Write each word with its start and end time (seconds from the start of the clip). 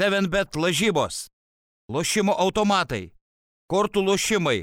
7bet 0.00 0.56
lažybos, 0.56 1.26
lošimo 1.92 2.32
automatai, 2.32 3.10
kortų 3.68 4.00
lošimai, 4.06 4.62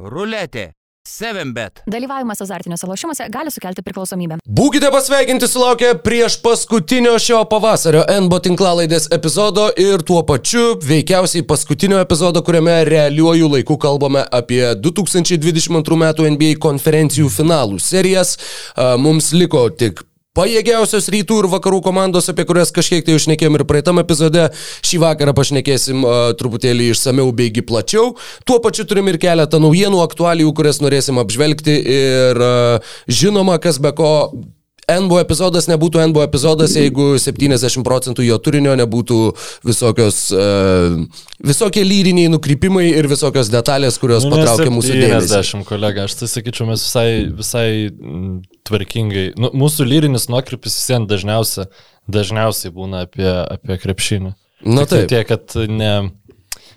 ruletė, 0.00 0.70
7bet. 1.04 1.82
Dalyvavimas 1.90 2.40
azartiniuose 2.40 2.88
lošimuose 2.88 3.26
gali 3.28 3.52
sukelti 3.52 3.84
priklausomybę. 3.84 4.38
Būkite 4.48 4.88
pasveikinti 4.94 5.48
sulaukę 5.52 5.92
prieš 6.04 6.38
paskutinio 6.40 7.18
šio 7.20 7.42
pavasario 7.50 8.06
NBO 8.24 8.40
tinklalaidės 8.46 9.10
epizodo 9.12 9.68
ir 9.76 10.00
tuo 10.06 10.22
pačiu 10.24 10.78
veikiausiai 10.80 11.44
paskutinio 11.44 12.00
epizodo, 12.00 12.40
kuriame 12.46 12.78
realiuoju 12.88 13.52
laiku 13.58 13.76
kalbame 13.80 14.24
apie 14.32 14.62
2022 14.80 15.68
m. 16.00 16.14
NBA 16.38 16.54
konferencijų 16.62 17.28
finalų 17.36 17.82
serijas. 17.84 18.38
Mums 18.96 19.34
liko 19.36 19.68
tik 19.68 20.06
pajėgiausios 20.40 21.08
rytų 21.12 21.42
ir 21.42 21.48
vakarų 21.52 21.80
komandos, 21.84 22.30
apie 22.32 22.46
kurias 22.48 22.72
kažkiek 22.74 23.04
tai 23.06 23.16
užnekėjom 23.18 23.58
ir 23.58 23.66
praeitam 23.68 24.00
epizode. 24.02 24.48
Šį 24.86 25.02
vakarą 25.04 25.34
pašnekėsim 25.36 26.06
uh, 26.06 26.20
truputėlį 26.40 26.90
išsameu 26.94 27.28
beigi 27.36 27.64
plačiau. 27.66 28.14
Tuo 28.48 28.60
pačiu 28.64 28.86
turim 28.88 29.10
ir 29.12 29.20
keletą 29.20 29.60
naujienų, 29.62 30.00
aktualijų, 30.06 30.54
kurias 30.56 30.80
norėsim 30.84 31.20
apžvelgti 31.20 31.76
ir 31.96 32.40
uh, 32.40 32.96
žinoma, 33.10 33.60
kas 33.62 33.82
be 33.82 33.92
ko. 33.96 34.14
NBO 34.90 35.20
epizodas 35.22 35.68
nebūtų 35.70 36.00
NBO 36.10 36.24
epizodas, 36.24 36.72
jeigu 36.74 37.12
70 37.22 37.84
procentų 37.86 38.24
jo 38.26 38.38
turinio 38.42 38.72
nebūtų 38.80 39.18
visokios, 39.68 40.18
uh, 40.34 40.96
visokie 41.46 41.84
lyriniai 41.86 42.30
nukrypimai 42.32 42.88
ir 42.88 43.06
visokios 43.10 43.52
detalės, 43.52 44.00
kurios 44.02 44.26
Nu, 44.26 44.34
patraukia 44.34 44.72
mūsų 44.74 44.96
dėmesį. 44.96 45.30
90, 45.30 45.68
kolega, 45.68 46.08
aš 46.08 46.18
tai 46.18 46.30
sakyčiau, 46.32 46.66
mes 46.72 46.82
visai, 46.88 47.06
visai 47.38 47.68
tvarkingai. 48.68 49.30
Nu, 49.40 49.52
mūsų 49.56 49.86
lyrinis 49.88 50.28
nuokrypis 50.32 50.76
vis 50.78 50.88
vien 50.92 51.06
dažniausia, 51.10 51.66
dažniausiai 52.10 52.72
būna 52.74 53.04
apie, 53.06 53.28
apie 53.28 53.78
krepšinį. 53.82 54.32
Na 54.66 54.84
Tik 54.84 54.90
tai 54.90 54.98
taip. 54.98 55.10
Tiek, 55.12 55.28
kad 55.30 55.70
ne, 55.72 55.92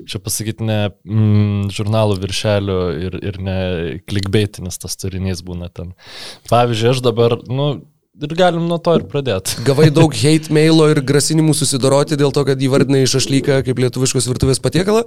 čia 0.09 0.21
pasakyti, 0.23 0.65
ne 0.67 0.79
mm, 0.89 1.71
žurnalų 1.75 2.19
viršelio 2.23 2.79
ir, 3.07 3.17
ir 3.31 3.39
ne 3.43 3.57
klikbeitinis 4.07 4.79
tas 4.81 4.95
turinys 4.99 5.43
būna 5.45 5.69
ten. 5.73 5.91
Pavyzdžiui, 6.51 6.93
aš 6.93 7.03
dabar, 7.05 7.37
nu, 7.49 7.69
ir 8.21 8.35
galim 8.37 8.67
nuo 8.69 8.77
to 8.81 8.93
ir 8.99 9.05
pradėti. 9.09 9.57
Gavai 9.67 9.89
daug 9.93 10.13
hate 10.13 10.53
mailo 10.53 10.85
ir 10.91 11.01
grasinimų 11.05 11.55
susidoroti 11.57 12.17
dėl 12.19 12.33
to, 12.35 12.43
kad 12.47 12.61
įvardinai 12.61 13.05
šašlyką 13.09 13.61
kaip 13.65 13.81
lietuviškos 13.81 14.27
virtuvės 14.29 14.61
patiekalą? 14.63 15.03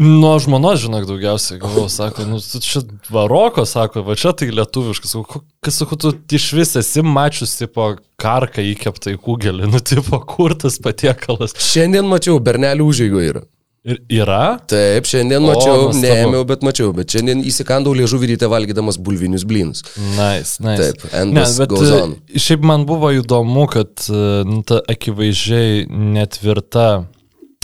Nuo 0.00 0.32
žmonos, 0.42 0.80
žinok, 0.84 1.06
daugiausiai 1.08 1.60
gavau, 1.62 1.86
sako, 1.90 2.26
nu, 2.30 2.40
čia 2.40 2.82
varoko, 3.10 3.66
sako, 3.66 4.04
va 4.06 4.18
čia 4.18 4.34
tai 4.38 4.50
lietuviškas, 4.54 5.16
kas, 5.62 5.80
sakau, 5.82 5.98
tu 5.98 6.14
iš 6.38 6.50
vis 6.58 6.76
esi 6.78 7.04
mačius, 7.06 7.56
tipo, 7.58 7.92
karką 8.20 8.64
įkeptą 8.72 9.14
į 9.16 9.22
kugelį, 9.24 9.70
nu, 9.70 9.82
tipo, 9.82 10.22
kur 10.26 10.54
tas 10.58 10.78
patiekalas. 10.82 11.56
Šiandien 11.70 12.06
mačiau, 12.10 12.38
bernelių 12.42 12.90
užėgo 12.92 13.24
yra. 13.30 13.46
Ir 13.88 13.96
yra? 14.12 14.58
Taip, 14.68 15.06
šiandien 15.08 15.40
O, 15.40 15.46
mačiau, 15.48 15.86
nuostabu. 15.86 16.02
neėmiau, 16.04 16.44
bet 16.48 16.64
mačiau, 16.66 16.90
bet 16.96 17.14
šiandien 17.14 17.40
įsikandau 17.48 17.94
liežuvį 17.96 18.34
ryte 18.34 18.48
valgydamas 18.52 18.98
bulvinius 19.00 19.46
blynus. 19.48 19.80
Nice, 20.18 20.60
nice. 20.60 20.90
Taip, 20.90 21.06
and 21.16 21.32
this 21.38 21.56
goes 21.64 21.88
e, 21.88 22.00
on. 22.04 22.12
šiaip 22.36 22.66
man 22.68 22.84
buvo 22.88 23.08
įdomu, 23.16 23.64
kad 23.72 24.04
e, 24.12 24.24
nu, 24.44 24.60
ta 24.68 24.82
akivaizdžiai 24.92 25.86
netvirta, 25.88 27.06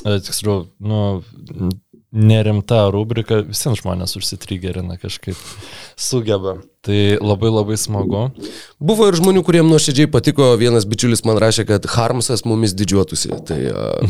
e, 0.06 0.16
tiksliau, 0.24 0.64
nu, 0.80 1.02
nerimta 2.14 2.86
rubrika, 2.94 3.40
visiems 3.46 3.82
žmonės 3.82 4.16
užsitrigerina 4.18 4.96
kažkaip, 5.02 5.38
sugeba. 5.98 6.60
Tai 6.86 7.18
labai 7.18 7.48
labai 7.50 7.74
smagu. 7.80 8.28
Buvo 8.78 9.08
ir 9.10 9.16
žmonių, 9.18 9.40
kuriems 9.42 9.72
nuoširdžiai 9.72 10.06
patiko, 10.06 10.52
vienas 10.60 10.84
bičiulis 10.86 11.24
man 11.26 11.40
rašė, 11.42 11.64
kad 11.66 11.88
Harmsas 11.90 12.44
mumis 12.46 12.76
didžiuotųsi. 12.78 13.32
Tai, 13.48 13.58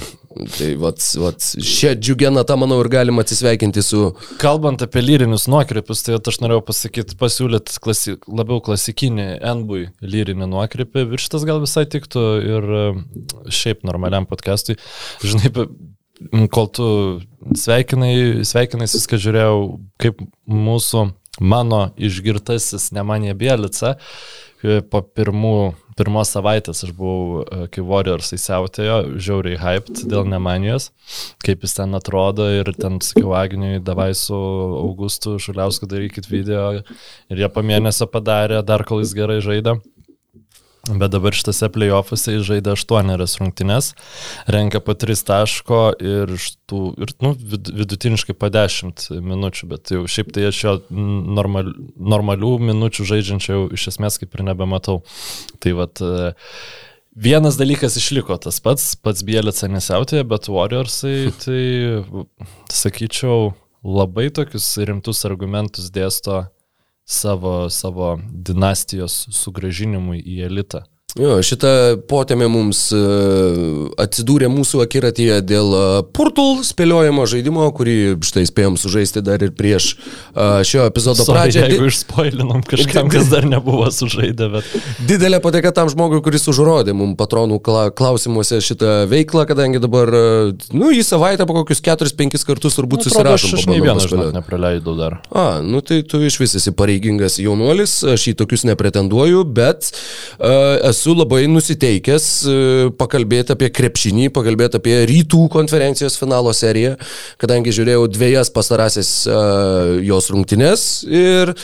tai 0.58 0.68
vat, 0.82 1.00
vat, 1.22 1.40
šią 1.40 1.94
džiugę 1.96 2.28
natą, 2.36 2.58
manau, 2.60 2.82
ir 2.84 2.92
galima 2.92 3.24
atsisveikinti 3.24 3.80
su... 3.80 4.02
Kalbant 4.42 4.84
apie 4.84 5.00
lyrinius 5.00 5.48
nuokrypius, 5.48 6.04
tai 6.04 6.18
aš 6.20 6.42
norėjau 6.44 6.66
pasakyti, 6.68 7.16
pasiūlyti 7.16 7.80
klasi, 7.80 8.18
labiau 8.28 8.60
klasikinį 8.68 9.30
NBUI 9.62 9.88
lyrinį 10.04 10.52
nuokrypį. 10.52 11.08
Ir 11.16 11.24
šitas 11.24 11.48
gal 11.48 11.64
visai 11.64 11.88
tiktų 11.96 12.28
ir 12.44 12.72
e, 12.82 12.86
šiaip 13.48 13.88
normaliam 13.88 14.28
podcastui. 14.28 14.76
Žinai, 15.24 15.54
kol 16.52 16.68
tu 16.72 16.88
sveikinai, 17.56 18.44
sveikinai 18.46 18.88
viską 18.88 19.18
žiūrėjau, 19.20 19.56
kaip 20.00 20.20
mūsų, 20.48 21.08
mano 21.40 21.90
išgirtasis 22.00 22.90
Nemanė 22.96 23.34
Bielica, 23.36 23.96
e, 24.64 24.80
po 24.80 25.02
pirmų, 25.04 25.74
pirmos 25.96 26.32
savaitės 26.32 26.84
aš 26.86 26.94
buvau, 26.96 27.42
e, 27.44 27.66
kai 27.72 27.84
Warriors 27.84 28.32
įsiautėjo, 28.36 29.18
žiauriai 29.20 29.60
hyped 29.60 30.06
dėl 30.08 30.24
Nemanijos, 30.28 30.90
kaip 31.44 31.66
jis 31.66 31.76
ten 31.76 31.96
atrodo 31.98 32.48
ir 32.54 32.72
ten 32.76 33.00
sakiau 33.04 33.36
Agniui, 33.36 33.82
davai 33.84 34.12
su 34.16 34.36
Augustu 34.36 35.36
Šuliausku 35.42 35.88
darykit 35.90 36.30
video 36.32 36.70
ir 36.80 37.44
jie 37.44 37.52
po 37.52 37.64
mėnesio 37.64 38.08
padarė, 38.08 38.62
dar 38.64 38.88
kol 38.88 39.04
jis 39.04 39.14
gerai 39.16 39.42
žaidė. 39.44 39.76
Bet 40.86 41.10
dabar 41.10 41.34
šitose 41.34 41.68
playoffuose 41.74 42.36
jis 42.36 42.46
žaidė 42.46 42.74
8 42.76 43.10
rungtynes, 43.40 43.90
renka 44.52 44.80
po 44.84 44.94
3 44.94 45.24
taško 45.26 45.80
ir, 45.98 46.34
tų, 46.70 46.80
ir 47.02 47.12
nu, 47.24 47.32
vid, 47.34 47.70
vidutiniškai 47.80 48.36
po 48.38 48.50
10 48.54 49.08
minučių, 49.26 49.70
bet 49.72 49.94
jau 49.94 50.04
šiaip 50.10 50.30
tai 50.36 50.46
aš 50.50 50.62
jo 50.62 50.74
normal, 50.90 51.72
normalių 51.96 52.52
minučių 52.70 53.08
žaidžiančių 53.10 53.52
jau 53.52 53.62
iš 53.74 53.88
esmės 53.94 54.20
kaip 54.22 54.36
ir 54.38 54.46
nebematau. 54.46 55.00
Tai 55.62 55.74
vad, 55.80 56.02
vienas 57.16 57.58
dalykas 57.58 57.98
išliko 57.98 58.38
tas 58.42 58.62
pats, 58.62 58.92
pats 59.00 59.26
Bielica 59.26 59.70
nesiautė, 59.72 60.22
bet 60.28 60.50
Warriorsai, 60.52 61.32
tai 61.42 61.62
sakyčiau, 62.70 63.56
labai 63.86 64.30
tokius 64.34 64.74
rimtus 64.86 65.24
argumentus 65.28 65.90
dėsto 65.94 66.44
savo, 67.06 67.70
savo 67.70 68.16
dinastijos 68.30 69.26
sugražinimui 69.30 70.20
į 70.20 70.42
elitą. 70.50 70.82
Jo, 71.14 71.38
šita 71.40 71.68
potėmė 72.10 72.44
mums 72.50 72.90
e, 72.92 72.98
atsidūrė 74.02 74.50
mūsų 74.52 74.82
akiratyje 74.84 75.38
dėl 75.48 75.70
e, 75.72 75.84
Purtul 76.12 76.58
spėliojimo 76.66 77.22
žaidimo, 77.30 77.64
kurį 77.72 77.94
štai 78.26 78.42
spėjom 78.50 78.74
sužaisti 78.76 79.22
dar 79.24 79.40
ir 79.40 79.54
prieš 79.56 79.94
e, 79.94 80.48
šio 80.68 80.82
epizodo 80.90 81.24
Sorry, 81.24 81.46
pradžią. 81.46 81.62
jeigu 81.70 81.86
išspoilinom 81.88 82.60
kažkam, 82.68 83.08
kas 83.12 83.30
dar 83.32 83.46
nebuvo 83.48 83.86
sužaidę, 83.94 84.50
bet... 84.58 84.68
Didelė 85.08 85.38
padėka 85.40 85.72
tam 85.78 85.88
žmogui, 85.88 86.18
kuris 86.26 86.44
užrodė 86.52 86.92
mums 86.98 87.16
patronų 87.16 87.62
kla- 87.64 87.86
klausimuose 87.96 88.60
šitą 88.66 89.06
veiklą, 89.08 89.46
kadangi 89.48 89.80
dabar, 89.80 90.12
nu, 90.76 90.92
į 90.92 91.00
savaitę 91.06 91.48
po 91.48 91.56
kokius 91.62 91.80
4-5 91.86 92.44
kartus 92.50 92.76
turbūt 92.76 93.06
aš 93.06 93.14
susirašom. 93.14 93.56
aš 93.62 93.66
nei 93.72 93.80
vieną, 93.80 94.04
žinot, 94.04 94.34
nepraleidau 94.36 94.98
dar. 95.00 95.20
A, 95.32 95.62
nu 95.64 95.80
tai 95.80 96.02
tu 96.04 96.20
iš 96.28 96.36
vis 96.44 96.58
esi 96.60 96.76
pareigingas 96.76 97.40
jaunuolis, 97.40 98.02
aš 98.18 98.28
į 98.34 98.38
tokius 98.42 98.66
nepretenduoju, 98.68 99.46
bet 99.56 99.88
uh, 99.94 100.76
esu 100.90 101.05
labai 101.14 101.44
nusiteikęs 101.50 102.26
uh, 102.48 102.90
pakalbėti 102.98 103.54
apie 103.54 103.70
krepšinį, 103.70 104.30
pakalbėti 104.34 104.80
apie 104.80 104.96
rytų 105.10 105.46
konferencijos 105.52 106.18
finalo 106.18 106.54
seriją, 106.56 106.96
kadangi 107.42 107.74
žiūrėjau 107.76 108.06
dviejas 108.10 108.50
pastarąsias 108.54 109.10
uh, 109.30 109.96
jos 110.02 110.30
rungtynes. 110.32 110.86
Ir 111.06 111.54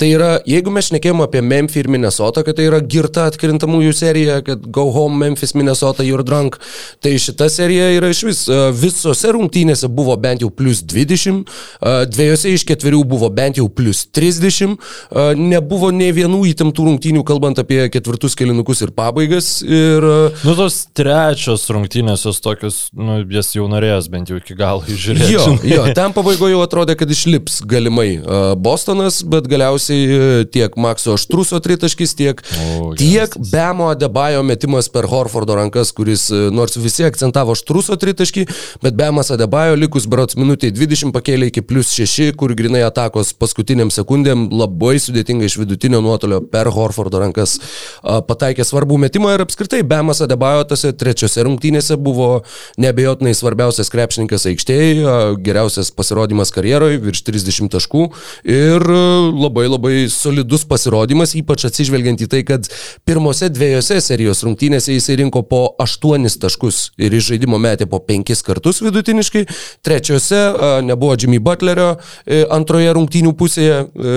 tai 0.00 0.08
yra, 0.16 0.30
jeigu 0.48 0.72
mes 0.74 0.88
šnekėjom 0.88 1.22
apie 1.22 1.42
Memphis 1.46 1.82
ir 1.84 1.88
Minnesota, 1.92 2.42
kad 2.46 2.56
tai 2.58 2.66
yra 2.66 2.80
girta 2.82 3.28
atkrintamųjų 3.30 3.92
serija, 3.94 4.40
kad 4.44 4.64
go 4.74 4.88
home 4.94 5.18
Memphis, 5.20 5.54
Minnesota, 5.54 6.02
you're 6.06 6.26
drunk, 6.26 6.58
tai 7.02 7.14
šita 7.22 7.46
serija 7.52 7.90
yra 7.96 8.10
iš 8.10 8.22
vis, 8.26 8.42
uh, 8.50 8.68
visose 8.74 9.30
rungtynėse 9.34 9.90
buvo 9.92 10.16
bent 10.20 10.42
jau 10.42 10.50
plus 10.50 10.82
20, 10.90 11.42
uh, 11.46 12.02
dviejose 12.10 12.54
iš 12.56 12.66
ketverių 12.68 13.04
buvo 13.08 13.30
bent 13.32 13.60
jau 13.60 13.68
plus 13.70 14.04
30, 14.10 14.74
uh, 14.74 15.32
nebuvo 15.38 15.92
ne 15.94 16.10
vienų 16.14 16.42
įtemptų 16.52 16.88
rungtynių, 16.90 17.24
kalbant 17.28 17.62
apie 17.62 17.84
ketvirtus 17.92 18.36
kelinukus 18.38 18.81
ir 18.86 18.92
pabaigas. 18.96 19.50
Ir, 19.64 20.06
uh, 20.06 20.44
Nu, 20.46 20.54
tos 20.58 20.82
trečios 20.96 21.64
rungtynės, 21.72 22.24
jos 22.26 22.40
tokios, 22.42 22.78
nu, 22.96 23.20
jas 23.32 23.52
jau 23.54 23.68
norėjęs 23.70 24.08
bent 24.12 24.32
jau 24.32 24.38
iki 24.40 24.56
galo 24.58 24.82
išžiūrėti. 24.90 25.30
Jo, 25.32 25.46
jo, 25.66 25.84
ten 25.96 26.14
pabaigoje 26.16 26.56
jau 26.56 26.62
atrodė, 26.64 26.96
kad 26.98 27.10
išlips 27.12 27.60
galimai 27.68 28.08
uh, 28.18 28.52
Bostonas, 28.58 29.20
bet 29.26 29.46
galiausiai 29.50 30.02
uh, 30.06 30.42
tiek 30.50 30.76
Makso 30.80 31.16
Aštruso 31.18 31.60
tritaškis, 31.62 32.16
tiek, 32.18 32.42
O, 32.62 32.92
tiek 32.98 33.32
Bemo 33.52 33.88
Adebayo 33.92 34.42
metimas 34.46 34.88
per 34.92 35.06
Horfordo 35.10 35.56
rankas, 35.56 35.92
kuris 35.94 36.28
nors 36.52 36.76
visi 36.80 37.04
akcentavo 37.06 37.54
Aštruso 37.56 37.96
tritaškį, 38.00 38.46
bet 38.82 38.96
Bemas 38.98 39.30
Adebayo 39.34 39.76
likus 39.78 40.06
berots 40.10 40.36
minutiai 40.38 40.72
20 40.74 41.12
pakėlė 41.14 41.50
iki 41.50 41.64
plus 41.66 41.92
6, 41.96 42.32
kur 42.38 42.54
grinai 42.58 42.82
atakos 42.86 43.32
paskutiniam 43.38 43.92
sekundėm 43.94 44.48
labai 44.52 44.96
sudėtingai 45.02 45.48
iš 45.50 45.58
vidutinio 45.62 46.02
nuotolio 46.04 46.40
per 46.52 46.70
Horfordo 46.72 47.20
rankas 47.22 47.58
pataikė 48.02 48.66
svarbų 48.72 48.98
metimą 49.04 49.34
ir 49.36 49.44
apskritai 49.44 49.82
Bemas 49.86 50.22
Adebayo 50.24 50.64
tose 50.68 50.92
trečiose 50.96 51.44
rungtynėse 51.44 51.98
buvo 52.00 52.42
nebejotinai 52.80 53.34
svarbiausias 53.36 53.92
krepšininkas 53.92 54.46
aikštėje, 54.48 55.16
geriausias 55.44 55.92
pasirodymas 55.94 56.52
karjeroje, 56.54 57.00
virš 57.02 57.24
30 57.28 57.72
taškų 57.72 58.06
ir 58.48 58.86
labai 58.86 59.66
labai 59.68 59.94
solidus 60.12 60.64
pasirodymas, 60.68 61.34
ypač 61.38 61.66
atsižvelgiant 61.68 62.24
į 62.24 62.30
tai, 62.32 62.42
kad 62.48 62.70
pirmose 63.08 63.50
dviejose 63.52 64.00
serijos 64.04 64.42
rungtynėse 64.46 64.96
jisai 64.96 65.18
rinko 65.20 65.44
po 65.48 65.62
8 65.82 66.28
taškus 66.42 66.80
ir 67.02 67.12
iš 67.18 67.32
žaidimo 67.32 67.60
metė 67.60 67.88
po 67.90 68.00
5 68.02 68.44
kartus 68.46 68.80
vidutiniškai, 68.84 69.44
trečiose 69.84 70.42
nebuvo 70.86 71.16
Jimmy 71.18 71.42
Butlerio, 71.42 71.96
e, 72.24 72.42
antroje 72.50 72.92
rungtynių 72.96 73.34
pusėje 73.38 73.78
e, 73.82 74.16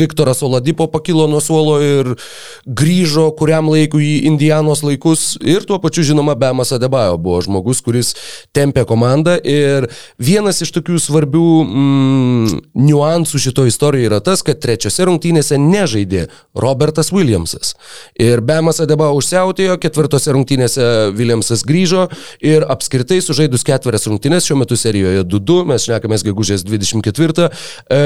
Viktoras 0.00 0.42
Oladipo 0.46 0.88
pakilo 0.92 1.26
nuo 1.30 1.42
suolo 1.44 1.78
ir 1.84 2.14
grįžo 2.64 3.28
kuriam 3.38 3.68
laikui 3.68 3.73
į 3.82 4.12
Indianos 4.30 4.84
laikus 4.86 5.34
ir 5.42 5.66
tuo 5.68 5.80
pačiu 5.82 6.04
žinoma 6.10 6.36
Bemas 6.38 6.72
Adebayo 6.74 7.16
buvo 7.20 7.40
žmogus, 7.44 7.82
kuris 7.84 8.14
tempė 8.54 8.84
komandą 8.88 9.36
ir 9.40 9.88
vienas 10.18 10.62
iš 10.64 10.72
tokių 10.76 10.98
svarbių 11.02 11.48
mm, 11.64 12.60
niuansų 12.86 13.40
šito 13.46 13.66
istorijoje 13.68 14.10
yra 14.10 14.20
tas, 14.24 14.44
kad 14.46 14.60
trečiose 14.62 15.06
rungtynėse 15.08 15.58
nežaidė 15.60 16.26
Robertas 16.54 17.12
Williamsas. 17.14 17.74
Ir 18.20 18.42
Bemas 18.44 18.80
Adebayo 18.84 19.16
užsiautėjo, 19.18 19.76
ketvirtose 19.82 20.34
rungtynėse 20.34 20.88
Williamsas 21.16 21.64
grįžo 21.66 22.06
ir 22.44 22.66
apskritai 22.70 23.20
sužaidus 23.24 23.64
ketverias 23.66 24.08
rungtynės, 24.10 24.48
šiuo 24.48 24.58
metu 24.60 24.78
serijoje 24.78 25.24
2-2, 25.28 25.60
mes 25.70 25.86
šnekamės 25.88 26.24
gegužės 26.26 26.64
24, 26.66 27.48
e, 27.90 28.00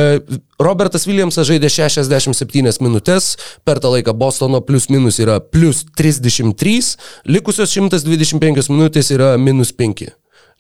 Robertas 0.62 1.06
Williamsas 1.08 1.48
žaidė 1.48 1.70
67 1.72 2.82
minutės, 2.84 3.34
per 3.66 3.82
tą 3.82 3.92
laiką 3.94 4.14
Bostono 4.18 4.60
plius 4.64 4.88
minus 4.92 5.20
yra 5.22 5.38
plus 5.58 5.84
33, 5.96 6.96
likusios 7.26 7.72
125 7.74 8.70
minutės 8.70 9.10
yra 9.14 9.34
minus 9.40 9.72
5. 9.74 10.06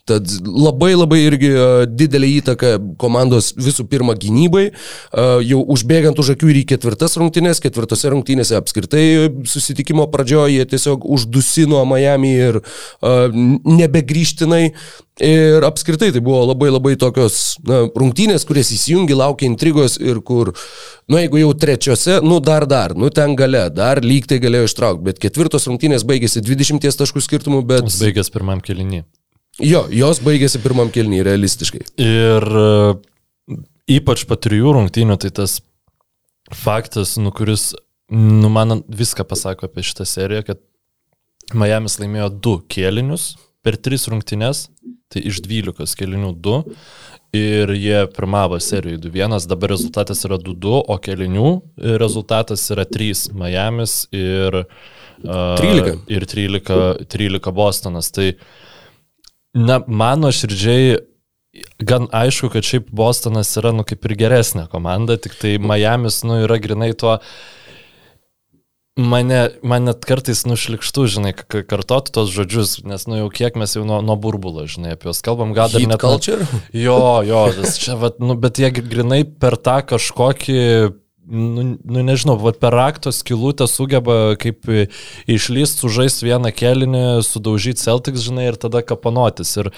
Tad 0.08 0.30
labai 0.44 0.94
labai 0.96 1.18
irgi 1.26 1.50
e, 1.52 1.64
didelį 1.90 2.30
įtaką 2.40 2.70
komandos 3.00 3.50
visų 3.60 3.84
pirma 3.90 4.14
gynybai, 4.18 4.68
e, 4.70 5.26
jau 5.50 5.60
užbėgant 5.74 6.18
už 6.22 6.32
akių 6.36 6.52
ir 6.52 6.60
į 6.62 6.64
ketvirtas 6.72 7.18
rungtynės, 7.20 7.60
ketvirtose 7.64 8.12
rungtynėse 8.14 8.56
apskritai 8.56 9.04
susitikimo 9.48 10.06
pradžioje 10.12 10.56
jie 10.56 10.64
tiesiog 10.70 11.04
uždusino 11.04 11.82
Miami 11.88 12.32
ir 12.38 12.60
e, 12.62 13.12
nebegrįžtinai. 13.68 14.64
Ir 15.18 15.64
apskritai 15.66 16.12
tai 16.14 16.20
buvo 16.22 16.44
labai 16.46 16.68
labai 16.70 16.94
tokios 16.94 17.58
na, 17.66 17.82
rungtynės, 17.90 18.46
kurias 18.46 18.70
įsijungi, 18.70 19.16
laukia 19.18 19.48
intrigos 19.50 19.96
ir 19.98 20.20
kur, 20.22 20.52
nu 21.10 21.18
jeigu 21.18 21.42
jau 21.42 21.50
trečiose, 21.58 22.20
nu 22.22 22.38
dar 22.38 22.68
dar, 22.70 22.94
nu 22.94 23.10
ten 23.10 23.34
gale, 23.36 23.66
dar 23.74 23.98
lyg 24.04 24.30
tai 24.30 24.38
galėjo 24.38 24.70
ištraukti, 24.70 25.08
bet 25.10 25.18
ketvirtos 25.26 25.66
rungtynės 25.66 26.06
baigėsi 26.06 26.44
20 26.46 26.86
taškų 27.02 27.24
skirtumų, 27.26 27.64
bet... 27.66 27.90
Jis 27.90 27.98
baigęs 28.06 28.30
pirmam 28.30 28.62
kelinį. 28.62 29.02
Jo, 29.58 29.82
jos 29.90 30.20
baigėsi 30.22 30.60
pirmam 30.62 30.90
kelniui 30.94 31.24
realistiškai. 31.26 31.82
Ir 31.98 32.44
e, 32.46 32.66
ypač 33.98 34.22
po 34.28 34.38
trijų 34.38 34.76
rungtynių, 34.76 35.16
tai 35.18 35.32
tas 35.34 35.58
faktas, 36.54 37.16
nu, 37.18 37.32
kuris, 37.34 37.72
nu, 38.12 38.50
man 38.54 38.84
viską 38.86 39.26
pasako 39.26 39.66
apie 39.66 39.82
šitą 39.86 40.06
seriją, 40.06 40.44
kad 40.46 40.62
Miami's 41.58 41.98
laimėjo 41.98 42.28
du 42.44 42.54
kėlinius 42.70 43.32
per 43.64 43.78
tris 43.82 44.06
rungtynės, 44.12 44.68
tai 45.10 45.24
iš 45.26 45.40
12 45.42 45.96
kėlinių 45.98 46.30
2 46.44 46.60
ir 47.36 47.72
jie 47.74 48.04
pirmavo 48.14 48.60
serijoje 48.62 49.00
2-1, 49.08 49.48
dabar 49.50 49.72
rezultatas 49.74 50.22
yra 50.28 50.38
2-2, 50.40 50.76
o 50.86 50.98
kėlinių 51.02 51.50
rezultatas 52.00 52.62
yra 52.72 52.86
3 52.88 53.26
Miami's 53.36 53.98
ir, 54.14 54.62
uh, 54.62 55.58
13. 55.58 55.98
ir 56.14 56.28
13, 56.30 56.80
13 57.10 57.52
Bostonas. 57.56 58.12
Tai 58.14 58.30
uh, 58.30 58.48
Na, 59.56 59.80
mano 59.86 60.32
širdžiai 60.34 60.98
gan 61.78 62.08
aišku, 62.12 62.50
kad 62.52 62.66
šiaip 62.66 62.90
Bostonas 62.94 63.54
yra, 63.58 63.72
nu, 63.74 63.84
kaip 63.86 64.04
ir 64.06 64.16
geresnė 64.18 64.66
komanda, 64.72 65.18
tik 65.20 65.36
tai 65.40 65.56
Miami's, 65.62 66.20
nu, 66.26 66.42
yra 66.44 66.58
grinai 66.62 66.90
tuo, 66.98 67.16
mane, 68.98 69.40
man 69.62 69.88
net 69.88 70.04
kartais 70.08 70.44
nušlikštų, 70.48 71.06
žinai, 71.16 71.32
kartot 71.48 72.10
tos 72.14 72.32
žodžius, 72.34 72.78
nes, 72.86 73.06
nu, 73.10 73.22
jau 73.22 73.30
kiek 73.34 73.58
mes 73.58 73.74
jau 73.78 73.84
nuo, 73.88 74.00
nuo 74.04 74.18
burbulo, 74.20 74.66
žinai, 74.70 74.96
apie 74.96 75.10
juos 75.10 75.22
kalbam, 75.24 75.54
gal 75.56 75.72
dar 75.72 75.86
net... 75.86 76.02
Culture? 76.02 76.46
Jo, 76.76 77.22
jo, 77.26 77.44
čia, 77.78 77.98
vat, 78.00 78.20
nu, 78.22 78.36
bet 78.38 78.60
jie 78.60 78.72
grinai 78.78 79.24
per 79.24 79.58
tą 79.62 79.80
kažkokį 79.94 80.58
nu, 81.30 81.64
nu 81.84 82.02
nežinau, 82.02 82.36
vat 82.40 82.58
per 82.60 82.72
rakto 82.72 83.12
skilutę 83.12 83.66
sugeba 83.68 84.34
kaip 84.40 84.68
išlyst, 85.28 85.82
sužaisti 85.82 86.28
vieną 86.28 86.52
kelinį, 86.56 87.02
sudaužyti 87.26 87.82
Celtics, 87.82 88.24
žinai, 88.24 88.48
ir 88.50 88.58
tada 88.60 88.82
kapanotis. 88.86 89.54
Ir 89.60 89.70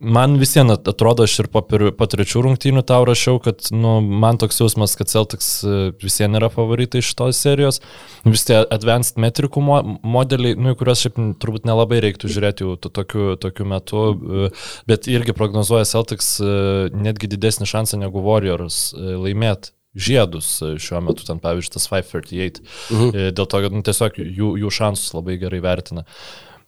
man 0.00 0.36
visiems 0.40 0.76
atrodo, 0.78 1.24
aš 1.24 1.38
ir 1.44 1.48
po, 1.52 1.62
po 1.64 2.08
trečių 2.10 2.44
rungtynių 2.46 2.84
tau 2.88 3.06
rašiau, 3.08 3.40
kad 3.42 3.70
nu, 3.74 3.98
man 4.02 4.40
toks 4.40 4.60
jausmas, 4.60 4.96
kad 4.98 5.10
Celtics 5.12 5.50
e, 5.64 5.78
visiems 6.02 6.40
yra 6.40 6.50
favoritai 6.52 7.02
šitos 7.04 7.40
serijos. 7.40 7.80
Vis 8.28 8.44
tie 8.48 8.60
advanced 8.60 9.20
metrikų 9.20 9.62
mo 9.64 9.80
modeliai, 10.04 10.58
nu, 10.58 10.74
kuriuos 10.78 11.06
šiaip 11.06 11.18
turbūt 11.42 11.68
nelabai 11.68 12.02
reiktų 12.04 12.30
žiūrėti 12.34 12.66
jau 12.66 12.76
tokiu, 12.88 13.32
tokiu 13.40 13.68
metu, 13.68 14.04
e, 14.12 14.52
bet 14.90 15.08
irgi 15.10 15.36
prognozuoja 15.36 15.88
Celtics 15.88 16.36
e, 16.42 16.52
netgi 16.92 17.30
didesnį 17.32 17.72
šansą 17.72 18.02
negu 18.04 18.22
Warriors 18.24 18.88
laimėti 18.98 19.77
žiedus 19.96 20.50
e, 20.62 20.74
šiuo 20.80 21.02
metu, 21.08 21.26
ten 21.26 21.40
pavyzdžiui, 21.42 21.74
tas 21.76 21.88
538, 21.90 22.64
mhm. 22.94 23.12
E, 23.12 23.30
dėl 23.34 23.46
to, 23.46 23.62
kad 23.64 23.76
nu, 23.76 23.84
tiesiog 23.86 24.18
jų, 24.22 24.56
jų 24.64 24.74
šansus 24.80 25.14
labai 25.16 25.38
gerai 25.40 25.62
vertina. 25.64 26.04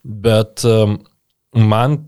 Bet 0.00 0.62
man, 1.52 1.98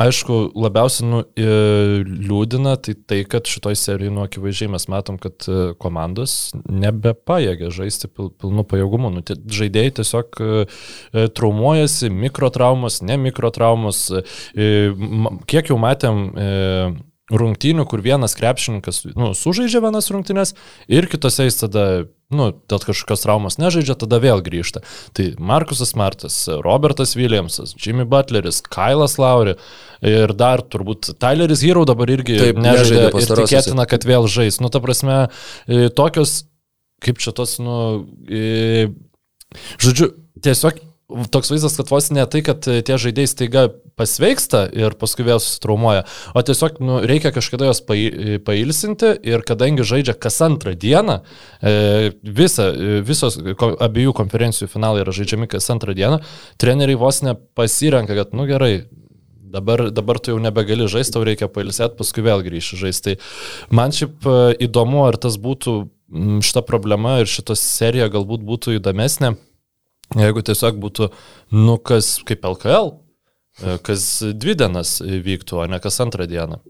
aišku, 0.00 0.38
labiausiai 0.56 1.08
nu, 1.10 1.18
liūdina 1.36 2.72
tai 2.80 2.94
tai, 2.96 3.18
kad 3.28 3.44
šitoj 3.44 3.76
serijai, 3.76 4.14
nu, 4.16 4.22
akivaizdžiai 4.24 4.70
mes 4.72 4.88
matom, 4.88 5.18
kad 5.20 5.44
komandos 5.76 6.54
nebepajėgia 6.64 7.68
žaisti 7.68 8.08
pil, 8.08 8.32
pilnu 8.32 8.64
pajėgumu. 8.70 9.12
Nu, 9.12 9.20
tie, 9.20 9.36
žaidėjai 9.36 9.92
tiesiog 10.00 10.40
traumuojasi, 11.36 12.08
mikrotraumos, 12.24 13.02
ne 13.04 13.20
mikrotraumos. 13.28 14.06
Kiek 14.56 15.68
jau 15.68 15.76
matėm 15.84 16.24
rungtynių, 17.32 17.86
kur 17.88 18.02
vienas 18.04 18.36
krepšininkas 18.36 19.00
nu, 19.16 19.30
sužaidžia 19.36 19.80
vienas 19.80 20.10
rungtynės 20.12 20.52
ir 20.92 21.06
kitose 21.08 21.46
jis 21.46 21.56
tada, 21.62 21.84
nu, 22.34 22.50
dėl 22.68 22.82
kažkokios 22.84 23.24
traumos 23.24 23.56
nežaidžia, 23.60 23.96
tada 24.02 24.18
vėl 24.20 24.42
grįžta. 24.44 24.82
Tai 25.16 25.30
Markusas 25.40 25.94
Martas, 25.96 26.36
Robertas 26.66 27.14
Williamsas, 27.16 27.72
Jimmy 27.80 28.04
Butleris, 28.08 28.60
Kailas 28.68 29.16
Lauri 29.22 29.56
ir 30.04 30.36
dar 30.36 30.60
turbūt 30.68 31.14
Tyleris 31.16 31.64
Hero 31.64 31.86
dabar 31.88 32.12
irgi 32.12 32.36
Taip, 32.42 32.60
nežaidė 32.60 33.08
ir 33.22 33.36
tikėtina, 33.40 33.88
kad 33.88 34.04
vėl 34.08 34.28
žais. 34.28 34.60
Nu, 34.60 34.68
ta 34.68 34.84
prasme, 34.84 35.22
e, 35.64 35.88
tokios, 35.88 36.42
kaip 37.04 37.24
čia 37.24 37.32
tos, 37.36 37.56
nu, 37.62 37.78
e, 38.28 38.90
žodžiu, 39.80 40.12
tiesiog 40.44 40.84
toks 41.30 41.50
vaizdas, 41.52 41.76
kad 41.76 41.90
vos 41.92 42.10
ne 42.14 42.24
tai, 42.30 42.40
kad 42.44 42.64
tie 42.64 42.96
žaidėjai 43.00 43.30
staiga 43.30 43.64
pasveiksta 43.98 44.64
ir 44.74 44.96
paskui 44.98 45.26
vėl 45.26 45.40
susitraumuoja, 45.42 46.04
o 46.34 46.42
tiesiog 46.42 46.80
nu, 46.82 46.98
reikia 47.06 47.30
kažkada 47.34 47.68
juos 47.68 47.82
pailsinti 47.84 49.12
ir 49.26 49.44
kadangi 49.46 49.86
žaidžia 49.86 50.16
kas 50.18 50.40
antrą 50.44 50.74
dieną, 50.74 51.20
e, 51.60 52.10
visa, 52.24 52.70
visos 53.06 53.38
abiejų 53.38 54.16
konferencijų 54.16 54.70
finalai 54.72 55.04
yra 55.04 55.14
žaidžiami 55.14 55.48
kas 55.52 55.70
antrą 55.74 55.94
dieną, 55.96 56.20
treneriai 56.58 56.98
vos 57.00 57.22
nepasirenka, 57.26 58.16
kad 58.18 58.36
nu 58.36 58.48
gerai, 58.50 58.76
Dabar, 59.54 59.84
dabar 59.94 60.18
tu 60.18 60.32
jau 60.32 60.40
nebegali 60.42 60.88
žaisti, 60.90 61.12
tau 61.14 61.20
reikia 61.22 61.46
pailsėti, 61.46 61.94
paskui 61.94 62.24
vėl 62.26 62.40
grįžti 62.42 62.74
žaisti. 62.74 63.12
Tai 63.14 63.76
man 63.78 63.94
šiaip 63.94 64.26
e, 64.26 64.32
įdomu, 64.66 65.04
ar 65.06 65.14
tas 65.14 65.36
būtų 65.38 65.74
šita 66.42 66.64
problema 66.66 67.20
ir 67.22 67.30
šita 67.30 67.54
serija 67.54 68.08
galbūt 68.10 68.42
būtų 68.42 68.74
įdomesnė, 68.80 69.36
Jeigu 70.12 70.44
tiesiog 70.44 70.78
būtų, 70.82 71.08
nu, 71.56 71.78
kas 71.80 72.18
kaip 72.28 72.44
LKL, 72.44 72.92
e, 73.62 73.76
kas 73.86 74.06
dvi 74.34 74.56
dienas 74.60 74.98
vyktų, 75.00 75.64
o 75.64 75.66
ne 75.70 75.80
kas 75.82 76.00
antrą 76.04 76.28
dieną. 76.30 76.60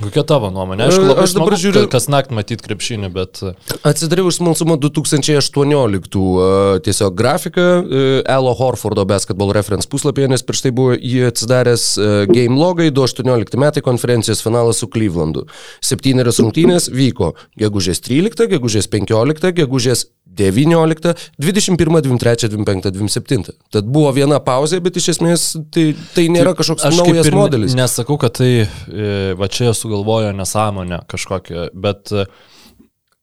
Kokia 0.00 0.22
tavo 0.26 0.48
nuomonė? 0.50 0.86
Aišku, 0.88 1.04
labai 1.04 1.24
aš 1.26 1.34
dabar 1.36 1.54
žiūriu, 1.60 1.82
kas 1.92 2.06
naktį 2.10 2.36
matyti 2.38 2.64
krepšinį, 2.64 3.10
bet... 3.12 3.42
Atsidariau 3.86 4.30
iš 4.30 4.38
smalsumo 4.40 4.78
2018 4.80 6.16
uh, 6.16 6.78
tiesiog 6.82 7.16
grafiką 7.18 7.66
uh, 7.82 8.06
Elo 8.24 8.54
Horfordo 8.56 9.04
basketball 9.08 9.52
reference 9.54 9.88
puslapyje, 9.92 10.30
nes 10.32 10.44
prieš 10.46 10.64
tai 10.64 10.72
buvo 10.74 10.96
jį 10.96 11.26
atsidaręs 11.28 11.86
game 12.32 12.56
logai 12.56 12.88
2018 12.94 13.60
metai 13.60 13.84
konferencijos 13.84 14.42
finalas 14.44 14.80
su 14.80 14.88
Clevelandu. 14.90 15.44
Septynerios 15.84 16.40
rungtynės 16.40 16.88
vyko 16.92 17.34
gegužės 17.60 18.02
13, 18.08 18.48
gegužės 18.56 18.88
15, 18.90 19.52
gegužės 19.60 20.08
19, 20.38 21.12
21, 21.38 22.00
23, 22.02 22.48
25, 22.48 22.90
27. 22.94 23.52
Tad 23.72 23.90
buvo 23.92 24.12
viena 24.16 24.38
pauzė, 24.44 24.80
bet 24.84 24.96
iš 25.00 25.10
esmės 25.16 25.44
tai, 25.74 25.90
tai 26.16 26.26
nėra 26.32 26.54
kažkoks 26.58 26.86
Aš 26.88 27.00
naujas 27.00 27.28
modelis. 27.34 27.76
Nesakau, 27.78 28.16
kad 28.20 28.38
tai 28.40 28.50
e, 28.64 28.66
va 29.38 29.50
čia 29.52 29.74
sugalvojo 29.76 30.32
nesąmonę 30.36 31.02
kažkokią, 31.12 31.68
bet 31.84 32.14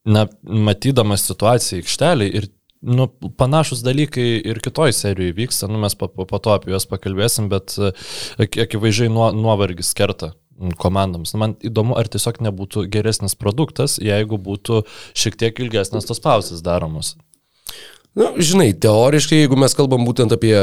na, 0.10 0.28
matydamas 0.44 1.26
situaciją 1.30 1.82
aikštelį 1.84 2.30
ir 2.40 2.50
nu, 2.82 3.10
panašus 3.40 3.82
dalykai 3.84 4.28
ir 4.48 4.62
kitoj 4.64 4.94
serijoje 4.96 5.36
vyksta, 5.36 5.68
nu, 5.72 5.82
mes 5.82 5.98
po, 6.00 6.08
po, 6.08 6.28
po 6.30 6.40
to 6.40 6.54
apie 6.56 6.72
juos 6.72 6.88
pakalbėsim, 6.90 7.50
bet 7.52 7.76
e, 7.76 7.92
ak- 8.46 8.62
akivaizdžiai 8.68 9.12
nuo, 9.12 9.32
nuovargis 9.36 9.92
kerta 9.98 10.34
komandoms. 10.80 11.34
Nu, 11.34 11.42
man 11.44 11.56
įdomu, 11.66 11.96
ar 12.00 12.10
tiesiog 12.12 12.42
nebūtų 12.46 12.86
geresnis 12.92 13.38
produktas, 13.40 13.98
jeigu 14.04 14.40
būtų 14.42 14.84
šiek 15.18 15.40
tiek 15.40 15.64
ilgesnės 15.64 16.08
tos 16.10 16.22
pauzės 16.24 16.64
daromos. 16.66 17.16
Na, 18.18 18.34
žinai, 18.42 18.72
teoriškai, 18.74 19.44
jeigu 19.44 19.58
mes 19.60 19.76
kalbam 19.78 20.06
būtent 20.08 20.34
apie 20.36 20.56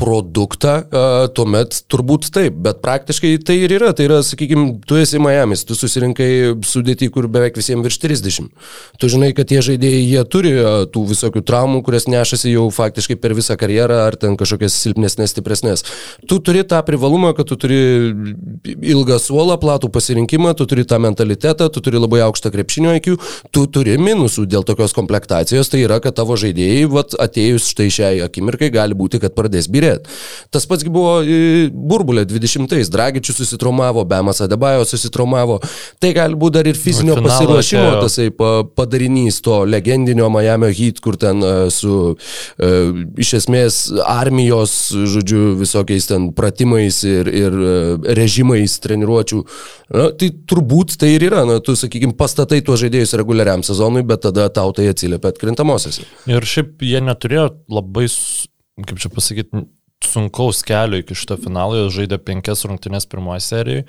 produktą, 0.00 0.80
tuomet 1.36 1.76
turbūt 1.90 2.26
taip, 2.34 2.56
bet 2.64 2.80
praktiškai 2.82 3.36
tai 3.46 3.60
ir 3.62 3.76
yra. 3.76 3.92
Tai 3.94 4.08
yra, 4.08 4.18
sakykime, 4.26 4.80
tu 4.88 4.98
esi 4.98 5.20
Miami's, 5.22 5.62
tu 5.68 5.76
susirinkai 5.78 6.28
sudėti, 6.66 7.06
kur 7.14 7.28
beveik 7.30 7.54
visiems 7.58 7.86
virš 7.86 8.00
30. 8.02 8.48
Tu 8.98 9.10
žinai, 9.12 9.30
kad 9.36 9.48
tie 9.50 9.60
žaidėjai, 9.62 10.00
jie 10.02 10.24
turi 10.30 10.52
tų 10.90 11.04
visokių 11.12 11.44
traumų, 11.46 11.84
kurias 11.86 12.08
nešasi 12.10 12.56
jau 12.56 12.66
faktiškai 12.74 13.16
per 13.22 13.36
visą 13.38 13.54
karjerą, 13.60 14.00
ar 14.08 14.18
ten 14.18 14.34
kažkokias 14.40 14.80
silpnesnės, 14.82 15.30
stipresnės. 15.34 15.86
Tu 16.26 16.40
turi 16.42 16.64
tą 16.66 16.82
privalumą, 16.86 17.30
kad 17.38 17.48
tu 17.52 17.58
turi 17.60 17.78
ilgą 18.74 19.20
suolą, 19.22 19.60
platų 19.62 19.92
pasirinkimą, 19.94 20.56
tu 20.58 20.66
turi 20.70 20.86
tą 20.90 20.98
mentalitetą, 21.06 21.70
tu 21.70 21.84
turi 21.84 22.02
labai 22.02 22.24
aukštą 22.26 22.50
krepšinio 22.54 22.96
IQ, 22.98 23.14
tu 23.54 23.66
turi 23.70 23.94
minusų 24.02 24.48
dėl 24.50 24.66
tokios 24.66 24.96
komplektacijos, 24.96 25.70
tai 25.70 25.84
yra, 25.86 26.00
kad 26.02 26.18
tavo 26.18 26.34
žaidėjai, 26.40 26.84
vat, 26.90 27.14
atėjus 27.14 27.70
štai 27.70 27.88
šiai 27.94 28.22
akimirkai, 28.26 28.74
gali 28.74 28.98
būti, 28.98 29.22
kad 29.22 29.38
pradės 29.38 29.70
birėti. 29.84 30.10
Tas 30.54 30.66
pats 30.70 30.84
buvo 30.88 31.18
e, 31.22 31.68
burbulė 31.70 32.24
20-ais, 32.28 32.90
Dragičius 32.92 33.40
susitraumavo, 33.42 34.04
Bemas 34.08 34.40
Adebajo 34.44 34.84
susitraumavo, 34.88 35.60
tai 36.02 36.12
gali 36.16 36.36
būti 36.38 36.56
dar 36.58 36.68
ir 36.70 36.78
fizinio 36.78 37.16
Finalą 37.18 37.30
pasiruošimo 37.30 37.84
atėjo. 37.84 38.02
tasai 38.04 38.28
pa- 38.34 38.64
padarinys 38.76 39.40
to 39.44 39.62
legendinio 39.68 40.30
Miami 40.32 40.72
Heat, 40.74 41.00
kur 41.04 41.16
ten 41.20 41.42
e, 41.42 41.52
su 41.74 42.14
e, 42.14 42.70
iš 43.24 43.34
esmės 43.40 43.80
armijos, 44.06 44.76
žodžiu, 44.92 45.54
visokiais 45.60 46.08
ten 46.10 46.30
pratimais 46.36 47.02
ir, 47.08 47.28
ir 47.28 47.58
režimais 48.16 48.78
treniruočių. 48.84 49.42
Na, 49.94 50.08
tai 50.16 50.30
turbūt 50.48 50.96
tai 51.00 51.14
ir 51.16 51.26
yra, 51.28 51.44
na, 51.48 51.58
tu, 51.64 51.74
sakykime, 51.78 52.16
pastatai 52.18 52.62
tuos 52.64 52.80
žaidėjus 52.82 53.14
reguliariam 53.20 53.62
sezonui, 53.66 54.04
bet 54.06 54.24
tada 54.24 54.48
tau 54.52 54.72
tai 54.76 54.88
atsiliepia 54.92 55.34
atkrintamosiose. 55.34 56.06
Ir 56.30 56.46
šiaip 56.48 56.82
jie 56.84 57.02
neturėjo 57.04 57.50
labai, 57.72 58.08
kaip 58.82 58.98
čia 58.98 59.10
pasakyti, 59.14 59.64
sunkaus 60.04 60.62
kelio 60.62 60.98
iki 60.98 61.14
šito 61.16 61.36
finalo, 61.40 61.76
jie 61.78 61.90
žaidė 61.98 62.18
penkias 62.22 62.64
rungtynes 62.68 63.06
pirmoje 63.10 63.42
serijoje, 63.44 63.84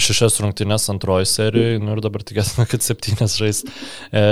šešias 0.00 0.38
rungtynes 0.42 0.88
antroje 0.92 1.26
serijoje, 1.28 1.80
nu 1.82 1.94
ir 1.94 2.02
dabar 2.04 2.24
tikėsime, 2.26 2.66
kad 2.70 2.84
septynes 2.84 3.36
žais 3.38 3.62
e, 3.64 4.22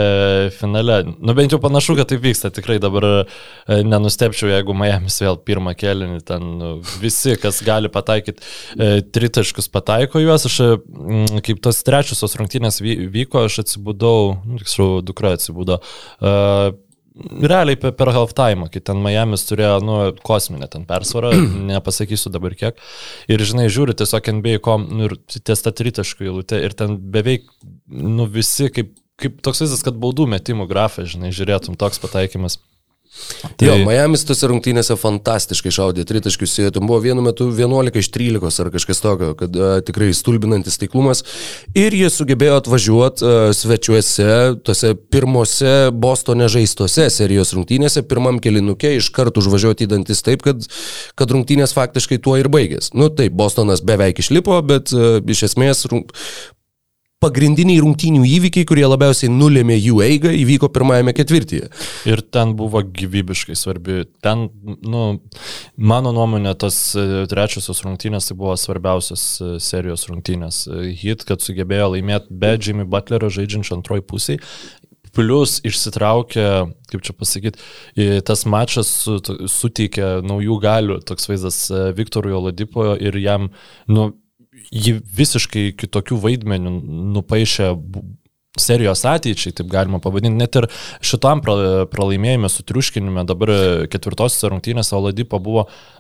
finale. 0.57 1.03
Nu 1.21 1.35
bent 1.37 1.55
jau 1.55 1.61
panašu, 1.63 1.97
kad 1.99 2.11
taip 2.13 2.23
vyksta, 2.25 2.51
tikrai 2.57 2.79
dabar 2.83 3.09
e, 3.11 3.83
nenustepčiau, 3.87 4.51
jeigu 4.55 4.77
Miami's 4.77 5.19
vėl 5.23 5.39
pirmą 5.47 5.77
kelinį, 5.79 6.23
ten 6.27 6.49
nu, 6.61 6.73
visi, 7.03 7.37
kas 7.41 7.61
gali 7.67 7.91
pataikyti, 7.93 8.47
e, 8.79 8.91
tritaškus 9.05 9.71
pataiko 9.75 10.23
juos, 10.23 10.49
aš 10.49 10.59
e, 10.65 10.71
mm, 10.81 11.45
kaip 11.47 11.63
tos 11.65 11.83
trečiosios 11.87 12.39
rungtynės 12.41 12.81
vy- 12.85 12.99
vyko, 13.13 13.47
aš 13.51 13.61
atsibudau, 13.67 14.39
nu, 14.47 14.63
tiksliau, 14.63 15.03
dukra 15.05 15.37
atsibudo. 15.37 15.83
E, 16.21 16.35
Realiai 17.17 17.79
per, 17.81 17.95
per 17.97 18.11
halftime, 18.13 18.69
kai 18.73 18.83
ten 18.85 19.01
Miami's 19.01 19.47
turėjo, 19.49 19.79
nu, 19.85 19.97
kosminę 20.27 20.69
ten 20.73 20.85
persvarą, 20.89 21.33
nepasakysiu 21.71 22.33
dabar 22.35 22.57
kiek. 22.59 22.79
Ir, 23.33 23.45
žinai, 23.49 23.71
žiūri 23.73 23.97
tiesiog 23.97 24.29
NBA 24.37 24.61
kom, 24.65 24.85
nu, 24.93 25.09
ir 25.09 25.17
ties 25.33 25.65
tą 25.65 25.73
tritaškų 25.77 26.29
įlūtę 26.29 26.61
ir 26.67 26.77
ten 26.77 26.99
beveik, 27.15 27.49
nu, 27.89 28.29
visi 28.29 28.69
kaip, 28.69 28.93
kaip 29.23 29.41
toks 29.45 29.65
visas, 29.65 29.85
kad 29.87 29.97
baudų 30.01 30.29
metimų 30.37 30.69
grafą, 30.69 31.07
žinai, 31.09 31.33
žiūrėtum 31.37 31.79
toks 31.81 32.03
pataikymas. 32.05 32.61
Tai... 33.57 33.67
Jo, 33.67 33.77
Miami's 33.87 34.25
tose 34.27 34.49
rungtynėse 34.51 34.97
fantastiškai 35.01 35.73
šaudė 35.75 36.05
tritaškius, 36.09 36.57
ten 36.75 36.87
buvo 36.89 36.99
vienu 37.05 37.25
metu 37.25 37.49
11 37.51 38.01
iš 38.01 38.11
13 38.15 38.63
ar 38.65 38.71
kažkas 38.75 39.03
tokio, 39.03 39.33
kad 39.39 39.57
a, 39.57 39.71
tikrai 39.87 40.11
stulbinantis 40.17 40.79
taiklumas. 40.81 41.23
Ir 41.77 41.97
jie 41.97 42.11
sugebėjo 42.13 42.59
atvažiuoti 42.61 43.33
svečiuose, 43.57 44.29
tose 44.67 44.93
pirmose 45.13 45.75
Bostone 45.95 46.49
žaistose 46.53 47.09
serijos 47.13 47.55
rungtynėse, 47.57 48.05
pirmam 48.09 48.41
kelinukė 48.43 48.97
iš 48.99 49.11
karto 49.17 49.43
užvažiuoti 49.45 49.87
į 49.87 49.93
dantis 49.95 50.25
taip, 50.27 50.45
kad, 50.47 50.67
kad 51.19 51.33
rungtynės 51.33 51.75
faktiškai 51.77 52.21
tuo 52.23 52.37
ir 52.41 52.51
baigės. 52.53 52.93
Nu 52.97 53.09
taip, 53.13 53.37
Bostonas 53.37 53.85
beveik 53.87 54.21
išlipo, 54.23 54.61
bet 54.67 54.95
a, 54.95 55.17
iš 55.25 55.49
esmės 55.51 55.87
rung... 55.93 56.07
pagrindiniai 57.27 57.83
rungtynių 57.83 58.23
įvykiai, 58.27 58.67
kurie 58.69 58.87
labiausiai 58.87 59.31
nulėmė 59.33 59.77
jų 59.79 60.01
eigą, 60.07 60.33
įvyko 60.45 60.71
pirmajame 60.75 61.15
ketvirtyje. 61.17 61.71
Ir 62.09 62.23
ten 62.35 62.55
buvo 62.59 62.83
gyvybiškai 62.85 63.57
svarbi. 63.59 64.05
Ten, 64.25 64.47
nu, 64.87 65.05
mano 65.77 66.15
nuomonė, 66.17 66.55
tos 66.61 66.79
e, 66.99 67.27
trečiosios 67.31 67.83
rungtynės 67.87 68.31
tai 68.31 68.39
buvo 68.39 68.57
svarbiausios 68.61 69.27
e, 69.41 69.53
serijos 69.63 70.07
rungtynės. 70.11 70.65
E, 70.71 70.91
Hit, 70.97 71.27
kad 71.29 71.45
sugebėjo 71.45 71.93
laimėti 71.97 72.37
be 72.43 72.55
Jimmy 72.57 72.87
Butlerio 72.89 73.31
žaidžiančio 73.33 73.79
antroji 73.81 74.07
pusiai. 74.07 74.43
Plus 75.17 75.57
išsitraukė, 75.65 76.45
kaip 76.93 77.05
čia 77.07 77.15
pasakyti, 77.17 77.63
tas 78.29 78.43
mačas 78.45 78.91
su, 79.01 79.15
suteikė 79.49 80.19
naujų 80.29 80.59
galių, 80.61 80.99
toks 81.09 81.31
vaizdas 81.31 81.61
Viktorui 81.97 82.35
Oladipo 82.37 82.91
ir 83.01 83.17
jam, 83.23 83.49
nu, 83.89 84.11
jį 84.73 85.01
visiškai 85.19 85.71
kitokių 85.79 86.19
vaidmenių 86.23 86.73
nupaišė 87.17 87.73
serijos 88.57 89.05
ateičiai, 89.05 89.53
taip 89.57 89.69
galima 89.69 90.01
pavadinti. 90.01 90.39
Net 90.41 90.57
ir 90.57 90.67
šitam 91.05 91.43
pra- 91.45 91.85
pralaimėjime 91.93 92.49
su 92.49 92.65
triuškinime 92.65 93.27
dabar 93.29 93.53
ketvirtosios 93.93 94.49
rungtynėse 94.49 94.97
Oladipo 94.97 95.39
buvo, 95.43 95.67
mm, 95.67 95.96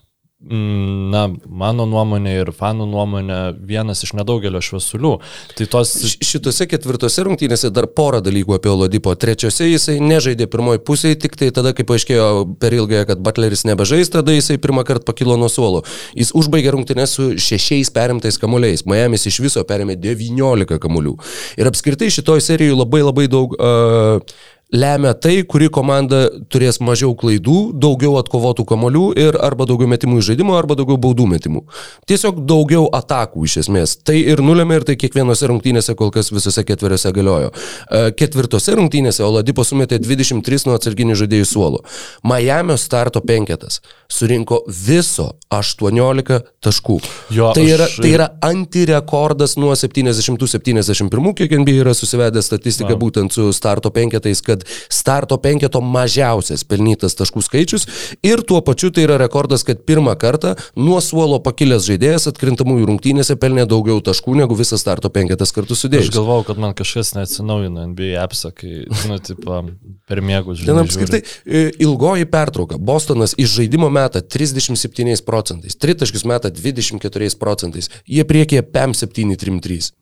na, 0.46 1.22
mano 1.48 1.86
nuomonė 1.88 2.34
ir 2.42 2.50
fanų 2.54 2.84
nuomonė 2.90 3.38
vienas 3.66 4.02
iš 4.04 4.12
nedaugelio 4.18 4.60
šviesulių. 4.60 5.12
Tai 5.56 5.66
tos... 5.72 5.94
Šitose 6.26 6.66
ketvirtose 6.68 7.24
rungtynėse 7.24 7.70
dar 7.74 7.88
porą 7.88 8.20
dalykų 8.24 8.58
apie 8.58 8.70
Oladipo. 8.70 9.14
Trečiose 9.16 9.70
jisai 9.70 9.96
nežaidė 10.04 10.48
pirmoji 10.52 10.82
pusėje, 10.84 11.18
tik 11.24 11.38
tai 11.40 11.48
tada, 11.56 11.72
kai 11.76 11.86
paaiškėjo 11.88 12.26
per 12.60 12.76
ilgąją, 12.76 13.06
kad 13.08 13.22
Butleris 13.24 13.64
nebežais, 13.68 14.12
tada 14.12 14.34
jisai 14.36 14.58
pirmą 14.60 14.84
kartą 14.86 15.08
pakilo 15.08 15.38
nuo 15.40 15.48
suolo. 15.52 15.86
Jis 16.18 16.34
užbaigė 16.36 16.74
rungtynės 16.76 17.16
su 17.16 17.30
šešiais 17.40 17.90
perimtais 17.96 18.36
kamuoliais. 18.42 18.84
Miami's 18.84 19.24
iš 19.30 19.40
viso 19.46 19.64
perėmė 19.66 19.96
19 20.02 20.82
kamuolių. 20.82 21.16
Ir 21.56 21.72
apskritai 21.72 22.12
šitoj 22.12 22.44
serijoje 22.44 22.76
labai 22.84 23.02
labai 23.06 23.26
daug... 23.32 23.56
Uh, 23.56 24.52
lemia 24.72 25.12
tai, 25.14 25.44
kuri 25.46 25.68
komanda 25.70 26.24
turės 26.50 26.80
mažiau 26.82 27.12
klaidų, 27.18 27.70
daugiau 27.78 28.16
atkovotų 28.18 28.64
kamolių 28.66 29.04
ir 29.16 29.36
arba 29.38 29.64
daugiau 29.68 29.86
metimų 29.92 30.18
iš 30.18 30.32
žaidimo, 30.32 30.56
arba 30.58 30.74
daugiau 30.74 30.98
baudų 30.98 31.26
metimų. 31.30 31.62
Tiesiog 32.10 32.40
daugiau 32.50 32.88
atakų 32.98 33.44
iš 33.46 33.56
esmės. 33.62 33.94
Tai 34.02 34.16
ir 34.18 34.42
nulėmė 34.42 34.80
ir 34.80 34.86
tai 34.88 34.96
kiekvienose 34.98 35.46
rungtynėse 35.52 35.94
kol 35.96 36.10
kas 36.10 36.32
visose 36.34 36.64
ketveriose 36.66 37.12
galiojo. 37.14 37.52
E, 37.90 38.10
Ketvirtose 38.18 38.74
rungtynėse 38.76 39.22
Oladipo 39.24 39.62
sumetė 39.64 40.00
23 40.02 40.66
nuo 40.66 40.74
atsarginių 40.80 41.14
žaidėjų 41.22 41.46
suolo. 41.46 41.84
Miami 42.26 42.74
starto 42.78 43.22
penketas 43.22 43.78
surinko 44.10 44.64
viso 44.68 45.30
18 45.54 46.42
taškų. 46.66 46.98
Jo, 47.34 47.52
tai, 47.54 47.68
yra, 47.70 47.86
aš- 47.86 48.00
tai 48.02 48.10
yra 48.18 48.28
antirekordas 48.42 49.54
nuo 49.56 49.72
70-71, 49.78 51.32
kiek 51.38 51.52
NBA 51.60 51.80
yra 51.84 51.94
susivedę 51.94 52.42
statistiką 52.42 52.96
būtent 52.98 53.32
su 53.34 53.48
starto 53.54 53.90
penketais, 53.94 54.42
kad 54.42 54.55
starto 54.92 55.36
penketo 55.42 55.80
mažiausias 55.84 56.64
pelnytas 56.64 57.16
taškų 57.18 57.42
skaičius 57.44 57.86
ir 58.26 58.42
tuo 58.46 58.60
pačiu 58.64 58.90
tai 58.94 59.04
yra 59.06 59.18
rekordas, 59.20 59.64
kad 59.66 59.82
pirmą 59.86 60.14
kartą 60.20 60.54
nuo 60.76 61.00
suolo 61.04 61.38
pakilęs 61.44 61.86
žaidėjas 61.88 62.28
atkrintamųjų 62.32 62.86
rungtynėse 62.90 63.36
pelnė 63.40 63.66
daugiau 63.68 64.00
taškų 64.00 64.36
negu 64.40 64.56
visas 64.58 64.80
starto 64.84 65.10
penketas 65.12 65.52
kartu 65.52 65.74
Aš 65.76 65.84
sudėjus. 65.84 66.12
galvau, 66.14 66.40
kad 66.46 66.58
man 66.62 66.74
kažkas 66.78 67.14
neatsinaujino 67.18 67.86
NBA 67.92 68.14
appsą, 68.22 68.52
kai, 68.56 68.86
nu, 69.10 69.18
tipo, 69.18 69.60
per 70.08 70.22
mėgus 70.24 70.62
Ten 70.64 70.72
žinai. 70.72 70.84
apskritai 70.86 71.20
e, 71.44 71.66
ilgoji 71.82 72.26
pertrauka. 72.30 72.78
Bostonas 72.78 73.34
iš 73.38 73.56
žaidimo 73.58 73.90
meta 73.92 74.20
37 74.22 75.24
procentais, 75.26 75.76
tritaškius 75.76 76.24
meta 76.28 76.50
24 76.50 77.36
procentais, 77.40 77.90
jie 78.06 78.24
priekyje 78.24 78.62
PM 78.72 78.94
733. 78.94 79.92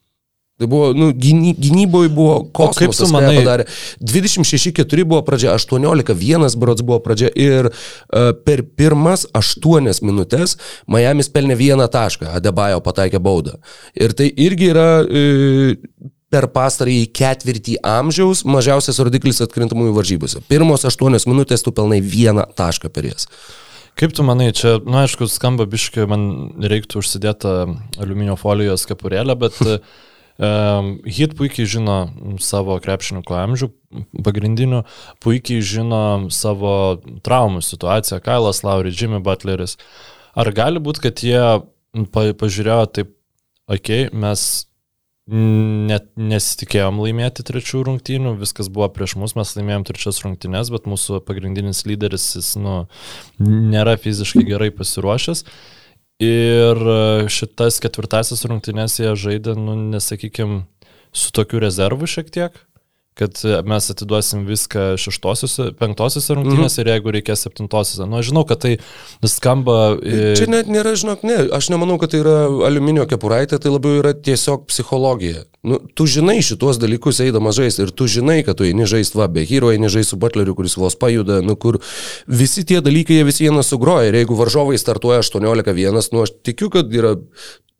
Tai 0.54 0.68
buvo, 0.70 0.92
nu, 0.94 1.08
gyny, 1.18 1.50
gynyboje 1.58 2.12
buvo 2.14 2.34
kosmosas, 2.54 2.78
kaip 2.78 2.94
jie 2.94 3.10
manai- 3.10 3.38
padarė. 3.40 3.64
26-4 3.98 5.02
buvo 5.02 5.18
pradžia, 5.26 5.56
18-1 5.58 6.54
brods 6.62 6.84
buvo 6.86 7.00
pradžia 7.02 7.32
ir 7.34 7.72
uh, 7.72 8.30
per 8.46 8.62
pirmas 8.62 9.26
8 9.34 9.90
minutės 10.06 10.54
Miami's 10.86 11.32
pelnė 11.34 11.56
vieną 11.58 11.88
tašką, 11.90 12.36
Adebayo 12.38 12.78
pataikė 12.86 13.18
baudą. 13.18 13.58
Ir 13.98 14.14
tai 14.14 14.30
irgi 14.30 14.70
yra 14.70 14.86
uh, 15.02 15.74
per 16.30 16.46
pastarąjį 16.54 17.10
ketvirtį 17.14 17.76
amžiaus 17.82 18.44
mažiausias 18.46 19.02
rodiklis 19.02 19.42
atkrintamųjų 19.42 19.98
varžybose. 19.98 20.46
Pirmos 20.46 20.86
8 20.86 21.18
minutės 21.30 21.66
tu 21.66 21.74
pelnai 21.74 21.98
vieną 21.98 22.46
tašką 22.54 22.94
per 22.94 23.10
jas. 23.10 23.26
Kaip 23.94 24.10
tu 24.14 24.22
manai, 24.26 24.48
čia, 24.50 24.80
na, 24.82 24.90
nu, 24.90 24.96
aišku, 25.04 25.28
skamba 25.30 25.68
biškai, 25.70 26.08
man 26.10 26.24
reiktų 26.58 26.98
užsidėti 26.98 27.50
aliuminio 28.02 28.34
folijos 28.38 28.86
kepurėlę, 28.90 29.36
bet 29.38 29.60
Hit 30.38 31.36
puikiai 31.38 31.68
žino 31.70 31.98
savo 32.42 32.74
krepšininkų 32.82 33.36
amžių, 33.38 33.68
pagrindinių, 34.26 34.82
puikiai 35.22 35.62
žino 35.62 36.02
savo 36.34 36.74
traumų 37.26 37.62
situaciją, 37.62 38.18
Kailas 38.24 38.64
Lauri, 38.66 38.90
Jimmy 38.90 39.22
Butleris. 39.22 39.78
Ar 40.34 40.50
gali 40.50 40.82
būti, 40.82 41.04
kad 41.06 41.22
jie 41.22 41.42
pa, 42.10 42.26
pažiūrėjo 42.34 42.86
taip, 42.98 43.12
okei, 43.70 44.08
okay, 44.08 44.10
mes 44.10 44.66
net 45.24 46.10
nesitikėjom 46.20 46.98
laimėti 47.00 47.46
trečių 47.48 47.84
rungtynių, 47.86 48.34
viskas 48.42 48.68
buvo 48.68 48.90
prieš 48.92 49.14
mus, 49.16 49.32
mes 49.38 49.54
laimėjom 49.56 49.86
trečias 49.88 50.20
rungtynės, 50.20 50.68
bet 50.74 50.90
mūsų 50.90 51.22
pagrindinis 51.24 51.86
lyderis, 51.88 52.26
jis, 52.36 52.50
nu, 52.60 52.82
nėra 53.40 53.96
fiziškai 53.96 54.44
gerai 54.50 54.68
pasiruošęs. 54.74 55.46
Ir 56.24 56.80
e, 56.80 57.00
šitas 57.32 57.80
ketvirtasis 57.82 58.44
rungtynės 58.48 58.98
jie 59.00 59.12
žaidė, 59.18 59.56
nu, 59.58 59.76
nesakykim, 59.94 60.62
su 61.14 61.32
tokiu 61.34 61.60
rezervu 61.62 62.08
šiek 62.10 62.30
tiek, 62.34 62.56
kad 63.14 63.38
mes 63.64 63.90
atiduosim 63.90 64.42
viską 64.48 64.96
šeštosiuose, 64.98 65.68
penktosiuose 65.78 66.34
rungtynėse 66.34 66.58
mm 66.58 66.66
-hmm. 66.66 66.80
ir 66.82 66.90
jeigu 66.92 67.12
reikės 67.14 67.44
septintosiuose. 67.46 68.08
Nu, 68.10 68.18
aš 68.18 68.32
žinau, 68.32 68.42
kad 68.48 68.58
tai 68.64 68.76
skamba... 69.22 69.96
Čia 70.38 70.48
net 70.50 70.66
nėra, 70.66 70.96
žinok, 70.98 71.22
ne, 71.22 71.36
aš 71.54 71.70
nemanau, 71.70 71.98
kad 71.98 72.10
tai 72.10 72.24
yra 72.24 72.36
aliuminio 72.66 73.06
kepuraitė, 73.06 73.58
tai 73.62 73.70
labiau 73.70 74.02
yra 74.02 74.14
tiesiog 74.18 74.66
psichologija. 74.66 75.44
Nu, 75.62 75.78
tu 75.94 76.06
žinai 76.10 76.42
šituos 76.42 76.76
dalykus 76.82 77.22
eidamas 77.24 77.54
žaisti 77.56 77.86
ir 77.86 77.90
tu 77.90 78.08
žinai, 78.10 78.42
kad 78.44 78.58
tu 78.58 78.66
eini 78.66 78.84
žaisti, 78.84 79.16
va, 79.16 79.28
be 79.28 79.46
hero 79.48 79.70
eini 79.70 79.88
žaisti 79.88 80.10
su 80.10 80.16
butleriu, 80.20 80.54
kuris 80.54 80.76
vos 80.76 80.98
pajuda, 80.98 81.38
nu, 81.40 81.54
kur 81.56 81.78
visi 82.26 82.66
tie 82.68 82.82
dalykai 82.84 83.20
jie 83.20 83.24
visi 83.24 83.46
vieną 83.46 83.62
sugroja 83.62 84.10
ir 84.10 84.18
jeigu 84.18 84.34
varžovai 84.36 84.76
startuoja 84.78 85.22
18-1, 85.22 86.12
nu, 86.12 86.26
aš 86.26 86.34
tikiu, 86.42 86.68
kad 86.74 86.92
yra 86.92 87.14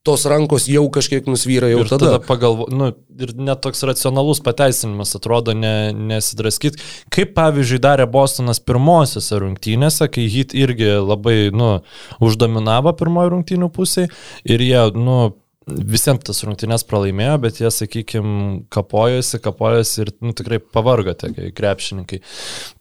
tos 0.05 0.27
rankos 0.29 0.67
jau 0.69 0.85
kažkiek 0.93 1.29
nusvyra 1.31 1.71
jau 1.73 1.81
ir 1.83 1.89
tada. 1.89 2.11
tada 2.11 2.21
pagalvo, 2.25 2.67
nu, 2.69 2.91
ir 3.21 3.33
net 3.41 3.63
toks 3.65 3.81
racionalus 3.89 4.43
pateisinimas 4.45 5.17
atrodo 5.17 5.55
ne, 5.57 5.95
nesidraskyti. 5.97 6.83
Kaip 7.15 7.33
pavyzdžiui 7.37 7.81
darė 7.85 8.07
Bostonas 8.11 8.61
pirmosiose 8.61 9.41
rungtynėse, 9.41 10.11
kai 10.13 10.27
Hit 10.35 10.53
irgi 10.57 10.91
labai, 11.01 11.39
nu, 11.57 11.79
uždominavo 12.25 12.93
pirmojo 12.99 13.33
rungtynių 13.37 13.71
pusėje 13.73 14.11
ir 14.45 14.65
jie, 14.65 14.83
nu, 14.99 15.19
visiems 15.65 16.25
tas 16.27 16.43
rungtynės 16.45 16.85
pralaimėjo, 16.89 17.39
bet 17.41 17.63
jie, 17.63 17.71
sakykime, 17.73 18.65
kapojosi, 18.75 19.41
kapojosi 19.45 20.03
ir 20.05 20.13
nu, 20.21 20.35
tikrai 20.37 20.61
pavargo 20.61 21.15
tie 21.17 21.51
krepšininkai. 21.57 22.21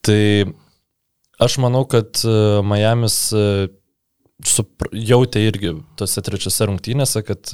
Tai 0.04 0.20
aš 1.44 1.58
manau, 1.64 1.86
kad 1.90 2.20
e, 2.28 2.36
Miami's 2.68 3.18
e, 3.32 3.46
jautė 4.94 5.44
irgi 5.48 5.74
tose 6.00 6.22
trečiose 6.26 6.68
rungtynėse, 6.68 7.22
kad, 7.26 7.52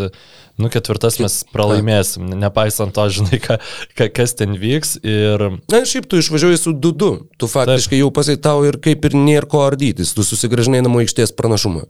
nu, 0.59 0.69
ketvirtas 0.71 1.19
mes 1.21 1.35
pralaimėsim, 1.53 2.31
nepaisant 2.39 2.95
to, 2.95 3.05
žinai, 3.19 3.41
ka, 3.43 3.59
ka, 3.97 4.09
kas 4.13 4.35
ten 4.39 4.55
vyks. 4.59 4.97
Ir... 5.03 5.45
Na, 5.71 5.83
šiaip 5.87 6.09
tu 6.09 6.21
išvažiuoji 6.21 6.61
su 6.61 6.73
2-2, 6.73 7.11
tu 7.37 7.51
faktiškai 7.51 7.97
Taip. 7.97 8.03
jau 8.03 8.09
pasai 8.15 8.39
ir 8.69 8.79
kaip 8.83 9.05
ir 9.05 9.19
nėra 9.19 9.49
ko 9.49 9.65
ardytis, 9.67 10.15
tu 10.15 10.25
susigražinai 10.25 10.81
namų 10.85 11.05
aikštės 11.05 11.35
pranašumą. 11.37 11.85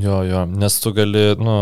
Jo, 0.00 0.20
jo, 0.22 0.44
nes 0.46 0.76
tu 0.78 0.92
gali, 0.94 1.32
nu, 1.42 1.56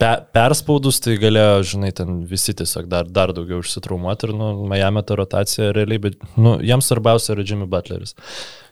pe, 0.00 0.10
perspaudus, 0.36 1.00
tai 1.04 1.16
galėjo, 1.20 1.62
žinai, 1.74 1.90
ten 1.96 2.22
visi 2.30 2.54
tiesiog 2.56 2.88
dar, 2.90 3.08
dar 3.08 3.32
daugiau 3.36 3.62
užsitraumuoti 3.62 4.28
ir, 4.28 4.34
nu, 4.38 4.50
Miami 4.70 5.04
ta 5.06 5.18
rotacija 5.20 5.72
realiai, 5.76 6.02
bet, 6.08 6.18
nu, 6.36 6.56
jiems 6.64 6.90
svarbiausia 6.90 7.34
yra 7.36 7.46
Jimmy 7.46 7.68
Butleris. 7.70 8.16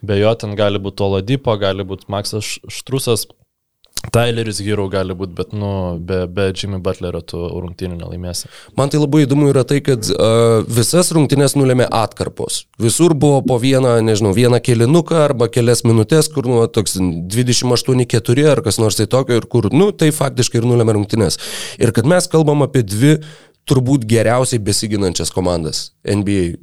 Be 0.03 0.19
jo 0.19 0.33
ten 0.39 0.57
gali 0.59 0.83
būti 0.83 1.07
Oladipo, 1.07 1.55
gali 1.61 1.87
būti 1.87 2.11
Maksas 2.13 2.57
Štrusas, 2.67 3.29
Tyleris 4.11 4.59
Hero 4.65 4.89
gali 4.91 5.15
būti, 5.15 5.35
bet, 5.39 5.53
nu, 5.55 5.99
be, 6.03 6.25
be 6.27 6.49
Jimmy 6.51 6.81
Butlerio 6.83 7.21
tu 7.23 7.39
rungtynių 7.39 8.01
nelaimėsi. 8.01 8.51
Man 8.79 8.91
tai 8.91 8.99
labai 8.99 9.23
įdomu 9.27 9.47
yra 9.53 9.63
tai, 9.69 9.79
kad 9.85 10.09
uh, 10.11 10.65
visas 10.67 11.13
rungtynės 11.15 11.55
nulėmė 11.55 11.87
atkarpos. 11.87 12.65
Visur 12.83 13.15
buvo 13.15 13.41
po 13.47 13.61
vieną, 13.63 13.95
nežinau, 14.03 14.35
vieną 14.35 14.59
kelinuką 14.65 15.23
arba 15.29 15.47
kelias 15.53 15.85
minutės, 15.87 16.31
kur, 16.35 16.51
nu, 16.51 16.65
toks 16.67 16.99
28-4 16.99 18.51
ar 18.51 18.65
kas 18.67 18.81
nors 18.83 18.99
tai 18.99 19.07
tokio 19.11 19.39
ir 19.39 19.47
kur, 19.47 19.71
nu, 19.71 19.93
tai 19.95 20.11
faktiškai 20.15 20.61
ir 20.61 20.69
nulėmė 20.73 20.99
rungtynės. 20.99 21.39
Ir 21.79 21.95
kad 21.95 22.09
mes 22.11 22.27
kalbam 22.33 22.67
apie 22.67 22.83
dvi 22.83 23.17
turbūt 23.69 24.05
geriausiai 24.11 24.61
besiginančias 24.63 25.31
komandas 25.35 25.93
NBA. 26.03 26.57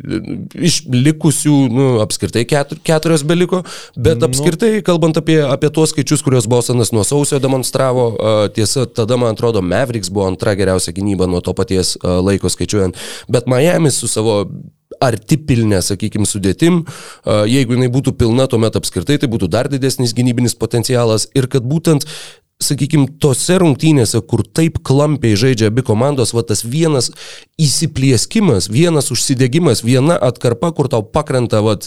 Iš 0.67 0.81
likusių, 0.91 1.55
nu, 1.71 1.85
apskritai 2.03 2.43
ketur, 2.49 2.81
keturios 2.85 3.23
beliko, 3.27 3.61
bet 3.95 4.19
nu. 4.19 4.27
apskritai, 4.27 4.73
kalbant 4.85 5.19
apie, 5.21 5.37
apie 5.45 5.71
tuos 5.75 5.93
skaičius, 5.93 6.23
kuriuos 6.25 6.49
Bostonas 6.51 6.91
nuo 6.95 7.05
sausio 7.07 7.39
demonstravo, 7.43 8.09
tiesa, 8.55 8.83
tada, 8.85 9.19
man 9.19 9.37
atrodo, 9.37 9.63
Mavericks 9.63 10.11
buvo 10.11 10.27
antra 10.27 10.57
geriausia 10.59 10.95
gynyba 10.95 11.29
nuo 11.29 11.39
to 11.45 11.55
paties 11.55 11.95
laiko 12.03 12.51
skaičiuojant, 12.51 12.99
bet 13.31 13.47
Miami 13.47 13.93
su 13.95 14.11
savo 14.11 14.41
arti 14.99 15.37
pilnė, 15.39 15.79
sakykime, 15.85 16.27
sudėtim. 16.27 16.81
Jeigu 17.47 17.77
jinai 17.77 17.87
būtų 17.93 18.15
pilna, 18.19 18.49
tuomet 18.51 18.75
apskritai 18.75 19.19
tai 19.21 19.29
būtų 19.31 19.47
dar 19.51 19.69
didesnis 19.71 20.15
gynybinis 20.17 20.57
potencialas 20.59 21.29
ir 21.37 21.47
kad 21.51 21.63
būtent 21.63 22.07
sakykime, 22.63 23.07
tose 23.23 23.55
rungtynėse, 23.61 24.19
kur 24.27 24.43
taip 24.43 24.81
klampiai 24.85 25.37
žaidžia 25.39 25.69
abi 25.71 25.83
komandos, 25.87 26.33
va 26.35 26.43
tas 26.47 26.65
vienas 26.67 27.09
įsiplieskimas, 27.61 28.67
vienas 28.71 29.11
užsidegimas, 29.15 29.83
viena 29.85 30.17
atkarpa, 30.29 30.73
kur 30.75 30.91
tau 30.91 31.05
pakrenta, 31.07 31.63
va, 31.63 31.77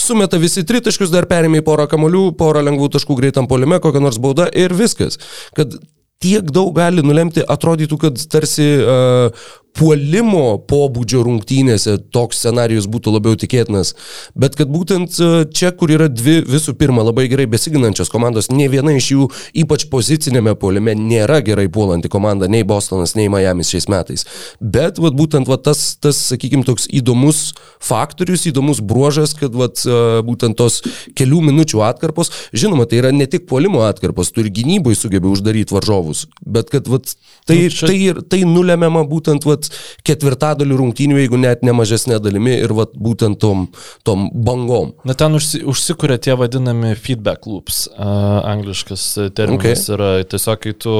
sumeta 0.00 0.40
visi 0.42 0.66
tritaškius, 0.68 1.12
dar 1.14 1.28
perėmė 1.30 1.64
porą 1.64 1.88
kamolių, 1.90 2.26
porą 2.36 2.64
lengvų 2.68 2.92
taškų 2.98 3.18
greitam 3.22 3.48
polime, 3.48 3.80
kokią 3.80 4.04
nors 4.04 4.20
baudą 4.22 4.50
ir 4.52 4.76
viskas. 4.76 5.16
Kad 5.56 5.80
tiek 6.22 6.52
daug 6.54 6.70
gali 6.76 7.02
nulemti, 7.04 7.42
atrodytų, 7.42 7.98
kad 8.04 8.20
tarsi 8.30 8.68
uh, 8.78 9.48
puolimo 9.76 10.58
pobūdžio 10.68 11.22
rungtynėse 11.26 11.96
toks 12.12 12.42
scenarius 12.42 12.88
būtų 12.92 13.14
labiau 13.14 13.38
tikėtinas, 13.40 13.94
bet 14.36 14.56
kad 14.58 14.70
būtent 14.72 15.16
e, 15.16 15.30
čia, 15.48 15.72
kur 15.76 15.92
yra 15.94 16.08
dvi 16.12 16.40
visų 16.44 16.74
pirma 16.78 17.04
labai 17.06 17.24
gerai 17.32 17.46
besiginančios 17.50 18.12
komandos, 18.12 18.50
ne 18.52 18.68
viena 18.72 18.94
iš 18.96 19.08
jų, 19.14 19.28
ypač 19.64 19.86
pozicinėme 19.92 20.54
puolime, 20.60 20.94
nėra 20.98 21.40
gerai 21.44 21.68
puolanti 21.72 22.10
komanda, 22.12 22.50
nei 22.52 22.66
Bostonas, 22.68 23.16
nei 23.16 23.30
Miami 23.32 23.64
šiais 23.66 23.88
metais. 23.92 24.26
Bet 24.60 25.00
vat, 25.02 25.16
būtent 25.16 25.48
vat, 25.48 25.64
tas, 25.68 25.94
tas 26.02 26.20
sakykime, 26.32 26.66
toks 26.68 26.88
įdomus 26.92 27.52
faktorius, 27.82 28.44
įdomus 28.50 28.82
bruožas, 28.84 29.32
kad 29.38 29.56
vat, 29.56 29.80
e, 29.86 30.20
būtent 30.26 30.58
tos 30.60 30.82
kelių 31.18 31.40
minučių 31.48 31.82
atkarpos, 31.88 32.32
žinoma, 32.52 32.86
tai 32.88 33.00
yra 33.00 33.14
ne 33.14 33.28
tik 33.30 33.48
puolimo 33.48 33.86
atkarpos, 33.88 34.34
tu 34.34 34.44
ir 34.44 34.52
gynybai 34.52 34.94
sugebi 34.98 35.32
uždaryti 35.32 35.74
varžovus, 35.74 36.26
bet 36.44 36.68
kad 36.74 36.92
vat, 36.92 37.16
tai, 37.48 37.56
nu, 37.64 37.72
čia... 37.72 37.88
tai, 37.88 38.28
tai 38.28 38.44
nulemiama 38.48 39.06
būtent 39.08 39.48
vat, 39.48 39.61
vat, 39.62 39.80
ketvirtadalių 40.06 40.78
rungtynių, 40.80 41.18
jeigu 41.22 41.40
net 41.40 41.62
ne 41.62 41.74
mažesnė 41.76 42.20
dalimi 42.22 42.56
ir 42.62 42.72
vat, 42.76 42.94
būtent 42.94 43.40
tom, 43.40 43.68
tom 44.04 44.30
bangom. 44.32 44.94
Na 45.04 45.14
ten 45.14 45.34
užsi, 45.34 45.62
užsikuria 45.64 46.18
tie 46.18 46.36
vadinami 46.38 46.94
feedback 46.96 47.46
loops, 47.46 47.88
uh, 47.92 48.42
angliškas 48.48 49.08
terminas 49.36 49.86
okay. 49.86 49.94
yra 49.96 50.12
tiesiog, 50.24 50.62
kai 50.62 50.74
tu 50.74 50.96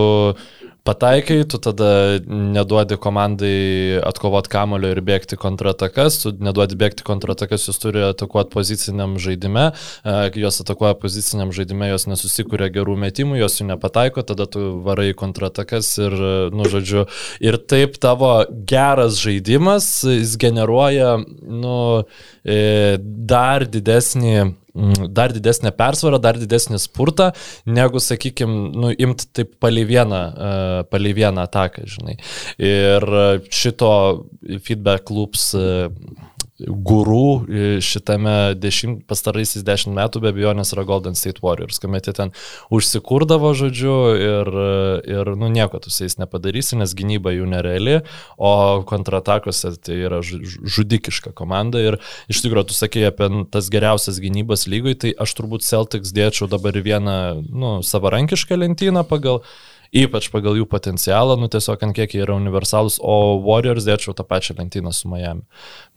pataikai, 0.85 1.45
tu 1.47 1.59
tada 1.63 2.19
neduodi 2.27 2.97
komandai 3.01 4.01
atkovoti 4.03 4.51
kamulio 4.53 4.91
ir 4.93 5.01
bėgti 5.07 5.39
kontratakas, 5.41 6.19
tu 6.25 6.33
neduodi 6.43 6.79
bėgti 6.79 7.07
kontratakas, 7.07 7.69
jūs 7.69 7.79
turi 7.83 8.03
atakuoti 8.09 8.51
poziciniam 8.55 9.15
žaidime, 9.23 9.69
jos 10.43 10.61
atakuoja 10.65 10.97
poziciniam 10.99 11.53
žaidime, 11.55 11.87
jos 11.93 12.09
nesusikūrė 12.11 12.73
gerų 12.75 12.97
metimų, 13.05 13.39
jos 13.43 13.61
jų 13.61 13.69
nepataiko, 13.71 14.27
tada 14.27 14.49
tu 14.51 14.65
varai 14.87 15.13
kontratakas 15.19 15.93
ir, 16.03 16.17
nu, 16.55 16.67
žodžiu, 16.73 17.07
ir 17.45 17.61
taip 17.63 18.01
tavo 18.03 18.35
geras 18.69 19.21
žaidimas, 19.23 19.93
jis 20.09 20.35
generuoja, 20.41 21.15
nu, 21.47 21.77
e, 22.43 22.99
dar 22.99 23.69
didesnį 23.71 24.62
dar 25.09 25.35
didesnę 25.35 25.73
persvarą, 25.77 26.21
dar 26.23 26.39
didesnį 26.41 26.81
spurtą, 26.81 27.31
negu, 27.69 28.01
sakykime, 28.01 28.59
nu, 28.73 28.93
imti 28.93 29.29
taip 29.37 29.55
palei 29.63 29.85
vieną, 29.89 30.21
uh, 30.33 30.75
palei 30.93 31.15
vieną 31.17 31.45
ataką, 31.47 31.87
žinai. 31.93 32.19
Ir 32.63 33.09
šito 33.53 33.93
feedback 34.65 35.13
loops 35.13 35.51
uh, 35.59 35.89
gurų 36.67 37.81
šitame 37.85 38.55
dešimt, 38.59 39.05
pastaraisiais 39.11 39.65
dešimt 39.67 39.97
metų 39.97 40.23
be 40.23 40.33
abejonės 40.33 40.73
yra 40.77 40.85
Golden 40.89 41.17
State 41.19 41.43
Warriors, 41.45 41.81
kuomet 41.83 42.09
jie 42.09 42.15
ten 42.17 42.33
užsikurdavo 42.73 43.53
žodžiu 43.59 43.97
ir, 44.17 44.51
ir 45.09 45.33
nu, 45.39 45.51
nieko 45.53 45.81
tu 45.83 45.93
su 45.93 46.07
jais 46.07 46.19
nepadarysi, 46.21 46.79
nes 46.81 46.95
gynyba 46.99 47.35
jų 47.35 47.49
nereali, 47.53 47.99
o 48.37 48.53
kontratakose 48.89 49.75
tai 49.83 49.99
yra 50.07 50.23
žudikiška 50.23 51.35
komanda. 51.39 51.83
Ir 51.83 51.99
iš 52.33 52.45
tikrųjų 52.45 52.71
tu 52.71 52.79
sakei 52.79 53.07
apie 53.09 53.29
tas 53.53 53.71
geriausias 53.73 54.21
gynybas 54.23 54.69
lygoj, 54.71 54.99
tai 55.05 55.15
aš 55.19 55.37
turbūt 55.39 55.67
Celtics 55.67 56.15
dėčiau 56.15 56.51
dabar 56.51 56.77
vieną 56.79 57.19
nu, 57.49 57.77
savarankišką 57.87 58.59
lentyną 58.63 59.05
pagal 59.09 59.43
ypač 59.93 60.31
pagal 60.33 60.57
jų 60.57 60.67
potencialą, 60.73 61.37
nu 61.41 61.51
tiesiog 61.53 61.85
ant 61.85 61.97
kiek 61.97 62.15
jie 62.15 62.23
yra 62.25 62.37
universalus, 62.39 62.99
o 63.03 63.39
Warriors 63.45 63.87
dėčiau 63.89 64.17
tą 64.17 64.25
pačią 64.29 64.57
lentyną 64.59 64.93
su 64.97 65.11
Miami. 65.13 65.45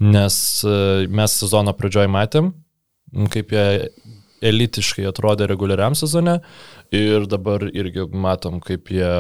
Nes 0.04 0.38
e, 0.68 1.08
mes 1.08 1.40
sezono 1.40 1.74
pradžioj 1.78 2.12
matėm, 2.12 2.52
kaip 3.32 3.56
jie 3.56 3.68
elitiškai 4.46 5.08
atrodė 5.10 5.48
reguliariam 5.50 5.96
sezone 5.98 6.40
ir 6.94 7.28
dabar 7.32 7.64
irgi 7.72 8.08
matom, 8.12 8.60
kaip 8.64 8.92
jie 8.92 9.12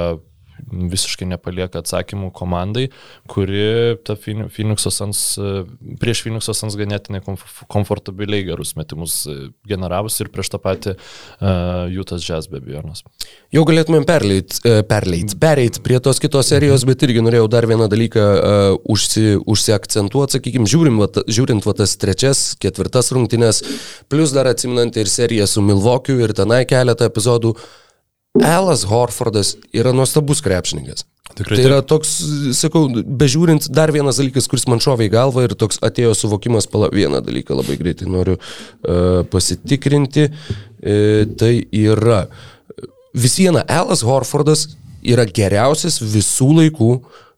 visiškai 0.65 1.27
nepalieka 1.29 1.81
atsakymų 1.81 2.31
komandai, 2.35 2.87
kuri 3.31 3.95
Phoenix'o 4.05 4.91
Suns, 4.93 5.21
e, 5.37 5.63
prieš 6.01 6.23
Phoenix'o 6.25 6.55
Suns 6.57 6.77
ganėtinai 6.79 7.21
komf- 7.25 7.63
komfortabiliai 7.71 8.45
gerus 8.47 8.75
metimus 8.79 9.21
e, 9.29 9.37
generavus 9.67 10.17
ir 10.21 10.31
prieš 10.33 10.51
tą 10.53 10.59
patį 10.61 10.95
uh, 10.95 11.85
Jutas 11.91 12.25
Jazz 12.25 12.49
be 12.51 12.59
abejonės. 12.61 13.03
Jau 13.53 13.63
galėtumėm 13.67 14.05
perleit, 14.07 14.57
e, 14.65 14.81
perleit, 14.87 15.35
pereit 15.41 15.79
prie 15.85 15.99
tos 16.03 16.19
kitos 16.23 16.49
serijos, 16.51 16.85
bet 16.87 17.05
irgi 17.07 17.23
norėjau 17.25 17.47
dar 17.51 17.67
vieną 17.69 17.87
dalyką 17.91 18.25
uh, 18.25 18.65
užsi, 18.91 19.37
užsiakcentuoti, 19.41 20.39
sakykime, 20.39 20.69
žiūrim, 20.69 20.99
va, 21.03 21.09
žiūrint 21.29 21.65
va, 21.67 21.75
tas 21.77 21.95
trečias, 22.01 22.47
ketvirtas 22.61 23.13
rungtynes, 23.15 23.63
plus 24.11 24.35
dar 24.35 24.49
atsiminant 24.51 24.97
ir 24.99 25.11
seriją 25.11 25.47
su 25.49 25.63
Milvokiu 25.65 26.19
ir 26.23 26.35
tenai 26.37 26.63
keletą 26.69 27.09
epizodų. 27.11 27.55
Elas 28.43 28.83
Horfordas 28.89 29.55
yra 29.75 29.93
nuostabus 29.95 30.41
krepšininkas. 30.43 31.05
Tikrai 31.35 31.57
tai 31.57 31.65
yra 31.67 31.81
toks, 31.83 32.11
sakau, 32.55 32.85
bežiūrint, 33.19 33.67
dar 33.73 33.91
vienas 33.91 34.19
dalykas, 34.21 34.47
kuris 34.51 34.67
man 34.71 34.79
šovė 34.83 35.09
į 35.09 35.13
galvą 35.15 35.47
ir 35.47 35.55
toks 35.57 35.81
atėjo 35.83 36.13
suvokimas, 36.15 36.67
pala, 36.71 36.91
vieną 36.93 37.19
dalyką 37.25 37.57
labai 37.57 37.75
greitai 37.79 38.07
noriu 38.07 38.37
uh, 38.37 39.23
pasitikrinti. 39.31 40.29
E, 40.85 40.95
tai 41.39 41.53
yra 41.73 42.25
vis 43.15 43.39
viena, 43.41 43.65
Elas 43.71 44.03
Horfordas 44.05 44.67
yra 45.05 45.25
geriausias 45.25 45.97
visų 46.01 46.51
laikų 46.59 46.91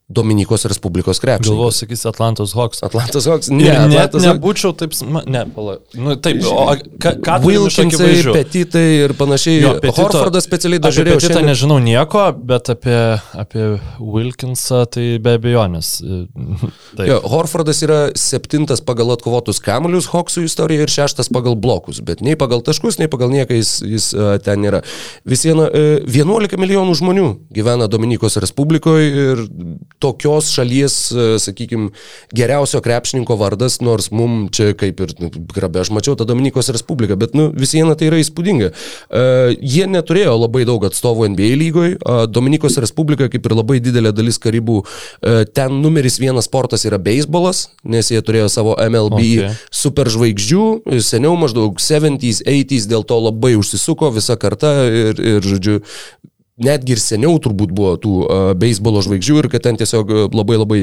Dominikos 0.09 0.63
Respublikos 0.65 1.19
Galvoju, 1.19 1.37
krepšininkas. 1.43 1.75
sakys 1.83 2.05
Atlantos 2.07 2.53
Hawks. 2.55 2.79
Atlantas 2.83 3.25
Hawks, 3.27 3.49
Ne, 3.49 3.57
ne, 3.57 3.63
net 3.63 3.75
Atlantas 3.75 4.23
Hawks. 4.23 4.39
nebūčiau 4.39 4.71
taip, 4.79 4.91
ne, 5.27 5.41
pala. 5.55 5.77
Nu, 5.99 6.15
taip, 6.15 6.39
o 6.47 6.69
a- 6.71 6.77
ką, 6.79 7.11
iš 7.19 7.43
Wilkinsai? 7.43 8.31
Petitai 8.31 9.03
ir 9.03 9.13
panašiai. 9.19 9.59
Jo, 9.61 9.73
Petito- 9.83 9.99
Horfordas 10.07 10.47
specialiai 10.47 10.79
dažiūrėjau. 10.79 11.19
Petitą 11.19 11.41
nežinau 11.43 11.79
nieko, 11.83 12.31
bet 12.39 12.69
apie, 12.71 13.19
apie 13.35 13.81
Wilkinsą 13.99 14.85
tai 14.89 15.17
be 15.19 15.35
abejonės. 15.37 15.99
Taip. 16.95 17.07
Jo, 17.07 17.19
Horfordas 17.27 17.83
yra 17.83 17.99
septintas 18.15 18.79
pagal 18.79 19.11
atkovotus 19.11 19.59
kamuolius 19.59 20.07
Hawksų 20.07 20.45
istorijoje 20.47 20.87
ir 20.87 20.87
šeštas 20.87 21.27
pagal 21.35 21.59
blokus, 21.59 21.99
bet 21.99 22.21
nei 22.21 22.35
pagal 22.39 22.61
taškus, 22.63 22.97
nei 22.99 23.07
pagal 23.11 23.27
nieką 23.29 23.51
jis, 23.59 23.81
jis 23.83 24.13
uh, 24.15 24.37
ten 24.39 24.63
nėra. 24.63 24.85
Vis 25.27 25.43
viena, 25.43 25.67
uh, 25.67 25.99
11 26.07 26.55
milijonų 26.55 26.95
žmonių 26.95 27.27
gyvena 27.51 27.89
Dominikos 27.91 28.37
Respublikoje 28.39 29.11
ir 29.11 29.47
tokios 30.03 30.51
šalies, 30.53 30.95
uh, 31.11 31.35
sakykime, 31.41 31.89
geriausio 32.35 32.81
krepšininko 32.85 33.37
vardas, 33.39 33.79
nors 33.81 34.09
mum 34.11 34.47
čia 34.53 34.71
kaip 34.77 35.01
ir, 35.03 35.13
nu, 35.21 35.31
grabė, 35.53 35.81
aš 35.83 35.91
mačiau 35.95 36.17
tą 36.19 36.27
Dominikos 36.29 36.71
Respubliką, 36.73 37.17
bet 37.19 37.35
nu, 37.37 37.49
vis 37.55 37.73
viena 37.77 37.95
tai 37.97 38.11
yra 38.11 38.21
įspūdinga. 38.21 38.71
Uh, 38.73 39.53
jie 39.57 39.87
neturėjo 39.89 40.35
labai 40.37 40.65
daug 40.69 40.85
atstovų 40.87 41.31
NBA 41.33 41.51
lygoje, 41.61 41.97
uh, 41.97 42.25
Dominikos 42.29 42.79
Respublika 42.83 43.29
kaip 43.31 43.47
ir 43.47 43.57
labai 43.57 43.79
didelė 43.83 44.13
dalis 44.15 44.41
karibų, 44.43 44.83
uh, 44.83 45.41
ten 45.57 45.81
numeris 45.83 46.19
vienas 46.21 46.49
sportas 46.49 46.85
yra 46.87 46.99
beisbolas, 47.01 47.67
nes 47.83 48.11
jie 48.13 48.21
turėjo 48.23 48.49
savo 48.53 48.77
MLB 48.77 49.21
okay. 49.23 49.55
superžvaigždžių, 49.83 50.65
seniau 51.03 51.35
maždaug 51.39 51.81
70s, 51.81 52.43
80s 52.45 52.87
dėl 52.89 53.05
to 53.07 53.19
labai 53.21 53.55
užsisuko 53.59 54.11
visa 54.15 54.37
karta 54.39 54.73
ir, 54.87 55.19
ir 55.19 55.45
žodžiu, 55.45 55.81
netgi 56.57 56.95
ir 56.95 57.01
seniau 57.03 57.35
turbūt 57.43 57.71
buvo 57.77 57.95
tų 58.01 58.13
uh, 58.25 58.51
beisbolo 58.57 59.01
žvaigždžių 59.05 59.39
ir 59.43 59.49
kad 59.53 59.65
ten 59.67 59.77
tiesiog 59.79 60.09
uh, 60.13 60.23
labai 60.33 60.57
labai 60.57 60.79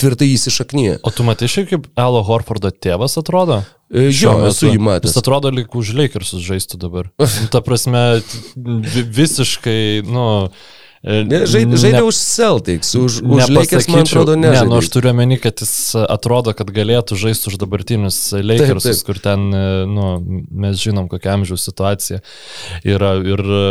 tvirtai 0.00 0.26
įsišaknyje. 0.34 0.98
O 1.06 1.10
tu 1.14 1.22
matai 1.26 1.46
šiaip 1.50 1.68
kaip 1.70 1.84
Elo 2.00 2.22
Horfordo 2.26 2.72
tėvas 2.72 3.14
atrodo? 3.20 3.60
E, 3.94 4.08
Jo, 4.10 4.32
esu 4.48 4.66
jį 4.72 4.80
matęs. 4.82 5.12
Jis 5.12 5.20
atrodo 5.20 5.52
lyg 5.54 5.70
už 5.78 5.92
Lakersus 5.94 6.42
žaistų 6.42 6.80
dabar. 6.82 7.10
Ta 7.54 7.60
prasme, 7.62 8.00
vi- 8.56 9.04
visiškai, 9.20 10.02
nu... 10.08 10.24
e, 11.04 11.20
Ne, 11.28 11.44
Žaidė, 11.46 11.78
žaidė 11.78 12.00
ne- 12.00 12.08
už 12.08 12.16
Celtics, 12.18 12.90
už, 12.98 13.20
už 13.22 13.50
Lakers, 13.54 13.86
man 13.92 14.02
atrodo, 14.02 14.34
Ne, 14.34 14.48
nežaidė. 14.48 14.70
nu 14.72 14.80
aš 14.82 14.88
turiu 14.96 15.12
omeny, 15.14 15.36
kad 15.38 15.62
jis 15.62 15.74
atrodo, 16.08 16.56
kad 16.58 16.72
galėtų 16.74 17.14
žaisti 17.20 17.52
už 17.52 17.60
dabartinius 17.62 18.18
Lakersus, 18.40 19.04
taip. 19.04 19.06
kur 19.12 19.20
ten, 19.22 19.46
e, 19.54 19.64
nu, 19.86 20.16
mes 20.50 20.80
žinom, 20.80 21.06
kokia 21.12 21.36
amžiaus 21.38 21.62
situacija 21.70 22.18
yra 22.82 23.14
ir 23.22 23.44
e, 23.46 23.66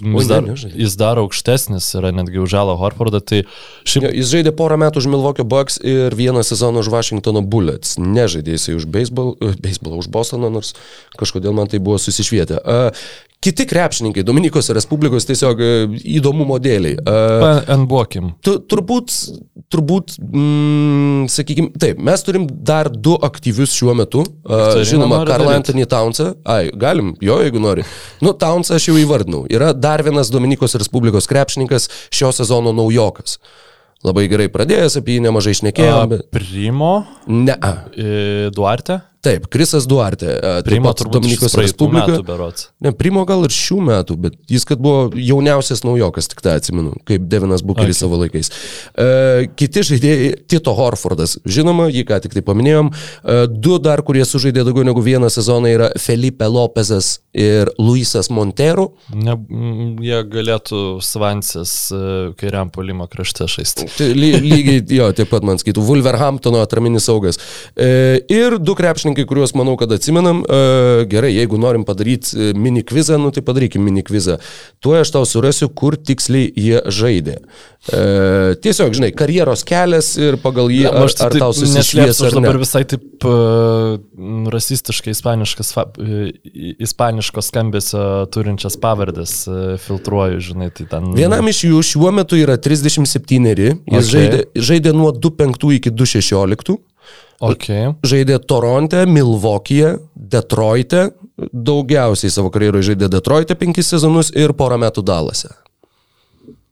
jis 0.00 0.28
dar, 0.28 0.48
jis 0.76 0.96
dar 0.96 1.20
aukštesnis 1.20 1.88
yra 2.00 2.12
netgi 2.16 2.40
už 2.42 2.56
Alą 2.56 2.76
Horfordą, 2.80 3.20
tai 3.20 3.44
šiaip 3.84 4.06
Jo, 4.06 4.12
jis 4.14 4.32
žaidė 4.32 4.52
porą 4.56 4.78
metų 4.80 5.00
už 5.02 5.08
Milwaukee 5.10 5.46
Bucks 5.46 5.78
ir 5.82 6.14
vieną 6.16 6.44
sezoną 6.46 6.82
už 6.84 6.90
Washingtono 6.92 7.42
Bullets. 7.42 7.96
Nežaidė 7.98 8.56
jisai 8.56 8.76
už 8.78 8.86
beisbol, 8.92 9.34
uh, 9.40 9.56
beisbolą, 9.62 10.02
už 10.02 10.10
Bostoną, 10.12 10.50
nors 10.52 10.74
kažkodėl 11.18 11.56
man 11.56 11.70
tai 11.72 11.80
buvo 11.82 11.98
susišvietę. 12.02 12.60
Uh, 12.62 13.08
kiti 13.40 13.66
krepšininkai 13.68 14.24
Dominikos 14.26 14.70
Respublikos 14.74 15.26
tiesiog 15.28 15.60
uh, 15.62 15.96
įdomumo 16.18 16.58
dėliai. 16.62 16.98
Uh, 17.00 17.62
NBOKim. 17.82 18.32
Tu, 18.44 18.56
turbūt, 18.70 19.12
turbūt, 19.72 20.16
mm, 20.22 21.26
sakykime, 21.32 21.72
taip, 21.80 22.00
mes 22.02 22.26
turim 22.26 22.46
dar 22.50 22.90
du 22.90 23.16
aktyvius 23.28 23.74
šiuo 23.76 23.96
metu. 23.98 24.24
Uh, 24.46 24.80
žinoma, 24.86 25.22
Karl? 25.28 25.50
Anthony 25.56 25.86
Townsą. 25.88 26.32
Ai, 26.46 26.70
galim, 26.74 27.14
jo, 27.22 27.38
jeigu 27.44 27.62
nori. 27.62 27.86
Nu, 28.24 28.34
Townsą 28.36 28.78
aš 28.80 28.90
jau 28.90 28.98
įvardinau. 29.00 29.44
Yra 29.52 29.72
dar 29.86 30.02
vienas 30.06 30.32
Dominikos 30.34 30.74
Respublikos 30.74 31.30
krepšininkas 31.30 31.88
šio 32.10 32.32
sezono 32.34 32.74
naujokas. 32.74 33.38
Labai 34.04 34.26
gerai 34.30 34.46
pradėjęs, 34.52 34.98
apie 35.00 35.16
jį 35.16 35.24
nemažai 35.24 35.54
išnekėjom. 35.56 36.10
Bet... 36.12 36.26
Primo, 36.34 36.92
Ne, 37.26 37.56
e, 37.96 38.50
Duarte. 38.54 39.00
Taip, 39.26 39.48
Krisas 39.52 39.86
Duarte. 39.90 40.38
taip 40.40 40.68
Primo 40.68 40.92
Dominikos 40.92 41.54
Respublika. 41.58 42.20
Ne, 42.80 42.92
Primo 42.96 43.24
gal 43.28 43.46
ir 43.46 43.54
šių 43.54 43.80
metų, 43.90 44.16
bet 44.26 44.38
jis, 44.50 44.66
kad 44.68 44.80
buvo 44.82 45.08
jauniausias 45.14 45.82
naujokas, 45.86 46.30
tik 46.32 46.42
tą 46.44 46.56
atsimenu, 46.60 46.94
kaip 47.08 47.26
Devinas 47.30 47.64
Bukeris 47.66 47.96
okay. 47.96 48.02
savo 48.04 48.20
laikais. 48.20 48.52
E, 48.94 49.48
kiti 49.58 49.84
žaidėjai, 49.90 50.32
Tito 50.50 50.74
Horfordas, 50.76 51.36
žinoma, 51.48 51.88
jį 51.92 52.04
ką 52.08 52.20
tik 52.24 52.36
tai 52.36 52.44
paminėjom. 52.46 52.92
E, 52.92 53.38
du 53.50 53.80
dar, 53.82 54.02
kurie 54.06 54.24
sužaidė 54.28 54.66
daugiau 54.66 54.86
negu 54.86 55.02
vieną 55.04 55.30
sezoną, 55.32 55.72
yra 55.72 55.90
Felipe 56.00 56.48
Lopezas 56.50 57.16
ir 57.36 57.70
Luisas 57.80 58.30
Montero. 58.32 58.90
Ne, 59.14 59.36
jie 60.04 60.20
galėtų 60.32 60.82
Svansės 61.04 61.74
e, 61.94 62.02
kairiam 62.40 62.70
polimo 62.74 63.08
krašte 63.10 63.48
žaisti. 63.50 63.88
Tai 63.96 64.10
ly, 64.16 64.32
lygiai, 64.44 64.84
jo, 64.98 65.08
taip 65.16 65.32
pat 65.32 65.46
man 65.46 65.60
skaitų, 65.60 65.84
Wolverhamptono 65.86 66.60
atraminis 66.64 67.08
saugas. 67.08 67.40
E, 67.76 68.20
ir 68.32 68.58
du 68.60 68.76
krepšininkai, 68.76 69.15
kuriuos 69.24 69.54
manau, 69.56 69.76
kad 69.80 69.92
atsimenam. 69.96 70.42
E, 70.44 71.06
gerai, 71.10 71.32
jeigu 71.38 71.56
norim 71.60 71.86
padaryti 71.88 72.52
mini 72.58 72.84
kvizą, 72.86 73.16
nu 73.22 73.32
tai 73.32 73.44
padarykim 73.46 73.82
mini 73.82 74.04
kvizą. 74.06 74.36
Tuo 74.84 74.98
aš 75.00 75.14
tau 75.14 75.24
surasiu, 75.28 75.70
kur 75.72 75.96
tiksliai 75.96 76.50
jie 76.52 76.82
žaidė. 76.92 77.38
E, 77.86 78.54
tiesiog, 78.62 78.94
žinai, 78.98 79.12
karjeros 79.14 79.62
kelias 79.66 80.08
ir 80.18 80.36
pagal 80.42 80.72
jį, 80.74 80.88
ar, 80.90 81.04
Aš 81.06 81.14
tai 81.20 81.28
ar 81.28 81.36
tau 81.38 81.52
neslėpsiu, 81.54 81.68
susišvies 81.70 82.18
aš 82.18 82.26
ar 82.26 82.34
ne. 82.34 82.42
dabar 82.42 82.58
visai 82.58 82.82
taip 82.90 83.26
uh, 83.30 83.92
rasistiškai 84.50 85.14
ispaniškas, 85.14 85.70
uh, 85.78 86.16
ispaniško 86.82 87.44
skambesio 87.46 88.02
turinčias 88.34 88.74
pavardės 88.82 89.36
uh, 89.46 89.60
filtruoju, 89.86 90.42
žinai, 90.48 90.72
tai 90.74 90.88
ten... 90.90 91.12
Vienam 91.14 91.46
iš 91.52 91.62
jų 91.68 91.84
šiuo 91.92 92.10
metu 92.16 92.40
yra 92.40 92.58
37, 92.58 93.54
jis 93.54 93.78
okay. 93.86 94.10
žaidė, 94.10 94.42
žaidė 94.58 94.96
nuo 94.96 95.12
2.5 95.14 95.70
iki 95.78 95.94
2.16. 95.94 96.80
Okay. 97.40 97.92
Žaidė 98.06 98.38
Toronte, 98.48 99.04
Milvokije, 99.10 99.96
Detroite, 100.16 101.10
daugiausiai 101.52 102.32
savo 102.32 102.50
karjeroje 102.54 102.92
žaidė 102.92 103.10
Detroite 103.12 103.56
penkis 103.58 103.90
sezonus 103.92 104.32
ir 104.32 104.54
porą 104.56 104.78
metų 104.80 105.04
Dalase. 105.04 105.52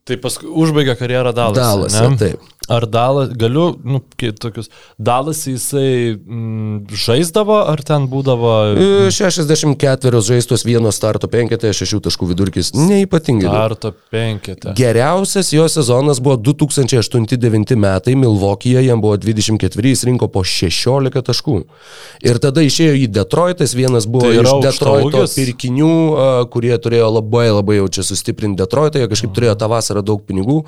Tai 0.04 0.16
paskui 0.20 0.48
užbaigė 0.48 0.96
karjerą 1.00 1.32
Dalase. 1.36 1.60
Dalase, 1.60 2.08
ne? 2.08 2.18
taip. 2.20 2.53
Ar 2.68 2.86
Dalas, 2.88 3.28
galiu, 3.36 3.74
nu, 3.84 4.00
tokius, 4.40 4.70
Dalas 4.96 5.42
jisai 5.46 6.16
mm, 6.16 6.86
žaisdavo, 6.96 7.58
ar 7.68 7.82
ten 7.84 8.06
būdavo... 8.08 8.52
E, 8.72 9.10
64 9.12 10.22
žaistos 10.24 10.64
vieno 10.64 10.92
starto 10.94 11.28
penketė, 11.28 11.74
6 11.76 12.00
taškų 12.06 12.30
vidurkis, 12.32 12.72
neipatingai. 12.72 13.50
daug. 13.50 13.58
Ar 13.60 13.76
to 13.76 13.92
penketė? 14.14 14.72
Geriausias 14.78 15.52
jo 15.52 15.66
sezonas 15.68 16.22
buvo 16.24 16.38
2008-2009 16.40 17.76
metai, 17.84 18.16
Milvokyje 18.16 18.86
jam 18.86 19.04
buvo 19.04 19.20
24, 19.20 19.92
jis 19.92 20.06
rinko 20.08 20.30
po 20.32 20.40
16 20.40 21.20
taškų. 21.28 21.60
Ir 22.24 22.40
tada 22.40 22.64
išėjo 22.64 22.96
į 23.02 23.06
Detroitas, 23.12 23.76
vienas 23.76 24.08
buvo 24.08 24.32
Tai 24.32 24.40
iš 24.40 24.52
Detroito 24.64 25.28
pirkinių, 25.36 25.94
kurie 26.54 26.74
turėjo 26.80 27.12
labai 27.20 27.48
labai 27.52 27.80
jau 27.82 27.92
čia 27.98 28.08
sustiprinti 28.08 28.62
Detroitą, 28.64 29.02
jie 29.02 29.12
kažkaip 29.12 29.36
turėjo 29.36 29.58
tą 29.60 29.68
vasarą 29.76 30.04
daug 30.06 30.24
pinigų. 30.24 30.62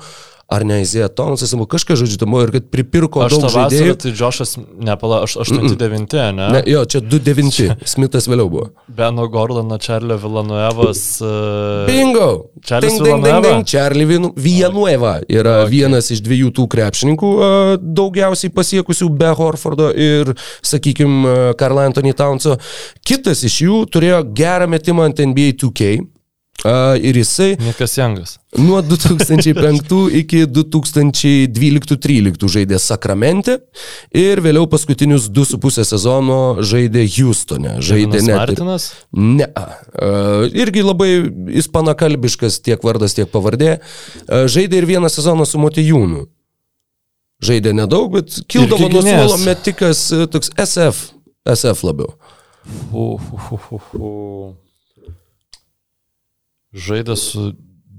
Ar 0.47 0.63
ne 0.63 0.77
Izėja 0.79 1.09
Tonsas, 1.11 1.51
kažkas 1.67 1.99
žodžiu, 1.99 2.21
tamo 2.21 2.39
ir 2.45 2.53
kad 2.53 2.69
pripirko 2.71 3.19
Aš 3.25 3.33
daug 3.33 3.41
tą 3.43 3.49
vasarą, 3.49 3.63
žaidėjų. 3.67 3.95
tai 3.99 4.11
Džošas, 4.15 4.53
nepala, 4.79 5.17
aš 5.25 5.33
89, 5.43 6.15
ne? 6.37 6.45
Ne, 6.55 6.61
jo, 6.71 6.85
čia 6.87 7.01
2-9, 7.03 7.83
Smithas 7.83 8.29
vėliau 8.31 8.47
buvo. 8.53 8.69
Beno 8.87 9.25
Gordono, 9.27 9.75
Čarlio 9.75 10.15
Villanuevas. 10.23 11.03
Uh, 11.19 11.83
Bingo! 11.89 12.29
Ding, 12.63 12.95
Villanueva? 12.95 13.59
Vin- 14.07 14.31
Villanueva 14.39 15.17
yra 15.27 15.65
okay. 15.65 15.73
vienas 15.75 16.07
iš 16.15 16.23
dviejų 16.23 16.55
tų 16.55 16.69
krepšininkų, 16.71 17.35
a, 17.43 17.53
daugiausiai 17.83 18.55
pasiekusių 18.55 19.11
be 19.19 19.35
Horfordo 19.35 19.91
ir, 19.91 20.31
sakykime, 20.63 21.57
Karl 21.59 21.83
Anthony 21.89 22.15
Townso. 22.15 22.55
Kitas 23.03 23.43
iš 23.43 23.65
jų 23.67 23.83
turėjo 23.91 24.23
gerą 24.31 24.71
metimą 24.71 25.11
ant 25.11 25.19
NBA 25.27 25.59
2K. 25.59 25.97
Ir 26.65 27.13
jisai 27.19 27.51
Niekas 27.61 27.97
Jangas. 27.97 28.39
nuo 28.57 28.81
2005 28.81 30.09
iki 30.21 30.45
2012-13 30.49 32.47
žaidė 32.49 32.79
Sakramente 32.81 33.59
ir 34.09 34.41
vėliau 34.41 34.65
paskutinius 34.71 35.29
2,5 35.29 35.85
sezono 35.85 36.57
žaidė 36.65 37.05
Houstone. 37.13 37.77
Žaidė 37.77 38.23
net 38.25 38.41
Martinas. 38.41 38.89
Ne. 39.13 39.45
Uh, 39.53 40.49
irgi 40.49 40.81
labai 40.81 41.29
ispanakalbiškas 41.61 42.57
tiek 42.65 42.81
vardas, 42.81 43.13
tiek 43.13 43.29
pavardė. 43.29 43.77
Uh, 44.25 44.49
žaidė 44.49 44.81
ir 44.81 44.89
vieną 44.89 45.13
sezoną 45.13 45.45
su 45.45 45.61
Motijūnu. 45.61 46.25
Žaidė 47.37 47.69
nedaug, 47.77 48.09
bet 48.17 48.33
kildavo 48.49 48.89
nuo 48.89 49.03
suolo 49.05 49.37
metikas 49.45 50.07
e, 50.09 50.25
toks 50.25 50.49
SF. 50.57 51.11
SF 51.53 51.83
labiau. 51.85 52.15
Fu, 52.89 53.11
fu, 53.21 53.37
fu, 53.61 53.77
fu. 53.91 54.09
Žaidė 56.77 57.15
su 57.17 57.51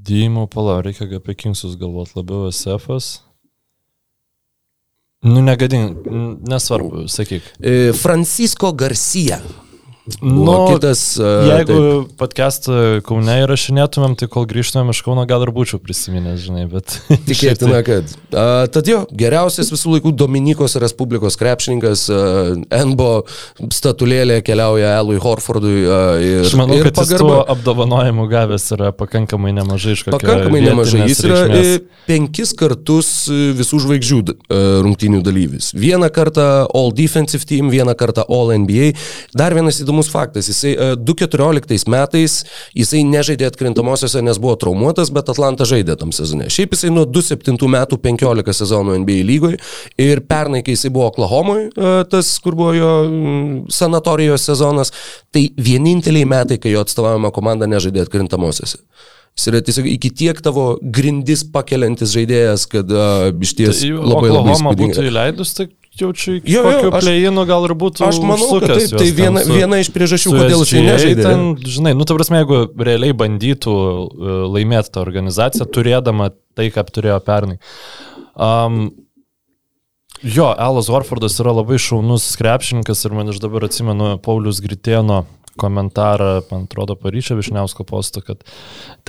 Dymu, 0.08 0.46
pala, 0.48 0.78
reikia 0.84 1.08
apie 1.18 1.34
Kingsus 1.36 1.74
galvoti 1.80 2.14
labiau 2.16 2.48
SF'as. 2.54 3.18
Nu, 5.26 5.42
negadink, 5.42 6.06
n- 6.06 6.36
nesvarbu, 6.48 7.08
sakyk. 7.10 7.42
E, 7.58 7.92
Francisco 7.92 8.70
Garcia. 8.72 9.40
Nu, 10.22 10.54
kitas. 10.72 11.02
Jeigu 11.48 12.06
podcastą 12.18 12.72
Kaune 13.06 13.34
įrašinėtumėm, 13.44 14.14
tai 14.18 14.28
kol 14.32 14.46
grįžtumėm 14.48 14.92
iš 14.92 15.02
Kauno 15.04 15.24
gal 15.28 15.44
ir 15.44 15.52
būčiau 15.54 15.80
prisiminęs, 15.82 16.40
žinai, 16.46 16.64
bet... 16.70 16.96
Tikėtina, 17.28 17.82
kad. 17.86 18.08
A, 18.32 18.66
tad 18.72 18.88
jo, 18.88 19.02
geriausias 19.12 19.70
visų 19.72 19.96
laikų 19.96 20.12
Dominikos 20.18 20.78
Respublikos 20.80 21.36
krepšininkas, 21.40 22.06
a, 22.10 22.22
Enbo 22.80 23.10
statulėlė 23.74 24.40
keliauja 24.46 24.94
Elui 25.02 25.18
Horfordui. 25.22 25.76
A, 25.84 26.00
ir, 26.24 26.46
Aš 26.46 26.56
manau, 26.60 26.78
ir 26.80 26.88
kad 26.88 27.02
jis 27.04 27.14
tų 27.20 27.30
apdovanojimų 27.54 28.26
gavęs 28.32 28.68
yra 28.78 28.90
pakankamai 28.96 29.52
nemažai 29.56 29.96
iš 29.98 30.06
kokio 30.06 30.16
Pakankamai 30.18 30.64
nemažai. 30.64 31.04
Jis 31.10 31.22
yra 31.26 31.42
reikšmės. 31.44 31.74
e, 31.76 32.02
penkis 32.08 32.54
kartus 32.58 33.12
e, 33.28 33.52
visų 33.58 33.82
žvaigždžių 33.84 34.20
e, 34.24 34.62
rungtynių 34.86 35.22
dalyvis. 35.26 35.70
Vieną 35.76 36.10
kartą 36.14 36.48
All 36.66 36.94
Defensive 36.96 37.46
Team, 37.48 37.70
vieną 37.72 37.94
kartą 37.98 38.24
All 38.28 38.54
NBA. 38.56 38.92
Dar 39.36 39.56
vienas 39.56 39.80
įdomus 39.82 39.97
faktas. 40.06 40.46
Jisai 40.52 40.76
e, 40.76 40.88
2014 41.02 41.90
metais 41.90 42.36
jisai 42.78 43.02
nežaidė 43.08 43.48
atkrintamosiose, 43.50 44.22
nes 44.22 44.38
buvo 44.38 44.54
traumuotas, 44.60 45.10
bet 45.14 45.32
Atlanta 45.32 45.66
žaidė 45.68 45.98
tam 45.98 46.14
sezone. 46.14 46.46
Šiaip 46.52 46.76
jisai 46.76 46.92
nuo 46.94 47.02
2007 47.10 47.58
metų 47.74 47.98
15 48.06 48.56
sezonų 48.62 49.00
NBA 49.02 49.18
lygoje 49.28 49.58
ir 49.98 50.22
pernai, 50.30 50.62
kai 50.62 50.76
jisai 50.76 50.92
buvo 50.94 51.10
Oklahomoje, 51.10 51.68
tas, 52.12 52.30
kur 52.44 52.54
buvo 52.58 52.72
jo 52.76 52.94
sanatorijos 53.74 54.46
sezonas, 54.46 54.94
tai 55.34 55.48
vieninteliai 55.56 56.28
metai, 56.28 56.62
kai 56.62 56.76
jo 56.76 56.86
atstovaujama 56.86 57.34
komanda 57.34 57.68
nežaidė 57.70 58.06
atkrintamosiose. 58.06 58.84
Jis 59.38 59.50
yra 59.52 59.60
tiesiog 59.62 59.86
iki 59.86 60.10
tiek 60.18 60.38
tavo 60.42 60.72
grindis 60.82 61.44
pakeliantis 61.54 62.10
žaidėjas, 62.10 62.64
kad 62.72 62.90
uh, 62.90 63.28
iš 63.30 63.52
ties 63.54 63.84
Tai 63.84 63.92
labai 63.94 64.32
labai 64.32 64.40
Oklahoma 64.40 64.72
būtų 64.80 65.04
įleidus, 65.06 65.52
tai 65.54 65.68
jaučiu, 66.02 66.36
iki 66.38 66.52
Jo, 66.52 66.62
jo, 66.70 66.90
plėjino 66.94 67.44
gal 67.48 67.66
ir 67.68 67.74
būtų 67.78 68.04
Aš 68.08 68.20
manau, 68.24 68.48
kad 68.62 68.74
taip, 68.76 68.94
tai 69.00 69.08
viena, 69.16 69.42
su- 69.44 69.56
viena 69.56 69.80
iš 69.82 69.90
priežasčių, 69.94 70.32
kodėl 70.36 70.62
SGA 70.66 70.84
nežaidė. 70.86 71.24
Ten, 71.26 71.44
žinai, 71.64 71.94
nu, 71.98 72.06
ta 72.08 72.16
prasme, 72.18 72.42
jeigu 72.42 72.60
realiai 72.88 73.16
bandytų 73.16 73.74
uh, 73.74 74.38
laimėti 74.54 74.94
tą 74.94 75.02
organizaciją, 75.04 75.66
turėdama 75.74 76.30
tai, 76.58 76.68
ką 76.74 76.86
turėjo 76.90 77.18
pernai. 77.26 77.58
Um, 78.38 78.90
jo, 80.22 80.48
Alas 80.54 80.88
Warfordas 80.92 81.38
yra 81.42 81.56
labai 81.58 81.80
šaunus 81.82 82.30
krepšininkas 82.38 83.04
ir 83.06 83.18
man 83.18 83.32
iš 83.34 83.42
dabar 83.42 83.66
atsimenu 83.68 84.14
Paulius 84.22 84.62
Gritėno 84.64 85.24
komentarą, 85.58 86.44
man 86.52 86.68
atrodo, 86.68 86.94
Paryčio 86.94 87.34
Višniausko 87.38 87.82
posto, 87.88 88.22
kad 88.22 88.44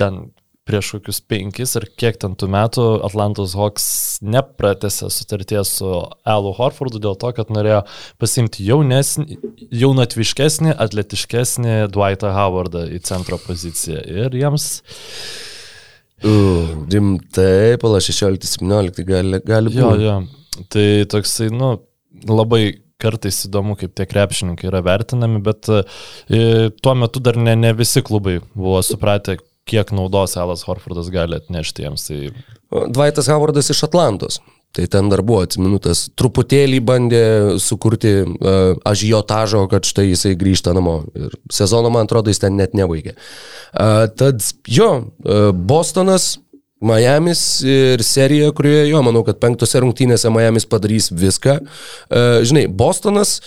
ten 0.00 0.32
prieš 0.70 0.92
kokius 0.96 1.18
penkis 1.26 1.74
ar 1.80 1.84
kiek 1.98 2.16
ten 2.22 2.36
tų 2.38 2.48
metų 2.54 2.86
Atlantos 3.06 3.56
Hawks 3.58 3.86
nepratęsė 4.22 5.10
sutarties 5.12 5.74
su 5.80 5.90
Alu 6.30 6.54
Horfordu 6.56 7.02
dėl 7.02 7.18
to, 7.20 7.32
kad 7.36 7.50
norėjo 7.52 7.82
pasimti 8.22 8.64
jaunesnį, 8.70 9.38
jaunatviškesnį, 9.82 10.76
atletiškesnį 10.86 11.76
Dwightą 11.92 12.32
Howardą 12.38 12.86
į 12.94 13.02
centro 13.10 13.40
poziciją. 13.42 14.06
Ir 14.06 14.40
jiems 14.40 14.70
Uh, 16.20 16.84
rimtai, 16.92 17.78
pala 17.80 17.96
16-17 18.04 19.06
gali, 19.08 19.38
gali 19.40 19.70
Jo, 19.72 19.86
būti. 19.88 20.04
jo. 20.04 20.16
Tai 20.68 20.82
toksai, 21.08 21.46
nu, 21.48 21.70
labai 22.28 22.74
kartais 23.00 23.38
įdomu, 23.48 23.72
kaip 23.80 23.94
tie 23.96 24.04
krepšininkai 24.04 24.68
yra 24.68 24.82
vertinami, 24.84 25.40
bet 25.40 25.70
e, 25.72 25.78
tuo 26.84 26.92
metu 27.00 27.22
dar 27.24 27.38
ne, 27.40 27.54
ne 27.56 27.70
visi 27.72 28.02
klubai 28.04 28.34
buvo 28.52 28.82
supratę, 28.84 29.38
kiek 29.70 29.92
naudos 29.96 30.36
Alas 30.40 30.66
Horfordas 30.66 31.10
gali 31.14 31.38
atnešti 31.38 31.86
jiems. 31.86 32.08
Tai 32.08 32.86
Dvaitas 32.90 33.30
Howardas 33.30 33.70
iš 33.72 33.84
Atlantos. 33.88 34.40
Tai 34.70 34.84
ten 34.86 35.08
dar 35.10 35.18
buvo 35.26 35.40
atsiminutas, 35.42 36.04
truputėlį 36.14 36.78
bandė 36.86 37.22
sukurti 37.58 38.12
uh, 38.22 38.76
ažiotažo, 38.86 39.64
kad 39.70 39.86
štai 39.88 40.04
jisai 40.12 40.36
grįžta 40.38 40.70
namo. 40.76 41.00
Ir 41.18 41.34
sezono, 41.50 41.90
man 41.90 42.06
atrodo, 42.06 42.30
jis 42.30 42.38
ten 42.44 42.54
net 42.54 42.76
nebaigė. 42.78 43.16
Uh, 43.74 44.04
tad 44.14 44.46
jo, 44.70 44.92
uh, 45.26 45.50
Bostonas, 45.50 46.36
Miamis 46.80 47.40
ir 47.66 48.00
serija, 48.06 48.54
kurioje 48.56 48.86
jo, 48.88 49.02
manau, 49.04 49.20
kad 49.26 49.36
penktose 49.42 49.82
rungtynėse 49.82 50.30
Miamis 50.32 50.64
padarys 50.70 51.10
viską. 51.12 51.58
Uh, 52.06 52.38
žinai, 52.46 52.68
Bostonas 52.70 53.40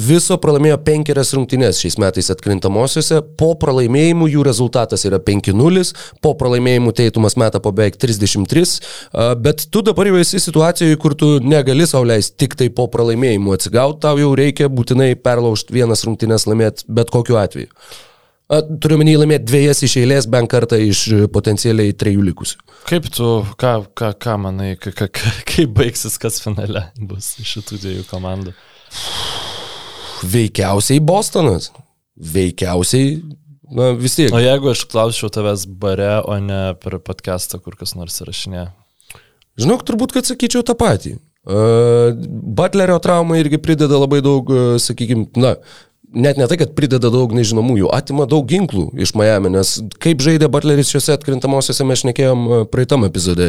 viso 0.00 0.36
pralaimėjo 0.40 0.78
penkerias 0.86 1.32
rungtynes 1.36 1.80
šiais 1.82 1.98
metais 2.00 2.30
atkrintamosiose, 2.32 3.20
po 3.40 3.52
pralaimėjimų 3.60 4.30
jų 4.34 4.44
rezultatas 4.46 5.04
yra 5.08 5.20
5-0, 5.22 5.84
po 6.24 6.34
pralaimėjimų 6.40 6.94
teitumas 7.00 7.36
meta 7.40 7.62
po 7.62 7.74
beveik 7.76 7.98
33, 8.00 8.66
a, 9.12 9.30
bet 9.38 9.66
tu 9.72 9.84
dabar 9.86 10.10
jau 10.10 10.20
esi 10.20 10.42
situacijoje, 10.42 10.98
kur 11.00 11.16
tu 11.18 11.32
negali 11.44 11.88
sauliais 11.88 12.32
tik 12.32 12.56
tai 12.60 12.70
po 12.74 12.88
pralaimėjimų 12.92 13.56
atsigauti, 13.56 14.02
tau 14.04 14.20
jau 14.20 14.30
reikia 14.38 14.70
būtinai 14.72 15.12
perlaužti 15.20 15.76
vienas 15.76 16.06
rungtynes 16.08 16.48
laimėti 16.48 16.88
bet 16.88 17.12
kokiu 17.12 17.40
atveju. 17.40 17.70
Turiu 18.50 18.96
menį 18.98 19.12
laimėti 19.20 19.46
dviejas 19.46 19.84
iš 19.86 19.92
eilės, 20.00 20.26
bent 20.30 20.50
kartą 20.50 20.80
iš 20.82 21.04
e, 21.14 21.18
potencialiai 21.30 21.94
trejų 21.94 22.24
likusių. 22.32 22.56
kaip 22.88 23.06
tu, 23.14 23.28
ką, 23.60 23.74
ką, 23.94 24.10
ką 24.18 24.34
manai, 24.42 24.72
ka, 24.80 24.90
ka, 24.90 25.06
ka, 25.06 25.34
kaip 25.52 25.70
baigsis, 25.76 26.18
kas 26.18 26.40
finale 26.42 26.88
bus 26.98 27.36
šitų 27.38 27.78
dviejų 27.84 28.08
komandų? 28.10 28.56
Veikiausiai 30.24 31.00
Bostonas. 31.00 31.70
Veikiausiai, 32.20 33.20
na 33.72 33.92
vis 33.96 34.18
tiek. 34.18 34.32
O 34.34 34.40
jeigu 34.42 34.72
aš 34.72 34.84
klausčiau 34.90 35.30
tavęs 35.32 35.64
bare, 35.80 36.18
o 36.28 36.36
ne 36.42 36.60
per 36.82 36.98
podcastą, 37.04 37.60
kur 37.64 37.78
kas 37.80 37.96
nors 37.96 38.20
įrašinė? 38.20 38.68
Žinok, 39.60 39.84
turbūt, 39.88 40.14
kad 40.16 40.28
sakyčiau 40.28 40.64
tą 40.66 40.76
patį. 40.78 41.16
Uh, 41.40 42.12
Butlerio 42.52 42.98
trauma 43.00 43.38
irgi 43.40 43.56
prideda 43.62 43.96
labai 43.96 44.20
daug, 44.24 44.50
uh, 44.52 44.74
sakykime, 44.82 45.30
na, 45.40 45.54
net 46.12 46.36
ne 46.36 46.46
tai, 46.50 46.56
kad 46.58 46.72
prideda 46.74 47.10
daug 47.12 47.32
nežinomųjų, 47.34 47.88
atima 47.94 48.26
daug 48.30 48.46
ginklų 48.50 48.88
iš 49.04 49.12
Miami, 49.18 49.52
nes 49.54 49.76
kaip 50.02 50.22
žaidė 50.24 50.48
Butleris 50.50 50.90
šiuose 50.90 51.14
atkrintamosiose 51.14 51.86
mes 51.86 52.02
šnekėjom 52.02 52.42
uh, 52.46 52.64
praeitam 52.70 53.06
epizode, 53.06 53.46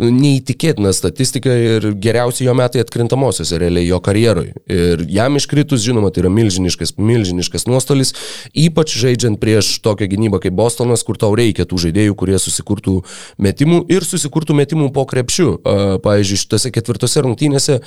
neįtikėtina 0.00 0.92
statistika 0.96 1.54
ir 1.56 1.90
geriausi 2.02 2.44
jo 2.44 2.54
metai 2.58 2.84
atkrintamosiose 2.84 3.60
realiai 3.60 3.88
jo 3.88 4.00
karjeroj. 4.04 4.52
Ir 4.70 5.04
jam 5.08 5.40
iškritus, 5.40 5.82
žinoma, 5.86 6.12
tai 6.12 6.24
yra 6.24 6.32
milžiniškas, 6.36 6.96
milžiniškas 7.00 7.66
nuostolis, 7.70 8.14
ypač 8.52 8.96
žaidžiant 9.00 9.40
prieš 9.40 9.78
tokią 9.84 10.10
gynybą 10.12 10.42
kaip 10.44 10.56
Bostonas, 10.60 11.04
kur 11.06 11.20
tau 11.20 11.32
reikia 11.38 11.68
tų 11.68 11.80
žaidėjų, 11.88 12.16
kurie 12.20 12.40
susikurtų 12.40 13.00
metimų 13.40 13.86
ir 13.92 14.04
susikurtų 14.04 14.58
metimų 14.60 14.92
po 14.96 15.06
krepšiu. 15.08 15.52
Uh, 15.56 15.96
Pavyzdžiui, 16.04 16.42
šitose 16.44 16.72
ketvirtose 16.74 17.24
rungtynėse, 17.24 17.80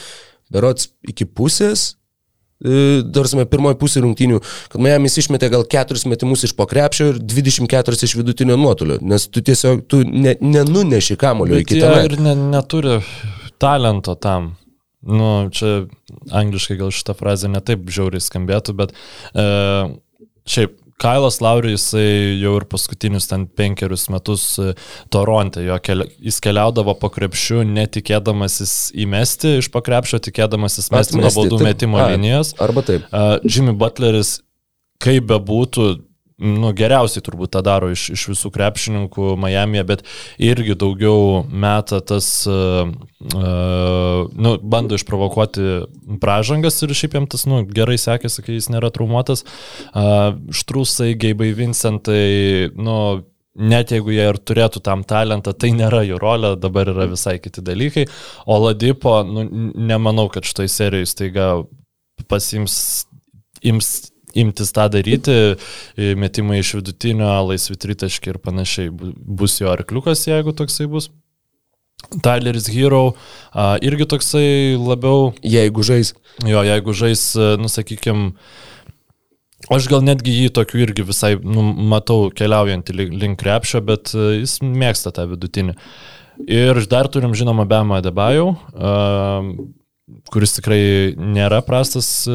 berots 0.54 0.90
iki 1.06 1.30
pusės, 1.30 1.94
Darsime, 2.64 3.44
pirmoji 3.50 3.76
pusė 3.82 4.04
rungtynių, 4.06 4.38
kad 4.72 4.84
Miamis 4.84 5.18
išmetė 5.20 5.50
gal 5.52 5.66
keturis 5.68 6.06
metimus 6.08 6.46
iš 6.48 6.54
pokrepšio 6.56 7.10
ir 7.12 7.18
24 7.20 8.08
iš 8.08 8.14
vidutinio 8.16 8.56
nuotolio, 8.60 9.00
nes 9.04 9.26
tu 9.28 9.44
tiesiog 9.44 9.82
tu 9.92 10.04
ne, 10.08 10.38
nenuneši 10.40 11.18
kamulio 11.20 11.60
iki 11.60 11.82
ten. 11.82 11.98
ir 12.08 12.16
ne, 12.24 12.38
neturi 12.54 13.02
talento 13.60 14.16
tam. 14.16 14.54
Nu, 15.04 15.50
čia 15.52 15.90
angliškai 16.32 16.78
gal 16.80 16.94
šitą 16.96 17.18
frazę 17.20 17.52
netaip 17.52 17.84
žiauriai 17.92 18.24
skambėtų, 18.24 18.78
bet 18.80 18.94
e, 19.36 19.44
šiaip 20.48 20.78
Kailas 21.02 21.40
Laurius, 21.44 21.88
jisai 21.88 22.40
jau 22.42 22.54
ir 22.60 22.66
paskutinius 22.70 23.28
ten 23.30 23.46
penkerius 23.48 24.06
metus 24.14 24.46
e, 24.62 24.74
Toronte, 25.14 25.64
jo 25.66 25.78
kelia, 25.84 26.08
jis 26.22 26.40
keliaudavo 26.44 26.96
po 27.02 27.10
krepšiu, 27.14 27.64
netikėdamasis 27.68 28.94
įmesti 29.04 29.58
iš 29.64 29.72
pakrepšio, 29.74 30.22
tikėdamasis 30.30 30.92
mesti 30.94 31.20
nuo 31.20 31.32
baudų 31.34 31.60
metimo 31.66 32.00
A, 32.02 32.12
linijos. 32.14 32.54
Arba 32.64 32.86
taip. 32.86 33.08
Uh, 33.10 33.36
Jimmy 33.44 33.76
Butleris, 33.78 34.38
kaip 35.04 35.28
bebūtų, 35.32 35.90
nu, 36.42 36.72
geriausiai 36.76 37.24
turbūt 37.26 37.54
tą 37.54 37.62
daro 37.66 37.90
iš, 37.94 38.08
iš 38.16 38.26
visų 38.32 38.52
krepšininkų 38.56 39.34
Miami'e, 39.40 39.84
bet 39.88 40.04
irgi 40.42 40.76
daugiau 40.80 41.44
meta 41.50 42.00
tas, 42.02 42.30
uh, 42.50 42.90
nu, 43.24 44.56
bando 44.62 44.98
išprovokuoti 45.00 46.18
pražangas 46.24 46.82
ir 46.82 46.96
šiaip 46.98 47.20
jam 47.20 47.28
tas, 47.30 47.46
nu, 47.50 47.62
gerai 47.68 48.00
sekėsi, 48.02 48.46
kai 48.46 48.58
jis 48.58 48.72
nėra 48.74 48.92
traumuotas. 48.94 49.46
Uh, 49.94 50.34
štrusai, 50.54 51.14
Geibai 51.20 51.52
Vincentai, 51.58 52.72
nu, 52.76 52.98
net 53.54 53.94
jeigu 53.94 54.14
jie 54.16 54.26
ir 54.32 54.40
turėtų 54.42 54.82
tam 54.86 55.04
talentą, 55.08 55.54
tai 55.54 55.74
nėra 55.78 56.02
jų 56.08 56.18
rolė, 56.22 56.56
dabar 56.60 56.90
yra 56.94 57.08
visai 57.12 57.38
kiti 57.42 57.62
dalykai. 57.66 58.08
O 58.50 58.58
Ladipo, 58.66 59.20
nu, 59.28 59.46
nemanau, 59.78 60.30
kad 60.34 60.48
šitoj 60.50 60.72
serijoje 60.72 61.12
staiga 61.14 61.52
pasims 62.30 63.06
ims 63.64 64.13
imtis 64.40 64.74
tą 64.76 64.88
daryti, 64.94 65.38
metimai 66.20 66.62
iš 66.62 66.76
vidutinio, 66.80 67.30
laisvi 67.50 67.78
tritaškiai 67.80 68.36
ir 68.36 68.42
panašiai. 68.44 68.92
Bus 68.92 69.60
jo 69.62 69.72
arkliukas, 69.74 70.26
jeigu 70.30 70.56
toksai 70.58 70.90
bus. 70.92 71.12
Tyleris 72.24 72.68
Hero 72.68 73.14
uh, 73.14 73.78
irgi 73.86 74.06
toksai 74.12 74.76
labiau. 74.76 75.32
Jeigu 75.40 75.86
žais. 75.88 76.12
Jo, 76.44 76.66
jeigu 76.68 76.94
žais, 76.98 77.32
nusakykime, 77.62 78.34
Aš 79.72 79.86
gal 79.88 80.02
netgi 80.04 80.34
jį 80.36 80.50
tokiu 80.58 80.82
irgi 80.84 81.06
visai 81.08 81.38
nu, 81.40 81.64
matau 81.88 82.28
keliaujantį 82.36 82.96
link 83.14 83.40
krepšio, 83.40 83.80
bet 83.86 84.12
jis 84.12 84.58
mėgsta 84.60 85.14
tą 85.16 85.24
vidutinį. 85.32 85.78
Ir 86.52 86.80
dar 86.92 87.08
turim 87.08 87.36
žinoma 87.38 87.64
Bemą 87.70 88.02
Debajau. 88.04 88.50
Kuris 90.34 90.58
tikrai 90.58 90.80
nėra 91.16 91.62
prastas 91.64 92.08
e, 92.28 92.34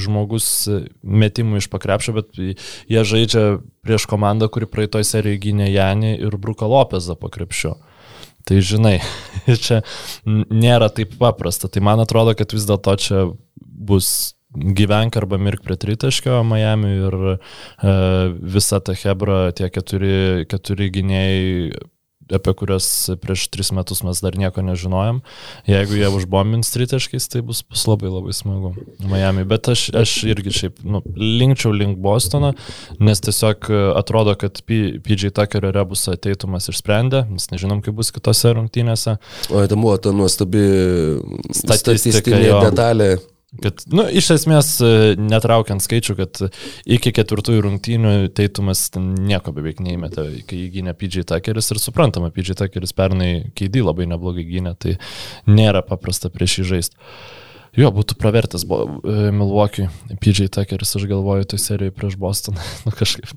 žmogus 0.00 0.46
e, 0.72 0.78
metimų 1.04 1.60
iš 1.60 1.68
pakrepšio, 1.68 2.14
bet 2.16 2.38
jie 2.40 3.02
žaidžia 3.04 3.42
prieš 3.84 4.06
komandą, 4.08 4.48
kuri 4.48 4.68
praeitoj 4.70 5.04
serijoje 5.04 5.42
gynė 5.42 5.68
Janį 5.68 6.14
ir 6.16 6.38
Bruką 6.40 6.68
Lopezą 6.70 7.18
pakrepšio. 7.20 7.74
Tai 8.48 8.62
žinai, 8.64 8.96
čia 9.66 9.82
nėra 10.24 10.88
taip 10.88 11.12
paprasta. 11.20 11.68
Tai 11.68 11.84
man 11.84 12.00
atrodo, 12.00 12.32
kad 12.38 12.56
vis 12.56 12.64
dėlto 12.70 12.96
čia 13.04 13.26
bus 13.60 14.32
gyvenk 14.56 15.16
arba 15.20 15.36
mirk 15.36 15.60
prie 15.66 15.76
tritaškio 15.76 16.40
Miami 16.48 16.94
ir 17.04 17.16
e, 17.28 17.36
visa 18.56 18.80
ta 18.80 18.96
Hebra, 18.96 19.50
tie 19.52 19.68
keturi, 19.68 20.48
keturi 20.48 20.88
gynėjai 20.94 21.84
apie 22.34 22.54
kurias 22.58 22.88
prieš 23.22 23.46
tris 23.52 23.70
metus 23.74 24.02
mes 24.06 24.20
dar 24.24 24.36
nieko 24.38 24.62
nežinojom. 24.64 25.20
Jeigu 25.68 25.98
jie 25.98 26.10
užbombins 26.12 26.72
tritaškais, 26.74 27.28
tai 27.32 27.42
bus, 27.46 27.62
bus 27.68 27.84
labai 27.88 28.10
labai 28.12 28.34
smagu 28.36 28.74
Miami. 29.08 29.46
Bet 29.48 29.70
aš, 29.72 29.88
aš 29.96 30.14
irgi 30.28 30.54
šiaip 30.60 30.82
nu, 30.84 31.02
linkčiau 31.16 31.72
link 31.74 32.00
Bostoną, 32.02 32.52
nes 33.00 33.24
tiesiog 33.24 33.70
atrodo, 33.98 34.36
kad 34.38 34.60
PJ 34.66 35.32
Tuckerio 35.36 35.72
rebusą 35.74 36.16
ateitumas 36.18 36.68
išsprendė, 36.72 37.24
mes 37.30 37.48
nežinom, 37.52 37.82
kaip 37.84 37.96
bus 37.98 38.12
kitose 38.14 38.54
rungtynėse. 38.56 39.18
O 39.52 39.64
įdomu, 39.64 39.94
ta 40.02 40.14
nuostabi 40.14 40.62
statistinė 41.54 42.54
detalė. 42.68 43.16
Kad, 43.48 43.80
nu, 43.88 44.04
iš 44.12 44.26
esmės, 44.34 44.74
e, 44.84 45.14
netraukiant 45.16 45.80
skaičių, 45.80 46.14
kad 46.18 46.40
iki 46.84 47.14
ketvirtųjų 47.16 47.62
rungtynių 47.64 48.12
teitumas 48.36 48.82
nieko 48.98 49.54
beveik 49.56 49.80
neįmetė, 49.80 50.26
kai 50.50 50.66
gynė 50.74 50.92
PJ 50.98 51.24
Tuckeris 51.30 51.72
ir 51.72 51.80
suprantama, 51.80 52.28
PJ 52.34 52.58
Tuckeris 52.60 52.92
pernai 52.92 53.30
keidį 53.56 53.86
labai 53.86 54.04
neblogai 54.10 54.44
gynė, 54.50 54.74
tai 54.76 54.98
nėra 55.48 55.80
paprasta 55.86 56.28
prieš 56.34 56.58
jį 56.60 56.66
žaisti. 56.74 57.00
Jo, 57.78 57.88
būtų 57.94 58.18
pravertas 58.20 58.66
e, 58.68 59.16
Milwaukee, 59.32 59.88
PJ 60.20 60.50
Tuckeris, 60.52 60.92
aš 61.00 61.08
galvoju, 61.08 61.48
tai 61.48 61.62
serijoje 61.62 61.96
prieš 61.96 62.20
Bostoną, 62.20 62.60
nu 62.84 62.92
kažkaip 63.00 63.32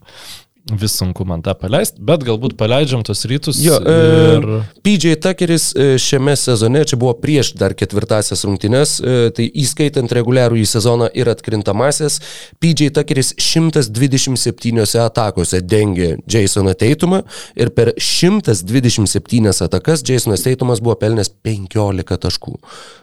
vis 0.69 0.93
sunku 0.97 1.25
man 1.25 1.41
tą 1.41 1.55
paleisti, 1.57 2.01
bet 2.05 2.23
galbūt 2.25 2.53
paleidžiam 2.59 3.01
tos 3.05 3.23
rytus. 3.29 3.59
Jo, 3.63 3.79
e, 3.81 3.95
ir... 4.37 4.45
PJ 4.85 5.15
Tuckeris 5.23 5.71
e, 5.73 5.87
šiame 6.01 6.35
sezone, 6.37 6.83
čia 6.87 6.99
buvo 7.01 7.15
prieš 7.17 7.53
dar 7.57 7.73
ketvirtasias 7.77 8.45
rungtynes, 8.45 8.99
e, 9.01 9.31
tai 9.35 9.47
įskaitant 9.63 10.13
reguliarų 10.13 10.61
į 10.61 10.67
sezoną 10.69 11.09
ir 11.17 11.31
atkrintamasis, 11.33 12.19
PJ 12.61 12.91
Tuckeris 12.95 13.33
127 13.41 14.85
atakose 15.01 15.63
dengė 15.65 16.13
Jasoną 16.29 16.77
Teitumą 16.77 17.23
ir 17.57 17.73
per 17.75 17.95
127 17.97 19.51
atakas 19.65 20.05
Jasonas 20.07 20.45
Teitumas 20.45 20.83
buvo 20.83 20.99
pelnęs 21.01 21.33
15 21.41 22.21
taškų. 22.21 22.57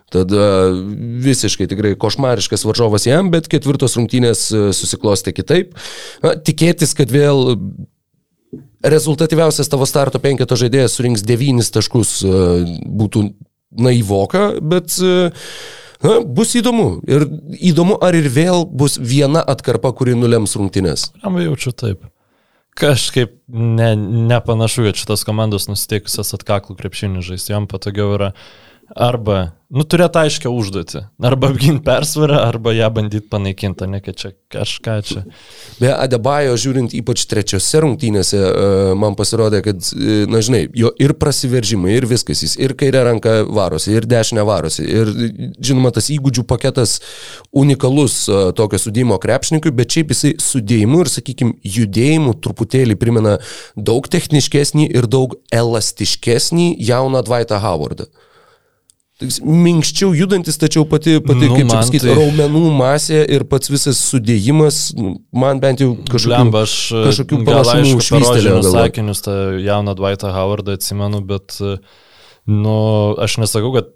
Tada 0.08 0.70
visiškai 1.20 1.66
tikrai 1.68 1.90
košmariškas 2.00 2.62
varžovas 2.64 3.04
jam, 3.04 3.28
bet 3.28 3.44
ketvirtos 3.52 3.98
rungtynės 3.98 4.46
susiklostė 4.72 5.34
kitaip. 5.36 5.74
Na, 6.24 6.32
tikėtis, 6.32 6.94
kad 6.96 7.12
vėl 7.12 7.47
rezultatyviausias 8.82 9.68
tavo 9.68 9.86
starto 9.88 10.20
penketo 10.22 10.56
žaidėjas 10.58 10.96
surinks 10.96 11.24
devynis 11.26 11.72
taškus 11.74 12.18
e, 12.22 12.36
būtų 12.86 13.24
naivoka, 13.84 14.52
bet 14.64 14.94
e, 15.02 15.30
na, 16.04 16.18
bus 16.24 16.54
įdomu. 16.58 16.90
Ir 17.08 17.26
įdomu, 17.72 17.98
ar 18.04 18.16
ir 18.16 18.30
vėl 18.32 18.64
bus 18.68 18.96
viena 19.00 19.42
atkarpa, 19.42 19.92
kuri 19.96 20.16
nulems 20.18 20.56
rungtynės. 20.58 21.10
Am 21.26 21.40
jaučiu 21.42 21.74
taip. 21.76 22.06
Kažkaip 22.78 23.34
ne, 23.50 23.90
nepanašu, 24.30 24.86
kad 24.86 25.00
šitas 25.00 25.26
komandos 25.26 25.66
nusiteikusios 25.66 26.30
atkaklų 26.36 26.78
krepšinį 26.78 27.24
žaisti, 27.26 27.52
jam 27.56 27.66
patogiau 27.70 28.14
yra 28.14 28.32
arba 28.96 29.58
Nu, 29.68 29.82
turėtų 29.84 30.22
aiškę 30.22 30.48
užduotį. 30.48 31.00
Arba 31.28 31.50
apginti 31.52 31.82
persvarą, 31.84 32.38
arba 32.40 32.72
ją 32.72 32.86
bandyti 32.96 33.28
panaikinti, 33.28 33.84
ne 33.92 33.98
kad 34.00 34.16
čia 34.16 34.30
kažką 34.54 34.92
čia. 35.04 35.22
Be 35.76 35.90
Adebajo, 35.92 36.54
žiūrint 36.56 36.94
ypač 36.96 37.26
trečiose 37.28 37.82
rungtynėse, 37.84 38.38
e, 38.40 38.70
man 38.96 39.12
pasirodė, 39.18 39.58
kad, 39.66 39.82
e, 39.92 40.22
na 40.32 40.40
žinai, 40.40 40.62
jo 40.72 40.88
ir 40.96 41.12
prasiveržimai, 41.20 41.90
ir 41.98 42.06
viskas, 42.08 42.40
jis 42.46 42.54
ir 42.56 42.72
kairę 42.80 43.02
ranką 43.10 43.34
varosi, 43.44 43.92
ir 43.92 44.06
dešinę 44.08 44.46
varosi. 44.48 44.86
Ir, 44.88 45.10
žinoma, 45.60 45.92
tas 45.92 46.08
įgūdžių 46.14 46.46
paketas 46.48 47.02
unikalus 47.52 48.22
e, 48.24 48.38
tokio 48.56 48.80
sudėjimo 48.80 49.18
krepšininkui, 49.20 49.74
bet 49.76 49.98
šiaip 49.98 50.14
jisai 50.14 50.30
sudėjimu 50.40 51.02
ir, 51.04 51.10
sakykime, 51.12 51.58
judėjimu 51.76 52.38
truputėlį 52.40 52.96
primena 52.96 53.36
daug 53.76 54.08
techniškesnį 54.08 54.88
ir 54.96 55.10
daug 55.12 55.36
elastiškesnį 55.52 56.70
jauną 56.88 57.20
Dvaitą 57.28 57.60
Howardą 57.60 58.08
minkščiau 59.18 60.12
judantis, 60.14 60.58
tačiau 60.60 60.84
pati, 60.86 61.16
pati 61.24 61.48
nu, 61.48 61.56
kaip 61.56 61.66
čia 61.66 61.74
pasakyti, 61.74 62.06
tai... 62.06 62.16
raumenų 62.18 62.64
masė 62.78 63.22
ir 63.34 63.44
pats 63.50 63.70
visas 63.72 63.98
sudėjimas, 64.12 64.80
nu, 64.98 65.16
man 65.34 65.62
bent 65.62 65.82
jau 65.82 65.94
kažkokių, 66.06 67.40
panašumų 67.48 67.96
išvystelė. 67.98 68.58
sakinius 68.66 69.24
tą 69.26 69.38
jauną 69.64 69.96
Dvaitą 69.98 70.30
Howardą 70.36 70.78
atsimenu, 70.78 71.22
bet, 71.26 71.58
nu, 72.46 72.76
aš 73.18 73.40
nesakau, 73.44 73.74
kad 73.76 73.94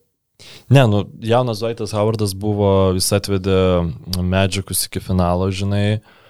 Ne, 0.73 0.83
nu, 0.91 1.05
jaunas 1.23 1.61
Vaitas 1.63 1.93
Howardas 1.95 2.33
buvo, 2.35 2.97
jis 2.97 3.13
atvedė 3.15 3.59
Medžikus 4.27 4.81
iki 4.89 4.99
finalo, 5.05 5.47
žinai, 5.55 6.01
uh, 6.01 6.22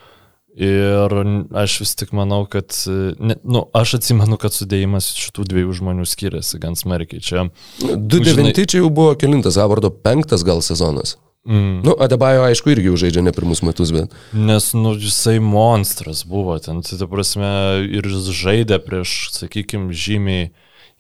Ir 0.53 1.15
aš 1.57 1.79
vis 1.81 1.95
tik 1.97 2.11
manau, 2.13 2.43
kad, 2.51 2.75
ne, 3.19 3.39
nu, 3.41 3.65
aš 3.73 3.95
atsimenu, 3.97 4.37
kad 4.41 4.53
sudėjimas 4.53 5.09
šitų 5.17 5.47
dviejų 5.49 5.77
žmonių 5.79 6.05
skiriasi 6.09 6.61
gan 6.61 6.77
smarkiai. 6.77 7.23
Čia. 7.25 7.47
2-9 7.81 8.61
čia 8.61 8.83
jau 8.83 8.91
buvo 8.93 9.15
kilintas, 9.17 9.57
Avardo 9.57 9.89
penktas 9.89 10.45
gal 10.45 10.61
sezonas. 10.61 11.17
Mm. 11.49 11.81
Nu, 11.87 11.95
Adebajo 11.99 12.45
aišku 12.47 12.71
irgi 12.71 12.93
užaidžia 12.93 13.25
ne 13.25 13.33
pirmus 13.35 13.65
metus, 13.67 13.91
bet. 13.97 14.13
Nes, 14.37 14.69
nu, 14.77 14.93
jisai 14.95 15.41
monstras 15.43 16.21
buvo 16.29 16.59
ten, 16.63 16.85
tai 16.87 17.01
ta 17.01 17.09
prasme, 17.11 17.49
ir 17.89 18.07
jis 18.13 18.29
žaidė 18.37 18.79
prieš, 18.85 19.33
sakykime, 19.41 19.91
žymiai 19.97 20.53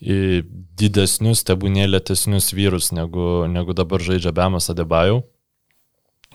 didesnius, 0.03 1.45
tebūnė 1.47 1.87
lėtesnius 1.93 2.51
vyrus, 2.57 2.91
negu, 2.97 3.45
negu 3.47 3.77
dabar 3.77 4.03
žaidžia 4.03 4.33
Bemas 4.35 4.67
Adebajau. 4.73 5.23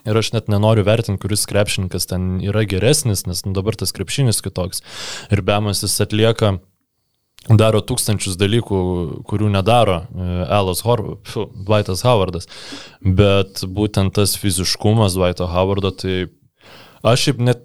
Ir 0.08 0.18
aš 0.18 0.32
net 0.32 0.48
nenoriu 0.48 0.86
vertinti, 0.86 1.20
kuris 1.22 1.46
krepšininkas 1.50 2.08
ten 2.08 2.38
yra 2.44 2.64
geresnis, 2.68 3.26
nes 3.28 3.44
nu, 3.44 3.52
dabar 3.56 3.76
tas 3.76 3.92
krepšinis 3.92 4.40
kitoks. 4.44 4.82
Ir 5.34 5.44
Bemas 5.44 5.84
jis 5.84 5.98
atlieka, 6.04 6.56
daro 7.46 7.80
tūkstančius 7.84 8.36
dalykų, 8.40 8.80
kurių 9.28 9.52
nedaro 9.54 10.00
Elas 10.48 10.82
Dwightas 10.82 12.04
Howardas. 12.06 12.48
Bet 13.02 13.62
būtent 13.64 14.16
tas 14.18 14.36
fiziškumas 14.40 15.16
Dwighto 15.16 15.48
Howardo, 15.48 15.92
tai 15.92 16.26
aš 17.06 17.28
šiaip 17.28 17.42
net 17.44 17.64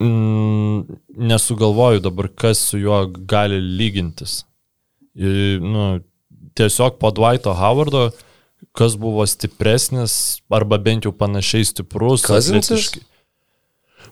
mm, 0.00 1.00
nesugalvoju 1.32 2.04
dabar, 2.04 2.28
kas 2.28 2.62
su 2.70 2.80
juo 2.80 3.04
gali 3.08 3.60
lygintis. 3.60 4.42
Ir, 5.14 5.60
nu, 5.62 6.02
tiesiog 6.58 6.98
po 7.02 7.10
Dwighto 7.14 7.54
Howardo 7.54 8.08
kas 8.74 8.96
buvo 8.98 9.26
stipresnis, 9.26 10.40
arba 10.50 10.78
bent 10.82 11.06
jau 11.06 11.12
panašiai 11.14 11.66
stiprus. 11.68 12.24
Kazinsas? 12.26 12.90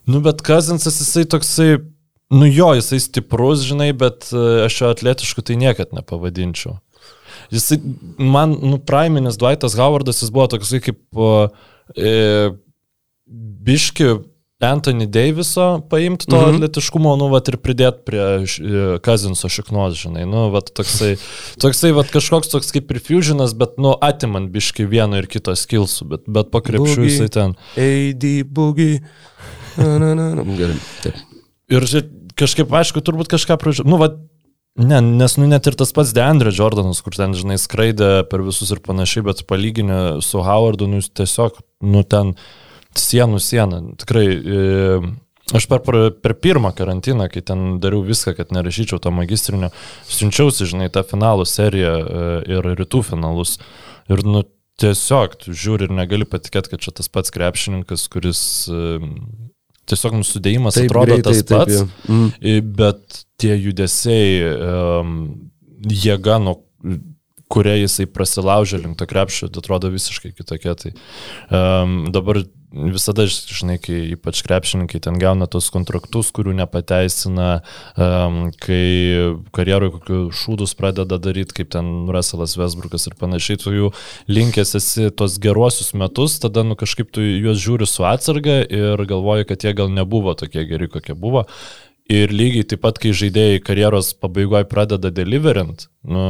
Nu, 0.07 0.21
bet 0.23 0.43
Kazinsas 0.47 1.01
jisai 1.03 1.25
toksai, 1.31 1.77
nu 2.31 2.47
jo, 2.47 2.71
jisai 2.79 3.01
stiprus, 3.03 3.67
žinai, 3.67 3.91
bet 3.99 4.31
e, 4.31 4.45
aš 4.67 4.81
jo 4.81 4.91
atletišku 4.95 5.45
tai 5.47 5.59
niekad 5.59 5.95
nepavadinčiau. 5.95 6.79
Jisai, 7.53 7.81
man, 8.19 8.55
nu, 8.63 8.79
praiminis 8.79 9.39
Dwightas 9.41 9.75
Howardas, 9.79 10.23
jis 10.23 10.33
buvo 10.35 10.47
toksai 10.55 10.81
kaip 10.85 11.23
e, 11.99 12.13
biški 13.67 14.15
Anthony 14.63 15.07
Daviso 15.07 15.83
paimti 15.91 16.27
to 16.31 16.37
mhm. 16.37 16.55
atletiškumo, 16.55 17.17
nu, 17.19 17.29
vat 17.33 17.51
ir 17.51 17.59
pridėti 17.59 18.05
prie 18.07 18.27
Kazinso 19.03 19.51
šiknos, 19.51 19.97
žinai, 19.99 20.23
nu, 20.29 20.47
vat 20.55 20.71
toksai, 20.77 21.17
toksai, 21.63 21.91
vat 21.97 22.13
kažkoks 22.15 22.53
toks 22.53 22.71
kaip 22.75 22.95
ir 22.95 23.03
fusionas, 23.03 23.57
bet, 23.59 23.75
nu, 23.83 23.97
atimant 23.99 24.53
biški 24.55 24.87
vieno 24.89 25.19
ir 25.19 25.27
kito 25.31 25.55
skilsų, 25.59 26.09
bet, 26.15 26.27
bet 26.31 26.53
pakrepšiu 26.55 27.09
jisai 27.09 27.31
ten. 27.35 27.57
AD 27.75 28.29
boogie. 28.55 29.03
Na, 29.81 29.97
na, 29.99 30.13
na, 30.15 30.29
na, 30.39 30.47
gerai. 30.55 30.79
Taip. 31.03 31.19
Ir 31.73 31.89
kažkaip, 32.39 32.71
aišku, 32.83 33.03
turbūt 33.03 33.33
kažką 33.33 33.59
pražiūrėjau. 33.61 33.95
Nu, 33.95 34.03
vat, 34.03 34.21
Ne, 34.73 35.03
nes 35.05 35.35
nu 35.37 35.45
net 35.45 35.67
ir 35.69 35.75
tas 35.77 35.91
pats 35.93 36.15
Deandre 36.17 36.49
Jordanas, 36.49 37.03
kur 37.05 37.13
ten, 37.13 37.35
žinai, 37.37 37.59
skraidė 37.61 38.23
per 38.31 38.41
visus 38.41 38.71
ir 38.73 38.79
panašiai, 38.81 39.27
bet 39.27 39.43
palyginę 39.45 40.23
su 40.25 40.41
Howardu, 40.41 40.87
nu, 40.89 41.03
jis 41.03 41.11
tiesiog, 41.13 41.59
nu, 41.85 42.01
ten, 42.09 42.31
uh, 42.33 42.62
sienų 42.99 43.41
sieną. 43.43 43.83
Tikrai, 44.03 44.25
e, 44.29 44.97
aš 45.57 45.69
per, 45.71 45.83
per 46.25 46.35
pirmą 46.39 46.73
karantiną, 46.77 47.29
kai 47.33 47.45
ten 47.47 47.79
dariau 47.83 48.05
viską, 48.07 48.35
kad 48.39 48.55
nerašyčiau 48.55 49.01
to 49.03 49.13
magistrinio, 49.15 49.73
siunčiausi, 50.09 50.69
žinai, 50.73 50.91
tą 50.93 51.05
finalų 51.07 51.47
seriją 51.49 51.95
e, 52.01 52.27
ir 52.57 52.73
rytų 52.83 53.05
finalus. 53.13 53.59
Ir, 54.13 54.25
nu, 54.27 54.45
tiesiog, 54.83 55.39
tu 55.41 55.55
žiūri 55.57 55.89
ir 55.89 55.95
negali 55.95 56.27
patikėti, 56.29 56.73
kad 56.73 56.83
čia 56.83 56.95
tas 56.97 57.11
pats 57.13 57.33
krepšininkas, 57.35 58.09
kuris 58.13 58.43
e, 58.73 58.99
tiesiog 59.91 60.19
nusudėjimas 60.21 60.79
taip, 60.79 60.91
atrodo 60.91 61.17
greitai, 61.17 61.33
tas 61.33 61.47
pats, 61.49 61.81
taip, 61.85 62.11
mm. 62.11 62.75
bet 62.79 63.23
tie 63.43 63.57
judesiai, 63.57 64.53
um, 65.03 65.17
jėga, 65.83 66.39
nuo 66.43 66.61
kuria 67.53 67.77
jisai 67.77 68.07
prasilaužė 68.09 68.81
link 68.83 68.99
to 69.01 69.07
krepšio, 69.09 69.51
atrodo 69.53 69.91
visiškai 69.93 70.33
kitokia. 70.33 70.75
Tai 70.79 70.93
um, 70.95 71.97
dabar 72.15 72.43
visada, 72.73 73.27
žinai, 73.29 73.77
kai 73.83 73.99
ypač 74.15 74.43
krepšininkai 74.47 75.01
ten 75.05 75.19
gauna 75.21 75.47
tos 75.51 75.69
kontraktus, 75.75 76.31
kurių 76.35 76.55
nepateisina, 76.63 77.49
um, 77.97 78.39
kai 78.63 79.33
karjeroje 79.55 79.95
kokius 79.97 80.43
šūdus 80.43 80.75
pradeda 80.79 81.19
daryti, 81.23 81.57
kaip 81.61 81.73
ten 81.75 81.93
Russellas 82.13 82.57
Vesbrukas 82.59 83.07
ir 83.09 83.17
panašiai, 83.21 83.61
tu 83.61 83.75
jų 83.77 83.93
linkęs 84.33 84.77
esi 84.81 85.11
tos 85.17 85.39
geruosius 85.43 85.93
metus, 85.99 86.39
tada 86.43 86.65
nu, 86.67 86.77
kažkaip 86.79 87.13
tu 87.13 87.25
juos 87.25 87.61
žiūri 87.63 87.89
su 87.89 88.07
atsarga 88.09 88.63
ir 88.65 89.05
galvoji, 89.09 89.49
kad 89.51 89.65
jie 89.65 89.75
gal 89.77 89.93
nebuvo 89.93 90.35
tokie 90.39 90.65
geri, 90.69 90.91
kokie 90.93 91.17
buvo. 91.19 91.47
Ir 92.11 92.33
lygiai 92.35 92.67
taip 92.67 92.83
pat, 92.83 92.99
kai 92.99 93.13
žaidėjai 93.15 93.61
karjeros 93.63 94.11
pabaigoje 94.19 94.67
pradeda 94.69 95.13
deliverint, 95.15 95.87
nu, 96.03 96.25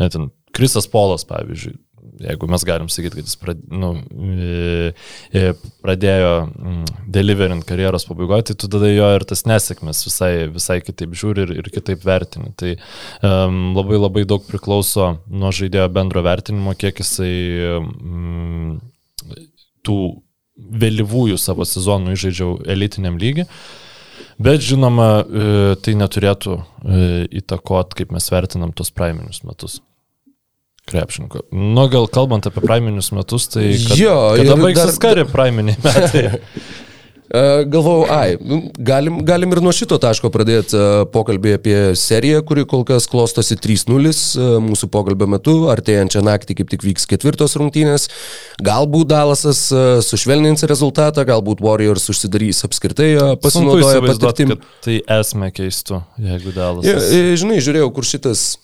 ten 0.00 0.32
Krisas 0.56 0.88
Polas, 0.90 1.22
pavyzdžiui, 1.28 1.76
jeigu 2.20 2.48
mes 2.50 2.64
galim 2.66 2.88
sakyti, 2.92 3.18
kad 3.18 3.28
jis 3.28 3.38
prad, 3.40 3.60
nu, 3.70 3.92
e, 4.34 4.90
e, 5.36 5.52
pradėjo 5.84 6.32
mm, 6.48 6.92
deliverint 7.14 7.66
karjeros 7.68 8.06
pabaigoje, 8.08 8.48
tai 8.50 8.58
tu 8.58 8.70
tada 8.72 8.90
jo 8.90 9.08
ir 9.16 9.26
tas 9.28 9.44
nesėkmės 9.48 10.04
visai, 10.06 10.32
visai 10.54 10.78
kitaip 10.84 11.16
žiūri 11.18 11.46
ir, 11.46 11.54
ir 11.62 11.72
kitaip 11.74 12.04
vertini. 12.06 12.52
Tai 12.58 12.74
um, 12.76 13.58
labai 13.76 14.00
labai 14.00 14.24
daug 14.28 14.44
priklauso 14.48 15.14
nuo 15.30 15.52
žaidėjo 15.54 15.88
bendro 15.94 16.22
vertinimo, 16.26 16.74
kiek 16.78 17.02
jisai 17.02 17.34
um, 17.78 18.78
tų 19.86 19.98
vėlyvųjų 20.58 21.36
savo 21.38 21.66
sezonų 21.68 22.16
įžaidžiau 22.16 22.56
elitiniam 22.74 23.20
lygiui. 23.20 23.46
Bet 24.38 24.62
žinoma, 24.62 25.08
e, 25.18 25.46
tai 25.82 25.96
neturėtų 25.98 26.54
įtakot, 27.40 27.94
kaip 27.98 28.14
mes 28.14 28.30
vertinam 28.30 28.70
tos 28.74 28.92
praiminius 28.94 29.42
metus 29.46 29.80
krepšinko. 30.88 31.46
Nu, 31.52 31.86
gal 31.92 32.08
kalbant 32.12 32.48
apie 32.50 32.64
praiminius 32.64 33.12
metus, 33.16 33.48
tai 33.52 33.70
kad, 33.76 33.96
jo, 34.00 34.18
kada 34.40 34.60
baigsis 34.60 34.98
dar... 34.98 35.02
kari 35.08 35.26
praiminiai 35.30 35.80
metai. 35.84 36.28
Galvojau, 37.28 38.06
ai, 38.08 38.38
galim, 38.80 39.18
galim 39.24 39.50
ir 39.52 39.60
nuo 39.60 39.72
šito 39.76 39.98
taško 40.00 40.30
pradėti 40.32 40.78
pokalbį 41.12 41.50
apie 41.58 41.76
seriją, 42.00 42.40
kuri 42.48 42.64
kol 42.68 42.86
kas 42.88 43.04
klostosi 43.10 43.58
3-0 43.60 44.62
mūsų 44.64 44.88
pokalbio 44.88 45.28
metu, 45.28 45.56
artėjančią 45.68 46.22
naktį 46.24 46.56
kaip 46.62 46.72
tik 46.72 46.86
vyks 46.86 47.04
ketvirtos 47.10 47.58
rungtynės. 47.60 48.08
Galbūt 48.64 49.10
Dalasas 49.12 49.66
sušvelnins 50.08 50.64
rezultatą, 50.70 51.26
galbūt 51.28 51.60
Warriors 51.64 52.08
užsidarys 52.14 52.64
apskritai 52.64 53.10
pasinaudoję 53.42 54.06
patirtim. 54.08 54.56
Tai 54.86 54.96
esmė 55.18 55.52
keistų, 55.60 56.00
jeigu 56.30 56.56
Dalasas. 56.56 57.12
Ja, 57.12 57.36
žinai, 57.44 57.60
žiūrėjau, 57.60 57.92
kur 57.92 58.08
šitas 58.08 58.54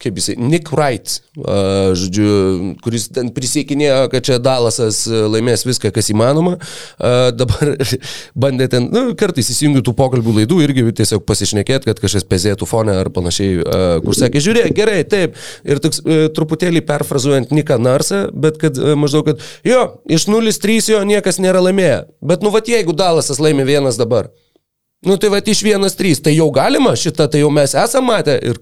kaip 0.00 0.16
jisai, 0.16 0.36
Nick 0.40 0.70
Wright, 0.72 1.18
uh, 1.42 1.92
žodžiu, 1.98 2.30
kuris 2.84 3.08
ten 3.12 3.28
prisiekinėjo, 3.36 3.98
kad 4.12 4.24
čia 4.24 4.38
Dalasas 4.42 5.02
laimės 5.06 5.66
viską, 5.68 5.92
kas 5.92 6.08
įmanoma. 6.12 6.56
Uh, 6.96 7.28
dabar 7.36 7.74
bandė 8.42 8.70
ten, 8.72 8.88
nu, 8.92 9.10
kartais 9.20 9.52
įsijungiu 9.52 9.84
tų 9.84 9.94
pokalbių 9.98 10.38
laidų 10.40 10.60
irgi 10.64 10.86
tiesiog 11.02 11.24
pasišnekėti, 11.28 11.90
kad 11.90 12.00
kažkas 12.00 12.24
pezėtų 12.30 12.68
fonę 12.70 12.96
ar 13.02 13.12
panašiai, 13.12 13.60
uh, 13.60 13.86
kur 14.04 14.16
sakė, 14.16 14.42
žiūrėk, 14.46 14.72
gerai, 14.76 15.00
taip. 15.04 15.36
Ir 15.68 15.82
toks 15.84 16.00
uh, 16.04 16.26
truputėlį 16.36 16.84
perfrazuojant 16.88 17.52
Niką 17.52 17.76
Narsą, 17.82 18.26
bet 18.32 18.60
kad 18.62 18.80
uh, 18.80 18.94
maždaug, 18.98 19.28
kad 19.32 19.44
jo, 19.68 19.84
iš 20.08 20.30
0-3 20.32 20.94
jo 20.94 21.04
niekas 21.08 21.42
nėra 21.44 21.60
laimėję. 21.68 22.06
Bet 22.24 22.46
nu, 22.46 22.54
va, 22.54 22.64
jeigu 22.64 22.96
Dalasas 22.96 23.42
laimė 23.42 23.68
vienas 23.68 24.00
dabar. 24.00 24.32
Nu 25.06 25.16
tai 25.16 25.30
va, 25.32 25.38
iš 25.40 25.62
vienas 25.64 25.94
trys, 25.96 26.18
tai 26.20 26.34
jau 26.34 26.50
galima 26.52 26.90
šitą, 26.98 27.24
tai 27.32 27.40
jau 27.40 27.48
mes 27.56 27.72
esame 27.72 28.10
matę 28.10 28.34
ir 28.44 28.58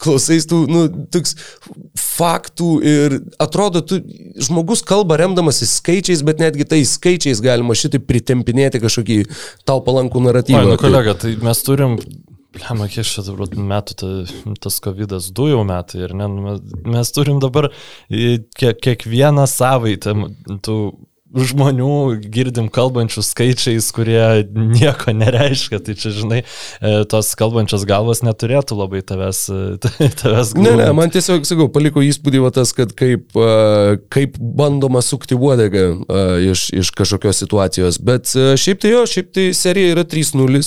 klausais 0.00 0.46
tų, 0.48 0.62
nu, 0.72 0.84
toks 1.12 1.34
faktų 2.00 2.68
ir 2.80 3.16
atrodo, 3.42 3.82
tu, 3.84 3.98
žmogus 4.40 4.80
kalba 4.88 5.18
remdamasis 5.20 5.74
skaičiais, 5.82 6.22
bet 6.24 6.40
netgi 6.40 6.64
tais 6.70 6.94
skaičiais 6.96 7.42
galima 7.44 7.76
šitai 7.76 8.00
pritempinėti 8.00 8.80
kažkokį 8.80 9.18
tau 9.68 9.84
palankų 9.84 10.24
naratyvą. 10.30 10.62
Oi, 10.64 10.72
nu 10.72 10.80
kolega, 10.80 11.12
tai 11.20 11.34
mes 11.44 11.60
turim 11.66 12.00
Lemma, 12.56 12.86
kiek 12.88 13.04
dabar 13.26 13.50
metų 13.52 13.96
ta, 14.00 14.10
tas 14.64 14.78
COVID-as, 14.80 15.28
du 15.36 15.50
jau 15.50 15.60
metai 15.68 16.06
ir 16.06 16.14
ne, 16.16 16.28
nu, 16.32 16.44
mes, 16.46 16.62
mes 16.88 17.12
turim 17.12 17.36
dabar 17.42 17.68
kiek, 18.08 18.80
kiekvieną 18.80 19.44
savaitę 19.50 20.14
tų 20.64 20.78
žmonių 21.34 22.20
girdim 22.32 22.68
kalbančių 22.72 23.22
skaičiais, 23.24 23.88
kurie 23.94 24.46
nieko 24.46 25.14
nereiškia. 25.16 25.80
Tai 25.84 25.96
čia, 25.98 26.12
žinai, 26.14 26.42
e, 26.44 26.92
tos 27.10 27.32
kalbančios 27.38 27.86
galvos 27.88 28.22
neturėtų 28.26 28.78
labai 28.78 29.02
tavęs, 29.06 29.42
e, 29.50 29.62
tavęs 30.22 30.54
galvoti. 30.54 30.64
Ne, 30.64 30.76
ne, 30.80 30.90
man 30.96 31.12
tiesiog, 31.14 31.46
sakau, 31.48 31.68
paliko 31.72 32.04
įspūdį 32.04 32.44
va 32.46 32.52
tas, 32.54 32.72
kad 32.76 32.94
kaip, 32.98 33.34
e, 33.34 33.96
kaip 34.12 34.38
bandoma 34.38 35.02
sukti 35.04 35.38
uodegą 35.38 35.86
iš, 36.46 36.68
iš 36.76 36.92
kažkokios 36.96 37.42
situacijos. 37.42 37.98
Bet 38.02 38.30
šiaip 38.32 38.84
tai 38.84 38.94
jo, 38.94 39.02
šiaip 39.10 39.34
tai 39.34 39.50
serija 39.56 39.96
yra 39.96 40.06
3-0. 40.06 40.62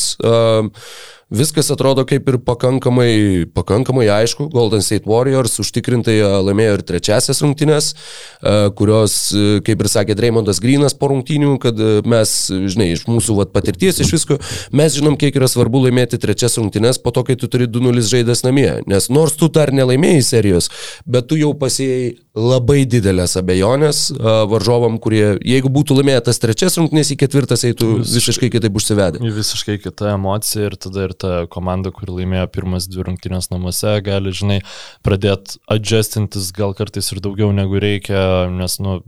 Viskas 1.30 1.68
atrodo 1.70 2.02
kaip 2.10 2.26
ir 2.32 2.40
pakankamai, 2.42 3.46
pakankamai 3.54 4.08
aišku. 4.10 4.48
Golden 4.50 4.82
State 4.82 5.06
Warriors 5.06 5.60
užtikrintai 5.62 6.16
e, 6.18 6.30
laimėjo 6.48 6.80
ir 6.80 6.84
trečiasias 6.90 7.44
rungtynės, 7.46 7.92
e, 7.94 8.54
kurios, 8.74 9.18
e, 9.38 9.60
kaip 9.66 9.84
ir 9.84 9.90
sakė 9.94 10.16
Dreymondas 10.18 10.58
Grinas 10.64 10.98
po 10.98 11.12
rungtynių, 11.12 11.52
kad 11.62 11.78
mes, 12.10 12.32
žinai, 12.50 12.88
iš 12.96 13.06
mūsų 13.06 13.36
vat, 13.38 13.52
patirties, 13.54 14.00
iš 14.02 14.14
visko, 14.16 14.40
mes 14.74 14.96
žinom, 14.98 15.20
kiek 15.22 15.38
yra 15.38 15.46
svarbu 15.52 15.84
laimėti 15.84 16.18
trečias 16.18 16.58
rungtynės 16.58 16.98
po 17.04 17.14
to, 17.14 17.22
kai 17.28 17.38
tu 17.38 17.46
turi 17.46 17.70
2-0 17.70 18.08
žaidęs 18.10 18.42
namie. 18.48 18.72
Nes 18.90 19.12
nors 19.14 19.38
tu 19.38 19.52
dar 19.54 19.70
nelaimėjai 19.70 20.26
serijos, 20.26 20.72
bet 21.06 21.30
tu 21.30 21.38
jau 21.38 21.54
pasėjai 21.54 22.16
labai 22.40 22.88
didelės 22.90 23.36
abejonės 23.38 24.02
varžovam, 24.50 24.98
kurie, 25.02 25.38
jeigu 25.46 25.70
būtų 25.78 26.00
laimėjęs 26.00 26.42
trečias 26.42 26.80
rungtynės 26.80 27.14
į 27.14 27.20
ketvirtas, 27.22 27.68
eitų 27.70 28.00
visiškai, 28.00 28.18
visiškai 28.18 28.52
kitaip 28.58 28.82
užsivedę. 28.82 29.22
Visiškai 29.38 29.78
kita 29.84 30.16
emocija 30.16 30.70
ir 30.72 30.78
tada 30.80 31.06
ir 31.06 31.19
ta 31.22 31.34
komanda, 31.52 31.92
kuri 31.96 32.16
laimėjo 32.22 32.48
pirmas 32.54 32.88
dvi 32.90 33.06
rungtynės 33.10 33.52
namuose, 33.54 33.98
gali, 34.06 34.34
žinai, 34.36 34.60
pradėti 35.06 35.60
adjustintis 35.72 36.50
gal 36.56 36.76
kartais 36.78 37.12
ir 37.14 37.22
daugiau 37.24 37.52
negu 37.56 37.82
reikia, 37.82 38.48
nes, 38.54 38.80
nu, 38.84 39.00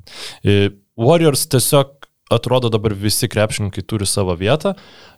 Warriors 1.01 1.47
tiesiog 1.49 1.97
atrodo 2.31 2.69
dabar 2.71 2.93
visi 2.95 3.27
krepšininkai 3.31 3.83
turi 3.83 4.05
savo 4.07 4.35
vietą. 4.39 4.75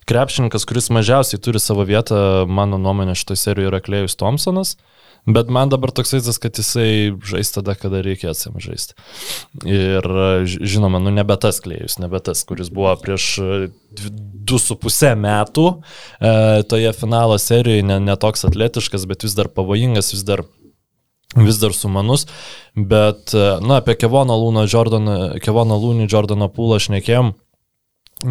Krepšininkas, 0.09 0.65
kuris 0.69 0.89
mažiausiai 0.93 1.41
turi 1.43 1.61
savo 1.61 1.85
vietą, 1.85 2.17
mano 2.49 2.79
nuomonė, 2.81 3.17
šitoje 3.17 3.41
serijoje 3.41 3.73
yra 3.73 3.81
Klejus 3.83 4.17
Thompsonas. 4.17 4.73
Uh, 4.73 4.92
Bet 5.25 5.47
man 5.47 5.69
dabar 5.71 5.93
toks 5.95 6.11
vaizdas, 6.11 6.35
kad 6.41 6.57
jisai 6.59 7.13
žais 7.23 7.53
tada, 7.55 7.77
kada 7.79 8.01
reikės 8.03 8.43
jam 8.43 8.57
žaisti. 8.59 8.97
Ir 9.63 10.03
žinoma, 10.51 10.99
nu 10.99 11.13
nebe 11.15 11.37
tas 11.39 11.61
klėjus, 11.63 11.95
nebe 12.03 12.19
tas, 12.19 12.41
kuris 12.47 12.67
buvo 12.73 12.91
prieš 12.99 13.29
2,5 13.95 15.13
metų 15.23 15.69
e, 15.71 16.33
toje 16.67 16.91
finalo 16.97 17.37
serijoje, 17.39 17.85
ne, 17.87 18.01
ne 18.03 18.17
toks 18.19 18.43
atletiškas, 18.49 19.07
bet 19.07 19.23
vis 19.23 19.37
dar 19.37 19.47
pavojingas, 19.47 20.11
vis 20.11 20.25
dar 20.27 20.43
vis 21.39 21.57
dar 21.61 21.73
sumanus, 21.73 22.27
bet, 22.75 23.31
e, 23.33 23.45
na, 23.63 23.79
apie 23.79 23.95
Kevono 23.97 24.35
Lūną, 24.37 24.67
Jordaną, 24.69 25.15
Kevono 25.43 25.79
Lūnį, 25.79 26.09
Jordaną 26.11 26.49
Pūlą 26.53 26.81
šnekėjom, 26.83 27.31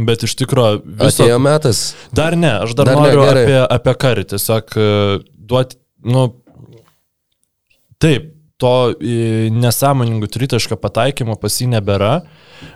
bet 0.06 0.28
iš 0.28 0.36
tikrųjų... 0.44 0.84
Viso... 1.00 1.24
Atėjo 1.24 1.40
metas. 1.42 1.82
Dar 2.14 2.36
ne, 2.38 2.52
aš 2.66 2.76
dar, 2.78 2.92
dar 2.92 3.00
noriu 3.00 3.24
ne, 3.24 3.32
apie, 3.32 3.58
apie 3.78 3.96
karį, 4.04 4.28
tiesiog 4.34 4.76
e, 4.76 4.86
duoti, 5.34 5.80
nu, 6.04 6.28
Taip, 8.02 8.32
to 8.62 8.94
e, 8.94 9.50
nesąmoningų 9.50 10.28
tritaško 10.30 10.78
pataikymo 10.78 11.34
pas 11.40 11.56
jį 11.58 11.68
nebėra, 11.72 12.12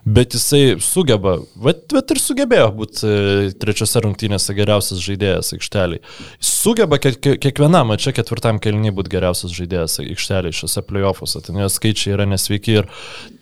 bet 0.03 0.35
jisai 0.35 0.81
sugeba, 0.83 1.37
bet, 1.63 1.85
bet 1.93 2.11
ir 2.11 2.21
sugebėjo 2.23 2.71
būti 2.75 3.07
e, 3.07 3.51
trečiose 3.61 4.03
rungtynėse 4.03 4.57
geriausias 4.57 5.03
žaidėjas 5.05 5.53
aikšteliai. 5.55 6.03
Sugeba 6.43 6.99
kiek, 7.03 7.21
kiekvienam 7.43 7.95
čia 8.03 8.15
ketvirtam 8.17 8.59
kelniui 8.63 8.95
būti 8.97 9.15
geriausias 9.15 9.55
žaidėjas 9.55 10.01
aikšteliai 10.03 10.57
šiuose 10.57 10.83
playoffuose, 10.89 11.45
ten 11.47 11.61
jo 11.63 11.71
skaičiai 11.71 12.17
yra 12.17 12.27
nesveiki 12.33 12.81
ir 12.81 12.91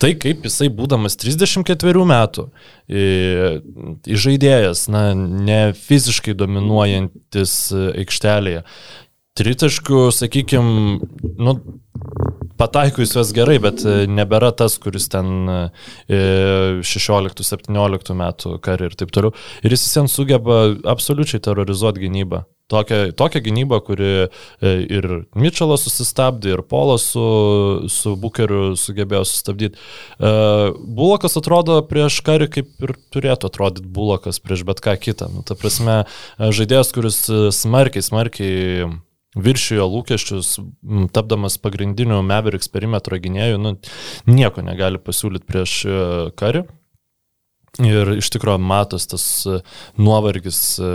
tai 0.02 0.12
kaip 0.20 0.44
jisai 0.44 0.68
būdamas 0.68 1.16
34 1.20 2.04
metų 2.12 2.50
į 2.92 4.18
žaidėjas, 4.20 4.84
na, 4.92 5.06
ne 5.16 5.60
fiziškai 5.86 6.34
dominuojantis 6.36 7.56
aikštelėje, 7.72 8.66
tritaškų, 9.38 10.08
sakykime, 10.14 11.00
nu, 11.42 11.54
pataiko 12.60 13.02
jis 13.02 13.16
juos 13.16 13.34
gerai, 13.34 13.58
bet 13.62 13.82
e, 13.82 14.04
nebėra 14.10 14.52
tas, 14.54 14.76
kuris 14.82 15.08
ten 15.10 15.48
16-17 16.08 18.14
e, 18.14 18.18
metų 18.20 18.56
kari 18.64 18.90
ir 18.90 18.98
taip 18.98 19.14
toliau. 19.14 19.34
Ir 19.66 19.74
jis 19.74 19.86
visiems 19.88 20.14
sugeba 20.14 20.66
absoliučiai 20.94 21.42
terrorizuoti 21.42 22.06
gynybą. 22.06 22.44
Tokią, 22.70 23.10
tokią 23.18 23.42
gynybą, 23.44 23.80
kuri 23.84 24.12
e, 24.24 24.28
ir 24.86 25.08
Mitčelas 25.36 25.82
susistabdė, 25.84 26.54
ir 26.54 26.62
Polas 26.70 27.10
su, 27.10 27.24
su 27.92 28.14
Bukeriu 28.16 28.70
sugebėjo 28.78 29.26
sustabdyti. 29.28 29.82
Bulokas 30.78 31.36
atrodo 31.42 31.82
prieš 31.90 32.22
karį 32.24 32.48
kaip 32.54 32.86
ir 32.86 32.94
turėtų 33.12 33.50
atrodyti 33.50 33.90
Bulokas 33.98 34.38
prieš 34.40 34.62
bet 34.70 34.80
ką 34.84 34.94
kitą. 35.02 35.28
Nu, 35.34 35.42
ta 35.44 35.58
prasme, 35.58 36.04
žaidėjas, 36.38 36.94
kuris 36.96 37.18
smarkiai, 37.58 38.06
smarkiai 38.06 38.94
viršijo 39.34 39.88
lūkesčius, 39.90 40.54
tapdamas 41.14 41.58
pagrindiniu 41.62 42.22
Mavericks 42.26 42.70
perimetro 42.72 43.18
gynėjų, 43.20 43.60
nu, 43.60 43.76
nieko 44.30 44.64
negali 44.64 45.02
pasiūlyti 45.02 45.48
prieš 45.50 45.82
e, 45.84 46.00
karį. 46.38 46.64
Ir 47.82 48.12
iš 48.20 48.28
tikrųjų 48.30 48.60
matos 48.62 49.08
tas 49.10 49.24
e, 49.50 49.56
nuovargis, 49.98 50.58
e, 50.78 50.90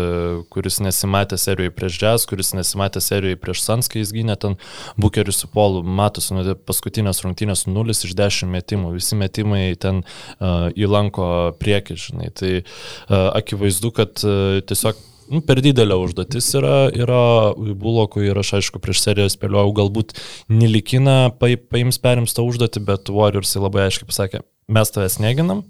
kuris 0.54 0.78
nesimatė 0.80 1.36
serijoje 1.42 1.74
prieš 1.76 1.98
Jazz, 2.00 2.28
kuris 2.30 2.54
nesimatė 2.56 3.02
serijoje 3.04 3.40
prieš 3.42 3.66
Sans, 3.66 3.90
kai 3.92 4.00
jis 4.00 4.14
gynė 4.16 4.38
ten 4.40 4.56
Bukerių 4.96 5.36
su 5.36 5.50
Polu, 5.52 5.84
matosi, 5.84 6.32
nu, 6.38 6.56
paskutinės 6.56 7.20
rungtynės 7.26 7.66
0 7.68 7.98
iš 7.98 8.16
10 8.16 8.48
metimų, 8.56 8.94
visi 8.96 9.20
metimai 9.20 9.66
ten 9.76 10.06
uh, 10.06 10.70
įlanko 10.72 11.28
priekį, 11.60 12.00
žinai. 12.00 12.32
Tai 12.32 12.56
uh, 12.62 13.28
akivaizdu, 13.36 13.92
kad 14.00 14.24
uh, 14.24 14.62
tiesiog 14.64 15.04
per 15.48 15.62
didelė 15.64 15.98
užduotis 16.02 16.48
yra, 16.60 16.76
yra 16.94 17.24
Bulokui 17.56 18.28
ir 18.30 18.40
aš 18.42 18.56
aišku 18.60 18.82
prieš 18.84 19.04
seriją 19.06 19.30
spėliojau, 19.34 19.74
galbūt 19.82 20.16
Nilikina 20.52 21.32
paims 21.40 22.02
perims 22.02 22.36
tą 22.38 22.46
užduotį, 22.48 22.86
bet 22.88 23.12
Warriorsai 23.14 23.64
labai 23.64 23.88
aiškiai 23.88 24.10
pasakė, 24.10 24.44
mes 24.72 24.94
tavęs 24.96 25.20
neginam, 25.24 25.64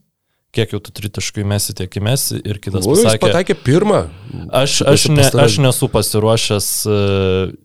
kiek 0.56 0.74
jau 0.74 0.82
tu 0.84 0.94
tritaškų 0.96 1.44
įmesi, 1.44 1.76
tiek 1.78 2.00
įmesi 2.02 2.40
ir 2.42 2.62
kitas 2.64 2.88
o, 2.88 2.96
pasakė. 2.96 3.18
Jis 3.18 3.24
pasakė 3.28 3.58
pirmą. 3.66 4.04
Aš, 4.62 4.82
aš, 4.88 5.10
ne, 5.14 5.26
aš 5.44 5.60
nesu 5.62 5.90
pasiruošęs 5.94 6.70
uh, 6.90 7.58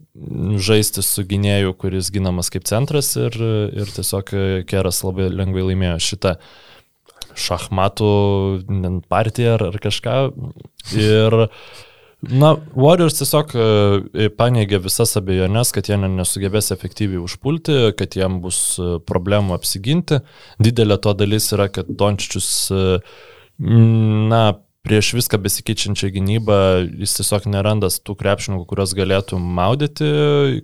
žaisti 0.61 1.03
su 1.03 1.25
gynėju, 1.27 1.73
kuris 1.79 2.11
ginamas 2.13 2.51
kaip 2.53 2.67
centras 2.69 3.11
ir, 3.19 3.35
ir 3.75 3.91
tiesiog 3.95 4.31
Keras 4.69 5.01
labai 5.03 5.27
lengvai 5.33 5.65
laimėjo 5.71 5.97
šitą 6.11 6.37
šachmatų 7.39 8.13
partiją 9.11 9.57
ar, 9.57 9.67
ar 9.71 9.81
kažką. 9.83 10.15
Ir 10.95 11.45
Na, 12.25 12.55
Warriors 12.73 13.19
tiesiog 13.19 13.51
e, 13.53 14.29
paneigė 14.33 14.79
visas 14.81 15.13
abejonės, 15.19 15.69
kad 15.75 15.89
jie 15.89 15.97
nesugebės 15.99 16.71
efektyviai 16.73 17.19
užpulti, 17.21 17.91
kad 17.99 18.15
jiem 18.17 18.39
bus 18.41 18.79
e, 18.79 18.95
problemų 19.05 19.53
apsiginti. 19.57 20.21
Didelė 20.57 20.97
to 21.03 21.13
dalis 21.17 21.51
yra, 21.53 21.67
kad 21.69 21.91
Dončičius, 21.91 22.49
e, 22.71 22.85
na, 24.31 24.41
prieš 24.85 25.11
viską 25.17 25.37
besikeičiančią 25.41 26.11
gynybą, 26.15 26.57
jis 27.01 27.17
tiesiog 27.19 27.47
nerandas 27.51 27.99
tų 28.05 28.15
krepšininkų, 28.19 28.65
kuriuos 28.69 28.93
galėtų 28.97 29.39
maudyti 29.41 30.09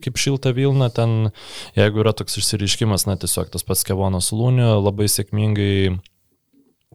kaip 0.01 0.21
šiltą 0.21 0.53
Vilną. 0.57 0.91
Ten, 0.93 1.31
jeigu 1.77 2.03
yra 2.03 2.13
toks 2.17 2.37
išsireiškimas, 2.41 3.07
na, 3.09 3.17
tiesiog 3.21 3.49
tas 3.53 3.65
pats 3.67 3.85
Kevonas 3.87 4.31
Lūnio 4.33 4.79
labai 4.81 5.09
sėkmingai 5.11 5.99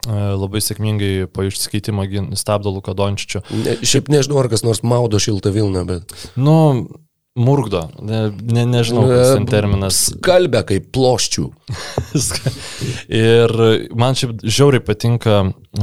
labai 0.07 0.61
sėkmingai 0.63 1.27
po 1.33 1.47
išsikeitimo 1.47 2.05
stabdo 2.39 2.71
Luka 2.71 2.95
Dončičio. 2.95 3.43
Ne, 3.65 3.79
šiaip 3.83 4.11
nežinau, 4.13 4.39
ar 4.43 4.51
kas 4.53 4.63
nors 4.67 4.85
maudo 4.87 5.19
šiltą 5.23 5.51
Vilną, 5.55 5.87
bet... 5.89 6.15
Nu, 6.37 6.87
Murgdo, 7.37 7.83
ne, 8.01 8.31
ne, 8.49 8.63
nežinau, 8.65 9.03
kas 9.11 9.35
ten 9.35 9.47
terminas. 9.51 9.99
Skalbia 10.15 10.63
kaip 10.65 10.87
ploščių. 10.97 11.43
ir 13.19 13.53
man 13.93 14.17
šiaip 14.17 14.41
žiauriai 14.41 14.85
patinka 14.85 15.43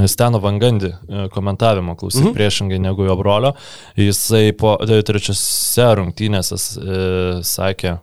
Steno 0.09 0.41
Vangandi 0.41 0.89
e, 0.89 1.27
komentavimo 1.33 1.93
klausyti 1.99 2.23
mm 2.23 2.29
-hmm. 2.31 2.39
priešingai 2.39 2.79
negu 2.81 3.05
jo 3.05 3.15
brolio. 3.19 3.53
Jisai 3.95 4.55
po 4.57 4.79
trečiose 4.81 5.91
rungtynėse 5.99 6.57
e, 6.57 6.97
sakė, 7.45 7.99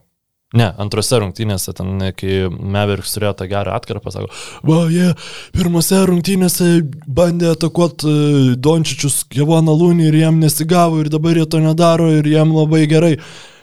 Ne, 0.50 0.66
antrose 0.82 1.20
rungtynėse, 1.22 1.70
ten, 1.78 2.00
kai 2.18 2.48
Meveriks 2.50 3.12
turėjo 3.14 3.36
tą 3.38 3.46
gerą 3.52 3.76
atkarpą, 3.78 4.10
sako, 4.10 4.32
va, 4.66 4.80
jie 4.90 5.04
yeah, 5.12 5.28
pirmose 5.54 6.00
rungtynėse 6.10 6.80
bandė 7.06 7.52
atakuoti 7.52 8.08
uh, 8.10 8.48
Dončičius 8.58 9.20
Kevoną 9.30 9.76
Lūnį 9.78 10.08
ir 10.08 10.16
jiem 10.24 10.40
nesigavo 10.42 10.98
ir 11.04 11.12
dabar 11.12 11.38
jie 11.38 11.46
to 11.46 11.62
nedaro 11.62 12.08
ir 12.16 12.26
jiem 12.26 12.50
labai 12.56 12.82
gerai. 12.90 13.14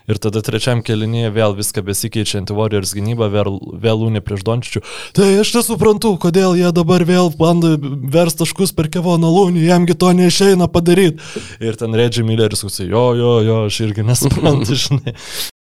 Ir 0.08 0.16
tada 0.24 0.40
trečiam 0.40 0.80
kelinėje 0.88 1.34
vėl 1.36 1.58
viską 1.58 1.82
besikeičianti 1.84 2.56
Warriors 2.56 2.94
gynyba, 2.96 3.28
vėl, 3.34 3.58
vėl 3.84 4.00
Lūnė 4.06 4.22
prieš 4.24 4.46
Dončičių. 4.48 4.82
Tai 5.18 5.28
aš 5.42 5.52
nesuprantu, 5.58 6.14
kodėl 6.24 6.56
jie 6.56 6.72
dabar 6.72 7.04
vėl 7.10 7.28
bando 7.36 7.74
vers 8.16 8.40
taškus 8.40 8.72
per 8.78 8.88
Kevoną 8.94 9.28
Lūnį, 9.28 9.66
jamgi 9.68 9.98
to 10.00 10.14
neišeina 10.16 10.70
padaryti. 10.72 11.20
Ir 11.60 11.76
ten 11.76 12.00
Reggie 12.00 12.24
Milleris 12.24 12.64
sakė, 12.64 12.88
jo, 12.94 13.04
jo, 13.20 13.34
jo, 13.44 13.60
aš 13.68 13.82
irgi 13.90 14.08
nesuprantu, 14.08 14.80
žinai. 14.86 15.18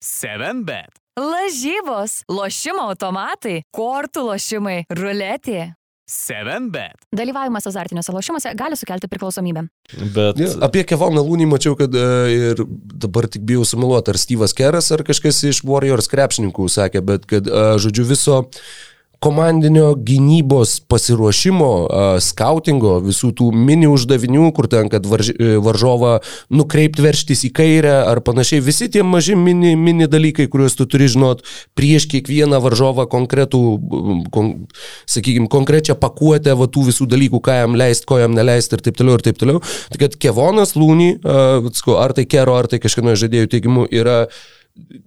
7 0.03 0.65
bet. 0.67 0.91
Lažybos, 1.13 2.23
lošimo 2.25 2.87
automatai, 2.89 3.59
kortų 3.75 4.23
lošimai, 4.31 4.79
ruletė. 4.97 5.75
7 6.09 6.71
bet. 6.73 7.05
Dalyvavimas 7.13 7.67
azartiniuose 7.69 8.11
lošimuose 8.11 8.53
gali 8.57 8.75
sukelti 8.75 9.07
priklausomybę. 9.11 9.63
Bet... 10.15 10.41
Ja, 10.41 10.49
apie 10.65 10.81
Kevoną 10.89 11.21
Lūnį 11.23 11.45
mačiau, 11.51 11.77
kad 11.79 11.93
uh, 11.93 12.25
ir 12.33 12.63
dabar 13.05 13.29
tik 13.29 13.45
bijau 13.45 13.61
sumeluoti, 13.65 14.09
ar 14.09 14.19
Steve'as 14.19 14.57
Keras, 14.57 14.89
ar 14.95 15.05
kažkas 15.05 15.43
iš 15.51 15.61
Warriors 15.69 16.09
krepšininkų 16.09 16.65
sakė, 16.73 17.05
bet 17.05 17.29
kad, 17.29 17.47
uh, 17.47 17.75
žodžiu, 17.81 18.07
viso 18.09 18.41
komandinio 19.23 19.93
gynybos 19.95 20.75
pasiruošimo, 20.91 21.69
skautingo, 22.23 22.97
visų 23.05 23.31
tų 23.39 23.49
mini 23.55 23.87
uždavinių, 23.87 24.49
kur 24.55 24.67
ten, 24.71 24.89
kad 24.91 25.05
e, 25.07 25.53
varžovą 25.63 26.17
nukreipti 26.51 27.05
verštis 27.05 27.45
į 27.47 27.51
kairę 27.55 27.93
ar 28.09 28.19
panašiai, 28.25 28.63
visi 28.65 28.89
tie 28.91 29.03
maži 29.07 29.37
mini, 29.39 29.73
mini 29.79 30.09
dalykai, 30.11 30.49
kuriuos 30.51 30.75
tu 30.79 30.87
turi 30.89 31.07
žinot 31.11 31.43
prieš 31.77 32.09
kiekvieną 32.11 32.59
varžovą 32.63 33.07
konkretų, 33.11 33.61
kon, 34.33 34.51
sakykime, 35.09 35.47
konkrečią 35.51 35.95
pakuotę 36.01 36.57
va, 36.59 36.67
tų 36.67 36.89
visų 36.89 37.07
dalykų, 37.13 37.39
ką 37.43 37.59
jam 37.61 37.77
leisti, 37.79 38.07
ko 38.09 38.19
jam 38.19 38.35
neleisti 38.35 38.75
ir 38.75 38.83
taip 38.83 38.99
toliau 38.99 39.19
ir 39.19 39.23
taip 39.29 39.39
toliau. 39.39 39.63
Tai 39.93 40.01
kad 40.03 40.17
Kevonas 40.19 40.75
Lūny, 40.75 41.13
ar 41.23 42.17
tai 42.17 42.27
Kero, 42.27 42.57
ar 42.59 42.67
tai 42.67 42.81
kažkieno 42.83 43.15
žaidėjų 43.19 43.53
teigimu, 43.55 43.87
yra 43.93 44.25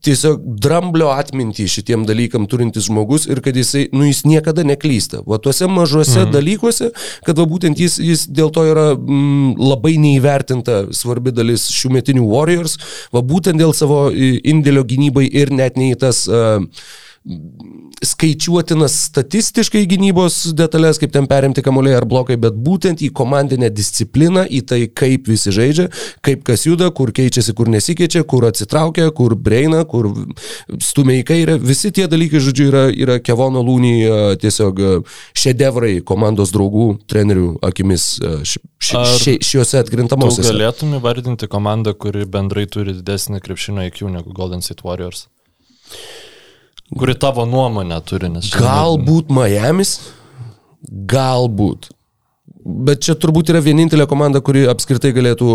tiesiog 0.07 0.43
dramblio 0.62 1.09
atmintį 1.11 1.67
šitiem 1.71 2.05
dalykam 2.07 2.45
turintis 2.51 2.87
žmogus 2.87 3.25
ir 3.27 3.41
kad 3.43 3.57
jisai, 3.59 3.87
nu 3.91 4.07
jis 4.07 4.23
niekada 4.29 4.62
neklysta. 4.67 5.25
Va 5.27 5.41
tuose 5.43 5.67
mažuose 5.71 6.21
mm. 6.23 6.35
dalykuose, 6.35 6.93
kad 7.27 7.41
va 7.41 7.49
būtent 7.51 7.81
jis, 7.83 7.99
jis 7.99 8.27
dėl 8.31 8.53
to 8.55 8.62
yra 8.69 8.93
mm, 8.95 9.57
labai 9.59 9.97
neįvertinta 10.03 10.85
svarbi 10.95 11.35
dalis 11.35 11.67
šių 11.75 11.97
metinių 11.99 12.29
Warriors, 12.31 12.79
va 13.14 13.25
būtent 13.27 13.59
dėl 13.59 13.75
savo 13.75 14.07
indėlio 14.14 14.87
gynybai 14.87 15.27
ir 15.27 15.51
net 15.55 15.81
nei 15.81 15.99
tas 15.99 16.25
uh, 16.31 16.62
skaičiuotinas 18.07 18.95
statistiškai 19.09 19.83
gynybos 19.89 20.39
detalės, 20.57 21.01
kaip 21.01 21.12
ten 21.14 21.27
perimti 21.31 21.62
kamuoliai 21.64 21.97
ar 21.99 22.07
blokai, 22.09 22.37
bet 22.41 22.55
būtent 22.55 23.03
į 23.03 23.09
komandinę 23.16 23.70
discipliną, 23.72 24.45
į 24.47 24.61
tai, 24.68 24.81
kaip 24.87 25.31
visi 25.31 25.53
žaidžia, 25.55 25.89
kaip 26.27 26.45
kas 26.47 26.66
juda, 26.68 26.91
kur 26.95 27.11
keičiasi, 27.16 27.55
kur 27.57 27.70
nesikeičia, 27.72 28.22
kur 28.29 28.47
atsitraukia, 28.47 29.09
kur 29.16 29.35
breina, 29.35 29.83
kur 29.89 30.11
stumia 30.83 31.18
į 31.22 31.24
kairę. 31.31 31.57
Visi 31.62 31.91
tie 31.95 32.07
dalykai, 32.11 32.43
žodžiu, 32.45 32.68
yra, 32.70 32.85
yra 32.93 33.18
Kevono 33.24 33.64
Lūny 33.66 33.97
tiesiog 34.43 34.83
šedevrai 35.37 35.97
komandos 36.07 36.55
draugų, 36.55 36.89
trenerių 37.11 37.57
akimis 37.66 38.09
ši, 38.47 39.39
šiuose 39.41 39.81
atkrintamosiose. 39.83 40.53
Galėtum 40.53 40.95
įvardinti 41.01 41.51
komandą, 41.51 41.97
kuri 41.99 42.29
bendrai 42.29 42.68
turi 42.70 42.95
didesnį 43.01 43.43
krepšinio 43.43 43.89
IQ 43.91 44.07
negu 44.12 44.37
Golden 44.37 44.62
State 44.62 44.87
Warriors? 44.87 45.27
Kuri 46.95 47.16
tavo 47.18 47.47
nuomonę 47.49 47.99
turi, 48.07 48.30
nes... 48.30 48.53
Galbūt 48.55 49.32
Miami's, 49.34 49.97
galbūt. 51.11 51.91
Bet 52.66 53.03
čia 53.07 53.16
turbūt 53.18 53.51
yra 53.51 53.62
vienintelė 53.62 54.07
komanda, 54.11 54.43
kuri 54.43 54.64
apskritai 54.70 55.12
galėtų 55.14 55.51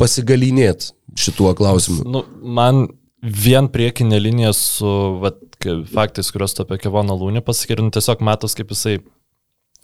pasigalinėti 0.00 0.92
šituo 1.16 1.52
klausimu. 1.56 2.04
Nu, 2.08 2.22
man 2.40 2.86
vien 3.20 3.70
priekinė 3.72 4.20
linija 4.20 4.52
su 4.56 4.92
vat, 5.22 5.40
faktais, 5.92 6.30
kuriuos 6.32 6.56
tu 6.56 6.64
apie 6.64 6.78
Kevoną 6.80 7.16
Lūnį 7.16 7.42
pasakė, 7.44 7.76
ir 7.76 7.84
nu, 7.86 7.92
tiesiog 7.94 8.24
matos, 8.24 8.56
kaip 8.56 8.72
jisai 8.72 8.98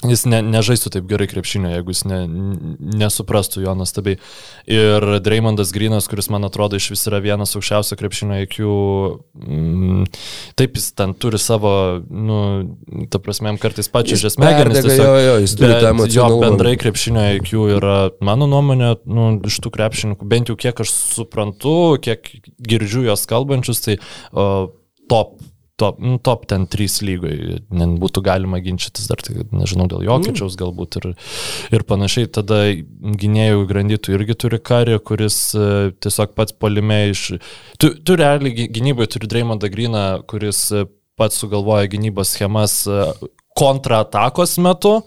Jis 0.02 0.24
ne, 0.26 0.40
nežaistų 0.42 0.90
taip 0.96 1.04
gerai 1.06 1.28
krepšinio, 1.30 1.70
jeigu 1.76 1.92
jis 1.94 2.02
ne, 2.10 2.18
nesuprastų 2.98 3.62
jo 3.62 3.74
nuostabiai. 3.78 4.18
Ir 4.66 5.06
Dreymondas 5.22 5.70
Grinas, 5.74 6.08
kuris 6.10 6.26
man 6.32 6.48
atrodo 6.48 6.80
iš 6.80 6.88
vis 6.94 7.04
yra 7.06 7.20
vienas 7.22 7.54
aukščiausio 7.54 7.98
krepšinio 8.00 8.40
IQ, 8.42 8.58
mm, 9.38 10.08
taip 10.58 10.80
jis 10.80 10.88
ten 10.98 11.14
turi 11.14 11.38
savo, 11.42 11.74
nu, 12.02 12.40
ta 13.12 13.22
prasme, 13.22 13.54
kartais 13.62 13.90
pačiu 13.92 14.16
Jis 14.16 14.26
žesmegenis. 14.26 14.82
jo, 14.90 15.14
jo, 15.22 15.38
jis 15.44 15.54
turi 15.60 15.78
tą 15.78 15.94
Bet 16.02 16.16
jo 16.16 16.26
bendrai 16.42 16.74
krepšinio 16.82 17.28
IQ 17.38 17.54
yra, 17.76 17.96
mano 18.24 18.50
nuomonė, 18.50 18.96
nu, 19.06 19.28
iš 19.46 19.60
tų 19.62 19.70
krepšininkų, 19.78 20.28
bent 20.34 20.50
jau 20.50 20.58
kiek 20.58 20.82
aš 20.82 20.90
suprantu, 20.98 21.94
kiek 22.02 22.26
girdžiu 22.58 23.06
jos 23.06 23.22
kalbančius, 23.30 23.84
tai 23.86 24.00
o, 24.34 24.72
top. 25.12 25.38
Top, 25.82 25.98
nu, 25.98 26.14
top 26.22 26.44
ten 26.46 26.68
3 26.70 27.00
lygoje, 27.08 27.56
būtų 27.98 28.22
galima 28.22 28.60
ginčytis 28.62 29.08
dar, 29.10 29.18
tai, 29.24 29.42
nežinau, 29.50 29.88
dėl 29.90 30.04
Jokičiaus 30.06 30.54
galbūt 30.60 31.00
ir, 31.00 31.08
ir 31.74 31.84
panašiai. 31.88 32.28
Tada 32.30 32.60
gynėjų 33.22 33.64
grandytų 33.70 34.14
irgi 34.14 34.36
turi 34.44 34.60
karį, 34.62 35.00
kuris 35.02 35.38
e, 35.58 35.90
tiesiog 36.04 36.36
pats 36.38 36.54
polime 36.54 37.00
iš... 37.10 37.24
Tu, 37.82 37.90
tu 38.06 38.14
realiai 38.20 38.54
gy- 38.54 38.68
gynybai 38.76 39.08
turi 39.10 39.30
Dreymondą 39.32 39.70
Griną, 39.72 40.04
kuris 40.30 40.68
e, 40.70 40.84
pats 41.18 41.40
sugalvoja 41.42 41.88
gynybos 41.90 42.36
schemas 42.36 42.76
e, 42.86 43.08
kontratakos 43.58 44.54
metu. 44.62 45.00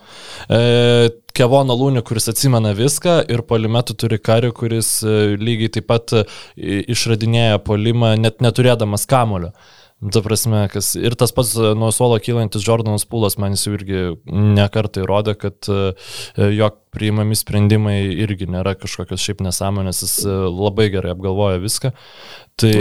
E, 0.50 1.14
Kevono 1.36 1.76
Lūnį, 1.76 2.04
kuris 2.08 2.30
atsimena 2.32 2.72
viską, 2.76 3.22
ir 3.32 3.42
polimetų 3.48 3.96
turi 4.00 4.20
karį, 4.24 4.54
kuris 4.56 4.92
lygiai 5.40 5.72
taip 5.76 5.90
pat 5.90 6.14
išradinėja 6.56 7.58
polimą, 7.66 8.14
net 8.20 8.40
neturėdamas 8.44 9.04
kamulio. 9.12 9.52
Ta 10.12 10.22
prasme, 10.22 10.66
kas, 10.70 10.92
ir 11.00 11.16
tas 11.18 11.32
pats 11.34 11.54
e, 11.58 11.72
nuo 11.78 11.90
suolo 11.96 12.18
kylantis 12.22 12.66
Jordanas 12.66 13.08
Pūlas 13.10 13.40
man 13.42 13.56
jis 13.56 13.66
irgi 13.72 14.02
nekartai 14.28 15.06
įrodė, 15.06 15.34
kad 15.40 15.70
e, 15.72 15.80
jo 16.58 16.70
priimami 16.96 17.38
sprendimai 17.38 17.98
irgi 18.26 18.48
nėra 18.52 18.76
kažkokios 18.80 19.24
šiaip 19.24 19.42
nesąmonės, 19.46 20.04
jis 20.06 20.16
e, 20.28 20.36
labai 20.52 20.90
gerai 20.94 21.16
apgalvoja 21.16 21.62
viską. 21.64 21.94
Tai 22.56 22.74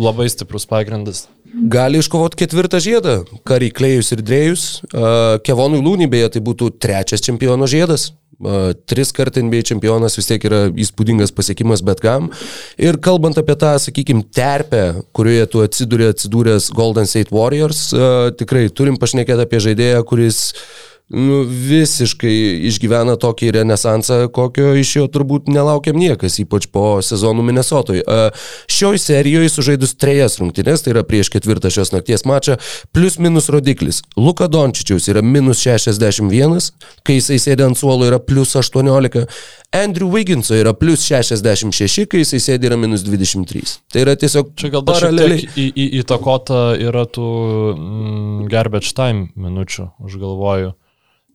labai 0.00 0.28
stiprus 0.32 0.64
pagrindas. 0.70 1.26
Gali 1.52 2.00
iškovoti 2.00 2.38
ketvirtą 2.40 2.80
žiedą. 2.80 3.22
Kariai 3.44 3.72
Klėjus 3.76 4.12
ir 4.14 4.22
Drėjus. 4.24 4.64
Uh, 4.88 5.36
Kevonui 5.44 5.82
Lūny 5.84 6.08
beje 6.08 6.32
tai 6.36 6.40
būtų 6.44 6.70
trečias 6.80 7.24
čempiono 7.24 7.68
žiedas. 7.68 8.12
Uh, 8.42 8.72
tris 8.88 9.12
kart 9.14 9.36
NBA 9.36 9.60
čempionas 9.68 10.16
vis 10.18 10.30
tiek 10.30 10.42
yra 10.48 10.64
įspūdingas 10.72 11.34
pasiekimas 11.36 11.84
bet 11.84 12.00
kam. 12.02 12.30
Ir 12.80 12.96
kalbant 13.04 13.36
apie 13.38 13.54
tą, 13.60 13.74
sakykime, 13.84 14.24
terpę, 14.32 15.04
kurioje 15.14 15.50
tu 15.52 15.62
atsidūrė 15.66 16.08
atsidūręs 16.14 16.70
Golden 16.74 17.10
State 17.10 17.34
Warriors, 17.34 17.90
uh, 17.92 18.32
tikrai 18.32 18.70
turim 18.72 18.96
pašnekėti 19.02 19.44
apie 19.44 19.60
žaidėją, 19.68 20.02
kuris 20.08 20.40
nu, 21.12 21.42
visiškai 21.44 22.32
išgyvena 22.70 23.16
tokį 23.20 23.52
renesansą, 23.58 24.26
kokio 24.32 24.72
iš 24.78 24.94
jo 24.96 25.06
turbūt 25.12 25.50
nelaukiam 25.52 25.98
niekas, 26.00 26.38
ypač 26.42 26.68
po 26.72 27.02
sezonų 27.04 27.44
Minnesotoj. 27.48 28.02
Šioj 28.72 29.00
serijoje 29.02 29.52
sužaidus 29.52 29.96
trejas 30.00 30.38
rungtynės, 30.40 30.84
tai 30.84 30.94
yra 30.94 31.04
prieš 31.06 31.32
ketvirtą 31.34 31.72
šios 31.72 31.92
nakties 31.92 32.24
mačą, 32.28 32.56
plus 32.96 33.18
minus 33.20 33.50
rodiklis. 33.52 34.02
Luka 34.16 34.48
Dončičiaus 34.48 35.10
yra 35.12 35.24
minus 35.24 35.60
61, 35.64 36.72
kai 37.04 37.18
jisai 37.18 37.40
sėdi 37.42 37.66
ant 37.66 37.78
suolo 37.78 38.08
yra 38.08 38.20
plus 38.22 38.56
18. 38.56 39.26
Andrew 39.72 40.08
Wigginso 40.12 40.56
yra 40.56 40.74
plus 40.76 41.04
66, 41.08 42.06
kai 42.08 42.24
jisai 42.24 42.40
sėdi 42.44 42.68
yra 42.68 42.76
minus 42.80 43.04
23. 43.06 43.78
Tai 43.92 44.04
yra 44.04 44.16
tiesiog 44.20 44.52
Čia 44.60 44.72
gal 44.74 44.84
dar 44.84 45.00
paraleliai. 45.00 45.44
į, 45.56 45.66
į, 45.72 45.86
įtakota 46.02 46.62
yra 46.80 47.06
tų 47.08 47.28
mm, 47.72 48.46
garbage 48.52 48.92
time 48.96 49.30
minučių, 49.36 49.88
aš 50.04 50.20
galvoju. 50.20 50.72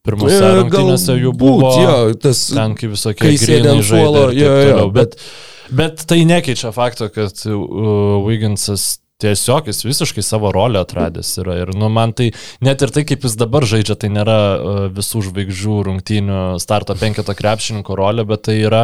Pirmose 0.07 0.37
E, 0.39 0.53
rungtynėse 0.61 1.17
jų 1.19 1.33
buvo 1.37 1.73
jo, 1.83 1.97
tas- 2.23 2.45
ten 2.55 2.77
kaip 2.79 2.93
visokie 2.95 3.21
kai 3.25 3.33
grynai 3.41 3.73
ant 3.75 3.87
suolo, 3.89 4.27
jo, 4.31 4.39
jo, 4.39 4.53
toliau, 4.63 4.93
bet, 4.95 5.17
bet 5.81 6.05
tai 6.07 6.21
nekeičia 6.29 6.71
fakto, 6.75 7.09
kad 7.13 7.43
uh, 7.51 8.23
Wigginsas 8.27 8.95
tiesiog 9.21 9.65
jis 9.71 9.79
visiškai 9.81 10.21
savo 10.21 10.51
rolę 10.53 10.83
atradęs 10.85 11.31
yra. 11.41 11.55
Ir 11.63 11.71
nu, 11.73 11.87
man 11.89 12.11
tai 12.13 12.27
net 12.61 12.83
ir 12.85 12.91
tai, 12.93 13.01
kaip 13.09 13.23
jis 13.25 13.33
dabar 13.39 13.65
žaidžia, 13.65 13.95
tai 13.97 14.11
nėra 14.13 14.35
uh, 14.37 14.81
visų 14.93 15.23
žvaigždžių 15.31 15.77
rungtynių 15.89 16.41
starto 16.61 16.93
penketo 16.99 17.33
krepšininko 17.37 17.97
rolė, 17.97 18.27
bet 18.29 18.45
tai 18.45 18.59
yra 18.61 18.83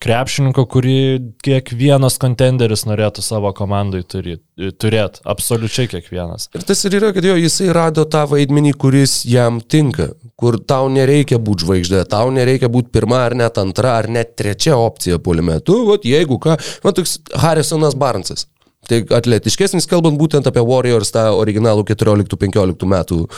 krepšininko, 0.00 0.64
kurį 0.70 0.98
kiekvienas 1.44 2.16
kontenderis 2.20 2.86
norėtų 2.88 3.24
savo 3.24 3.52
komandai 3.56 4.02
turėti. 4.02 4.44
Turėt, 4.80 5.22
absoliučiai 5.24 5.88
kiekvienas. 5.88 6.50
Ir 6.52 6.64
tas 6.68 6.84
ir 6.84 6.98
yra, 6.98 7.14
kad 7.16 7.24
jo 7.24 7.32
jisai 7.38 7.70
rado 7.72 8.04
tą 8.04 8.26
vaidmenį, 8.28 8.74
kuris 8.80 9.22
jam 9.28 9.60
tinka, 9.60 10.10
kur 10.40 10.58
tau 10.60 10.90
nereikia 10.92 11.40
būti 11.40 11.64
žvaigždė, 11.64 12.02
tau 12.12 12.28
nereikia 12.34 12.68
būti 12.72 12.92
pirma 12.92 13.22
ar 13.24 13.36
net 13.40 13.60
antra 13.60 13.96
ar 14.02 14.10
net 14.12 14.34
trečia 14.36 14.76
opcija 14.76 15.20
puolime. 15.22 15.58
Tu, 15.64 15.78
vat, 15.88 16.04
jeigu 16.04 16.36
ką, 16.42 16.58
man 16.84 16.96
toks 16.96 17.20
Harrisonas 17.40 17.96
Barnsas. 17.96 18.48
Tai 18.88 19.02
atletiškesnis, 19.12 19.84
kalbant 19.86 20.16
būtent 20.18 20.46
apie 20.48 20.62
Warriors, 20.64 21.10
tą 21.12 21.26
originalų 21.36 21.82
14-15 21.90 22.86
metų 22.88 23.18
uh, 23.20 23.28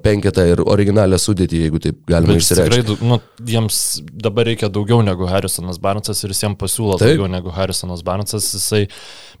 penketą 0.00 0.44
ir 0.46 0.60
originalią 0.62 1.18
sudėtį, 1.20 1.58
jeigu 1.66 1.80
taip 1.82 1.96
galima 2.08 2.32
tikrai, 2.36 2.42
išsireikšti. 2.44 2.84
du- 2.86 2.96
nu, 3.10 3.18
jiems 3.50 3.80
dabar 4.14 4.46
reikia 4.46 4.68
daugiau 4.72 5.02
negu 5.04 5.26
Harrisonas 5.28 5.78
Barnesas 5.82 6.22
ir 6.24 6.30
jiems 6.30 6.56
pasiūlo 6.60 6.96
Taip. 7.00 7.08
daugiau 7.18 7.26
negu 7.28 7.50
Harrisonas 7.52 8.02
Barnesas. 8.06 8.46
Jisai, 8.54 8.86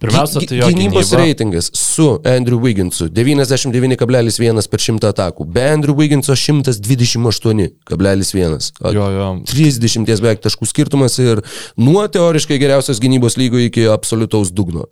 pirmiausia, 0.02 0.40
tai 0.50 0.56
jo 0.58 0.66
Gynybos 0.68 1.12
gynyba. 1.14 1.22
reitingas 1.22 1.70
su 1.78 2.08
Andrew 2.26 2.58
Wigginsu 2.60 3.06
99,1 3.08 4.68
per 4.68 4.80
100 4.82 5.08
atakų, 5.14 5.46
be 5.46 5.62
Andrew 5.70 5.94
Wigginso 5.96 6.34
128,1. 6.36 8.72
Jo, 8.92 9.06
jo. 9.14 9.30
30 9.46 10.20
beveik 10.20 10.40
taškų 10.44 10.66
skirtumas 10.68 11.16
ir 11.22 11.40
nuo 11.78 12.04
teoriškai 12.08 12.58
geriausios 12.60 13.00
gynybos 13.02 13.36
lygo 13.40 13.58
iki 13.62 13.86
absoliutaus 13.92 14.50
dugno. 14.52 14.86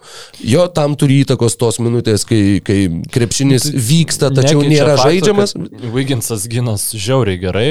Jo 0.44 0.66
tam 0.68 0.92
turi 1.00 1.22
įtakos 1.24 1.54
tos 1.60 1.78
minutės, 1.80 2.24
kai, 2.28 2.60
kai 2.64 2.78
krepšinis 3.14 3.64
vyksta, 3.72 4.28
tačiau 4.34 4.60
Nu, 4.60 4.66
tai 4.66 4.68
Nekeičia 4.68 4.84
nėra 4.84 4.96
fakto, 4.96 5.10
žaidžiamas. 5.10 5.54
kad 5.56 5.86
Wigginsas 5.94 6.44
ginas 6.52 6.90
žiauriai 6.92 7.40
gerai. 7.40 7.68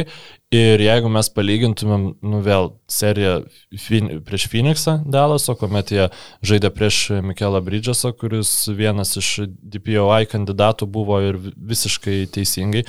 Ir 0.53 0.81
jeigu 0.85 1.09
mes 1.09 1.29
palygintumėm, 1.33 2.03
nu 2.21 2.39
vėl, 2.45 2.71
seriją 2.89 3.39
fin, 3.81 4.19
prieš 4.21 4.43
Phoenixą 4.51 4.99
Dalaso, 5.09 5.55
kuomet 5.57 5.89
jie 5.95 6.09
žaidė 6.45 6.69
prieš 6.69 6.99
Mikelą 7.25 7.61
Bridgesą, 7.65 8.11
kuris 8.13 8.51
vienas 8.69 9.15
iš 9.17 9.47
DPOI 9.49 10.27
kandidatų 10.29 10.85
buvo 10.93 11.17
ir 11.25 11.39
vi- 11.41 11.53
visiškai 11.73 12.19
teisingai, 12.29 12.83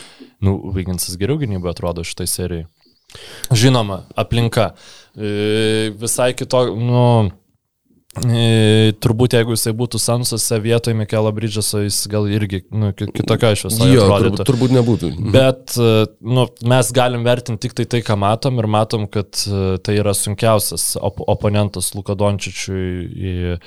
nu, 0.45 0.59
Wigginsas 0.77 1.17
geriau 1.17 1.39
gynyboje 1.41 1.73
atrodo 1.73 2.05
šitai 2.05 2.27
serijai. 2.29 2.67
Žinoma, 3.53 4.03
aplinka. 4.17 4.75
E, 5.17 5.91
Visai 5.97 6.33
kito, 6.35 6.67
nu, 6.77 7.31
turbūt 8.15 9.35
jeigu 9.35 9.57
jisai 9.57 9.73
būtų 9.75 9.99
Sansose 9.99 10.59
vietoje 10.63 10.95
Mikelo 10.95 11.33
Bridžeso, 11.35 11.81
jis 11.83 12.05
gal 12.13 12.29
irgi 12.31 12.61
nu, 12.71 12.93
ki- 12.95 13.09
kitokio 13.11 13.51
iš 13.57 13.65
viso 13.67 13.89
Jo, 13.91 14.05
turbūt, 14.13 14.43
turbūt 14.47 14.75
nebūtų. 14.77 15.11
Bet 15.35 15.75
e, 15.83 15.89
nu, 16.23 16.45
mes 16.71 16.93
galim 16.95 17.27
vertinti 17.27 17.67
tik 17.67 17.75
tai 17.81 17.87
tai, 17.91 18.03
ką 18.07 18.17
matom 18.23 18.61
ir 18.63 18.69
matom, 18.71 19.09
kad 19.11 19.35
e, 19.51 19.65
tai 19.83 19.97
yra 19.99 20.15
sunkiausias 20.15 20.95
op 21.03 21.19
oponentas 21.27 21.91
Luka 21.99 22.15
Dončičiui 22.15 22.87
į 23.11 23.35
e, 23.57 23.59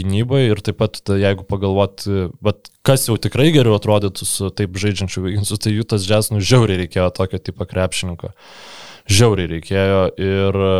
gynybą 0.00 0.42
ir 0.48 0.64
taip 0.66 0.80
pat, 0.82 0.98
ta, 1.06 1.14
jeigu 1.22 1.46
pagalvot, 1.46 2.08
e, 2.10 2.26
vat, 2.42 2.66
kas 2.86 3.06
jau 3.06 3.14
tikrai 3.22 3.52
geriau 3.54 3.78
atrodytų 3.78 4.26
su 4.26 4.50
taip 4.50 4.74
žaidžiančiu 4.82 5.22
Viginsu, 5.28 5.60
tai 5.62 5.76
jų 5.78 5.86
tas 5.94 6.02
džes, 6.06 6.32
nu, 6.34 6.42
žiauriai 6.42 6.82
reikėjo 6.84 7.08
tokio 7.16 7.38
tipo 7.38 7.66
krepšininko. 7.70 8.34
Žiauriai 9.06 9.52
reikėjo 9.56 10.06
ir 10.18 10.62
e, 10.66 10.78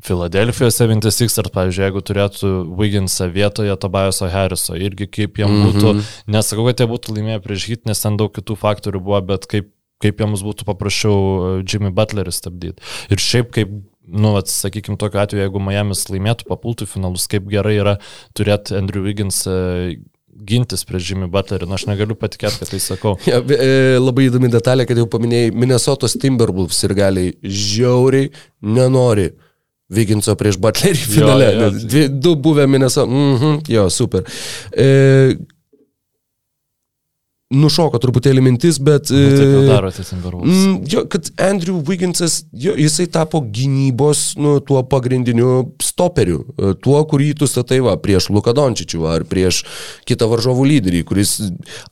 Filadelfijos 0.00 0.78
76 0.80 1.36
ar, 1.42 1.48
pavyzdžiui, 1.52 1.84
jeigu 1.84 2.00
turėtų 2.08 2.50
Wigginsą 2.78 3.28
vietoje 3.32 3.74
Tobajoso 3.76 4.28
Harriso, 4.32 4.76
irgi 4.78 5.06
kaip 5.10 5.38
jam 5.42 5.52
būtų, 5.66 5.84
mm 5.84 5.98
-hmm. 5.98 6.32
nesakau, 6.32 6.64
kad 6.66 6.80
jie 6.80 6.88
būtų 6.88 7.16
laimėję 7.18 7.42
prieš 7.44 7.66
hit, 7.68 7.86
nes 7.86 8.00
ten 8.00 8.16
daug 8.16 8.32
kitų 8.32 8.56
faktorių 8.56 9.00
buvo, 9.00 9.20
bet 9.20 9.46
kaip, 9.46 9.68
kaip 10.00 10.20
jiems 10.20 10.42
būtų 10.42 10.64
paprasčiau 10.64 11.16
e, 11.58 11.64
Jimmy 11.68 11.92
Butlerį 11.92 12.32
stabdyti. 12.32 12.82
Ir 13.10 13.20
šiaip 13.20 13.52
kaip, 13.52 13.68
nu, 14.08 14.32
sakykime, 14.40 14.96
tokiu 14.96 15.20
atveju, 15.20 15.44
jeigu 15.44 15.60
Miami's 15.60 16.08
laimėtų, 16.08 16.48
papultų 16.48 16.88
finalus, 16.88 17.28
kaip 17.28 17.46
gerai 17.52 17.76
yra 17.76 17.98
turėti 18.34 18.74
Andrew 18.78 19.04
Wiggins 19.04 19.44
e, 19.46 20.00
gintis 20.32 20.84
prieš 20.88 21.12
Jimmy 21.12 21.28
Butlerį, 21.28 21.68
na 21.68 21.76
aš 21.76 21.86
negaliu 21.86 22.16
patikėti, 22.16 22.64
kad 22.64 22.72
tai 22.72 22.80
sakau. 22.80 23.18
Ja, 23.28 23.38
e, 23.44 23.98
labai 24.00 24.26
įdomi 24.30 24.48
detalė, 24.48 24.88
kad 24.88 24.96
jau 24.96 25.06
paminėjai, 25.06 25.52
Minnesotos 25.52 26.16
Timberwolves 26.16 26.82
ir 26.88 26.94
galiai 26.96 27.34
žiauriai 27.44 28.32
nenori 28.62 29.34
Viginso 29.92 30.34
prieš 30.40 30.56
Butlerį 30.62 31.02
finale. 31.14 31.50
jo. 31.52 31.70
Nes 31.70 31.84
Dvi, 31.84 32.06
du 32.08 32.34
buvę 32.36 32.66
Minnesota. 32.66 33.10
Mhm, 33.10 33.58
jo, 33.68 33.88
super. 33.92 34.24
E, 34.72 35.36
nušoko 37.52 38.00
truputėlį 38.02 38.42
mintis, 38.44 38.78
bet... 38.82 39.10
Nu, 39.12 39.30
taip 39.36 39.46
jau 39.46 39.62
e, 39.62 39.68
darote 39.68 40.04
Timberwolves. 40.06 40.52
Mm, 40.52 40.76
jo, 40.90 41.04
kad 41.12 41.28
Andrew 41.42 41.78
Wigginsas, 41.86 42.42
jo, 42.52 42.74
jisai 42.78 43.06
tapo 43.12 43.42
gynybos, 43.44 44.24
nu, 44.40 44.56
tuo 44.64 44.82
pagrindiniu 44.88 45.52
stoperiu, 45.82 46.42
e, 46.56 46.72
tuo, 46.82 46.98
kurį 47.08 47.32
tu 47.42 47.48
statai 47.50 47.82
va, 47.84 47.96
prieš 48.00 48.30
Luka 48.32 48.54
Dončičių 48.56 49.06
ar 49.10 49.26
prieš 49.28 49.62
kitą 50.08 50.28
varžovų 50.32 50.66
lyderį, 50.70 51.02
kuris 51.08 51.36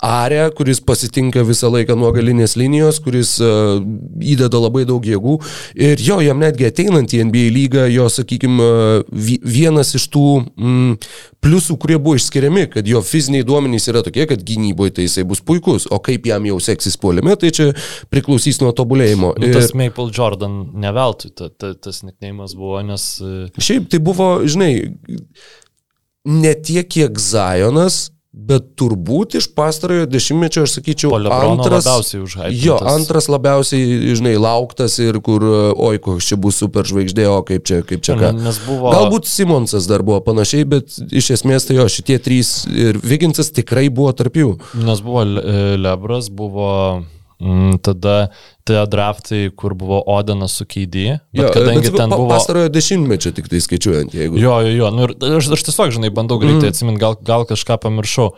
aria, 0.05 0.49
kuris 0.57 0.83
pasitinka 0.85 1.45
visą 1.47 1.71
laiką 1.73 1.97
nuo 1.99 2.13
galinės 2.15 2.57
linijos, 2.59 3.01
kuris 3.05 3.37
uh, 3.43 3.79
įdeda 4.21 4.61
labai 4.61 4.87
daug 4.89 5.05
jėgų. 5.07 5.37
Ir 5.81 6.03
jo, 6.05 6.21
jam 6.25 6.41
netgi 6.43 6.69
ateinant 6.71 7.13
į 7.15 7.25
NBA 7.29 7.47
lygą, 7.55 7.87
jo, 7.93 8.09
sakykime, 8.13 8.71
vienas 9.11 9.95
iš 9.99 10.09
tų 10.13 10.27
mm, 10.57 10.97
pliusų, 11.45 11.77
kurie 11.81 11.99
buvo 12.01 12.19
išskiriami, 12.19 12.67
kad 12.75 12.89
jo 12.89 13.01
fiziniai 13.05 13.47
duomenys 13.47 13.89
yra 13.93 14.03
tokie, 14.07 14.27
kad 14.29 14.43
gynyboje 14.47 14.95
tai 14.99 15.07
jisai 15.07 15.25
bus 15.29 15.43
puikus, 15.45 15.87
o 15.91 16.01
kaip 16.05 16.29
jam 16.29 16.47
jau 16.49 16.59
seksis 16.63 16.99
puolime, 17.01 17.35
tai 17.41 17.53
čia 17.57 17.71
priklausys 18.13 18.61
nuo 18.63 18.75
tobulėjimo. 18.77 19.33
Nu, 19.41 19.51
tas 19.57 19.73
Maple 19.79 20.11
Jordan 20.17 20.61
neveltui, 20.81 21.33
ta, 21.37 21.51
ta, 21.51 21.73
tas 21.75 22.03
nickname'as 22.07 22.57
buvo, 22.59 22.81
nes... 22.87 23.11
e, 23.25 23.51
Šiaip 23.61 23.89
tai 23.93 24.03
buvo, 24.05 24.33
žinai, 24.45 24.73
ne 26.29 26.55
tiek 26.61 26.89
kiek 26.93 27.21
Zionas, 27.21 28.11
bet 28.31 28.69
turbūt 28.79 29.35
iš 29.41 29.49
pastarojo 29.59 30.07
dešimtmečio, 30.07 30.63
aš 30.67 30.77
sakyčiau, 30.77 31.17
antras, 31.19 31.83
labiausiai 31.83 32.23
užhypintas. 32.23 32.63
Jo, 32.63 32.77
antras 32.93 33.27
labiausiai, 33.31 34.15
žinai, 34.15 34.37
lauktas 34.39 34.99
ir 35.03 35.19
kur, 35.25 35.45
oi, 35.75 35.99
koks 36.03 36.31
čia 36.31 36.39
bus 36.41 36.61
super 36.63 36.87
žvaigždė, 36.87 37.27
o 37.27 37.41
kaip 37.47 37.67
čia, 37.67 37.81
kaip 37.87 38.05
čia 38.07 38.15
ką. 38.21 38.33
Nes 38.39 38.63
buvo... 38.69 38.95
Galbūt 38.95 39.27
Simonsas 39.31 39.91
dar 39.91 40.07
buvo 40.07 40.21
panašiai, 40.31 40.69
bet 40.77 40.95
iš 41.11 41.33
esmės 41.41 41.67
tai 41.67 41.81
jo, 41.81 41.89
šitie 41.91 42.21
trys 42.23 42.55
ir 42.71 43.01
Viginsas 43.03 43.51
tikrai 43.57 43.89
buvo 43.91 44.15
tarp 44.15 44.39
jų. 44.39 44.55
Nes 44.87 45.03
buvo 45.03 45.27
e, 45.27 45.75
Lebras, 45.81 46.31
buvo 46.31 46.71
tada 47.81 48.29
tie 48.69 48.83
draftai, 48.87 49.49
kur 49.57 49.75
buvo 49.79 50.03
Odenas 50.13 50.59
su 50.61 50.67
Keidį, 50.69 51.07
bet 51.33 51.43
Jo, 51.47 51.51
kadangi 51.55 51.89
sakau, 51.89 52.01
ten 52.03 52.13
buvo... 52.13 52.29
Pastarojo 52.35 52.71
dešimtmečio 52.75 53.33
tik 53.37 53.49
tai 53.49 53.63
skaičiuojant, 53.65 54.15
jeigu. 54.17 54.39
Jo, 54.41 54.59
jo, 54.67 54.75
jo, 54.77 54.91
nu, 54.93 55.09
ir 55.09 55.37
aš, 55.39 55.49
aš 55.57 55.65
tiesiog, 55.71 55.95
žinai, 55.97 56.13
bandau 56.15 56.37
greitai 56.43 56.69
mm. 56.69 56.75
atsiminti, 56.75 57.01
gal, 57.01 57.17
gal 57.25 57.47
kažką 57.49 57.81
pamiršau. 57.87 58.31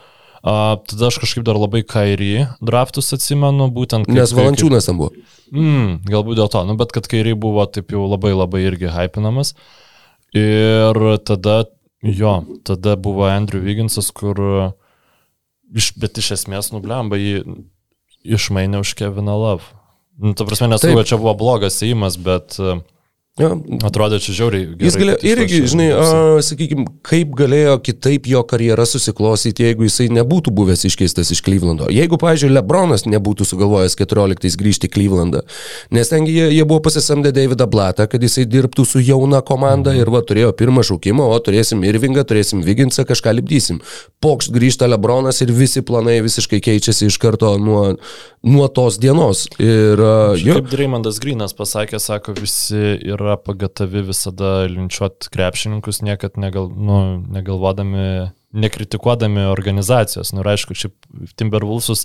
Uh, 0.43 0.75
tada 0.91 1.07
aš 1.11 1.21
kažkaip 1.23 1.45
dar 1.47 1.59
labai 1.59 1.85
kairį 1.87 2.33
draftus 2.63 3.13
atsimenu, 3.15 3.69
būtent 3.75 4.09
kaip... 4.09 4.17
Nes 4.17 4.35
Valančiūnas 4.35 4.89
ten 4.89 4.99
buvo. 4.99 5.13
Mm, 5.55 6.01
galbūt 6.09 6.39
dėl 6.39 6.51
to, 6.51 6.63
nu, 6.67 6.75
bet 6.81 6.95
kad 6.95 7.07
kairiai 7.11 7.39
buvo 7.39 7.67
taip 7.71 7.95
jau 7.95 8.07
labai 8.11 8.33
labai 8.35 8.65
irgi 8.67 8.91
hypinamas. 8.91 9.55
Ir 10.35 10.99
tada, 11.29 11.61
jo, 12.03 12.37
tada 12.67 12.97
buvo 12.99 13.29
Andrew 13.31 13.63
Wigginsas, 13.63 14.11
kur, 14.17 14.41
iš, 15.75 15.93
bet 16.03 16.19
iš 16.19 16.33
esmės 16.39 16.73
nublemba 16.75 17.21
jį 17.21 17.45
išmainė 18.25 18.83
už 18.83 18.95
Keviną 18.99 19.37
Love. 19.39 19.67
Nu, 20.23 20.35
ta 20.37 20.47
prasme, 20.47 20.71
nesakau, 20.71 21.01
kad 21.01 21.09
čia 21.09 21.19
buvo 21.19 21.35
blogas 21.39 21.81
įimas, 21.83 22.19
bet 22.21 22.59
uh, 22.63 22.83
Jo, 23.41 23.55
atrodė 23.89 24.19
čia 24.21 24.35
žiauriai. 24.37 24.67
gerai, 24.75 24.85
Jis 24.85 24.97
galėjo 25.01 25.15
irgi, 25.25 25.59
žinai, 25.73 25.87
Wolves'e. 25.97 26.43
sakykime, 26.51 26.83
kaip 27.09 27.31
galėjo 27.33 27.79
kitaip 27.81 28.27
jo 28.29 28.43
karjera 28.45 28.85
susiklostyti, 28.85 29.65
jeigu 29.65 29.87
jisai 29.87 30.11
nebūtų 30.13 30.53
buvęs 30.53 30.85
iškeistas 30.85 31.31
iš 31.33 31.41
Klyvlando. 31.47 31.87
Jeigu, 31.89 32.19
pavyzdžiui, 32.21 32.51
Lebronas 32.53 33.07
nebūtų 33.09 33.47
sugalvojęs 33.49 33.97
14 33.97 34.59
grįžti 34.61 34.91
į 34.91 34.93
Klyvlandą, 34.93 35.41
nes 35.97 36.13
tengi 36.13 36.35
jie, 36.37 36.51
jie 36.59 36.67
buvo 36.69 36.83
pasisamdę 36.85 37.33
Davidą 37.33 37.65
Blatą, 37.73 38.05
kad 38.13 38.21
jisai 38.21 38.45
dirbtų 38.45 38.85
su 38.85 39.01
jauna 39.01 39.41
komanda 39.41 39.97
ir 39.97 40.13
va 40.13 40.21
turėjo 40.21 40.53
pirmą 40.53 40.85
šaukimą, 40.85 41.31
o 41.33 41.41
turėsim 41.41 41.81
Irvingą, 41.89 42.27
turėsim 42.29 42.61
Viginsą, 42.61 43.07
kažką 43.09 43.33
lipdysim. 43.41 43.81
Pokšt 44.21 44.53
grįžta 44.53 44.91
Lebronas 44.93 45.41
ir 45.41 45.55
visi 45.57 45.81
planai 45.81 46.19
visiškai 46.21 46.61
keičiasi 46.69 47.09
iš 47.09 47.17
karto 47.17 47.57
nuo, 47.57 47.97
nuo 48.45 48.69
tos 48.69 49.01
dienos. 49.01 49.47
Ir, 49.57 49.97
uh, 49.97 50.37
jo, 50.37 50.61
Kaip 50.61 50.69
Dreymondas 50.69 51.17
Grinas 51.25 51.57
pasakė, 51.57 51.97
sako, 51.97 52.37
visi 52.37 53.01
yra 53.01 53.22
pagatavi 53.47 54.03
visada 54.09 54.53
linčiuoti 54.71 55.31
krepšininkus, 55.33 56.03
niekad 56.07 56.39
negal, 56.41 56.69
nu, 56.71 56.99
negalvodami, 57.33 58.33
nekritikuodami 58.53 59.47
organizacijos. 59.53 60.33
Nu, 60.33 60.43
ir 60.45 60.53
aišku, 60.53 60.77
šiaip 60.77 60.97
Timberwolvesus 61.41 62.05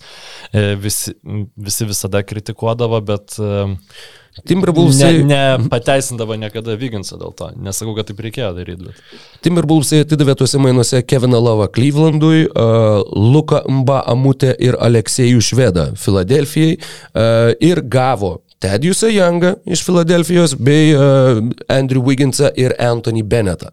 e, 0.51 0.75
visi, 0.79 1.15
visi 1.55 1.89
visada 1.89 2.23
kritikuodavo, 2.23 3.01
bet 3.07 3.35
e, 3.41 3.65
Timberwolvesai... 4.45 5.23
ne, 5.23 5.39
nepateisindavo 5.57 6.37
niekada 6.37 6.75
Viginsą 6.77 7.17
dėl 7.17 7.33
to. 7.37 7.49
Nesakau, 7.63 7.95
kad 7.97 8.09
taip 8.09 8.21
reikėjo 8.21 8.51
daryti, 8.57 8.89
bet... 8.89 9.21
Timberwolvesai 9.45 10.03
atidavė 10.05 10.37
tuose 10.37 10.61
mainuose 10.61 11.01
Keviną 11.07 11.39
Lavą 11.41 11.69
Clevelandui, 11.73 12.45
uh, 12.51 13.01
Luką 13.17 13.63
Mba 13.81 14.03
Amutę 14.13 14.53
ir 14.61 14.77
Aleksėjų 14.77 15.41
Švedą 15.49 15.87
Filadelfijai 15.97 16.77
uh, 16.77 17.55
ir 17.63 17.81
gavo 17.81 18.37
Tedijusą 18.63 19.11
Youngą 19.13 19.53
iš 19.65 19.83
Filadelfijos 19.85 20.55
bei 20.59 20.93
uh, 20.95 21.41
Andrew 21.67 22.05
Wigginsą 22.07 22.49
ir 22.57 22.75
Anthony 22.81 23.23
Bennettą. 23.23 23.69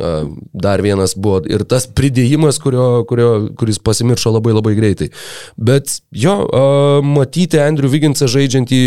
Uh, 0.00 0.30
dar 0.54 0.80
vienas 0.82 1.12
buvo 1.14 1.42
ir 1.52 1.66
tas 1.68 1.84
pridėjimas, 1.84 2.56
kurio, 2.62 3.02
kurio, 3.04 3.32
kuris 3.60 3.76
pasimiršo 3.82 4.32
labai 4.32 4.54
labai 4.56 4.72
greitai. 4.78 5.10
Bet 5.58 5.98
jo, 6.16 6.38
uh, 6.46 7.04
matyti 7.04 7.60
Andrew 7.60 7.92
Wigginsą 7.92 8.30
žaidžiantį 8.32 8.80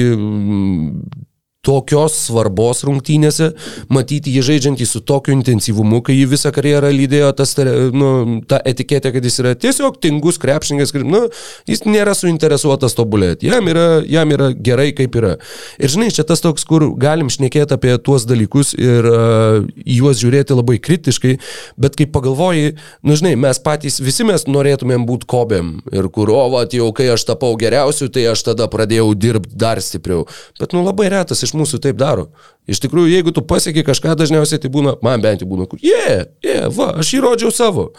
tokios 1.65 2.15
svarbos 2.27 2.83
rungtynėse, 2.85 3.51
matyti 3.93 4.33
jį 4.35 4.43
žaidžiantį 4.49 4.87
su 4.89 5.01
tokiu 5.05 5.33
intensyvumu, 5.35 6.01
kai 6.05 6.17
jį 6.19 6.27
visą 6.35 6.51
karjerą 6.55 6.91
lydėjo 6.93 7.31
tas, 7.39 7.55
nu, 7.95 8.09
ta 8.49 8.59
etiketė, 8.67 9.11
kad 9.15 9.25
jis 9.25 9.39
yra 9.41 9.55
tiesiog 9.59 9.99
tingus 10.03 10.39
krepšininkas, 10.41 10.93
nu, 11.05 11.25
jis 11.69 11.85
nėra 11.87 12.15
suinteresuotas 12.17 12.97
tobulėti, 12.97 13.49
jam 13.49 13.69
yra, 13.71 13.87
jam 14.09 14.31
yra 14.35 14.51
gerai 14.53 14.91
kaip 14.97 15.17
yra. 15.19 15.35
Ir 15.81 15.91
žinai, 15.91 16.11
čia 16.13 16.25
tas 16.27 16.43
toks, 16.43 16.65
kur 16.67 16.87
galim 17.01 17.31
šnekėti 17.33 17.77
apie 17.77 17.95
tuos 18.05 18.27
dalykus 18.29 18.75
ir 18.77 19.09
uh, 19.09 19.65
juos 19.85 20.21
žiūrėti 20.21 20.57
labai 20.57 20.77
kritiškai, 20.83 21.35
bet 21.81 21.97
kai 21.99 22.09
pagalvoji, 22.11 22.75
nu, 23.05 23.17
žinai, 23.17 23.35
mes 23.39 23.61
patys, 23.63 23.99
visi 24.03 24.27
mes 24.27 24.47
norėtumėm 24.49 25.07
būti 25.09 25.29
kobėm 25.31 25.73
ir 25.95 26.09
kur, 26.13 26.31
o, 26.33 26.45
va, 26.53 26.65
jau 26.75 26.91
kai 26.95 27.09
aš 27.13 27.25
tapau 27.31 27.53
geriausiu, 27.59 28.09
tai 28.13 28.27
aš 28.31 28.45
tada 28.51 28.67
pradėjau 28.71 29.11
dirbti 29.17 29.57
dar 29.59 29.81
stipriau. 29.83 30.25
Bet, 30.59 30.75
nu, 30.75 30.83
labai 30.85 31.09
retas 31.13 31.43
iš 31.45 31.54
mūsų 31.57 31.79
taip 31.83 31.97
daro. 31.99 32.29
Iš 32.69 32.81
tikrųjų, 32.83 33.11
jeigu 33.13 33.33
tu 33.35 33.43
pasieki 33.45 33.85
kažką, 33.87 34.15
dažniausiai 34.19 34.61
tai 34.61 34.71
būna, 34.73 34.95
man 35.05 35.23
bent 35.23 35.43
jau 35.43 35.49
būna, 35.49 35.67
kur, 35.69 35.81
jie, 35.83 35.93
yeah, 35.95 36.23
jie, 36.43 36.55
yeah, 36.55 36.71
va, 36.73 36.91
aš 37.01 37.13
įrodžiau 37.17 37.53
savo, 37.55 37.89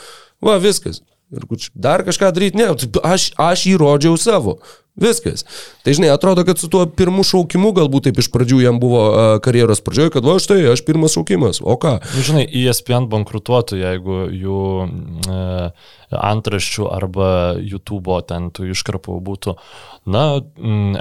va, 0.42 0.58
viskas. 0.62 1.02
Ir 1.34 1.42
dar 1.74 2.04
kažką 2.06 2.30
daryti, 2.34 2.60
ne, 2.60 2.70
aš, 3.02 3.32
aš 3.40 3.66
įrodžiau 3.72 4.18
savo. 4.20 4.60
Viskas. 4.96 5.44
Tai 5.84 5.92
žinai, 5.96 6.08
atrodo, 6.14 6.44
kad 6.48 6.60
su 6.60 6.70
tuo 6.72 6.86
pirmu 6.88 7.24
šaukimu 7.26 7.74
galbūt 7.76 8.08
taip 8.08 8.20
iš 8.22 8.30
pradžių 8.32 8.62
jam 8.64 8.80
buvo 8.80 9.02
karjeros 9.44 9.82
pradžioje, 9.84 10.14
kad 10.14 10.24
va 10.24 10.38
štai, 10.40 10.62
aš 10.72 10.82
pirmas 10.86 11.16
šaukimas, 11.16 11.60
o 11.60 11.76
ką? 11.80 11.98
Nu, 12.14 12.24
žinai, 12.24 12.46
ESPN 12.48 13.10
bankrutuotų, 13.12 13.76
jeigu 13.82 14.22
jų 14.32 14.62
e, 14.86 15.42
antraščių 16.14 16.88
arba 16.92 17.28
YouTube 17.58 18.16
ten 18.28 18.48
tų 18.54 18.70
iškarpų 18.72 19.18
būtų, 19.26 19.56
na, 20.06 20.24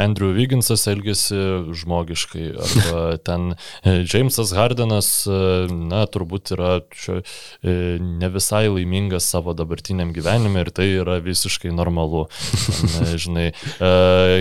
Andrew 0.02 0.34
Wigginsas 0.34 0.88
elgėsi 0.90 1.38
žmogiškai, 1.78 2.46
arba 2.66 3.04
ten 3.28 3.54
e, 3.54 4.02
Jamesas 4.04 4.54
Hardenas, 4.58 5.10
e, 5.30 5.40
na, 5.70 6.06
turbūt 6.10 6.56
yra 6.56 6.80
čia, 6.94 7.20
e, 7.62 7.96
ne 8.02 8.32
visai 8.34 8.66
laimingas 8.72 9.30
savo 9.30 9.54
dabartiniam 9.58 10.14
gyvenime 10.16 10.66
ir 10.66 10.74
tai 10.76 10.90
yra 10.98 11.20
visiškai 11.24 11.74
normalu. 11.76 12.26
Ten, 12.66 13.14
žinai, 13.22 13.48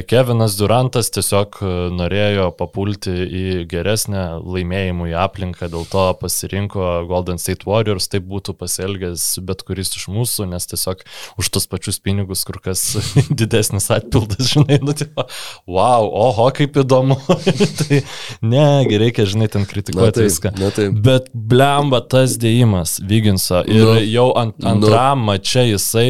Kevinas 0.08 0.56
Durantas 0.58 1.10
tiesiog 1.14 1.58
e, 1.62 1.70
norėjo 1.94 2.48
papulti 2.58 3.12
į 3.24 3.44
geresnę 3.70 4.24
laimėjimų 4.42 5.08
į 5.12 5.14
aplinką, 5.24 5.68
dėl 5.72 5.86
to 5.90 6.04
pasirinko 6.20 6.88
Golden 7.10 7.40
State 7.42 7.66
Warriors, 7.68 8.08
taip 8.12 8.26
būtų 8.30 8.54
pasielgęs 8.60 9.26
bet 9.46 9.64
kuris 9.66 9.92
iš 9.98 10.06
mūsų, 10.12 10.48
nes 10.52 10.68
tiesiog 10.70 11.04
už 11.40 11.50
tos 11.54 11.68
pačius 11.70 12.00
pinigus 12.04 12.44
kur 12.48 12.60
kas 12.64 12.82
didesnis 13.40 13.90
atpildas, 13.94 14.52
žinai, 14.54 14.80
nu, 14.84 14.94
tipo, 14.96 15.26
wow, 15.70 16.08
oho, 16.08 16.48
kaip 16.56 16.76
įdomu. 16.84 17.18
tai 17.80 18.02
negi 18.44 19.00
reikia, 19.02 19.26
žinai, 19.30 19.48
ten 19.52 19.64
Na 19.64 19.70
kritikuoti 19.70 20.20
taip, 20.20 20.28
viską. 20.28 20.54
na 20.60 20.70
taip. 20.74 21.00
Bet 21.04 21.30
blemba 21.34 22.02
tas 22.04 22.38
dėjimas 22.40 22.98
Vyginso 23.04 23.62
ir 23.68 23.84
Nu, 23.84 23.96
jau 24.00 24.28
ant, 24.38 24.56
nu. 24.60 24.68
antram 24.70 25.24
mače 25.28 25.66
jisai 25.72 26.08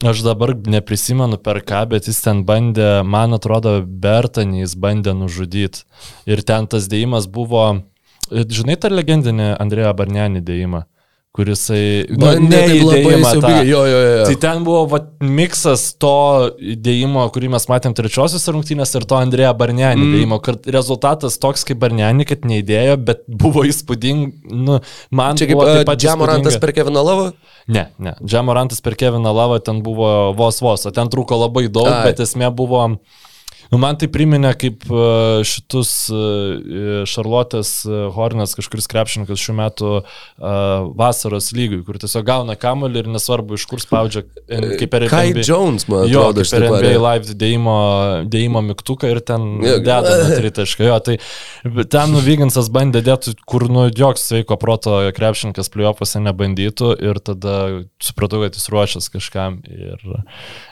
Aš 0.00 0.22
dabar 0.24 0.54
neprisimenu 0.56 1.36
per 1.44 1.58
ką, 1.60 1.82
bet 1.90 2.06
jis 2.08 2.22
ten 2.24 2.38
bandė, 2.48 3.02
man 3.04 3.36
atrodo, 3.36 3.74
Bertanį 3.84 4.62
jis 4.62 4.72
bandė 4.80 5.12
nužudyti. 5.12 5.82
Ir 6.24 6.40
ten 6.48 6.64
tas 6.72 6.86
dėjimas 6.88 7.26
buvo, 7.28 7.64
žinai, 8.32 8.78
tą 8.80 8.88
legendinį 8.88 9.50
Andrėją 9.60 9.90
Barnenį 9.98 10.40
dėjimą, 10.46 10.80
kurisai... 11.36 12.08
Nu, 12.10 12.18
Bandė 12.24 12.48
ne 12.48 12.60
taip 12.66 12.80
labai 12.82 12.98
įdėjimą 13.00 13.28
tą. 13.28 13.30
siaubingai, 13.36 13.66
jo, 13.68 13.80
jo, 13.86 14.00
jo. 14.02 14.24
Tai 14.26 14.36
ten 14.42 14.64
buvo 14.66 14.80
va, 14.90 15.00
miksas 15.22 15.84
to 16.02 16.14
įdėjimo, 16.74 17.26
kurį 17.34 17.52
mes 17.54 17.66
matėm 17.70 17.94
trečiosios 17.98 18.48
rungtynės 18.50 18.96
ir 18.98 19.06
to 19.10 19.18
Andrėja 19.18 19.52
Barnianį 19.60 20.02
mm. 20.02 20.10
įdėjimo, 20.10 20.40
kad 20.46 20.66
rezultatas 20.74 21.38
toks 21.42 21.62
kaip 21.68 21.78
Barnianį, 21.84 22.26
kad 22.32 22.50
neįdėjo, 22.50 22.98
bet 23.06 23.22
buvo 23.44 23.62
įspūdingi, 23.68 24.50
nu, 24.50 24.80
man 25.14 25.38
Čia 25.38 25.50
kaip 25.52 25.60
buvo 25.60 25.70
uh, 25.70 25.86
pat 25.86 26.02
Džiamorantas 26.02 26.58
per 26.62 26.74
Keviną 26.76 27.06
Lavą? 27.06 27.30
Ne, 27.70 27.86
ne. 28.02 28.16
Džamorantas 28.26 28.82
per 28.82 28.98
Keviną 28.98 29.34
Lavą 29.36 29.62
ten 29.62 29.84
buvo 29.86 30.32
vos 30.38 30.58
vos, 30.64 30.86
o 30.90 30.94
ten 30.94 31.12
trūko 31.12 31.38
labai 31.46 31.68
daug, 31.70 31.92
Ai. 31.94 32.10
Bet 32.10 32.26
esmė 32.26 32.50
buvo... 32.50 32.88
Nu, 33.70 33.78
man 33.78 33.94
tai 34.00 34.08
priminė 34.10 34.50
kaip 34.58 34.82
e, 34.90 35.02
šitus 35.46 35.90
Šarlotės 37.10 37.70
Hornets 38.16 38.56
kažkuris 38.58 38.88
krepšininkas 38.90 39.38
šiuo 39.38 39.54
metu 39.60 39.90
e, 40.00 40.02
vasaros 40.98 41.52
lygui, 41.54 41.84
kur 41.86 42.00
tiesiog 42.02 42.26
gauna 42.26 42.56
kamuolį 42.58 43.04
ir 43.04 43.10
nesvarbu 43.14 43.54
iš 43.54 43.66
kur 43.70 43.82
spaudžia, 43.82 44.24
e, 44.50 44.58
kaip 44.80 44.90
per 44.90 45.06
Kai 45.12 45.30
NBA 45.30 45.44
Jones, 45.46 45.86
man 45.90 46.08
Jo, 46.10 46.26
atrodo, 46.32 46.42
kaip 46.42 46.56
per 46.56 46.66
NBA 46.66 46.92
live 46.98 47.36
dėjimo, 47.44 47.76
dėjimo 48.32 48.64
mygtuką 48.72 49.12
ir 49.14 49.22
ten 49.30 49.46
Jo. 49.62 49.76
deda 49.86 50.16
tritašką. 50.34 50.88
Jo, 50.90 50.98
tai 51.06 51.18
ten 51.94 52.14
nuvyginsas 52.16 52.72
bandė 52.74 53.04
dėti, 53.06 53.36
kur 53.46 53.68
nu 53.70 53.86
joks 53.86 54.26
sveiko 54.32 54.58
proto 54.60 54.98
krepšininkas 55.14 55.70
plyopose 55.70 56.22
nebandytų 56.26 56.96
ir 57.06 57.22
tada 57.22 57.56
supratau, 58.02 58.42
kad 58.42 58.58
jis 58.58 58.66
ruošiasi 58.74 59.14
kažkam 59.14 59.62
ir, 59.70 60.02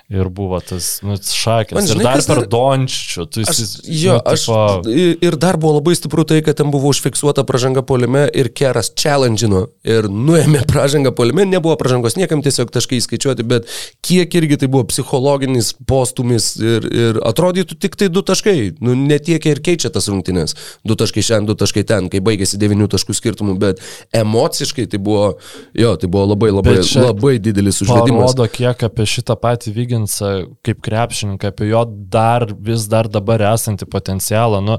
ir 0.09 0.29
buvo 0.33 0.57
tas 0.65 0.87
nu, 1.05 1.19
šakės. 1.21 1.75
Man, 1.77 1.85
Ir 1.85 1.91
žinai, 1.93 2.05
dar 2.07 2.17
kas 2.17 2.27
per 2.31 2.39
dar- 2.41 2.47
dončių. 2.49 3.25
Tu, 3.29 3.43
Aš, 3.45 3.59
jis- 3.61 3.73
jo, 3.85 4.15
nu, 4.17 4.23
aš, 4.33 4.45
tipo- 4.49 5.25
ir 5.29 5.37
dar 5.37 5.59
buvo 5.61 5.75
labai 5.77 5.93
stipru 5.99 6.25
tai, 6.25 6.39
kad 6.43 6.57
ten 6.57 6.71
buvo 6.73 6.89
užfiksuota 6.89 7.45
pažanga 7.45 7.83
polime 7.85 8.23
ir 8.33 8.49
Keras 8.49 8.89
challenge'ino 8.97 9.67
ir 9.85 10.09
nuėmė 10.09 10.63
pažangą 10.73 11.13
polime, 11.15 11.45
nebuvo 11.45 11.77
pažangos 11.77 12.17
niekam 12.17 12.41
tiesiog 12.41 12.71
taškai 12.73 12.97
įskaičiuoti, 13.03 13.45
bet 13.45 13.69
kiek 14.01 14.33
irgi 14.41 14.57
tai 14.63 14.69
buvo 14.73 14.85
psichologinis 14.89 15.75
postumis 15.87 16.55
ir, 16.57 16.89
ir 16.89 17.21
atrodytų 17.29 17.77
tik 17.79 17.97
tai 18.01 18.09
du 18.09 18.23
taškai, 18.25 18.79
nu 18.81 18.97
netiek 18.97 19.45
ir 19.45 19.61
keičia 19.61 19.93
tas 19.93 20.09
rungtynės, 20.09 20.57
du 20.89 20.97
taškai 20.97 21.21
šiandien, 21.21 21.51
du 21.53 21.55
taškai 21.61 21.85
ten, 21.85 22.09
kai 22.09 22.21
baigėsi 22.25 22.57
devinių 22.57 22.89
taškų 22.89 23.13
skirtumų, 23.13 23.59
bet 23.61 23.85
emociškai 24.17 24.89
tai 24.89 24.99
buvo, 24.99 25.35
jo, 25.77 25.93
tai 26.01 26.09
buvo 26.09 26.25
labai 26.33 26.51
labai, 26.57 26.79
čia 26.83 27.05
labai 27.11 27.37
didelis 27.39 27.83
užvedimas. 27.85 28.33
Parodo, 28.33 28.49
kiek 28.49 28.83
apie 28.89 29.05
šitą 29.05 29.37
patį 29.37 29.75
Vyginsą 29.99 30.57
kaip 30.62 30.80
krepšininką, 30.82 31.49
apie 31.49 31.68
jo 31.68 31.84
dar 31.86 32.46
vis 32.61 32.86
dar 32.88 33.09
dabar 33.09 33.42
esantį 33.55 33.88
potencialą, 33.90 34.61
nu, 34.62 34.78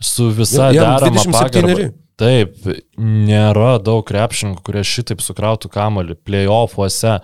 su 0.00 0.30
visa 0.30 0.70
jam 0.72 0.96
derama 0.98 1.24
27. 1.24 1.32
pagarba. 1.32 1.90
Taip, 2.20 2.52
nėra 3.00 3.78
daug 3.80 4.02
krepšininkų, 4.04 4.60
kurie 4.60 4.82
šitaip 4.84 5.22
sukrautų 5.24 5.70
kamalį 5.72 6.18
playoffuose 6.20 7.14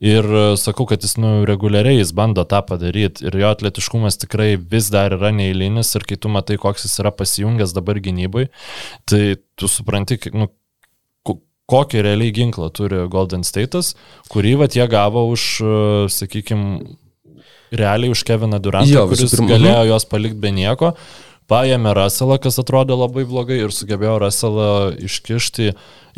ir 0.00 0.24
e, 0.24 0.44
sakau, 0.56 0.86
kad 0.88 1.04
jis 1.04 1.18
nu, 1.20 1.42
reguliariai 1.44 1.98
jis 1.98 2.14
bando 2.16 2.40
tą 2.48 2.62
padaryti 2.64 3.26
ir 3.28 3.36
jo 3.36 3.50
atletiškumas 3.52 4.16
tikrai 4.22 4.54
vis 4.56 4.88
dar 4.88 5.12
yra 5.12 5.28
neįlinis 5.36 5.92
ir 5.98 6.08
kai 6.08 6.16
tu 6.16 6.32
matai, 6.32 6.56
koks 6.56 6.88
jis 6.88 6.96
yra 7.04 7.12
pasijungęs 7.12 7.76
dabar 7.76 8.00
gynybai, 8.00 8.46
tai 9.04 9.36
tu 9.60 9.68
supranti, 9.68 10.16
nu, 10.32 10.48
kokį 11.70 12.02
realiai 12.06 12.32
ginklą 12.36 12.68
turi 12.74 13.02
Golden 13.10 13.42
State'as, 13.46 13.94
kurį 14.30 14.56
vat 14.62 14.76
jie 14.78 14.86
gavo 14.90 15.24
už, 15.32 15.46
sakykime, 16.14 16.96
realiai 17.74 18.12
už 18.14 18.22
Keviną 18.28 18.60
Durantą, 18.62 18.92
Jo, 18.92 19.06
kuris 19.10 19.34
pirma, 19.34 19.50
galėjo 19.56 19.86
juos 19.90 20.06
palikti 20.06 20.38
be 20.44 20.52
nieko. 20.54 20.92
Paėmė 21.50 21.92
Russellą, 21.94 22.40
kas 22.42 22.56
atrodė 22.58 22.96
labai 22.98 23.22
blogai 23.26 23.60
ir 23.62 23.70
sugebėjo 23.74 24.16
Russellą 24.18 24.68
iškišti. 25.06 25.68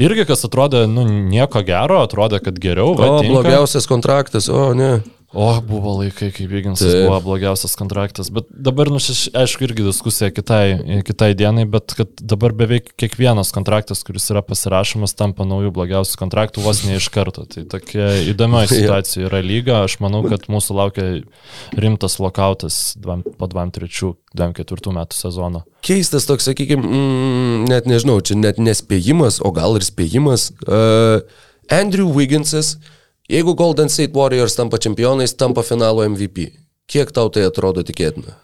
Irgi 0.00 0.24
kas 0.28 0.46
atrodė, 0.48 0.86
nu, 0.88 1.02
nieko 1.04 1.60
gero, 1.68 1.98
atrodė, 2.06 2.38
kad 2.44 2.56
geriau. 2.62 2.94
va, 2.96 3.10
O, 3.10 3.18
tinka. 3.20 3.34
blogiausias 3.34 3.84
kontraktas, 3.90 4.48
o 4.48 4.70
ne. 4.76 5.02
O, 5.32 5.60
buvo 5.60 5.92
laikai, 5.98 6.30
kai 6.32 6.46
Vyginsas 6.48 6.88
Taip. 6.88 7.02
buvo 7.04 7.18
blogiausias 7.20 7.74
kontraktas. 7.76 8.30
Bet 8.32 8.46
dabar, 8.48 8.88
nu, 8.88 8.96
šeš, 8.96 9.26
aišku, 9.36 9.66
irgi 9.66 9.84
diskusija 9.84 10.30
kitai, 10.32 11.02
kitai 11.04 11.34
dienai, 11.36 11.66
bet 11.68 11.92
kad 11.98 12.22
dabar 12.24 12.54
beveik 12.56 12.94
kiekvienas 12.96 13.52
kontraktas, 13.52 14.00
kuris 14.08 14.30
yra 14.32 14.40
pasirašomas, 14.46 15.12
tampa 15.18 15.44
naujų 15.44 15.74
blogiausių 15.76 16.16
kontraktų 16.22 16.64
vos 16.64 16.80
ne 16.88 16.96
iš 16.96 17.10
karto. 17.12 17.44
Tai 17.44 17.66
tokia 17.76 18.08
įdomioji 18.32 18.72
situacija 18.78 19.28
yra 19.28 19.42
lyga. 19.44 19.82
Aš 19.84 19.98
manau, 20.00 20.22
kad 20.24 20.48
mūsų 20.48 20.80
laukia 20.80 21.08
rimtas 21.76 22.16
lokautas 22.24 22.80
po 22.96 23.52
23-24 23.52 24.96
metų 24.96 25.20
sezono. 25.20 25.66
Keistas 25.84 26.24
toks, 26.30 26.48
sakykime, 26.48 26.80
mm, 26.80 27.66
net 27.68 27.84
nežinau, 27.90 28.16
čia 28.24 28.40
net 28.40 28.56
nespėjimas, 28.56 29.42
o 29.44 29.52
gal 29.52 29.76
ir 29.76 29.84
spėjimas. 29.84 30.54
Uh, 30.64 31.20
Andrew 31.68 32.08
Wigginsas, 32.16 32.78
jeigu 33.28 33.54
Golden 33.58 33.88
State 33.92 34.14
Warriors 34.16 34.56
tampa 34.58 34.78
čempionais, 34.82 35.34
tampa 35.36 35.62
finalo 35.66 36.04
MVP. 36.08 36.50
Kiek 36.88 37.12
tau 37.12 37.28
tai 37.28 37.44
atrodo 37.48 37.82
tikėtina? 37.84 38.38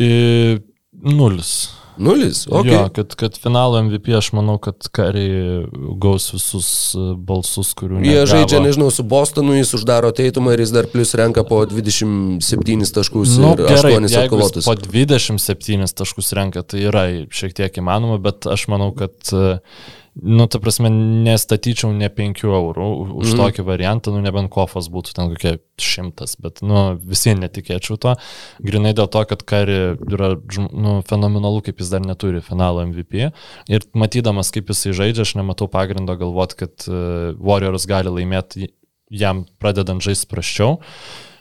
I, 0.00 0.60
nulis. 0.96 1.68
Nulis? 2.00 2.46
Okay. 2.48 2.60
Okay. 2.60 2.72
Jo, 2.72 2.84
kad, 2.96 3.14
kad 3.20 3.34
finalo 3.36 3.76
MVP 3.84 4.14
aš 4.16 4.30
manau, 4.32 4.54
kad 4.62 4.86
kariai 4.96 5.66
gaus 6.00 6.30
visus 6.32 6.68
e, 6.96 7.02
balsus, 7.28 7.74
kurių 7.76 7.98
Jie 8.00 8.14
negavo. 8.14 8.30
žaidžia, 8.30 8.60
nežinau, 8.64 8.88
su 8.94 9.04
Bostonu, 9.04 9.52
jis 9.58 9.74
uždaro 9.76 10.08
teitumą 10.16 10.54
ir 10.56 10.62
jis 10.64 10.72
dar 10.72 10.88
plus 10.88 11.12
renka 11.20 11.44
po 11.44 11.58
27 11.68 12.88
taškus 12.96 13.36
Nu, 13.42 13.52
ir 13.52 13.66
gerai, 13.68 13.92
8 13.98 14.08
jeigu 14.08 14.08
jis 14.08 14.16
atkovotus. 14.22 14.70
po 14.70 14.76
27 14.80 15.92
taškus 16.00 16.32
renka, 16.40 16.64
tai 16.64 16.86
yra 16.88 17.04
šiek 17.28 17.52
tiek 17.60 17.80
įmanoma, 17.82 18.16
bet 18.24 18.48
aš 18.48 18.64
manau, 18.72 18.94
kad, 18.96 19.18
e, 19.36 19.58
nu, 20.22 20.46
ta 20.46 20.60
prasme, 20.62 20.90
nestatyčiau 21.26 21.92
ne 21.96 22.08
5 22.12 22.42
eurų 22.48 22.88
už 23.20 23.32
mm. 23.32 23.40
tokį 23.40 23.64
variantą, 23.66 24.12
nu, 24.14 24.22
nebent 24.24 24.50
kofas 24.52 24.90
būtų 24.92 25.14
ten 25.16 25.30
kokie 25.32 25.54
šimtas, 25.80 26.36
bet, 26.40 26.60
nu, 26.66 26.98
visiems 27.00 27.42
netikėčiau 27.44 27.96
to, 28.00 28.14
grinai 28.64 28.92
dėl 28.96 29.08
to, 29.12 29.22
kad 29.30 29.44
Kari 29.48 29.78
yra, 29.96 30.32
nu, 30.72 30.98
fenomenalu, 31.08 31.62
kaip 31.66 31.80
jis 31.80 31.92
dar 31.94 32.04
neturi 32.04 32.42
finalo 32.44 32.84
MVP 32.88 33.30
ir 33.70 33.88
matydamas, 33.96 34.52
kaip 34.54 34.70
jisai 34.72 34.94
žaidžia, 34.96 35.24
aš 35.26 35.36
nematau 35.40 35.70
pagrindo 35.72 36.16
galvoti, 36.20 36.60
kad 36.64 36.90
uh, 36.90 37.32
Warriors 37.40 37.88
gali 37.90 38.12
laimėti 38.12 38.70
jam 39.10 39.44
pradedant 39.62 40.02
žaisti 40.04 40.28
praščiau. 40.30 40.78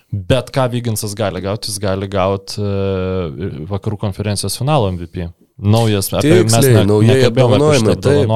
Bet 0.10 0.50
ką 0.50 0.66
Vyginsas 0.74 1.14
gali 1.18 1.42
gauti, 1.44 1.70
jis 1.70 1.78
gali 1.82 2.08
gauti 2.10 2.58
uh, 2.64 3.60
vakarų 3.70 4.00
konferencijos 4.08 4.58
finalo 4.58 4.90
MVP. 4.96 5.28
Naujas, 5.60 6.08
apie 6.16 6.38
mes 6.46 6.54
Tiksliai, 6.54 6.86
naujai 6.88 7.16
nekalbėjome 7.18 7.58
apie 7.58 7.68
apdovanojimai, 7.68 7.96
šitą 7.96 8.02
taip. 8.06 8.28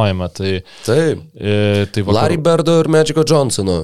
Tai, 0.83 1.03
e, 1.39 1.85
tai 1.87 2.03
Larry 2.03 2.37
vakarų, 2.37 2.43
Berdo 2.47 2.79
ir 2.81 2.89
Magico 2.91 3.23
Johnsono 3.23 3.77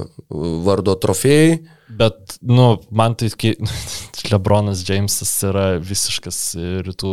vardo 0.66 0.96
trofėjai. 1.00 1.54
Bet, 1.98 2.38
nu, 2.42 2.78
man 2.92 3.16
tai 3.18 3.30
kai 3.34 3.56
Lebronas 4.32 4.82
Jamesas 4.86 5.32
yra 5.48 5.66
visiškas 5.82 6.38
rytų 6.86 7.12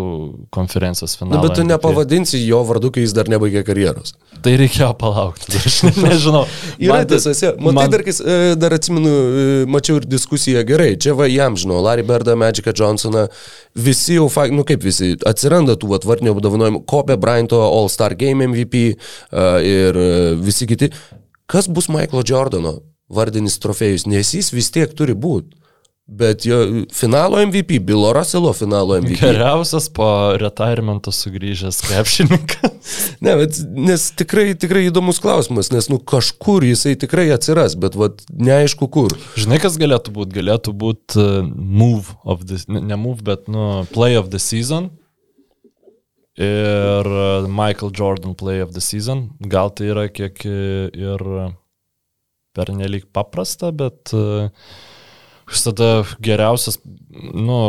konferencijos 0.53 1.15
Na, 1.15 1.19
finalas. 1.21 1.45
bet 1.47 1.55
tu 1.59 1.65
nepavadinsi 1.65 2.41
jo 2.45 2.59
vardu, 2.67 2.91
kai 2.93 3.05
jis 3.05 3.15
dar 3.17 3.31
nebaigė 3.31 3.63
karjeros. 3.67 4.13
Tai 4.45 4.53
reikėjo 4.61 4.91
palaukti. 5.01 5.55
Aš 5.61 5.79
ne- 5.87 5.93
nežinau. 6.09 6.43
Yra 6.83 6.99
Man 6.99 7.07
tai- 7.09 7.21
tiesa, 7.23 7.53
matai, 7.57 7.77
man- 7.79 7.93
dar, 7.95 8.05
kai, 8.07 8.17
e, 8.21 8.57
dar 8.59 8.75
atsimenu, 8.77 9.13
e, 9.13 9.47
mačiau 9.71 10.01
ir 10.01 10.09
diskusiją 10.11 10.65
gerai, 10.69 10.91
čia 11.01 11.15
va 11.17 11.29
jam 11.31 11.57
žinau, 11.57 11.79
Larry 11.87 12.05
Berdą, 12.07 12.35
Magicą 12.37 12.75
Johnsoną, 12.77 13.27
visi 13.77 14.19
jau, 14.19 14.27
nu 14.53 14.65
kaip 14.69 14.83
visi, 14.85 15.15
atsiranda 15.27 15.79
tų 15.81 15.95
atvartinių 16.01 16.35
apdovanojimų, 16.35 16.83
Kobe 16.91 17.17
Bryanto 17.23 17.63
All-Star 17.65 18.15
Game 18.19 18.45
MVP 18.51 18.85
uh, 18.97 19.57
ir 19.63 19.97
uh, 19.97 20.35
visi 20.43 20.67
kiti. 20.69 20.91
Kas 21.47 21.69
bus 21.71 21.87
Michaelo 21.89 22.25
Jordano 22.27 22.81
vardinis 23.13 23.61
trofėjus, 23.63 24.07
nes 24.11 24.35
jis 24.35 24.53
vis 24.55 24.73
tiek 24.75 24.93
turi 24.97 25.15
būti. 25.15 25.57
Bet 26.07 26.47
jo 26.47 26.85
finalo 26.95 27.47
MVP, 27.47 27.81
Bilo 27.83 28.13
Russelo 28.13 28.53
finalo 28.53 29.01
MVP. 29.01 29.19
Geriausias 29.19 29.89
po 29.91 30.07
retiremento 30.39 31.11
sugrįžęs 31.11 31.83
krepšininkas. 31.89 32.73
Ne, 33.25 33.33
bet 33.41 33.57
nes 33.75 34.03
tikrai, 34.15 34.53
tikrai 34.55 34.85
įdomus 34.87 35.19
klausimas, 35.19 35.73
nes 35.75 35.89
nu 35.91 35.97
kažkur 35.99 36.63
jisai 36.63 36.93
tikrai 36.95 37.25
atsiras, 37.35 37.75
bet 37.75 37.97
vat, 37.99 38.23
neaišku 38.31 38.87
kur. 38.95 39.11
Žinai, 39.35 39.59
kas 39.59 39.75
galėtų 39.81 40.15
būti? 40.15 40.37
Galėtų 40.37 40.75
būti 40.79 41.19
uh, 41.19 41.49
move 41.51 42.15
of 42.23 42.45
the, 42.47 42.61
ne, 42.71 42.95
move, 42.95 43.25
bet, 43.27 43.51
nu, 43.51 43.83
play 43.91 44.15
of 44.21 44.31
the 44.31 44.39
season. 44.39 44.93
Ir 46.39 47.11
uh, 47.11 47.51
Michael 47.51 47.91
Jordan 47.91 48.39
play 48.39 48.63
of 48.63 48.77
the 48.77 48.85
season. 48.85 49.33
Gal 49.43 49.75
tai 49.75 49.91
yra 49.91 50.07
kiek 50.13 50.47
uh, 50.47 50.87
ir 50.95 51.27
pernelyg 52.57 53.07
paprasta, 53.15 53.73
bet 53.77 54.15
uh, 54.17 54.49
visada 55.51 55.91
geriausias, 56.25 56.81
nu, 57.15 57.61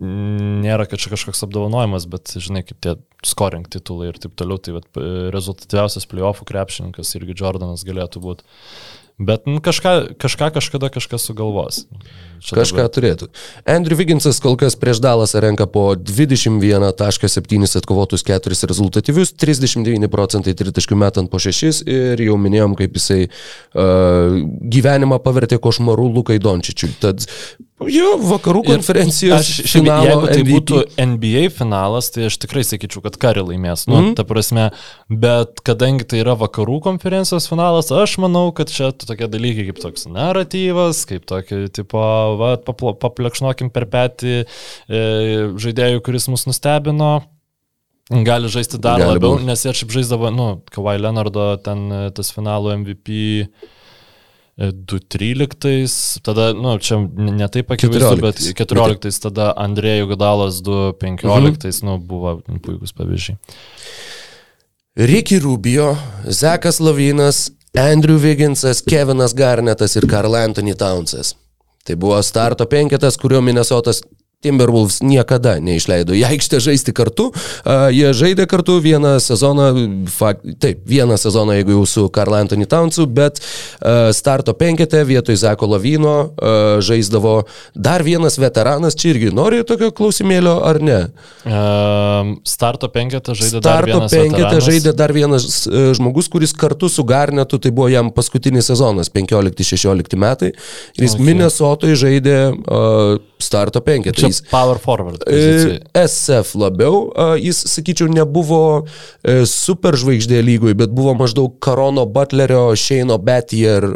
nėra, 0.00 0.86
kad 0.88 1.00
čia 1.02 1.12
kažkoks 1.12 1.44
apdovanojimas, 1.46 2.06
bet, 2.10 2.32
žinai, 2.42 2.64
kaip 2.66 2.80
tie 2.82 2.96
scoring 3.26 3.68
titulai 3.70 4.10
ir 4.10 4.18
taip 4.22 4.34
toliau, 4.38 4.58
tai 4.58 4.74
vat, 4.78 4.88
rezultatyviausias 5.34 6.08
playoffų 6.10 6.46
krepšininkas 6.48 7.14
irgi 7.18 7.36
Jordanas 7.38 7.84
galėtų 7.86 8.22
būti. 8.24 8.48
Bet 9.20 9.44
nu, 9.44 9.60
kažką, 9.60 10.16
kažką 10.16 10.46
kažkada 10.56 10.88
kažkas 10.88 11.26
sugalvos. 11.28 11.82
Čia 12.40 12.56
Kažką 12.56 12.76
dabar- 12.80 12.94
turėtų. 12.96 13.26
Andrew 13.68 13.98
Wigginsas 14.00 14.40
kol 14.40 14.56
kas 14.56 14.72
prieš 14.80 14.96
Dalasą 15.04 15.42
renka 15.44 15.66
po 15.68 15.92
21.7 15.94 17.76
atkovotus 17.76 18.24
4 18.24 18.64
rezultatyvius, 18.70 19.32
39 19.36 20.08
procentai 20.08 20.54
tritaškių 20.56 20.96
metant 20.96 21.28
po 21.30 21.36
6 21.36 21.82
ir 21.84 22.16
jau 22.24 22.38
minėjom, 22.40 22.76
kaip 22.80 22.96
jisai 22.96 23.26
uh, 23.28 24.40
gyvenimą 24.72 25.20
pavertė 25.20 25.60
košmaru 25.60 26.08
Lukai 26.16 26.38
Dončičiui. 26.40 26.96
Tad 27.04 27.26
jo, 27.88 28.10
vakarų 28.28 28.62
Ir 28.66 28.74
konferencijos 28.74 29.40
Aš, 29.40 29.50
šiaip, 29.72 29.88
jeigu 30.04 30.28
tai 30.28 30.42
MVP. 30.42 30.50
būtų 30.52 30.80
NBA 31.00 31.44
finalas, 31.54 32.10
tai 32.12 32.26
aš 32.28 32.36
tikrai 32.42 32.64
sakyčiau, 32.66 33.02
kad 33.06 33.16
Kari 33.20 33.44
laimės. 33.46 33.86
Nu, 33.88 33.96
mm. 34.00 34.12
ta 34.18 34.26
prasme, 34.28 34.68
bet 35.08 35.62
kadangi 35.66 36.04
tai 36.10 36.20
yra 36.24 36.36
vakarų 36.40 36.80
konferencijos 36.84 37.48
finalas, 37.50 37.88
aš 37.94 38.18
manau, 38.22 38.50
kad 38.56 38.72
čia 38.72 38.90
tokie 38.92 39.30
dalykai 39.30 39.70
kaip 39.70 39.80
toks 39.82 40.08
naratyvas, 40.12 41.06
kaip 41.08 41.24
tokio 41.30 41.64
tipo, 41.72 42.04
va, 42.40 42.54
paplekšnokim 42.60 43.72
per 43.74 43.88
petį 43.90 44.38
e, 44.42 44.44
žaidėjų, 45.60 46.04
kuris 46.04 46.28
mus 46.32 46.48
nustebino. 46.50 47.20
Gali 48.10 48.48
žaisti 48.50 48.78
dar 48.82 48.98
Gali 48.98 49.14
labiau, 49.14 49.36
būt. 49.38 49.46
nes 49.46 49.60
jie 49.62 49.72
šiaip 49.80 49.92
žaisdavo, 49.94 50.32
nu, 50.34 50.46
Kawhi 50.74 50.98
Leonardo 50.98 51.52
ten 51.62 51.84
e, 51.94 52.06
tas 52.14 52.32
finalo 52.34 52.74
MVP 52.74 53.46
2.13, 54.60 56.20
tada, 56.22 56.52
nu, 56.52 56.74
čia 56.78 56.98
n- 57.00 57.36
ne 57.36 57.48
taip 57.48 57.70
akivaizdu, 57.72 58.20
14. 58.20 58.20
bet 58.20 58.56
14, 58.58 59.20
tada 59.24 59.50
Andrėjų 59.56 60.08
Gadalas 60.12 60.60
2.15, 60.66 61.82
nu, 61.88 61.98
buvo 61.98 62.36
puikus 62.64 62.92
pavyzdžiai. 62.96 63.38
Ricky 65.00 65.38
Rubio, 65.40 65.94
Zekas 66.28 66.80
Lavinas, 66.80 67.50
Andrew 67.78 68.18
Wigginsas, 68.18 68.82
Kevinas 68.82 69.32
Garnetas 69.38 69.94
ir 69.96 70.06
Karl 70.10 70.34
Anthony 70.36 70.74
Townsas. 70.74 71.34
Tai 71.86 71.94
buvo 71.96 72.18
starto 72.22 72.66
penketas, 72.68 73.16
kurio 73.16 73.40
Minnesotas 73.40 74.02
Timberwolves 74.40 75.02
niekada 75.04 75.58
neišleido 75.60 76.14
į 76.16 76.22
aikštę 76.30 76.62
žaisti 76.64 76.94
kartu. 76.96 77.26
Uh, 77.28 77.90
jie 77.92 78.08
žaidė 78.16 78.46
kartu 78.48 78.78
vieną 78.80 79.18
sezoną, 79.20 79.66
fakt, 80.08 80.46
taip, 80.62 80.80
vieną 80.88 81.18
sezoną, 81.20 81.58
jeigu 81.58 81.74
jau 81.74 81.82
su 81.84 82.04
Karl 82.08 82.38
Anthony 82.38 82.64
Townsu, 82.64 83.04
bet 83.04 83.36
uh, 83.36 84.08
starto 84.16 84.54
penkete 84.56 85.02
vietoj 85.04 85.36
Zeko 85.42 85.68
Lavino 85.68 86.14
uh, 86.24 86.80
žaisdavo 86.80 87.34
dar 87.76 88.00
vienas 88.06 88.38
veteranas, 88.40 88.96
čia 88.96 89.10
irgi 89.12 89.28
nori 89.36 89.60
tokio 89.68 89.90
klausimėlio 89.92 90.56
ar 90.64 90.80
ne? 90.80 90.98
Um, 91.44 92.32
starto 92.48 92.88
penketą 92.88 93.36
žaidė 93.36 93.60
dar 93.60 93.84
Starto 93.84 93.92
vienas 93.92 94.16
penketę 94.16 94.40
veteranas. 94.40 94.70
žaidė 94.70 94.96
dar 94.96 95.12
vienas 95.12 95.48
e, 95.68 95.84
žmogus, 96.00 96.32
kuris 96.32 96.56
kartu 96.56 96.88
su 96.88 97.04
Garnetu, 97.04 97.60
tai 97.60 97.74
buvo 97.76 97.90
jam 97.92 98.08
paskutinis 98.14 98.72
sezonas, 98.72 99.12
15-16 99.12 100.16
metai. 100.16 100.54
Ir 100.96 101.04
jis 101.04 101.20
Okay. 101.20 101.26
Minnesotoje 101.26 101.96
žaidė 102.00 102.36
uh, 102.54 103.18
starto 103.42 103.82
penketą. 103.84 104.29
Jis 104.30 104.42
power 104.50 104.80
forward. 104.82 105.22
e, 105.26 105.36
pozicijai. 105.36 106.06
SF 106.06 106.54
labiau, 106.60 107.00
jis, 107.40 107.62
sakyčiau, 107.74 108.10
nebuvo 108.12 108.62
uh, 108.80 109.42
superžvaigždė 109.50 110.40
lygoj, 110.46 110.76
bet 110.78 110.94
buvo 110.94 111.14
maždaug 111.18 111.56
Karono 111.62 112.06
Butlerio, 112.06 112.70
Sheino 112.78 113.18
Betier, 113.18 113.86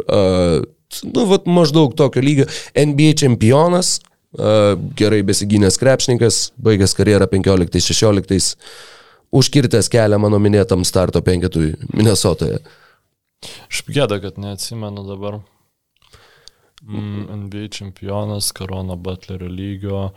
nu, 1.03 1.25
vat, 1.29 1.47
maždaug 1.47 1.95
tokio 1.97 2.23
lygio 2.23 2.49
NBA 2.75 3.15
čempionas. 3.23 3.99
Gerai 4.99 5.21
besigynęs 5.23 5.77
krepšininkas, 5.79 6.49
baigęs 6.59 6.91
karjerą 6.97 7.29
15-16, 7.31 8.57
užkirtęs 9.31 9.87
kelią 9.91 10.19
mano 10.19 10.41
minėtam 10.43 10.83
starto 10.83 11.21
penketui 11.23 11.71
Minnesotoje. 11.93 12.59
Aš 13.69 13.85
gėda, 13.87 14.19
kad 14.19 14.39
neatsimenu 14.41 15.05
dabar. 15.07 15.39
Mm, 16.83 17.27
NBA 17.45 17.67
čempionas, 17.71 18.51
Karono 18.51 18.95
Butlerio 18.95 19.47
lygio. 19.47 20.09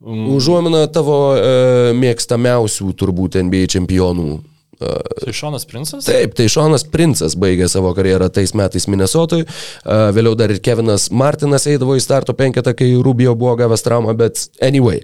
Mm, 0.00 0.30
Užuomina 0.34 0.86
tavo 0.92 1.36
e, 1.36 1.92
mėgstamiausių 1.98 2.94
turbūt 2.96 3.36
NBA 3.42 3.68
čempionų. 3.76 4.40
Tai 4.80 5.32
Šonas 5.36 5.66
Princas? 5.68 6.06
Taip, 6.06 6.34
tai 6.38 6.46
Šonas 6.50 6.84
Princas 6.88 7.36
baigė 7.38 7.68
savo 7.70 7.92
karjerą 7.96 8.30
tais 8.32 8.54
metais 8.56 8.86
Minnesotui, 8.90 9.44
vėliau 9.84 10.36
dar 10.38 10.52
ir 10.54 10.60
Kevinas 10.64 11.10
Martinas 11.12 11.66
eidavo 11.70 11.96
į 11.98 12.04
starto 12.04 12.34
penketą, 12.36 12.74
kai 12.76 12.88
Rubio 13.04 13.34
buvo 13.38 13.54
gavęs 13.60 13.84
traumą, 13.84 14.14
bet 14.18 14.46
anyway. 14.64 15.02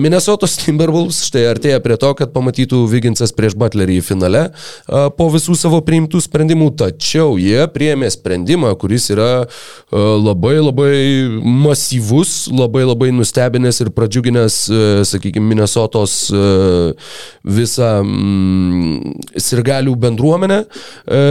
Minnesotos 0.00 0.58
Timberwolves 0.60 1.22
štai 1.28 1.46
artėja 1.52 1.82
prie 1.84 1.98
to, 2.00 2.12
kad 2.18 2.34
pamatytų 2.34 2.82
Viginsas 2.90 3.34
prieš 3.36 3.56
Butlerį 3.58 4.00
finale 4.04 4.48
po 4.86 5.28
visų 5.32 5.56
savo 5.58 5.80
priimtų 5.86 6.20
sprendimų, 6.24 6.72
tačiau 6.82 7.36
jie 7.40 7.66
priėmė 7.72 8.10
sprendimą, 8.14 8.74
kuris 8.80 9.10
yra 9.14 9.30
labai 9.92 10.56
labai 10.60 10.94
masyvus, 11.40 12.46
labai 12.50 12.84
labai 12.86 13.12
nustebinęs 13.14 13.82
ir 13.84 13.92
pradžiuginęs, 13.96 14.58
sakykime, 15.08 15.46
Minnesotos 15.46 16.16
visą 17.46 17.90
mm, 18.02 18.95
sirgalių 19.36 19.96
bendruomenę. 20.06 20.62
E, 21.06 21.24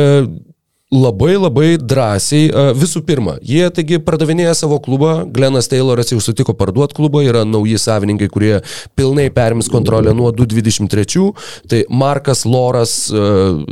labai 0.96 1.34
labai 1.34 1.70
drąsiai, 1.82 2.50
e, 2.50 2.66
visų 2.78 3.02
pirma, 3.08 3.36
jie 3.42 3.66
taigi 3.74 3.98
pardavinėja 4.06 4.54
savo 4.56 4.78
klubą, 4.84 5.26
Glenas 5.34 5.68
Tayloras 5.72 6.12
jau 6.14 6.20
sutiko 6.22 6.54
parduoti 6.58 6.96
klubą, 6.98 7.24
yra 7.26 7.42
nauji 7.48 7.80
savininkai, 7.82 8.30
kurie 8.30 8.54
pilnai 8.98 9.28
perims 9.34 9.70
kontrolę 9.72 10.14
nuo 10.14 10.32
2023, 10.36 11.26
tai 11.72 11.82
Markas 11.90 12.46
Loras, 12.46 12.96
e, 13.10 13.26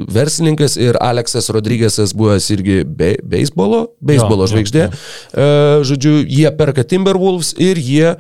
verslininkas 0.10 0.78
ir 0.82 0.98
Aleksas 1.02 1.52
Rodrygėsas 1.54 2.16
buvęs 2.18 2.50
irgi 2.58 2.82
be, 2.84 3.14
beisbolo, 3.22 3.86
beisbolo 4.02 4.50
žvaigždė. 4.50 4.90
E, 4.90 5.50
Žodžiu, 5.86 6.18
jie 6.26 6.50
perka 6.58 6.84
Timberwolves 6.84 7.54
ir 7.62 7.78
jie 7.78 8.16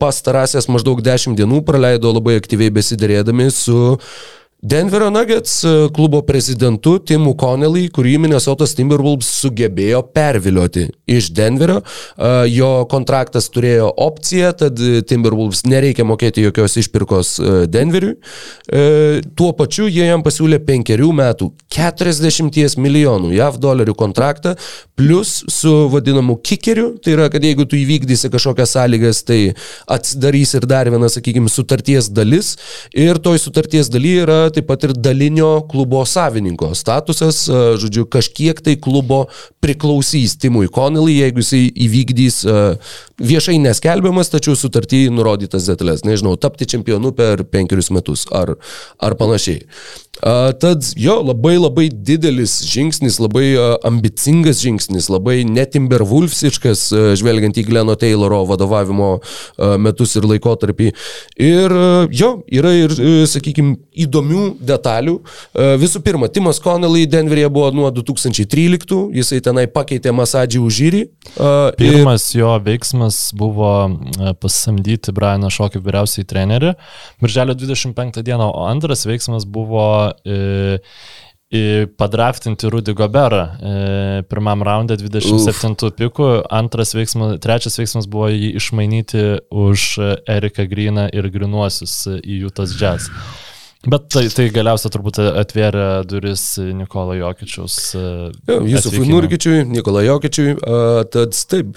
pastarąsias 0.00 0.68
maždaug 0.70 1.00
10 1.02 1.34
dienų 1.38 1.64
praleido 1.66 2.12
labai 2.14 2.38
aktyviai 2.40 2.70
besiderėdami 2.74 3.50
su 3.54 3.98
Denverio 4.62 5.08
Nuggets 5.10 5.64
e, 5.64 5.88
klubo 5.92 6.20
prezidentu 6.22 6.98
Timu 7.00 7.32
Connelly, 7.40 7.86
kurį 7.88 8.18
Minnesotas 8.20 8.74
Timberwolves 8.76 9.30
sugebėjo 9.40 10.02
pervilioti 10.12 10.82
iš 11.08 11.30
Denverio. 11.32 11.78
E, 11.80 12.32
Jo 12.52 12.84
kontraktas 12.90 13.48
turėjo 13.54 13.88
opciją, 14.04 14.50
tad 14.60 14.82
Timberwolves 15.08 15.62
nereikia 15.64 16.04
mokėti 16.04 16.44
jokios 16.44 16.76
išpirkos 16.82 17.30
e, 17.40 17.54
Denveriui. 17.72 18.18
Tuo 19.36 19.48
pačiu 19.56 19.86
jie 19.88 20.04
jam 20.06 20.22
pasiūlė 20.22 20.60
penkerių 20.66 21.08
metų 21.16 21.48
40 21.72 22.76
milijonų 22.80 23.32
JAV 23.34 23.56
dolerių 23.62 23.94
kontraktą, 23.98 24.54
plus 24.98 25.40
su 25.50 25.72
vadinamu 25.92 26.36
kikeriu, 26.36 26.92
tai 27.02 27.14
yra, 27.16 27.30
kad 27.32 27.44
jeigu 27.44 27.64
tu 27.68 27.78
įvykdysi 27.80 28.30
kažkokias 28.32 28.76
sąlygas, 28.76 29.22
tai 29.26 29.40
atsidarys 29.90 30.54
ir 30.58 30.68
dar 30.68 30.90
viena, 30.92 31.08
sakykime, 31.12 31.50
sutarties 31.50 32.10
dalis. 32.12 32.52
Ir 32.92 33.20
toj 33.22 33.40
sutarties 33.42 33.90
daly 33.92 34.18
yra 34.24 34.49
taip 34.54 34.68
pat 34.70 34.84
ir 34.86 34.94
dalinio 34.96 35.62
klubo 35.70 36.02
savininko 36.08 36.72
statusas, 36.78 37.42
e, 37.48 37.60
žodžiu, 37.80 38.06
kažkiek 38.10 38.60
tai 38.64 38.76
klubo 38.80 39.24
priklausys 39.64 40.36
Timui 40.40 40.70
Connelly, 40.72 41.18
jeigu 41.20 41.44
jisai 41.44 41.62
įvykdys 41.86 42.42
e, 42.44 42.58
viešai 43.30 43.58
neskelbiamas, 43.62 44.32
tačiau 44.32 44.58
sutartį 44.58 45.06
nurodytas 45.14 45.68
detalės, 45.70 46.04
nežinau, 46.08 46.36
tapti 46.40 46.68
čempionu 46.70 47.14
per 47.16 47.44
penkerius 47.48 47.92
metus 47.94 48.26
ar, 48.34 48.56
ar 49.00 49.18
panašiai. 49.20 49.64
Tad 50.20 50.84
jo, 51.00 51.16
labai 51.24 51.54
labai 51.58 51.86
didelis 51.92 52.58
žingsnis, 52.68 53.18
labai 53.22 53.54
ambicingas 53.88 54.60
žingsnis, 54.62 55.08
labai 55.12 55.40
netimberwulfsiškas, 55.48 56.82
a, 56.92 57.02
žvelgiant 57.18 57.56
į 57.60 57.64
Gleno 57.68 57.94
Tayloro 58.00 58.42
vadovavimo 58.48 59.10
metus 59.80 60.14
ir 60.18 60.26
laikotarpį. 60.28 60.90
Ir 61.40 61.74
jo, 62.16 62.30
yra 62.52 62.72
ir, 62.76 62.94
sakykime, 63.30 63.76
įdomių 64.04 64.44
detalių. 64.64 65.16
Visų 65.80 66.00
pirma, 66.04 66.28
Timas 66.32 66.60
Connelly 66.62 67.06
Denveryje 67.10 67.50
buvo 67.52 67.70
nuo 67.74 67.90
2013, 67.94 69.10
jisai 69.16 69.40
tenai 69.44 69.66
pakeitė 69.70 70.12
masadžį 70.16 70.62
už 70.64 70.78
žyrį. 70.80 71.02
a, 71.38 71.50
ir- 71.78 72.00
Pirmas 72.00 72.28
jo 72.34 72.52
veiksmas 72.64 73.18
buvo 73.36 73.70
e, 73.90 74.32
pasamdyti 74.40 75.12
Brianą 75.16 75.50
Šokį 75.52 75.82
vyriausiai 75.84 76.24
trenerių 76.28 76.74
Birželio 77.20 77.54
25 77.58 78.22
dieną, 78.26 78.46
o 78.54 78.64
antras 78.68 79.04
veiksmas 79.08 79.44
buvo 79.48 79.84
e, 79.84 80.09
e, 80.09 80.09
padraftinti 81.98 82.70
Rudy 82.70 82.94
Goberą 82.94 83.40
e, 83.42 84.22
pirmam 84.30 84.62
raunde 84.62 84.94
27 85.00 85.90
pikų, 85.98 86.28
antras 86.46 86.94
veiksmas, 86.94 87.40
trečias 87.42 87.78
veiksmas 87.80 88.06
buvo 88.10 88.28
jį 88.30 88.52
išmainyti 88.60 89.24
už 89.50 89.86
e, 89.98 90.10
Eriką 90.30 90.68
Greeną 90.70 91.08
ir 91.10 91.26
Grinuosius 91.34 91.96
e, 92.06 92.20
į 92.22 92.44
Jutas 92.44 92.76
Jazz. 92.78 93.10
Bet 93.82 94.06
tai, 94.12 94.26
tai 94.30 94.46
galiausiai 94.52 94.92
turbūt 94.92 95.18
atvėrė 95.24 95.88
duris 96.06 96.44
Nikolo 96.60 97.16
Jokičiaus. 97.18 97.80
e, 97.98 98.06
Jo, 98.46 98.60
Jusufui. 98.70 99.08
Nurkičiui, 99.10 99.64
Nikolai 99.72 100.06
Jokičiui, 100.06 100.54
tad 101.10 101.34
taip. 101.50 101.74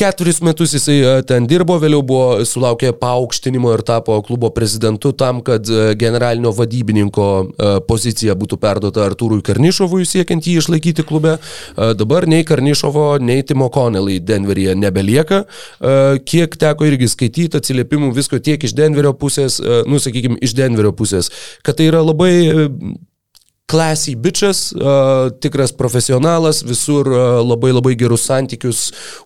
Keturis 0.00 0.40
metus 0.40 0.72
jisai 0.72 0.96
e, 1.00 1.10
ten 1.28 1.44
dirbo, 1.48 1.76
vėliau 1.80 2.00
buvo 2.06 2.44
sulaukė 2.48 2.92
paaukštinimo 3.00 3.74
ir 3.74 3.82
tapo 3.84 4.16
klubo 4.24 4.48
prezidentu 4.56 5.12
tam, 5.12 5.42
kad 5.44 5.68
e, 5.68 5.92
generalinio 6.00 6.52
vadybininko 6.56 7.26
e, 7.26 7.72
pozicija 7.88 8.36
būtų 8.40 8.56
perduota 8.62 9.04
Artūrui 9.04 9.44
Karnišovui 9.44 10.06
siekiant 10.08 10.46
jį 10.46 10.56
išlaikyti 10.62 11.04
klube. 11.06 11.36
Dabar 11.76 12.26
nei 12.30 12.44
Karnišovo, 12.46 13.04
nei 13.24 13.44
Timo 13.46 13.68
Connelly 13.72 14.18
Denveryje 14.24 14.74
nebelieka. 14.78 15.42
Kiek 16.28 16.56
teko 16.60 16.88
irgi 16.88 17.08
skaityti 17.10 17.60
atsiliepimų 17.60 18.10
visko 18.16 18.40
tiek 18.42 18.62
iš 18.64 18.74
Denverio 18.78 19.12
pusės, 19.18 19.60
nu 19.88 20.00
sakykime, 20.02 20.40
iš 20.44 20.56
Denverio 20.58 20.92
pusės, 20.96 21.30
kad 21.66 21.78
tai 21.80 21.88
yra 21.90 22.02
labai 22.04 22.32
classy 23.70 24.16
bitches, 24.18 24.72
uh, 24.72 25.30
tikras 25.40 25.72
profesionalas, 25.72 26.64
visur 26.66 27.06
uh, 27.06 27.38
labai 27.46 27.70
labai 27.76 27.94
gerus 27.98 28.26
santykius 28.26 28.80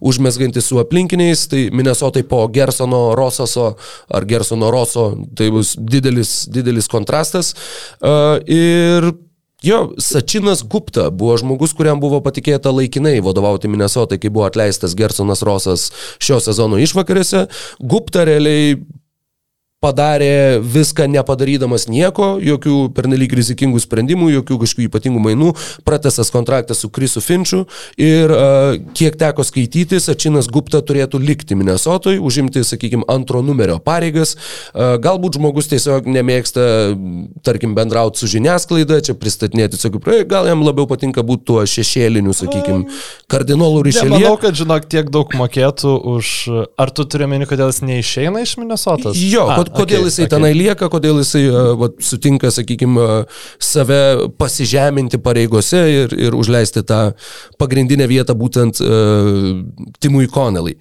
užmesgantis 0.05 0.69
su 0.69 0.79
aplinkiniais, 0.83 1.47
tai 1.49 1.69
Minnesotai 1.73 2.27
po 2.29 2.45
Gersono 2.53 3.15
Rosaso 3.17 3.71
ar 4.09 4.27
Gersono 4.29 4.71
Roso, 4.71 5.11
tai 5.37 5.49
bus 5.55 5.75
didelis, 5.79 6.43
didelis 6.53 6.91
kontrastas. 6.93 7.55
Uh, 8.01 8.37
ir 8.45 9.15
Jo, 9.65 9.95
Sačinas 9.99 10.61
Gupta 10.69 11.07
buvo 11.11 11.39
žmogus, 11.41 11.73
kuriam 11.73 11.97
buvo 11.97 12.19
patikėta 12.21 12.69
laikinai 12.69 13.15
vadovauti 13.25 13.71
Minnesotai, 13.73 14.19
kai 14.21 14.29
buvo 14.29 14.45
atleistas 14.45 14.93
Gersonas 14.99 15.41
Rosas 15.41 15.87
šio 16.21 16.37
sezono 16.45 16.77
išvakarėse. 16.85 17.47
Gupta 17.81 18.27
realiai 18.29 18.75
padarė 19.85 20.61
viską 20.65 21.07
nepadarydamas 21.13 21.87
nieko, 21.93 22.35
jokių 22.43 22.89
pernelyg 22.97 23.35
rizikingų 23.37 23.83
sprendimų, 23.85 24.31
jokių 24.39 24.59
kažkokių 24.63 24.89
ypatingų 24.89 25.23
mainų, 25.27 25.53
pratestas 25.85 26.33
kontraktas 26.35 26.81
su 26.81 26.91
Krisu 26.95 27.21
Finčiu 27.25 27.65
ir 28.01 28.33
uh, 28.33 28.79
kiek 28.97 29.19
teko 29.21 29.45
skaityti, 29.45 30.01
Sačinas 30.01 30.49
Gupta 30.53 30.81
turėtų 30.85 31.21
likti 31.23 31.59
Minnesotoj, 31.59 32.19
užimti, 32.25 32.65
sakykime, 32.65 33.05
antro 33.13 33.43
numerio 33.45 33.79
pareigas. 33.85 34.35
Uh, 34.73 34.97
galbūt 35.03 35.39
žmogus 35.39 35.69
tiesiog 35.73 36.09
nemėgsta, 36.11 36.65
tarkim, 37.45 37.77
bendrauti 37.77 38.23
su 38.23 38.31
žiniasklaida, 38.31 39.01
čia 39.05 39.17
pristatinėti, 39.19 39.81
sakau, 39.81 40.03
gal 40.29 40.49
jam 40.49 40.65
labiau 40.65 40.89
patinka 40.91 41.25
būti 41.27 41.49
tuo 41.51 41.65
šešėliniu, 41.69 42.35
sakykime, 42.37 42.89
kardinolų 43.31 43.85
ryšeliu. 43.89 44.17
Nemanau, 44.17 44.39
kad 44.41 44.57
žinok 44.57 44.89
tiek 44.89 45.13
daug 45.13 45.35
mokėtų 45.37 45.97
už... 46.15 46.35
Ar 46.81 46.91
tu 46.95 47.05
turi 47.09 47.27
meni, 47.31 47.47
kodėl 47.49 47.71
jis 47.71 47.83
neišeina 47.85 48.43
iš 48.45 48.57
Minnesotos? 48.61 49.19
Jo, 49.19 49.47
A, 49.53 49.59
kodėl 49.75 50.05
okei, 50.05 50.11
jisai 50.11 50.27
okei. 50.27 50.33
tenai 50.37 50.53
lieka, 50.57 50.89
kodėl 50.93 51.21
jisai 51.23 51.45
uh, 51.51 51.73
vat, 51.81 51.99
sutinka, 52.05 52.51
sakykime, 52.55 53.09
save 53.63 54.01
pasižeminti 54.41 55.21
pareigose 55.23 55.83
ir, 55.91 56.15
ir 56.29 56.37
užleisti 56.39 56.85
tą 56.87 57.01
pagrindinę 57.61 58.09
vietą 58.11 58.37
būtent 58.39 58.81
uh, 58.85 59.63
Timui 60.01 60.29
Connelly. 60.33 60.77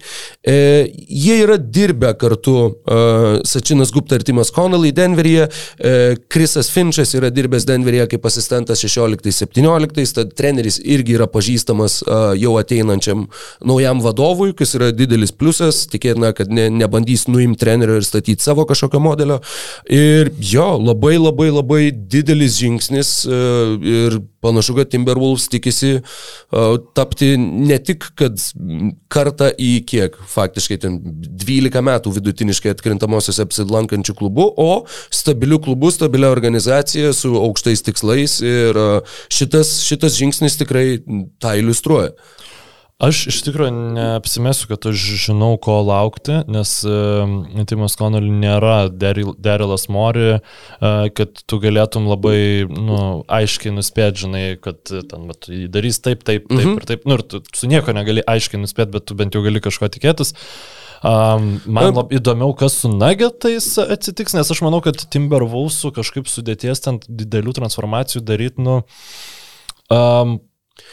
E, 0.46 0.86
jie 1.08 1.38
yra 1.44 1.56
dirbę 1.58 2.14
kartu, 2.18 2.56
uh, 2.66 3.40
Sačinas 3.46 3.92
Gupta 3.94 4.18
ir 4.18 4.24
Timas 4.26 4.50
Connelly 4.54 4.92
Denveryje, 4.92 5.48
e, 5.78 6.16
Krisas 6.28 6.70
Finčas 6.70 7.14
yra 7.14 7.30
dirbęs 7.34 7.66
Denveryje 7.68 8.08
kaip 8.14 8.26
asistentas 8.26 8.82
16-17, 8.84 10.14
tad 10.14 10.34
treneris 10.36 10.80
irgi 10.80 11.16
yra 11.18 11.26
pažįstamas 11.30 12.00
uh, 12.04 12.32
jau 12.38 12.54
ateinančiam 12.60 13.26
naujam 13.64 14.02
vadovui, 14.04 14.52
kas 14.56 14.74
yra 14.78 14.90
didelis 14.94 15.32
pliusas, 15.34 15.84
tikėtina, 15.92 16.32
kad 16.36 16.52
ne, 16.52 16.68
nebandys 16.72 17.26
nuimti 17.30 17.62
trenerio 17.64 17.98
ir 18.00 18.06
statyti 18.06 18.44
savo 18.44 18.66
kažkokio 18.74 19.00
modelio. 19.02 19.40
Ir 19.88 20.30
jo, 20.42 20.74
labai 20.82 21.16
labai 21.16 21.50
labai 21.54 21.82
didelis 21.94 22.58
žingsnis 22.60 23.16
e, 23.24 23.40
ir 23.94 24.18
panašu, 24.44 24.76
kad 24.76 24.90
Timberwolves 24.92 25.48
tikisi 25.52 25.96
e, 25.96 26.02
tapti 26.96 27.34
ne 27.38 27.78
tik, 27.82 28.10
kad 28.18 28.38
kartą 29.12 29.50
į 29.56 29.72
kiek, 29.88 30.18
faktiškai 30.34 30.78
ten 30.82 30.98
12 31.44 31.84
metų 31.88 32.14
vidutiniškai 32.18 32.74
atkrintamosiose 32.74 33.46
apsilankančių 33.46 34.16
klubų, 34.18 34.48
o 34.60 34.70
stabilių 35.14 35.60
klubų, 35.64 35.92
stabilią 35.94 36.32
organizaciją 36.34 37.14
su 37.16 37.34
aukštais 37.40 37.84
tikslais 37.86 38.40
ir 38.44 38.80
e, 38.80 38.88
šitas, 39.32 39.78
šitas 39.86 40.18
žingsnis 40.20 40.60
tikrai 40.60 40.88
tą 41.42 41.56
iliustruoja. 41.60 42.14
Aš 43.04 43.24
iš 43.28 43.40
tikrųjų 43.44 43.72
neapsimesiu, 43.96 44.68
kad 44.70 44.86
aš 44.88 45.02
žinau, 45.26 45.54
ko 45.60 45.76
laukti, 45.84 46.38
nes 46.50 46.70
uh, 46.88 47.24
Timas 47.68 47.96
Connolly 48.00 48.32
nėra 48.32 48.86
Derilas 48.92 49.88
Mori, 49.92 50.38
uh, 50.38 51.04
kad 51.16 51.42
tu 51.44 51.58
galėtum 51.60 52.08
labai 52.08 52.38
nu, 52.70 53.00
aiškiai 53.28 53.74
nuspėti, 53.74 54.24
žinai, 54.24 54.44
kad 54.62 54.80
e, 54.94 55.02
ten 55.10 55.26
bet, 55.28 55.50
darys 55.74 56.00
taip, 56.04 56.24
taip, 56.24 56.48
taip 56.48 56.62
mhm. 56.62 56.78
ir 56.78 56.88
taip. 56.88 57.04
Nu, 57.08 57.18
ir 57.18 57.26
tu 57.28 57.42
su 57.52 57.68
nieko 57.70 57.92
negali 57.96 58.24
aiškiai 58.30 58.62
nuspėti, 58.62 58.94
bet 58.96 59.08
tu 59.10 59.18
bent 59.18 59.36
jau 59.36 59.44
gali 59.44 59.62
kažko 59.64 59.90
tikėtis. 59.92 60.32
Um, 61.04 61.58
man 61.68 61.90
labai 61.90 62.16
įdomiau, 62.16 62.54
kas 62.56 62.78
su 62.80 62.88
Nuggetais 62.88 63.66
atsitiks, 63.82 64.32
nes 64.38 64.48
aš 64.54 64.64
manau, 64.64 64.80
kad 64.84 64.96
Timberwolvesų 65.12 65.92
kažkaip 65.98 66.30
sudėties 66.32 66.80
ten 66.86 67.02
didelių 67.04 67.52
transformacijų 67.58 68.24
daryti, 68.24 68.64
nu, 68.64 68.80
um, 69.92 70.38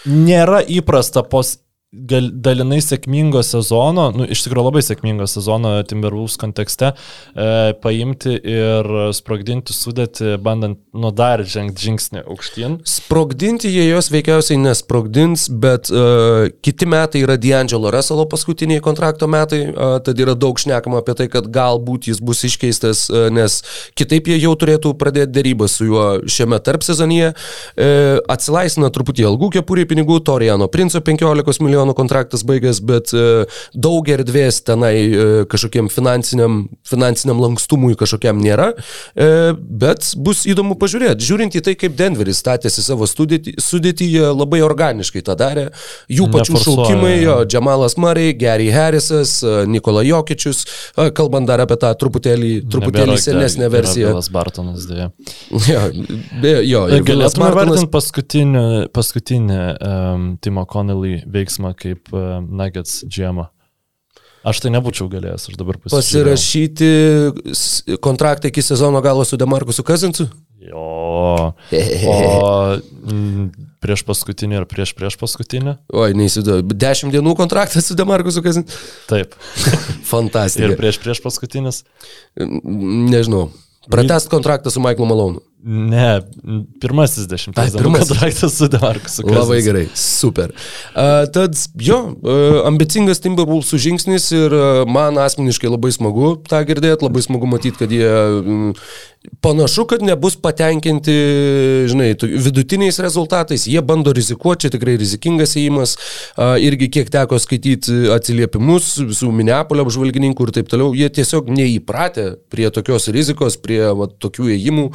nėra 0.03 0.65
įprasta 0.67 1.23
pos 1.23 1.55
gal, 1.91 2.29
dalinai 2.31 2.79
sėkmingo 2.83 3.41
sezono, 3.43 4.07
nu, 4.15 4.25
iš 4.31 4.45
tikrųjų 4.45 4.67
labai 4.69 4.83
sėkmingo 4.85 5.27
sezono 5.29 5.73
Timberwolves 5.87 6.37
kontekste, 6.39 6.93
e, 7.35 7.73
paimti 7.83 8.37
ir 8.37 8.87
sprogdinti 9.15 9.75
sudėti, 9.75 10.37
bandant 10.41 10.79
nu 10.95 11.11
dar 11.15 11.43
žengti 11.43 11.89
žingsnį 11.89 12.23
aukštyn. 12.23 12.77
Sprogdinti 12.87 13.71
jie 13.71 13.89
jos 13.89 14.11
veikiausiai 14.13 14.59
nesprogdins, 14.61 15.47
bet 15.51 15.91
uh, 15.91 16.47
kiti 16.63 16.87
metai 16.89 17.23
yra 17.25 17.37
D'Angelo 17.41 17.91
Russell 17.93 18.23
paskutiniai 18.31 18.83
kontrakto 18.83 19.27
metai, 19.31 19.61
uh, 19.71 19.97
tad 20.03 20.19
yra 20.19 20.35
daug 20.39 20.59
šnekama 20.59 21.01
apie 21.01 21.15
tai, 21.19 21.27
kad 21.31 21.47
galbūt 21.51 22.09
jis 22.11 22.21
bus 22.23 22.43
iškeistas, 22.47 23.05
uh, 23.11 23.27
nes 23.33 23.59
kitaip 23.99 24.29
jie 24.31 24.39
jau 24.41 24.53
turėtų 24.59 24.93
pradėti 24.99 25.33
dėrybą 25.37 25.67
su 25.71 25.87
juo 25.89 26.05
šiame 26.27 26.59
tarp 26.63 26.85
sezonyje. 26.87 27.31
Uh, 27.31 28.19
atsilaisina 28.31 28.91
truputį 28.93 29.27
algų 29.31 29.51
kepurį 29.57 29.87
pinigų, 29.91 30.21
Toriano 30.27 30.67
Princo 30.71 31.01
15 31.03 31.63
milijonų 31.63 31.80
milijonų 31.81 31.95
kontraktas 31.97 32.43
baigęs, 32.45 32.79
bet 32.85 33.11
e, 33.13 33.45
daug 33.73 34.07
erdvės 34.09 34.61
tenai 34.65 34.95
e, 35.09 35.45
kažkokiam 35.49 35.89
finansiniam, 35.91 36.67
finansiniam 36.87 37.39
lankstumui 37.41 37.95
kažkokiam 37.99 38.39
nėra, 38.41 38.71
e, 39.15 39.53
bet 39.57 40.13
bus 40.17 40.45
įdomu 40.49 40.77
pažiūrėti. 40.79 41.25
Žiūrint 41.25 41.57
į 41.57 41.63
tai, 41.65 41.75
kaip 41.75 41.95
Denveris 41.97 42.41
statėsi 42.41 42.83
savo 42.85 43.07
sudėtį, 43.09 43.55
sudėtį 43.61 44.09
jie 44.11 44.27
labai 44.31 44.61
organiškai 44.65 45.23
tą 45.25 45.35
darė. 45.39 45.69
Jų 46.11 46.29
pačių 46.31 46.55
Neforsuoja, 46.55 46.87
šaukimai, 46.87 47.15
jo. 47.23 47.37
Džamalas 47.45 47.97
Murray, 47.97 48.33
Gary 48.37 48.69
Harrisas, 48.73 49.39
Nikola 49.69 50.03
Jokičius, 50.05 50.63
kalbant 51.17 51.49
dar 51.49 51.63
apie 51.63 51.77
tą 51.81 51.91
truputėlį, 51.97 52.53
truputėlį 52.71 53.15
Nebėra- 53.15 53.25
senesnę 53.25 53.67
yra 53.67 53.73
versiją. 53.75 54.13
Bilas 54.13 54.31
Bartonas 54.33 54.87
dėja. 54.89 55.09
Jo, 55.71 55.81
be, 56.41 56.53
jo, 56.67 56.85
Vilas 56.89 57.05
Galėtume 57.07 57.45
Martinas- 57.45 57.55
vertinti 57.55 57.91
paskutinį, 57.93 58.63
paskutinį 58.95 59.59
um, 59.61 60.25
Timo 60.41 60.65
Connelly 60.69 61.21
veiksmą 61.31 61.70
kaip 61.77 62.13
um, 62.13 62.47
Nuggets 62.59 63.03
džiemą. 63.07 63.47
Aš 64.41 64.63
tai 64.63 64.71
nebūčiau 64.73 65.05
galėjęs, 65.11 65.51
aš 65.51 65.57
dabar 65.59 65.77
pasižiūrėjau. 65.77 66.33
pasirašyti 66.33 67.97
kontraktą 68.01 68.49
iki 68.49 68.63
sezono 68.65 69.01
galo 69.05 69.25
su 69.27 69.37
Demarkusu 69.37 69.85
Kazinsu? 69.85 70.25
Jo. 70.61 71.53
O 72.09 72.15
prieš 73.81 74.03
paskutinį 74.05 74.59
ir 74.61 74.67
prieš 74.69 74.93
prieš 74.97 75.17
paskutinį? 75.21 75.75
Oi, 75.93 76.13
neįsivaizduoju. 76.17 76.65
Dešimt 76.83 77.13
dienų 77.15 77.33
kontraktas 77.37 77.89
su 77.89 77.97
Demarkusu 77.97 78.43
Kazinsu? 78.45 78.81
Taip. 79.09 79.33
Fantastika. 80.13 80.69
Ir 80.69 80.77
prieš 80.79 81.01
prieš 81.01 81.21
paskutinis? 81.23 81.83
Nežinau. 82.37 83.49
Pratest 83.89 84.29
kontraktą 84.29 84.73
su 84.73 84.81
Michaelu 84.81 85.09
Malonu. 85.09 85.41
Ne, 85.61 86.05
pirmasis 86.81 87.27
dešimtas 87.29 87.75
dienų 87.75 87.83
pirmasis. 87.83 88.09
kontraktas 88.09 88.55
su 88.57 88.67
Demarkusu. 88.71 89.25
Labai 89.29 89.59
gerai, 89.61 89.83
super. 89.93 90.55
Uh, 90.95 91.27
tad 91.29 91.53
jo, 91.77 91.99
uh, 92.17 92.63
ambicingas 92.65 93.21
Timberwolvesų 93.21 93.77
žingsnis 93.85 94.31
ir 94.33 94.55
uh, 94.57 94.81
man 94.89 95.19
asmeniškai 95.21 95.69
labai 95.69 95.93
smagu 95.93 96.33
tą 96.49 96.63
girdėti, 96.65 97.05
labai 97.05 97.21
smagu 97.21 97.49
matyti, 97.51 97.77
kad 97.83 97.93
jie 97.93 98.09
mm, 98.09 98.73
panašu, 99.41 99.85
kad 99.85 100.01
nebus 100.01 100.35
patenkinti, 100.41 101.13
žinai, 101.89 102.13
vidutiniais 102.21 102.99
rezultatais, 102.99 103.67
jie 103.69 103.81
bando 103.85 104.13
rizikuoti, 104.13 104.65
čia 104.65 104.71
tikrai 104.73 104.95
rizikingas 104.97 105.53
įimas, 105.61 105.93
irgi 106.61 106.89
kiek 106.93 107.09
teko 107.13 107.37
skaityti 107.41 108.09
atsiliepimus 108.15 108.95
visų 109.11 109.29
Minneapolio 109.35 109.85
apžvalgininkų 109.85 110.47
ir 110.47 110.53
taip 110.57 110.71
toliau, 110.71 110.95
jie 110.97 111.09
tiesiog 111.13 111.51
neįpratę 111.53 112.25
prie 112.53 112.69
tokios 112.73 113.09
rizikos, 113.13 113.59
prie 113.61 113.79
va, 113.97 114.07
tokių 114.09 114.49
įėjimų, 114.55 114.87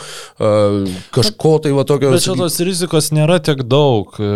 kažko 1.15 1.55
tai 1.63 1.75
va 1.77 1.87
tokio. 1.87 2.11
Bet 2.15 2.27
šitos 2.27 2.59
rizikos 2.67 3.13
nėra 3.15 3.39
tiek 3.47 3.63
daug, 3.67 4.15
e, 4.19 4.31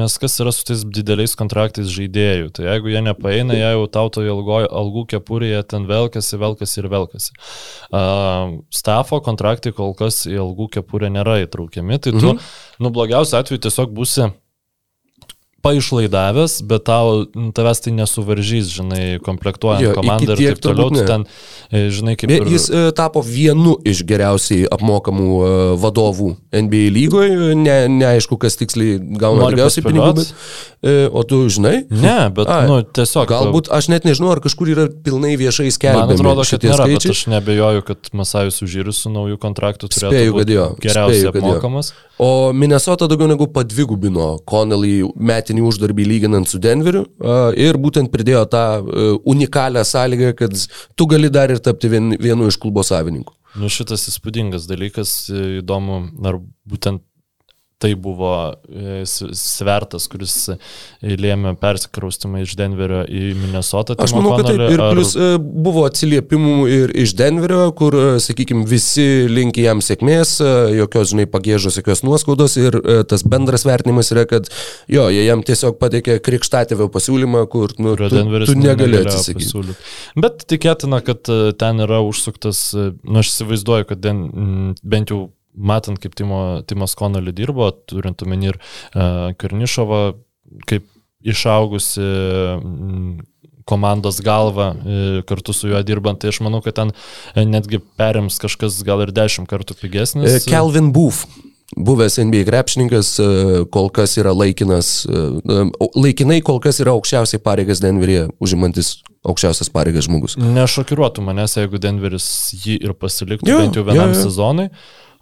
nes 0.00 0.16
kas 0.20 0.38
yra 0.40 0.54
su 0.56 0.64
tais 0.70 0.86
dideliais 0.88 1.36
kontraktais 1.38 1.92
žaidėjų. 1.92 2.50
Tai 2.56 2.68
jeigu 2.70 2.92
jie 2.94 3.04
nepaeina, 3.10 3.56
jie 3.58 3.70
jau 3.76 3.84
tauto 3.92 4.24
ilgo, 4.24 4.62
algų 4.64 5.06
kepurėje 5.14 5.62
ten 5.74 5.88
velkasi, 5.90 6.40
velkasi 6.40 6.80
ir 6.80 6.90
velkasi. 6.92 7.36
Stafo 8.74 9.20
kontraktai 9.34 9.74
kol 9.74 9.92
kas 9.98 10.24
į 10.30 10.38
algų 10.46 10.70
kepurę 10.78 11.10
nėra 11.12 11.40
įtraukiami, 11.42 11.98
tai 11.98 12.14
tu, 12.14 12.22
mhm. 12.22 12.40
nu, 12.80 12.94
blogiausiu 12.94 13.42
atveju 13.42 13.66
tiesiog 13.66 13.92
būsi 13.94 14.30
paišlaidavęs, 15.64 16.58
bet 16.68 16.84
tau, 16.88 17.24
nu, 17.32 17.48
tavęs 17.56 17.80
tai 17.84 17.92
nesuvaržys, 17.96 18.68
žinai, 18.74 19.04
komplektuojant 19.24 19.86
Jo, 19.86 19.94
komandą 19.96 20.36
ir 20.36 20.52
taip 20.52 20.62
toliau, 20.64 20.90
tu 20.92 21.04
ten, 21.08 21.24
e, 21.72 21.86
žinai, 21.94 22.16
kaip 22.20 22.32
ir... 22.34 22.46
Jis 22.52 22.68
e, 22.68 22.84
tapo 22.96 23.22
vienu 23.24 23.76
iš 23.86 24.04
geriausiai 24.06 24.68
apmokamų 24.74 25.30
e, 25.32 25.50
vadovų 25.80 26.30
NBA 26.52 26.84
lygoje. 26.94 27.56
Ne, 27.58 27.78
neaišku, 27.92 28.38
kas 28.40 28.58
tiksliai 28.60 29.00
gauna 29.00 29.48
daugiausiai 29.48 29.86
pinigų. 29.86 30.12
Bet, 30.20 30.34
o 31.16 31.24
tu 31.24 31.40
žinai? 31.48 31.76
Ne, 31.88 32.18
bet, 32.36 32.50
Ai, 32.52 32.68
nu, 32.68 32.80
tiesiog... 32.84 33.28
Galbūt 33.32 33.72
aš 33.72 33.88
net 33.92 34.04
nežinau, 34.04 34.34
ar 34.36 34.44
kažkur 34.44 34.68
yra 34.74 34.86
pilnai 34.92 35.32
viešai 35.40 35.70
Man 35.70 35.76
skelbiami 35.78 36.18
atrodo, 36.18 36.44
kad 36.44 36.66
nėra, 36.68 36.88
bet 36.90 37.00
skaičiai. 37.00 37.16
aš 37.16 37.22
nebejoju, 37.32 37.86
kad 37.88 38.12
Masajus 38.12 38.60
Užyrius 38.66 39.00
su 39.06 39.12
naujų 39.14 39.40
kontraktų 39.40 39.88
turėtų 39.88 40.12
Spėju, 40.12 40.36
būti 40.36 40.58
geriausiai 40.84 41.22
spėju, 41.24 41.34
kad 41.38 41.48
jo. 41.48 41.84
O 42.18 42.52
Minnesota 42.54 43.08
daugiau 43.10 43.26
negu 43.26 43.48
padvigubino 43.50 44.36
Connelly 44.46 45.02
metinį 45.18 45.64
uždarbį 45.66 46.04
lyginant 46.06 46.46
su 46.50 46.60
Denveriu 46.62 47.02
ir 47.58 47.78
būtent 47.80 48.12
pridėjo 48.12 48.44
tą 48.52 48.64
e, 48.78 49.06
unikalią 49.34 49.82
sąlygą, 49.88 50.34
kad 50.38 50.54
tu 50.94 51.08
gali 51.10 51.30
dar 51.32 51.50
ir 51.50 51.58
tapti 51.58 51.90
vien, 51.90 52.12
vienu 52.20 52.46
iš 52.50 52.60
klubo 52.62 52.84
savininkų. 52.86 53.34
Nu, 53.58 53.70
šitas 53.70 54.06
įspūdingas 54.10 54.68
dalykas, 54.70 55.16
įdomu, 55.62 56.00
ar 56.26 56.38
būtent 56.66 57.02
tai 57.84 57.92
buvo 58.00 58.32
e, 58.68 59.02
svertas, 59.06 60.08
kuris 60.12 60.36
e, 60.54 60.58
lėmė 61.04 61.54
persikraustimą 61.60 62.42
iš 62.44 62.56
Denverio 62.58 63.02
į 63.04 63.24
Minnesotą. 63.38 63.98
Aš 64.00 64.14
Timo 64.14 64.24
manau, 64.24 64.38
kad 64.40 64.50
taip. 64.52 64.64
Ir 64.74 64.84
ar- 64.84 64.96
plus 64.96 65.14
e, 65.16 65.30
buvo 65.40 65.84
atsiliepimų 65.88 66.56
ir 66.72 66.94
iš 67.04 67.14
Denverio, 67.18 67.66
kur, 67.76 67.96
sakykime, 68.24 68.64
visi 68.70 69.06
linki 69.30 69.66
jam 69.66 69.82
sėkmės, 69.84 70.36
e, 70.44 70.52
jokios, 70.80 71.12
žinai, 71.12 71.28
pagėžos, 71.30 71.80
jokios 71.80 72.04
nuoskaudos 72.06 72.56
ir 72.60 72.80
e, 72.80 73.00
tas 73.08 73.26
bendras 73.28 73.66
vertinimas 73.68 74.12
yra, 74.14 74.26
kad 74.30 74.48
jo, 74.90 75.06
jie 75.12 75.26
jam 75.26 75.42
tiesiog 75.46 75.78
pateikė 75.82 76.18
krikštatėvio 76.24 76.88
pasiūlymą, 76.94 77.44
kur 77.52 77.74
nu, 77.82 77.96
tu, 77.98 78.08
tu 78.10 78.58
negali 78.58 78.84
negalėjo 78.84 79.04
atsisakyti. 79.08 79.76
Bet 80.24 80.44
tikėtina, 80.50 81.00
kad 81.04 81.30
e, 81.32 81.52
ten 81.60 81.82
yra 81.84 82.00
užsuktas, 82.04 82.66
e, 82.76 82.90
nu 83.04 83.22
aš 83.22 83.32
įsivaizduoju, 83.32 83.88
kad 83.90 84.02
den, 84.04 84.24
m, 84.30 84.74
bent 84.82 85.12
jau 85.14 85.26
matant, 85.54 86.00
kaip 86.02 86.16
Timo, 86.18 86.40
Timas 86.68 86.96
Konolį 86.98 87.34
dirbo, 87.36 87.70
turint 87.90 88.22
omeny 88.26 88.50
ir 88.52 88.58
uh, 88.58 89.30
Karnišovą, 89.38 90.02
kaip 90.68 90.88
išaugusi 91.24 92.04
komandos 93.64 94.20
galva 94.20 94.74
e, 94.74 95.22
kartu 95.26 95.52
su 95.52 95.68
juo 95.68 95.80
dirbant, 95.82 96.20
tai 96.20 96.28
aš 96.32 96.42
manau, 96.44 96.60
kad 96.64 96.76
ten 96.76 96.92
e, 96.92 97.44
netgi 97.48 97.80
perims 97.98 98.36
kažkas 98.42 98.82
gal 98.84 99.00
ir 99.04 99.12
dešimt 99.14 99.48
kartų 99.48 99.76
pigesnis. 99.80 100.28
E, 100.28 100.44
Kelvin 100.50 100.92
Booth. 100.92 101.24
Buvęs 101.74 102.18
NBA 102.20 102.44
krepšininkas, 102.46 103.14
e, 103.18 103.28
kol 103.72 103.88
kas 103.90 104.18
yra 104.20 104.34
laikinas, 104.36 104.90
e, 105.08 105.22
e, 105.40 105.64
laikinai 105.96 106.42
kol 106.44 106.60
kas 106.62 106.78
yra 106.84 106.92
aukščiausiai 106.94 107.40
pareigas 107.42 107.80
Denveryje, 107.82 108.28
užimantis 108.44 108.98
aukščiausias 109.24 109.72
pareigas 109.72 110.06
žmogus. 110.06 110.36
Nešokiruotų 110.38 111.24
manęs, 111.24 111.56
jeigu 111.58 111.80
Denveris 111.80 112.28
jį 112.60 112.76
ir 112.84 112.92
pasiliktų 113.00 113.48
Jo, 113.48 113.62
bent 113.64 113.80
jau 113.80 113.86
vienam 113.88 114.12
jo, 114.12 114.20
jo. 114.20 114.26
sezonui, 114.28 114.68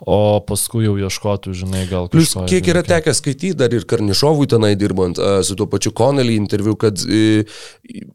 o 0.07 0.41
paskui 0.47 0.87
jau 0.87 0.97
ieškotų, 0.99 1.55
žinai, 1.57 1.85
gal 1.91 2.09
Plus, 2.13 2.33
kažko. 2.33 2.47
kiek 2.51 2.71
yra 2.73 2.83
tekę 2.87 3.15
skaityti 3.15 3.55
dar 3.59 3.75
ir 3.75 3.87
Karnišovui 3.89 4.49
tenai 4.51 4.73
dirbant 4.79 5.19
su 5.47 5.57
tuo 5.59 5.69
pačiu 5.71 5.93
Connelly 5.95 6.35
interviu, 6.41 6.75
kad 6.79 6.99
e, 7.07 7.45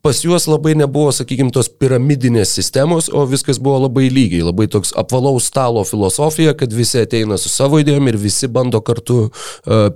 pas 0.04 0.20
juos 0.24 0.50
labai 0.50 0.76
nebuvo, 0.80 1.14
sakykime, 1.16 1.54
tos 1.56 1.70
piramidinės 1.72 2.52
sistemos, 2.58 3.08
o 3.14 3.24
viskas 3.30 3.62
buvo 3.64 3.86
labai 3.86 4.08
lygiai, 4.12 4.44
labai 4.48 4.68
toks 4.72 4.92
apvalaus 5.00 5.48
stalo 5.48 5.84
filosofija, 5.88 6.56
kad 6.60 6.76
visi 6.76 7.02
ateina 7.06 7.40
su 7.40 7.52
savo 7.52 7.80
idėjom 7.84 8.12
ir 8.12 8.20
visi 8.20 8.50
bando 8.52 8.82
kartu 8.84 9.30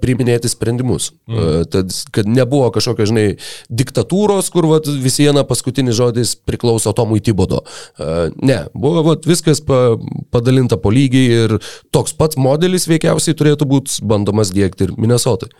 priminėti 0.01 0.51
sprendimus. 0.51 1.11
Mm. 1.27 1.67
Tad, 1.71 1.95
kad 2.15 2.29
nebuvo 2.29 2.69
kažkokio, 2.75 3.07
žinai, 3.11 3.27
diktatūros, 3.67 4.51
kur 4.53 4.67
vat, 4.71 4.87
vis 5.03 5.19
viena 5.21 5.43
paskutinis 5.47 5.97
žodis 5.97 6.33
priklauso 6.35 6.93
Tomui 6.95 7.23
Tibodo. 7.23 7.63
Ne, 8.41 8.63
buvo 8.73 9.03
vat, 9.11 9.27
viskas 9.27 9.63
pa, 9.65 9.97
padalinta 10.33 10.79
po 10.81 10.93
lygiai 10.93 11.43
ir 11.45 11.57
toks 11.95 12.13
pats 12.17 12.39
modelis 12.39 12.87
veikiausiai 12.89 13.37
turėtų 13.37 13.67
būti 13.69 14.03
bandomas 14.07 14.53
dėkti 14.53 14.89
ir 14.89 14.93
Minnesotai. 14.99 15.51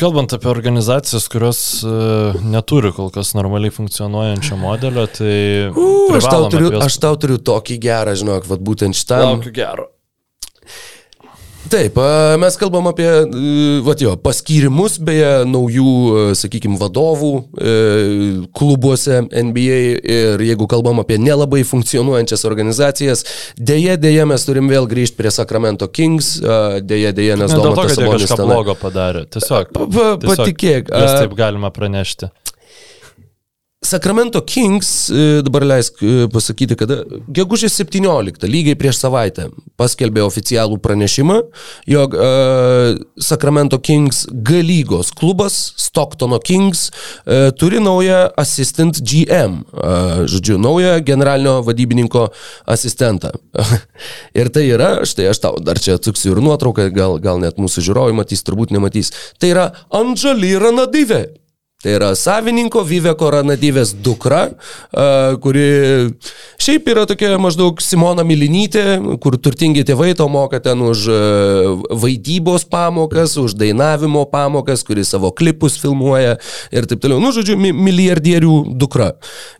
Kalbant 0.00 0.32
apie 0.32 0.48
organizacijas, 0.48 1.26
kurios 1.28 1.60
uh, 1.84 2.36
neturi 2.46 2.92
kol 2.96 3.10
kas 3.12 3.34
normaliai 3.36 3.74
funkcionuojančio 3.74 4.56
modelio, 4.56 5.04
tai... 5.12 5.34
U, 5.74 5.88
aš, 6.16 6.28
tau 6.30 6.46
turiu, 6.52 6.70
aš 6.80 6.96
tau 7.02 7.18
turiu 7.20 7.36
tokį 7.42 7.76
gerą, 7.82 8.14
žinok, 8.16 8.46
vat, 8.48 8.62
būtent 8.64 8.96
šitam. 8.96 9.34
Laukiu 9.34 9.52
gero. 9.56 9.90
Taip, 11.70 11.94
mes 12.42 12.56
kalbam 12.58 12.88
apie, 12.90 13.06
e, 13.06 13.80
vat 13.86 14.00
jo, 14.02 14.16
paskyrimus, 14.18 14.96
beje, 15.06 15.28
naujų, 15.46 15.92
sakykime, 16.34 16.74
vadovų 16.80 17.30
e, 17.62 17.74
klubuose 18.58 19.20
NBA 19.30 19.78
ir 20.02 20.42
jeigu 20.48 20.66
kalbam 20.70 20.98
apie 21.02 21.20
nelabai 21.22 21.62
funkcionuojančias 21.68 22.42
organizacijas, 22.48 23.22
dėje, 23.54 23.94
dėje 24.02 24.26
mes 24.32 24.46
turim 24.48 24.66
vėl 24.72 24.88
grįžti 24.90 25.14
prie 25.20 25.30
Sacramento 25.30 25.86
Kings, 25.86 26.40
dėje, 26.42 27.14
dėje, 27.14 27.38
nes 27.38 27.54
kažką 28.18 28.40
tenai- 28.42 28.58
blogo 28.58 28.74
padarė. 28.82 29.24
Tiesiog. 29.30 29.70
Pa- 29.76 29.86
tiesiog 29.86 30.26
patikėk, 30.26 30.90
a- 30.90 31.06
taip 31.22 31.38
galima 31.38 31.70
pranešti. 31.70 32.32
Sacramento 33.82 34.42
Kings, 34.42 35.08
e, 35.08 35.40
dabar 35.42 35.64
leisk 35.64 36.02
e, 36.04 36.26
pasakyti, 36.28 36.76
kada 36.76 36.98
gegužės 37.32 37.78
17, 37.80 38.44
lygiai 38.44 38.76
prieš 38.76 38.98
savaitę, 39.00 39.46
paskelbė 39.80 40.20
oficialų 40.26 40.76
pranešimą, 40.84 41.38
jog 41.88 42.12
uh, 42.18 42.98
Sacramento 43.16 43.78
Kings 43.80 44.26
G 44.28 44.60
lygos 44.60 45.14
klubas, 45.16 45.56
Stocktono 45.80 46.36
Kings, 46.44 46.90
uh, 46.90 47.48
turi 47.56 47.80
naują 47.80 48.26
assistant 48.36 49.00
GM, 49.00 49.62
uh, 49.72 50.28
žodžiu, 50.28 50.60
naują 50.60 50.98
generalinio 51.00 51.62
vadybininko 51.64 52.28
asistentą. 52.68 53.32
ir 54.44 54.52
tai 54.52 54.68
yra, 54.76 54.92
štai 55.08 55.32
aš 55.32 55.40
tau 55.40 55.56
dar 55.64 55.80
čia 55.80 55.96
atsuksiu 55.96 56.36
ir 56.36 56.44
nuotrauką, 56.44 56.90
gal, 56.92 57.16
gal 57.16 57.40
net 57.40 57.56
mūsų 57.56 57.88
žiūrovai 57.88 58.12
matys, 58.20 58.44
turbūt 58.44 58.76
nematys. 58.76 59.14
Tai 59.40 59.56
yra 59.56 59.70
Anžali 59.88 60.52
Ranadyvė. 60.60 61.39
Tai 61.80 61.94
yra 61.96 62.10
savininko 62.12 62.82
Viveko 62.84 63.30
Ranadyvės 63.32 63.94
dukra, 64.04 64.42
kuri 65.40 65.62
šiaip 66.60 66.90
yra 66.92 67.06
tokia 67.08 67.38
maždaug 67.40 67.80
Simona 67.80 68.20
Milinytė, 68.26 68.84
kur 69.24 69.38
turtingi 69.40 69.86
tėvai 69.88 70.10
to 70.18 70.26
moka 70.28 70.60
ten 70.60 70.84
už 70.84 71.06
vaidybos 72.04 72.68
pamokas, 72.68 73.38
už 73.40 73.56
dainavimo 73.56 74.26
pamokas, 74.28 74.84
kuri 74.84 75.06
savo 75.08 75.32
klipus 75.32 75.80
filmuoja 75.80 76.36
ir 76.68 76.90
taip 76.90 77.00
toliau. 77.00 77.16
Nu, 77.24 77.32
žodžiu, 77.32 77.56
mi 77.56 77.72
milijardierių 77.72 78.76
dukra. 78.76 79.14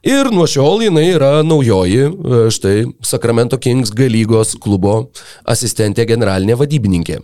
Ir 0.05 0.29
nuo 0.29 0.45
šiol 0.45 0.91
jinai 0.91 1.09
yra 1.15 1.39
naujoji, 1.41 2.11
štai, 2.53 2.79
Sacramento 3.01 3.57
Kings 3.57 3.97
G 3.97 4.13
lygos 4.13 4.59
klubo 4.61 5.07
asistentė 5.49 6.05
generalinė 6.13 6.61
vadybininkė. 6.61 7.23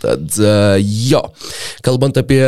Tad 0.00 0.36
e, 0.40 0.80
jo, 1.10 1.20
kalbant 1.84 2.16
apie 2.20 2.42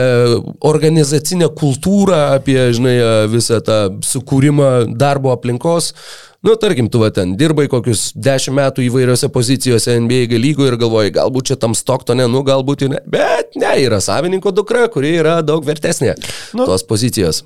organizacinę 0.64 1.50
kultūrą, 1.58 2.18
apie, 2.38 2.58
žinai, 2.76 2.94
e, 2.96 3.14
visą 3.32 3.60
tą 3.64 3.78
sukūrimą 4.08 4.70
darbo 4.96 5.34
aplinkos, 5.34 5.92
nu, 6.42 6.56
tarkim, 6.60 6.88
tu 6.92 7.02
va 7.02 7.12
ten 7.14 7.36
dirbai 7.38 7.68
kokius 7.72 8.10
dešimt 8.16 8.56
metų 8.58 8.86
įvairiose 8.88 9.28
pozicijose 9.34 9.98
NBA 10.02 10.40
lygoje 10.40 10.72
ir 10.72 10.78
galvoji, 10.80 11.14
galbūt 11.18 11.52
čia 11.52 11.60
tam 11.60 11.76
Stocktone, 11.78 12.26
nu, 12.30 12.44
galbūt 12.46 12.86
ir 12.86 12.94
ne, 12.96 13.02
bet 13.06 13.58
ne, 13.60 13.74
yra 13.84 14.00
savininko 14.02 14.54
dukra, 14.56 14.88
kuri 14.92 15.16
yra 15.20 15.40
daug 15.46 15.66
vertesnė 15.68 16.16
nu, 16.56 16.64
tos 16.64 16.86
pozicijos. 16.88 17.44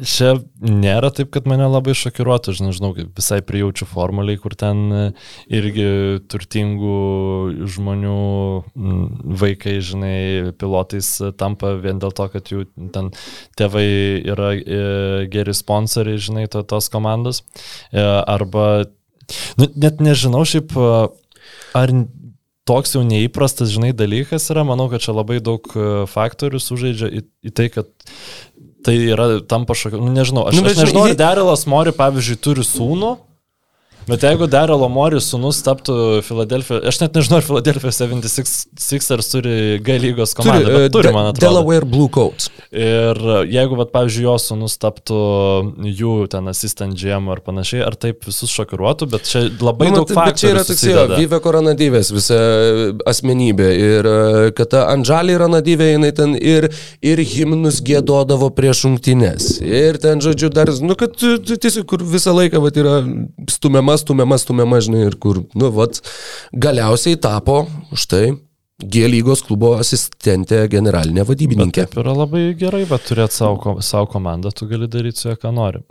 Čia 0.00 0.32
nėra 0.64 1.10
taip, 1.12 1.28
kad 1.34 1.46
mane 1.48 1.66
labai 1.68 1.92
šokiruotų, 1.96 2.54
nežinau, 2.64 2.92
kaip 2.96 3.18
visai 3.18 3.40
prijaučiu 3.44 3.84
formuliai, 3.88 4.38
kur 4.40 4.54
ten 4.58 4.80
e, 4.92 5.00
irgi 5.52 5.88
turtingų 6.30 6.94
žmonių 7.68 8.20
vaikai, 9.42 9.76
žinai, 9.84 10.52
pilotais 10.60 11.12
e, 11.20 11.32
tampa 11.36 11.74
vien 11.80 12.00
dėl 12.00 12.14
to, 12.16 12.28
kad 12.32 12.48
jų 12.52 12.64
ten 12.94 13.10
tėvai 13.60 13.88
yra 14.32 14.54
e, 14.56 14.80
geri 15.32 15.56
sponsoriai, 15.56 16.20
žinai, 16.22 16.46
to, 16.52 16.64
tos 16.64 16.88
komandos. 16.92 17.42
Arba, 17.92 18.86
nu, 19.60 19.68
net 19.76 20.00
nežinau 20.00 20.46
šiaip, 20.48 20.72
ar 21.76 21.92
toks 22.68 22.94
jau 22.94 23.02
neįprastas, 23.04 23.72
žinai, 23.74 23.90
dalykas 23.96 24.48
yra, 24.52 24.64
manau, 24.64 24.86
kad 24.92 25.02
čia 25.04 25.12
labai 25.16 25.40
daug 25.44 25.66
faktorių 26.08 26.60
sužaidžia 26.62 27.10
į, 27.20 27.24
į 27.50 27.52
tai, 27.56 27.66
kad 27.74 27.90
tai 28.86 28.96
yra 29.12 29.26
tampa 29.48 29.76
šokiu, 29.76 30.00
nu, 30.02 30.12
nežinau, 30.14 30.46
aš, 30.48 30.58
Nu, 30.58 30.64
bet 30.66 30.76
aš 30.76 30.88
nežinau, 30.88 31.08
ar 31.08 31.16
Derilas 31.18 31.66
Mori, 31.70 31.92
pavyzdžiui, 31.96 32.38
turi 32.44 32.64
sūnų 32.66 33.14
Bet 34.08 34.24
jeigu 34.24 34.48
Darelo 34.50 34.88
Moris 34.90 35.28
sunus 35.30 35.60
taptų 35.64 35.94
Filadelfijos, 36.26 36.82
aš 36.88 37.00
net 37.02 37.18
nežinau, 37.18 37.40
ar 37.40 37.46
Filadelfijos 37.46 38.00
76ers 38.00 39.28
turi 39.32 39.54
G 39.84 39.98
lygos 40.02 40.32
komandą, 40.38 40.66
turi, 40.66 40.80
bet 40.86 40.94
turi, 40.96 41.12
man 41.14 41.30
atrodo. 41.30 41.44
Delaware 41.44 41.88
Blue 41.88 42.08
Coats. 42.12 42.48
Ir 42.70 43.20
jeigu, 43.50 43.76
vat, 43.78 43.92
pavyzdžiui, 43.94 44.24
jo 44.24 44.36
sunus 44.42 44.76
taptų 44.80 45.20
jų 46.00 46.14
ten 46.32 46.48
assistant 46.50 46.96
GM 46.98 47.28
ar 47.32 47.42
panašiai, 47.44 47.84
ar 47.86 47.96
taip 48.00 48.24
visus 48.26 48.52
šokiruotų, 48.54 49.10
bet 49.12 49.28
čia 49.28 49.44
labai 49.60 49.90
Nu, 49.90 50.00
daug 50.00 50.12
faktų. 50.16 50.38
Čia 50.40 50.50
yra 50.54 50.64
toks 50.66 50.84
jo, 50.86 51.04
Vive 51.18 51.40
Koronadyvės 51.44 52.12
visa 52.14 52.40
asmenybė. 53.10 53.70
Ir 53.80 54.10
e, 54.10 54.18
kad 54.56 54.72
ta 54.74 54.84
Andžalį 54.94 55.36
Ronadyvė, 55.44 55.90
jinai 55.94 56.12
ten 56.16 56.34
ir, 56.38 56.70
ir 57.04 57.22
himnus 57.34 57.80
gėdodavo 57.84 58.50
prieš 58.56 58.84
šimtinės. 58.86 59.50
Ir 59.66 60.00
ten, 60.02 60.22
žodžiu, 60.24 60.50
dar, 60.54 60.72
nu, 60.84 60.96
kad 60.98 61.16
tiesiog, 61.18 61.84
kur 61.90 62.04
visą 62.06 62.34
laiką, 62.36 62.62
va, 62.62 62.72
yra 62.80 62.96
stumiama, 63.50 63.99
stumiama, 64.00 64.38
stumiama, 64.40 64.80
žinai, 64.84 65.06
ir 65.10 65.18
kur, 65.22 65.42
nu, 65.54 65.72
va, 65.76 65.88
galiausiai 66.66 67.20
tapo 67.20 67.62
štai 67.94 68.32
G 68.80 69.04
lygos 69.12 69.42
klubo 69.44 69.74
asistentė 69.76 70.62
generalinė 70.72 71.20
Bet 71.20 71.34
vadybininkė. 71.34 71.84
taip 71.84 71.98
yra 72.00 72.14
labai 72.16 72.46
gerai, 72.56 72.86
bet 72.88 73.04
turėti 73.08 73.36
savo, 73.36 73.76
savo 73.84 74.08
komandą, 74.08 74.52
tu 74.56 74.68
gali 74.70 74.88
daryti 74.88 75.20
su 75.20 75.28
ja, 75.28 75.36
ką 75.36 75.52
nori. 75.52 75.82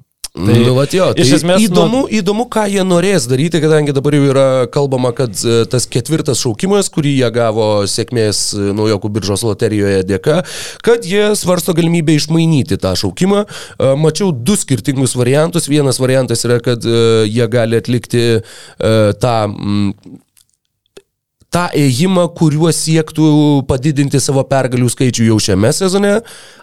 Tai, 0.46 0.56
nu, 0.64 0.74
vat 0.78 0.94
jo, 0.96 1.08
tai 1.18 1.26
esmės, 1.26 1.64
įdomu, 1.66 2.04
įdomu, 2.20 2.46
ką 2.52 2.64
jie 2.72 2.84
norės 2.88 3.26
daryti, 3.28 3.60
kadangi 3.64 3.96
dabar 3.96 4.16
jau 4.16 4.28
yra 4.30 4.46
kalbama, 4.72 5.12
kad 5.16 5.36
e, 5.44 5.64
tas 5.70 5.88
ketvirtas 5.92 6.40
šaukimas, 6.44 6.88
kurį 6.94 7.16
jie 7.18 7.32
gavo 7.36 7.68
sėkmės 7.90 8.44
e, 8.56 8.70
naujokų 8.78 9.12
biržos 9.18 9.44
loterijoje 9.48 10.06
dėka, 10.08 10.40
kad 10.86 11.08
jie 11.08 11.34
svarsto 11.40 11.76
galimybę 11.76 12.16
išmainyti 12.16 12.80
tą 12.80 12.96
šaukimą. 13.02 13.44
E, 13.46 13.92
Mačiau 14.00 14.32
du 14.32 14.56
skirtingus 14.60 15.18
variantus. 15.20 15.68
Vienas 15.72 16.00
variantas 16.00 16.46
yra, 16.48 16.62
kad 16.64 16.86
jie 16.88 17.46
gali 17.52 17.80
atlikti 17.80 18.26
tą 18.80 19.36
mm, 19.50 20.20
tą 21.54 21.66
ėjimą, 21.74 22.28
kuriuo 22.38 22.70
siektų 22.74 23.30
padidinti 23.70 24.22
savo 24.22 24.44
pergalių 24.50 24.90
skaičių 24.94 25.30
jau 25.32 25.40
šiame 25.50 25.72
sezone. 25.74 26.20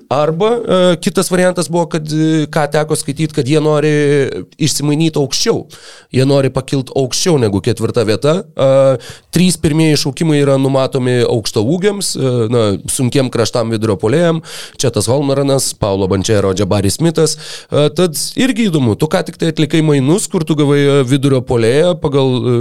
Arba 0.08 0.50
e, 0.50 0.96
kitas 1.02 1.30
variantas 1.30 1.68
buvo, 1.68 1.86
kad 1.90 2.06
e, 2.12 2.46
ką 2.52 2.66
teko 2.70 2.96
skaityti, 2.98 3.34
kad 3.34 3.48
jie 3.48 3.58
nori 3.62 3.90
išsimainyti 4.62 5.18
aukščiau. 5.18 5.64
Jie 6.14 6.26
nori 6.28 6.52
pakilti 6.54 6.94
aukščiau 6.94 7.40
negu 7.42 7.58
ketvirta 7.64 8.04
vieta. 8.06 8.36
E, 8.46 8.68
trys 9.34 9.58
pirmieji 9.58 9.98
šaukimai 10.04 10.38
yra 10.44 10.54
numatomi 10.62 11.18
aukšto 11.26 11.64
ūgiams, 11.74 12.12
e, 12.14 12.34
na, 12.52 12.62
sunkiem 12.92 13.32
kraštam 13.34 13.74
vidurio 13.74 13.96
polėjam. 13.98 14.42
Čia 14.78 14.92
tas 14.94 15.08
Holmaranas, 15.10 15.72
Paulo 15.80 16.06
Bančero, 16.12 16.54
Džabaris 16.54 17.00
Smithas. 17.00 17.34
E, 17.66 17.88
tad 17.98 18.14
irgi 18.38 18.68
įdomu, 18.70 18.94
tu 18.94 19.10
ką 19.10 19.24
tik 19.26 19.40
tai 19.42 19.50
atlikai 19.50 19.82
mainus, 19.86 20.30
kur 20.30 20.46
tu 20.46 20.54
gavai 20.58 20.78
e, 20.84 20.96
vidurio 21.08 21.42
polėją, 21.46 21.96
pagal 22.02 22.32
e, 22.36 22.54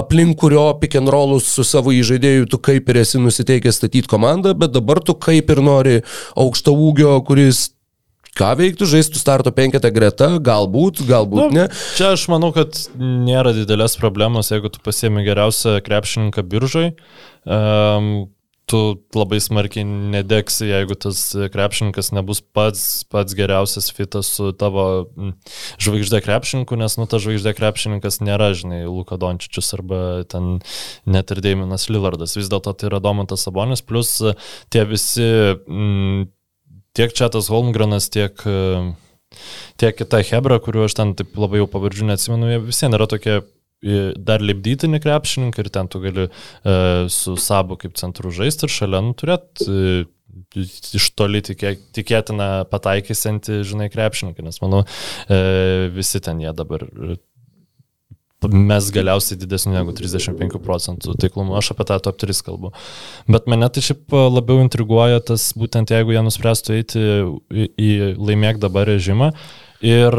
aplink 0.00 0.38
kurio 0.40 0.70
pick 0.80 0.96
and 0.96 1.12
rollus 1.12 1.52
su 1.52 1.66
savo 1.68 1.92
įžaidėju 1.92 2.48
tu 2.48 2.62
kaip 2.64 2.88
ir 2.88 3.02
esi 3.04 3.20
nusiteikęs 3.20 3.80
statyti 3.82 4.08
komandą, 4.08 4.56
bet 4.56 4.72
dabar 4.72 5.04
tu 5.04 5.12
kaip 5.18 5.52
ir 5.52 5.62
nori 5.64 6.00
aukšto 6.38 6.77
ūgio, 6.78 7.16
kuris 7.26 7.68
ką 8.38 8.52
veiktų, 8.60 8.86
žaistų 8.86 9.20
starto 9.20 9.52
penketą 9.54 9.90
greta, 9.94 10.30
galbūt, 10.38 11.02
galbūt 11.08 11.54
ne. 11.54 11.66
Čia 11.98 12.12
aš 12.14 12.28
manau, 12.30 12.52
kad 12.54 12.78
nėra 12.98 13.54
didelės 13.56 13.98
problemos, 13.98 14.52
jeigu 14.54 14.70
tu 14.72 14.82
pasiemi 14.84 15.26
geriausią 15.26 15.78
krepšininką 15.86 16.46
biržai. 16.46 16.92
Um, 17.48 18.28
tu 18.68 18.80
labai 19.16 19.40
smarkiai 19.40 19.84
nedegsi, 19.86 20.66
jeigu 20.68 20.96
tas 21.00 21.22
krepšininkas 21.52 22.10
nebus 22.12 22.42
pats, 22.44 22.82
pats 23.08 23.36
geriausias 23.36 23.88
fitas 23.94 24.28
su 24.36 24.50
tavo 24.60 24.84
žvaigždė 25.80 26.20
krepšininku, 26.26 26.76
nes, 26.78 26.98
nu, 27.00 27.08
ta 27.08 27.20
žvaigždė 27.22 27.54
krepšininkas 27.56 28.20
nėra, 28.20 28.50
žinai, 28.58 28.82
Luka 28.84 29.16
Dončičius 29.20 29.72
arba 29.78 30.00
ten 30.28 30.58
net 31.08 31.32
ir 31.32 31.40
Deiminas 31.44 31.88
Lillardas. 31.88 32.36
Vis 32.38 32.52
dėlto 32.52 32.76
tai 32.76 32.90
yra 32.90 33.00
Domantas 33.04 33.46
Sabonis, 33.48 33.84
plus 33.84 34.18
tie 34.72 34.84
visi, 34.88 35.24
mm, 35.64 36.28
tiek 36.98 37.14
Četas 37.14 37.48
Holmgranas, 37.52 38.10
tiek 38.12 38.42
uh, 38.44 38.90
tiek 39.78 39.96
kita 39.98 40.22
Hebra, 40.24 40.58
kuriuo 40.62 40.88
aš 40.88 40.96
ten 40.98 41.14
taip 41.18 41.36
labai 41.38 41.62
jau 41.62 41.70
pavardžių 41.70 42.10
neatsimenu, 42.10 42.50
jie 42.52 42.60
vis 42.68 42.82
vien 42.82 42.96
yra 42.96 43.08
tokie 43.10 43.34
e, 43.38 43.98
dar 44.16 44.44
lipdytini 44.44 45.00
krepšininkai 45.04 45.64
ir 45.64 45.72
ten 45.74 45.90
tu 45.92 46.02
gali 46.02 46.28
e, 46.28 46.30
su 47.12 47.36
sabu 47.40 47.78
kaip 47.80 47.98
centru 48.00 48.32
žaisti 48.34 48.66
ir 48.66 48.74
šalia 48.74 49.02
nu, 49.04 49.14
turėt 49.18 49.64
e, 49.66 50.06
iš 50.56 51.10
toli 51.18 51.42
tikė, 51.44 51.74
tikėtina 51.96 52.48
pataikysianti, 52.70 53.60
žinai, 53.68 53.88
krepšininkai, 53.92 54.44
nes 54.46 54.60
manau, 54.64 54.84
e, 55.28 55.40
visi 55.94 56.22
ten 56.24 56.40
jie 56.42 56.52
dabar 56.56 56.86
e, 56.88 57.18
mes 58.46 58.90
galiausiai 58.94 59.38
didesnių 59.40 59.74
negu 59.74 59.94
35 59.96 60.60
procentų 60.62 61.16
taiklumų. 61.18 61.56
Aš 61.58 61.72
apie 61.74 61.88
tą 61.88 61.98
top 62.04 62.20
3 62.22 62.44
kalbu. 62.46 62.72
Bet 63.26 63.48
mane 63.50 63.66
tai 63.72 63.82
šiaip 63.84 64.14
labiau 64.14 64.62
intriguoja 64.62 65.20
tas, 65.32 65.50
būtent 65.58 65.90
jeigu 65.94 66.14
jie 66.14 66.22
nuspręstų 66.26 66.76
eiti 66.78 67.02
į, 67.02 67.68
į 67.74 67.90
laimėk 68.14 68.62
dabar 68.62 68.86
režimą. 68.90 69.32
Ir, 69.82 70.14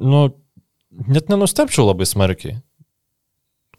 nu, 0.00 0.26
net 1.08 1.32
nenustepčiau 1.32 1.88
labai 1.88 2.08
smarkiai 2.08 2.60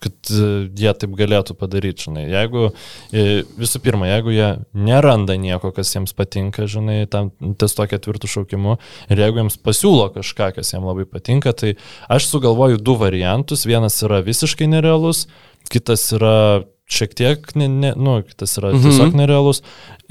kad 0.06 0.32
e, 0.32 0.49
jie 0.77 0.91
taip 1.02 1.15
galėtų 1.18 1.56
padaryti, 1.60 2.06
žinai. 2.07 2.26
Jeigu, 2.30 2.68
e, 3.11 3.41
visų 3.60 3.82
pirma, 3.86 4.07
jeigu 4.11 4.34
jie 4.36 4.49
neranda 4.77 5.36
nieko, 5.41 5.73
kas 5.76 5.91
jiems 5.95 6.14
patinka, 6.18 6.68
žinai, 6.72 7.02
tam 7.11 7.32
ties 7.60 7.73
to 7.77 7.88
ketvirtų 7.95 8.30
šaukimu, 8.36 8.77
ir 9.10 9.23
jeigu 9.26 9.41
jiems 9.44 9.57
pasiūlo 9.65 10.11
kažką, 10.15 10.52
kas 10.60 10.72
jiems 10.76 10.86
labai 10.91 11.07
patinka, 11.10 11.56
tai 11.57 11.73
aš 12.11 12.30
sugalvoju 12.32 12.80
du 12.82 12.95
variantus. 13.02 13.65
Vienas 13.68 13.98
yra 14.06 14.22
visiškai 14.26 14.69
nerealus, 14.72 15.26
kitas 15.73 16.06
yra 16.15 16.38
šiek 16.86 17.15
tiek, 17.18 17.48
ne, 17.57 17.65
ne, 17.65 17.94
nu, 17.98 18.19
kitas 18.22 18.60
yra 18.60 18.69
Mhm. 18.76 18.84
tiesiog 18.86 19.15
nerealus, 19.18 19.64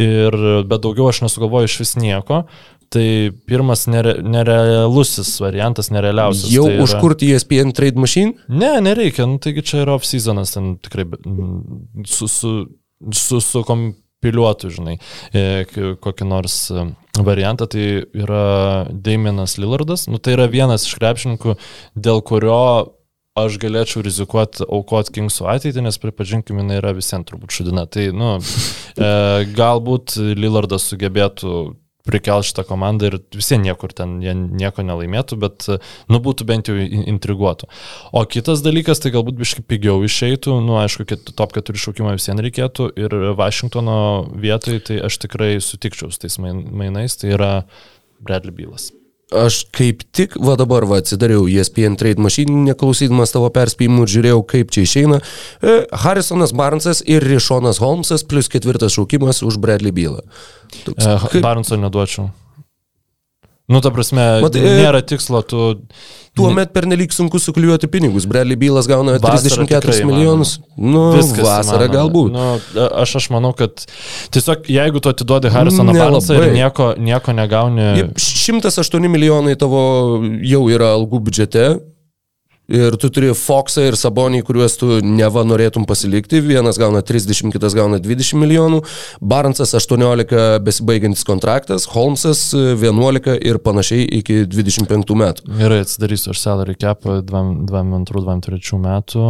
ir, 0.02 0.34
bet 0.66 0.82
daugiau 0.82 1.06
aš 1.12 1.20
nesugalvoju 1.22 1.68
iš 1.70 1.76
vis 1.84 1.92
nieko. 2.02 2.40
Tai 2.94 3.06
pirmas 3.48 3.86
nere, 3.90 4.14
nerealusis 4.22 5.32
variantas, 5.42 5.90
nerealiausias. 5.90 6.52
Jau 6.52 6.68
tai 6.68 6.76
yra- 6.76 6.84
užkurti 6.86 7.32
ESPN 7.34 7.72
Trade 7.74 7.98
Machine? 7.98 8.36
Ne, 8.48 8.76
nereikia, 8.84 9.26
nu, 9.26 9.40
taigi 9.42 9.64
čia 9.66 9.82
yra 9.82 9.96
off-seasonas, 9.98 10.54
ten 10.54 10.76
tikrai 10.84 11.06
su, 12.06 12.28
su, 12.30 12.52
su, 13.10 13.40
su 13.42 13.64
kompiliuotu, 13.66 14.70
žinai, 14.76 14.98
e, 15.34 15.64
kokį 16.04 16.28
nors 16.30 16.58
e, 16.70 16.86
variantą, 17.18 17.66
tai 17.74 17.88
yra 18.14 18.86
Damienas 18.90 19.58
Lillardas, 19.58 20.06
nu, 20.10 20.22
tai 20.22 20.36
yra 20.38 20.46
vienas 20.50 20.86
iš 20.86 20.94
krepšininkų, 21.00 21.56
dėl 21.98 22.22
kurio 22.26 22.60
aš 23.34 23.56
galėčiau 23.58 24.04
rizikuoti 24.06 24.62
aukoti 24.70 25.16
Kingsų 25.16 25.48
ateitį, 25.50 25.82
nes 25.82 25.98
pripažinkime, 25.98 26.62
jinai 26.62 26.78
yra 26.78 26.92
visiems 26.94 27.26
turbūt 27.26 27.50
šudina. 27.56 27.88
Tai, 27.90 28.12
nu, 28.14 28.36
e, 28.38 29.08
galbūt 29.58 30.14
Lillardas 30.38 30.86
sugebėtų 30.92 31.56
prikelti 32.04 32.50
šitą 32.50 32.64
komandą 32.68 33.08
ir 33.08 33.16
visi 33.34 33.56
niekur 33.60 33.92
ten 33.96 34.18
jie 34.22 34.34
nieko 34.36 34.84
nelaimėtų, 34.84 35.38
bet, 35.40 35.66
nu, 36.12 36.20
būtų 36.24 36.46
bent 36.48 36.68
jau 36.68 36.76
in- 36.76 37.06
intriguotų. 37.14 37.68
O 38.12 38.24
kitas 38.28 38.60
dalykas, 38.64 39.00
tai 39.00 39.14
galbūt 39.14 39.38
biškai 39.40 39.64
pigiau 39.68 40.02
išeitų, 40.04 40.58
nu, 40.64 40.76
aišku, 40.82 41.06
top 41.32 41.56
4 41.56 41.80
šaukimą 41.80 42.16
visiems 42.18 42.44
reikėtų 42.44 42.90
ir 43.00 43.16
Vašingtono 43.38 43.96
vietoj, 44.36 44.82
tai 44.90 45.00
aš 45.08 45.18
tikrai 45.24 45.54
sutikčiau 45.64 46.12
su 46.12 46.20
tais 46.26 46.36
main- 46.38 46.66
mainais, 46.70 47.16
tai 47.16 47.32
yra 47.38 47.52
Bradley 48.20 48.52
Bylas. 48.52 48.90
Aš 49.32 49.64
kaip 49.72 50.02
tik, 50.12 50.36
va 50.36 50.54
dabar, 50.60 50.84
va, 50.84 50.98
atsidariau 51.00 51.46
ESPN 51.48 51.96
Trade 51.96 52.20
Machine, 52.22 52.52
neklausydamas 52.68 53.32
tavo 53.32 53.48
perspėjimų, 53.50 54.04
ir 54.04 54.12
žiūrėjau, 54.12 54.42
kaip 54.46 54.70
čia 54.70 54.84
išeina. 54.84 55.20
E, 55.64 55.86
Harrisonas 56.04 56.52
Barnsas 56.52 57.00
ir 57.06 57.24
Rišonas 57.24 57.80
Holmesas 57.82 58.22
plus 58.22 58.48
ketvirtas 58.52 58.92
šaukimas 58.94 59.40
už 59.42 59.56
Bradley 59.58 59.90
Bylą. 59.96 60.20
Toks, 60.84 61.00
E, 61.06 61.18
kaip- 61.32 61.42
Baronso 61.42 61.76
neduočiau. 61.80 62.30
Nu, 63.68 63.80
ta 63.80 63.88
prasme, 63.90 64.20
Mat, 64.44 64.56
e, 64.60 64.76
nėra 64.82 65.00
tikslo, 65.00 65.40
tu... 65.48 65.72
Tuomet 66.34 66.72
pernelyg 66.74 67.12
sunku 67.14 67.38
sukliuoti 67.38 67.86
pinigus. 67.86 68.24
Bradley 68.26 68.58
Bylas 68.58 68.88
gauna 68.90 69.14
Vasarą 69.22 69.38
34 69.38 69.80
tikrai 69.84 70.08
milijonus. 70.08 70.56
Nu, 70.74 71.04
vasarą 71.14 71.86
įmanoma. 71.86 71.92
galbūt. 71.94 72.34
Nu, 72.34 72.88
aš, 73.04 73.12
aš 73.20 73.28
manau, 73.30 73.52
kad 73.54 73.86
tiesiog 74.34 74.66
jeigu 74.66 74.98
tu 74.98 75.12
atiduodi 75.14 75.52
Harrisoną. 75.54 75.94
Barnesą 75.94 76.34
ir 76.40 76.50
nieko, 76.56 76.90
nieko 76.98 77.36
negauni... 77.38 77.86
108 78.18 79.06
milijonai 79.14 79.54
tavo 79.60 79.84
jau 80.42 80.64
yra 80.74 80.90
algų 80.98 81.22
biudžete. 81.28 81.68
Ir 82.72 82.94
tu 82.96 83.10
turi 83.12 83.28
Foxą 83.36 83.82
ir 83.90 83.96
Sabonį, 84.00 84.38
kuriuos 84.48 84.78
tu 84.80 84.86
neva 85.04 85.42
norėtum 85.44 85.84
pasilikti. 85.84 86.40
Vienas 86.40 86.78
gauna 86.80 87.02
30, 87.04 87.52
kitas 87.52 87.74
gauna 87.76 87.98
20 88.00 88.38
milijonų. 88.40 88.78
Barnsas 89.20 89.74
18 89.76 90.62
besibaigiantis 90.64 91.26
kontraktas, 91.28 91.84
Holmesas 91.92 92.40
11 92.56 93.36
ir 93.44 93.60
panašiai 93.60 94.06
iki 94.20 94.46
25 94.48 95.12
metų. 95.20 95.44
Gerai, 95.60 95.82
atsidarysiu 95.84 96.32
aš 96.32 96.40
salary 96.40 96.76
cap 96.80 97.04
22-23 97.04 98.80
metų. 98.80 99.28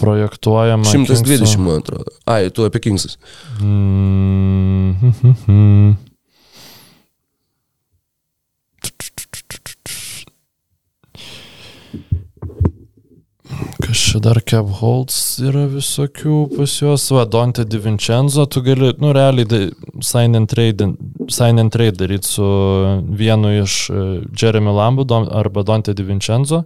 Projektuojama. 0.00 0.84
120, 0.88 1.44
Kingsų- 1.44 1.58
man 1.60 1.82
atrodo. 1.84 2.10
Ai, 2.26 2.48
tu 2.50 2.64
apie 2.64 2.80
Kingsas. 2.80 3.18
Mm, 3.60 5.12
hm, 5.46 5.96
hm. 13.90 13.94
Čia 13.94 14.20
dar 14.22 14.38
Kev 14.46 14.70
Holtz 14.80 15.40
yra 15.42 15.66
visokių 15.70 16.36
pas 16.54 16.74
juos, 16.80 17.06
va, 17.14 17.24
Dante 17.26 17.64
Di 17.66 17.78
Vincenzo, 17.82 18.46
tu 18.46 18.62
gali, 18.62 18.92
nu, 19.02 19.12
realiai 19.16 19.70
sign 20.04 20.36
and 20.38 20.50
trade, 20.50 20.86
sign 21.28 21.58
and 21.58 21.72
trade 21.74 21.98
daryti 21.98 22.28
su 22.28 22.46
vienu 23.10 23.52
iš 23.60 23.90
e, 23.90 24.04
Jeremy 24.30 24.74
Lambu 24.76 25.06
arba 25.12 25.62
Dante 25.62 25.94
Di 25.94 26.06
Vincenzo, 26.06 26.64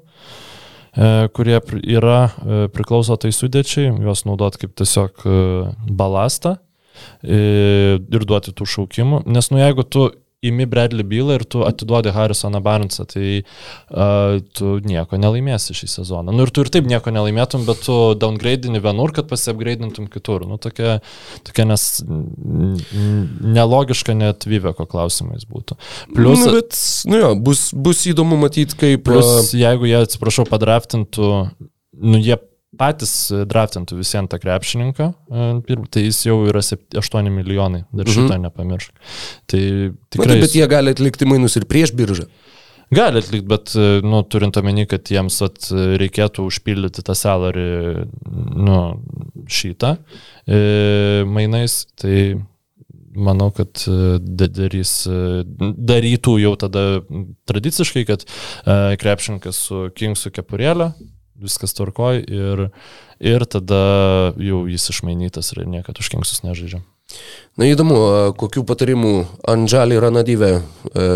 e, 0.95 1.29
kurie 1.33 1.61
yra, 1.83 2.21
e, 2.29 2.67
priklauso 2.69 3.17
tai 3.17 3.33
sudėčiai, 3.33 3.95
juos 4.05 4.25
naudot 4.29 4.59
kaip 4.61 4.77
tiesiog 4.77 5.25
balastą 5.91 6.59
ir 7.25 8.23
duoti 8.23 8.53
tų 8.55 8.69
šaukimų, 8.71 9.25
nes, 9.27 9.49
nu, 9.51 9.59
jeigu 9.59 9.83
tu 9.83 10.11
imi 10.51 10.67
Bradley 10.71 11.07
bylą 11.09 11.39
ir 11.39 11.45
tu 11.49 11.65
atiduodi 11.67 12.13
Harrisoną 12.15 12.61
Barnesą, 12.65 13.07
tai 13.11 13.43
uh, 13.43 14.39
tu 14.57 14.79
nieko 14.85 15.19
nelaimėsi 15.21 15.77
šį 15.77 15.91
sezoną. 15.97 16.35
Nu 16.35 16.47
ir 16.47 16.53
tu 16.55 16.65
ir 16.65 16.71
taip 16.75 16.89
nieko 16.91 17.13
nelaimėtum, 17.15 17.67
bet 17.69 17.85
tu 17.87 17.97
downgradini 18.21 18.83
vienur, 18.85 19.15
kad 19.17 19.29
pasiapgradintum 19.31 20.09
kitur. 20.13 20.47
Nu 20.49 20.59
tokia, 20.63 20.99
tokia 21.47 21.69
nes 21.69 21.87
nelogiška 23.59 24.17
net 24.19 24.49
Viveko 24.49 24.87
klausimais 24.91 25.47
būtų. 25.51 25.79
Plus, 26.15 26.45
nu, 26.45 26.57
bet, 26.59 26.81
nu 27.11 27.21
jo, 27.21 27.35
bus, 27.41 27.69
bus 27.75 28.05
įdomu 28.11 28.39
matyti, 28.41 28.77
kaip... 28.81 29.07
plus 29.07 29.53
jeigu 29.57 29.89
jie, 29.89 30.01
atsiprašau, 30.05 30.47
padraftintų, 30.51 31.31
nu 32.05 32.21
jie 32.23 32.39
patys 32.79 33.13
draftintų 33.51 33.99
visiems 34.01 34.31
tą 34.33 34.39
krepšininką, 34.43 35.09
e, 35.31 35.77
tai 35.91 36.07
jis 36.07 36.23
jau 36.27 36.41
yra 36.49 36.63
7, 36.65 36.99
8 37.01 37.31
milijonai, 37.35 37.85
dar 37.93 38.07
Mhm. 38.09 38.15
šitą 38.17 38.41
nepamiršk. 38.47 38.93
Tai 39.47 39.61
Tikrai, 39.61 39.95
tikrai... 40.11 40.41
bet 40.41 40.55
jie 40.57 40.67
gali 40.69 40.91
atlikti 40.95 41.27
mainus 41.27 41.57
ir 41.57 41.65
prieš 41.71 41.93
biržą. 41.97 42.27
Gali 42.95 43.19
atlikti, 43.19 43.47
bet, 43.49 43.73
e, 43.77 44.01
nu, 44.05 44.23
turint 44.29 44.57
omeny, 44.61 44.85
kad 44.87 45.03
jiems 45.09 45.41
at, 45.43 45.71
reikėtų 45.99 46.45
užpildyti 46.51 47.03
tą 47.03 47.15
salary, 47.17 48.05
nu, 48.55 48.81
šitą 49.49 49.97
e, 50.47 51.25
mainais, 51.27 51.87
tai 51.99 52.37
manau, 53.15 53.49
kad 53.55 53.81
e, 53.89 54.19
da- 54.21 54.49
darys, 54.51 55.07
e, 55.07 55.45
darytų 55.47 56.37
jau 56.43 56.53
tada 56.61 56.85
tradiciškai, 57.49 58.05
kad 58.09 58.25
e, 58.27 58.97
krepšininkas 59.01 59.61
su 59.69 59.85
Kingsu 59.97 60.31
kepurėlė, 60.35 60.93
viskas 61.41 61.75
tvarkoj 61.77 62.23
ir, 62.25 62.67
ir 63.21 63.47
tada 63.51 63.83
jau 64.41 64.65
jis 64.71 64.91
išmainytas 64.95 65.55
ir 65.55 65.65
niekada 65.69 66.03
už 66.03 66.13
Kingsus 66.13 66.45
nežaidžia. 66.47 66.83
Na 67.55 67.69
įdomu, 67.71 67.95
kokių 68.35 68.65
patarimų 68.67 69.11
Andžalį 69.47 70.01
Ranadyvė 70.03 70.49
e, 70.59 70.63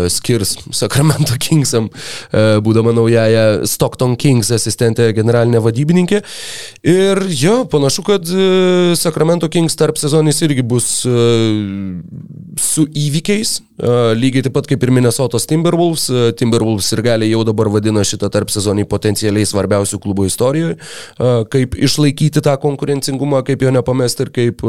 skirs 0.07 0.53
Sacramento 0.71 1.35
Kingsam, 1.35 1.89
e, 1.91 2.43
būdama 2.63 2.93
naujaja 2.95 3.65
Stockton 3.67 4.13
Kings 4.19 4.47
asistentė 4.55 5.09
generalinė 5.17 5.59
vadybininkė. 5.65 6.21
Ir 6.87 7.19
jo, 7.35 7.55
panašu, 7.67 8.05
kad 8.07 8.31
e, 8.31 8.95
Sacramento 8.95 9.49
Kings 9.51 9.75
tarp 9.79 9.99
sezonis 9.99 10.39
irgi 10.47 10.63
bus 10.63 10.87
su 12.59 12.85
įvykiais, 12.87 13.51
lygiai 14.19 14.45
taip 14.45 14.55
pat 14.55 14.69
kaip 14.71 14.83
ir 14.83 14.93
Minnesotos 14.95 15.47
Timberwolves. 15.49 16.07
Timberwolves 16.39 16.87
ir 16.95 17.03
gali 17.03 17.29
jau 17.33 17.43
dabar 17.47 17.67
vadina 17.73 18.05
šitą 18.07 18.31
tarp 18.31 18.51
sezonį 18.53 18.87
potencialiai 18.87 19.47
svarbiausių 19.47 19.99
klubų 20.03 20.29
istorijoje, 20.31 20.79
kaip 21.51 21.75
išlaikyti 21.75 22.43
tą 22.47 22.55
konkurencingumą, 22.63 23.43
kaip 23.47 23.67
jo 23.67 23.75
nepamesti 23.75 24.27
ir 24.27 24.33
kaip 24.39 24.67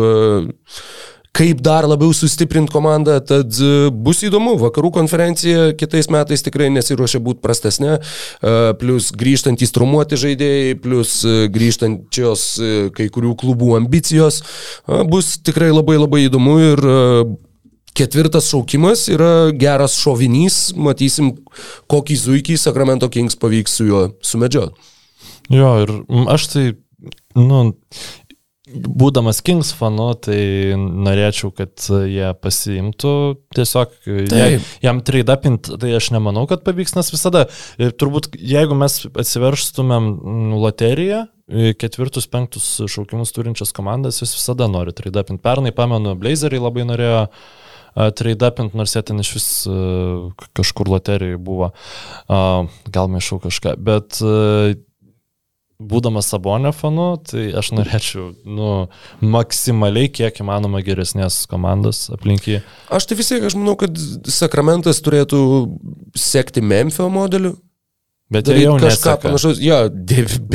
kaip 1.36 1.60
dar 1.62 1.86
labiau 1.88 2.12
sustiprinti 2.16 2.72
komandą, 2.74 3.18
tad 3.24 3.54
e, 3.62 3.90
bus 3.90 4.24
įdomu. 4.26 4.56
Vakarų 4.60 4.90
konferencija 4.98 5.70
kitais 5.78 6.10
metais 6.12 6.42
tikrai 6.46 6.70
nesiruošia 6.74 7.20
būti 7.22 7.42
prastesnė, 7.44 7.98
e, 7.98 8.56
plus 8.80 9.10
grįžtantys 9.16 9.74
trumuoti 9.76 10.18
žaidėjai, 10.20 10.78
plus 10.82 11.20
e, 11.24 11.36
grįžtančios 11.52 12.48
kai 12.96 13.06
kurių 13.12 13.36
klubų 13.40 13.76
ambicijos. 13.78 14.42
Bus 15.10 15.36
tikrai 15.44 15.70
labai 15.72 16.00
labai 16.00 16.26
įdomu 16.26 16.58
ir 16.72 16.90
Ketvirtas 18.00 18.46
šaukimas 18.46 19.08
yra 19.10 19.50
geras 19.58 19.96
šovinys, 19.98 20.70
matysim, 20.78 21.32
kokį 21.90 22.16
zuikį 22.22 22.58
Sacramento 22.60 23.08
Kings 23.10 23.34
pavyks 23.40 23.74
su 23.80 23.88
juo 23.88 24.02
sumedžioti. 24.24 24.78
Jo, 25.50 25.72
ir 25.82 25.92
aš 26.30 26.46
tai, 26.52 26.64
nu, 27.34 27.64
būdamas 28.70 29.40
Kings 29.44 29.72
fanu, 29.76 30.10
tai 30.18 30.76
norėčiau, 30.76 31.50
kad 31.56 31.86
jie 31.88 32.30
pasiimtų 32.42 33.14
tiesiog, 33.56 33.94
Taip. 34.30 34.66
jam 34.84 35.02
trade-upint, 35.06 35.72
tai 35.82 35.94
aš 35.98 36.10
nemanau, 36.14 36.46
kad 36.50 36.64
pavyks, 36.66 36.96
nes 36.98 37.12
visada, 37.12 37.46
ir 37.80 37.94
turbūt 37.96 38.32
jeigu 38.36 38.76
mes 38.78 39.00
atsiverstumėm 39.10 40.10
mm, 40.10 40.58
loteriją, 40.62 41.24
ketvirtus, 41.80 42.28
penktus 42.30 42.66
šaukimus 42.90 43.34
turinčias 43.34 43.74
komandas, 43.74 44.20
jis 44.22 44.36
visada 44.36 44.70
nori 44.70 44.94
trade-upint. 44.94 45.42
Pernai, 45.42 45.74
pamenu, 45.74 46.14
Blazeriai 46.18 46.62
labai 46.62 46.86
norėjo 46.86 47.24
trade-upint, 47.94 48.76
nors 48.78 48.94
jie 48.94 49.02
ten 49.06 49.18
iš 49.22 49.32
vis 49.34 49.48
kažkur 50.54 50.90
loterijai 50.92 51.40
buvo, 51.42 51.72
gal 52.30 53.10
maišau 53.10 53.40
kažką, 53.42 53.74
bet 53.82 54.20
būdamas 55.80 56.28
Sabonio 56.30 56.72
fanu, 56.76 57.14
tai 57.24 57.48
aš 57.56 57.72
norėčiau, 57.76 58.26
nu, 58.44 58.68
maksimaliai 59.24 60.10
kiek 60.12 60.42
įmanoma 60.44 60.82
geresnės 60.84 61.42
komandos 61.50 62.06
aplink 62.12 62.46
jį. 62.50 62.60
Aš 62.92 63.08
tai 63.08 63.18
vis 63.18 63.32
tiek, 63.32 63.48
aš 63.48 63.56
manau, 63.58 63.78
kad 63.80 63.96
Sakramentas 64.28 65.00
turėtų 65.04 65.40
sekti 66.18 66.62
Memphio 66.62 67.08
modeliu. 67.12 67.56
Bet 68.30 68.46
jie 68.46 68.60
jau 68.62 68.76
kažką 68.78 68.86
neseka. 68.86 69.14
panašaus. 69.24 69.58
Jo, 69.58 69.80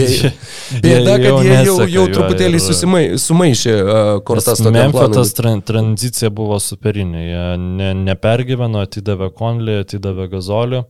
bėda, 0.86 1.16
kad 1.20 1.42
jie 1.44 1.56
jau, 1.68 1.74
jau 1.84 1.88
juo 1.92 2.06
truputėlį 2.08 2.56
ir- 2.56 2.64
susimai, 2.64 3.02
sumaišė 3.20 3.74
uh, 3.76 4.12
kortas 4.24 4.62
Memphio 4.64 5.10
tas 5.12 5.34
tran 5.36 5.60
tranzicija 5.66 6.32
buvo 6.32 6.56
superinė. 6.64 7.24
Jie 7.26 7.44
ne, 7.60 7.90
nepergyveno, 8.06 8.86
atidavė 8.88 9.28
Konlį, 9.36 9.82
atidavė 9.84 10.30
Gazolį. 10.32 10.86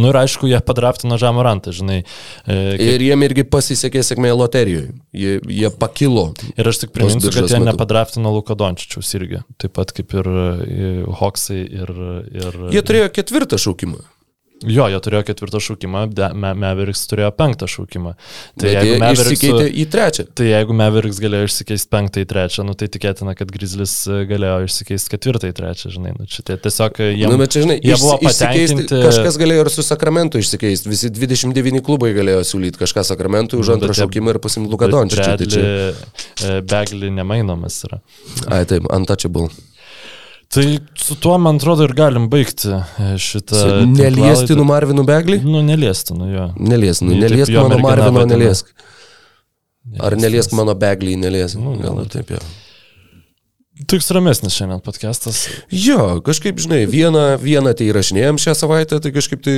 Nu 0.00 0.10
ir 0.12 0.18
aišku, 0.20 0.48
jie 0.50 0.58
padraftino 0.64 1.18
Žamorantą, 1.20 1.72
žinai. 1.76 2.02
E, 2.02 2.56
kaip, 2.76 2.84
Ir 2.96 3.04
jiem 3.08 3.24
irgi 3.28 3.46
pasisekė 3.48 4.02
sėkmė 4.06 4.32
loterijoje. 4.36 4.94
Jie, 5.16 5.38
jie 5.48 5.70
pakilo. 5.72 6.28
ir 6.56 6.72
aš 6.72 6.84
tik 6.84 6.92
priminsiu, 6.96 7.30
kad 7.32 7.48
jie 7.48 7.60
metu. 7.60 7.70
nepadraftino 7.70 8.32
Luko 8.34 8.56
Dončičiaus 8.58 9.14
irgi. 9.18 9.42
Taip 9.62 9.76
pat 9.78 9.94
kaip 9.96 10.12
ir 10.16 10.28
e, 10.32 10.90
Hoksai 11.22 11.62
ir... 11.64 11.94
ir 12.36 12.60
Jie 12.74 12.84
turėjo 12.84 13.08
ketvirtą 13.16 13.60
šaukimą. 13.60 14.04
Jo, 14.64 14.86
jie 14.88 14.96
turėjo 15.04 15.20
ketvirtą 15.28 15.60
šaukimą, 15.60 16.06
De- 16.16 16.30
Me- 16.32 16.54
Mavericks 16.56 17.02
turėjo 17.10 17.28
penktą 17.36 17.66
šaukimą. 17.68 18.14
Tai 18.56 18.62
Tai 18.62 18.70
jeigu 18.72 18.86
jie 18.94 19.00
Mavericks, 19.02 19.32
išsikeitė 19.36 19.66
į 19.68 19.84
trečią. 19.92 20.24
tai 20.32 20.46
jeigu 20.48 20.72
Mavericks 20.78 21.18
galėjo 21.20 21.44
išsikeisti 21.50 21.90
penktą 21.92 22.22
į 22.24 22.28
trečią, 22.30 22.64
nu, 22.64 22.72
tai 22.72 22.88
tikėtina, 22.88 23.34
kad 23.36 23.52
Grizzlis 23.52 23.92
e, 24.08 24.22
galėjo 24.30 24.64
išsikeisti 24.64 25.12
ketvirtą 25.12 25.50
į 25.52 25.56
trečią, 25.58 25.92
žinai. 25.92 26.14
Nu, 26.16 26.24
čia 26.24 26.40
tie 26.48 26.56
tiesiog 26.56 27.00
e, 27.04 27.10
jie, 27.18 27.28
Nu, 27.28 27.36
bet 27.36 27.52
čia, 27.52 27.66
žinai, 27.66 27.76
jie 27.84 27.98
buvo 28.00 28.16
išsi- 28.16 28.32
išsikeisti- 28.32 28.80
patenkinti. 28.88 29.02
Kažkas 29.04 29.38
galėjo 29.44 29.66
ir 29.66 29.72
su 29.76 29.84
Sakramentu 29.84 30.40
išsikeisti. 30.40 30.88
Visi 30.88 31.10
29 31.12 31.84
klubai 31.84 32.14
galėjo 32.16 32.40
siūlyti 32.48 32.80
kažką 32.80 33.04
Sakramentui 33.12 33.60
už 33.60 33.68
Nu, 33.68 33.76
antrą 33.76 33.92
bet 33.92 34.00
šaukimą 34.00 34.32
ir 34.32 34.40
pasimti 34.40 34.72
Lukadončičių. 34.72 35.36
Tai 35.36 35.46
čia... 35.52 35.68
e, 36.48 36.60
Begli 36.64 37.12
nemainomas 37.12 37.82
yra. 37.84 38.00
Ai, 38.48 38.64
taip, 38.64 38.88
untouchable. 38.88 39.50
Tai 40.54 40.66
su 40.94 41.16
tuo, 41.20 41.38
man 41.42 41.58
atrodo, 41.58 41.84
ir 41.88 41.94
galim 41.96 42.28
baigti 42.32 42.70
e, 42.72 43.08
šitą... 43.20 43.58
Neliesti 43.86 44.14
tinklalaidę. 44.14 44.58
nu 44.60 44.66
Marvinu 44.68 45.04
Beglį? 45.08 45.40
Nu, 45.44 45.62
neliesti, 45.66 46.14
nu 46.16 46.28
jo. 46.30 46.46
Neliesk, 46.56 47.02
nu, 47.04 47.16
neliesk 47.18 47.52
jo 47.52 47.64
mano 47.66 47.80
Marvino, 47.82 48.22
neliesk. 48.30 48.70
Ar 50.02 50.16
Neliesk, 50.18 50.54
mano 50.58 50.74
Beglį, 50.78 51.18
neliesk. 51.22 51.58
Nu, 51.62 51.76
Gal 51.82 52.00
ir 52.02 52.08
taip 52.10 52.32
jau. 52.34 52.40
Toks 53.84 54.06
ramesnis 54.10 54.54
šiandien 54.56 54.80
podcastas. 54.80 55.42
Jo, 55.68 56.22
kažkaip, 56.24 56.56
žinai, 56.64 56.86
vieną, 56.88 57.34
vieną 57.42 57.74
tai 57.76 57.90
įrašinėjom 57.90 58.38
šią 58.40 58.54
savaitę, 58.56 58.96
tai 59.04 59.10
kažkaip 59.12 59.42
tai 59.44 59.56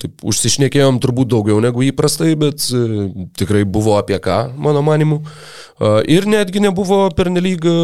taip, 0.00 0.14
užsišnekėjom 0.24 0.96
turbūt 1.04 1.28
daugiau 1.34 1.58
negu 1.60 1.84
įprastai, 1.84 2.30
bet 2.40 2.64
e, 2.72 3.10
tikrai 3.36 3.66
buvo 3.68 3.98
apie 3.98 4.16
ką, 4.24 4.38
mano 4.56 4.80
manimu. 4.86 5.18
Ir 6.08 6.24
netgi 6.32 6.62
nebuvo 6.64 7.02
pernelyg 7.18 7.66
e, 7.68 7.74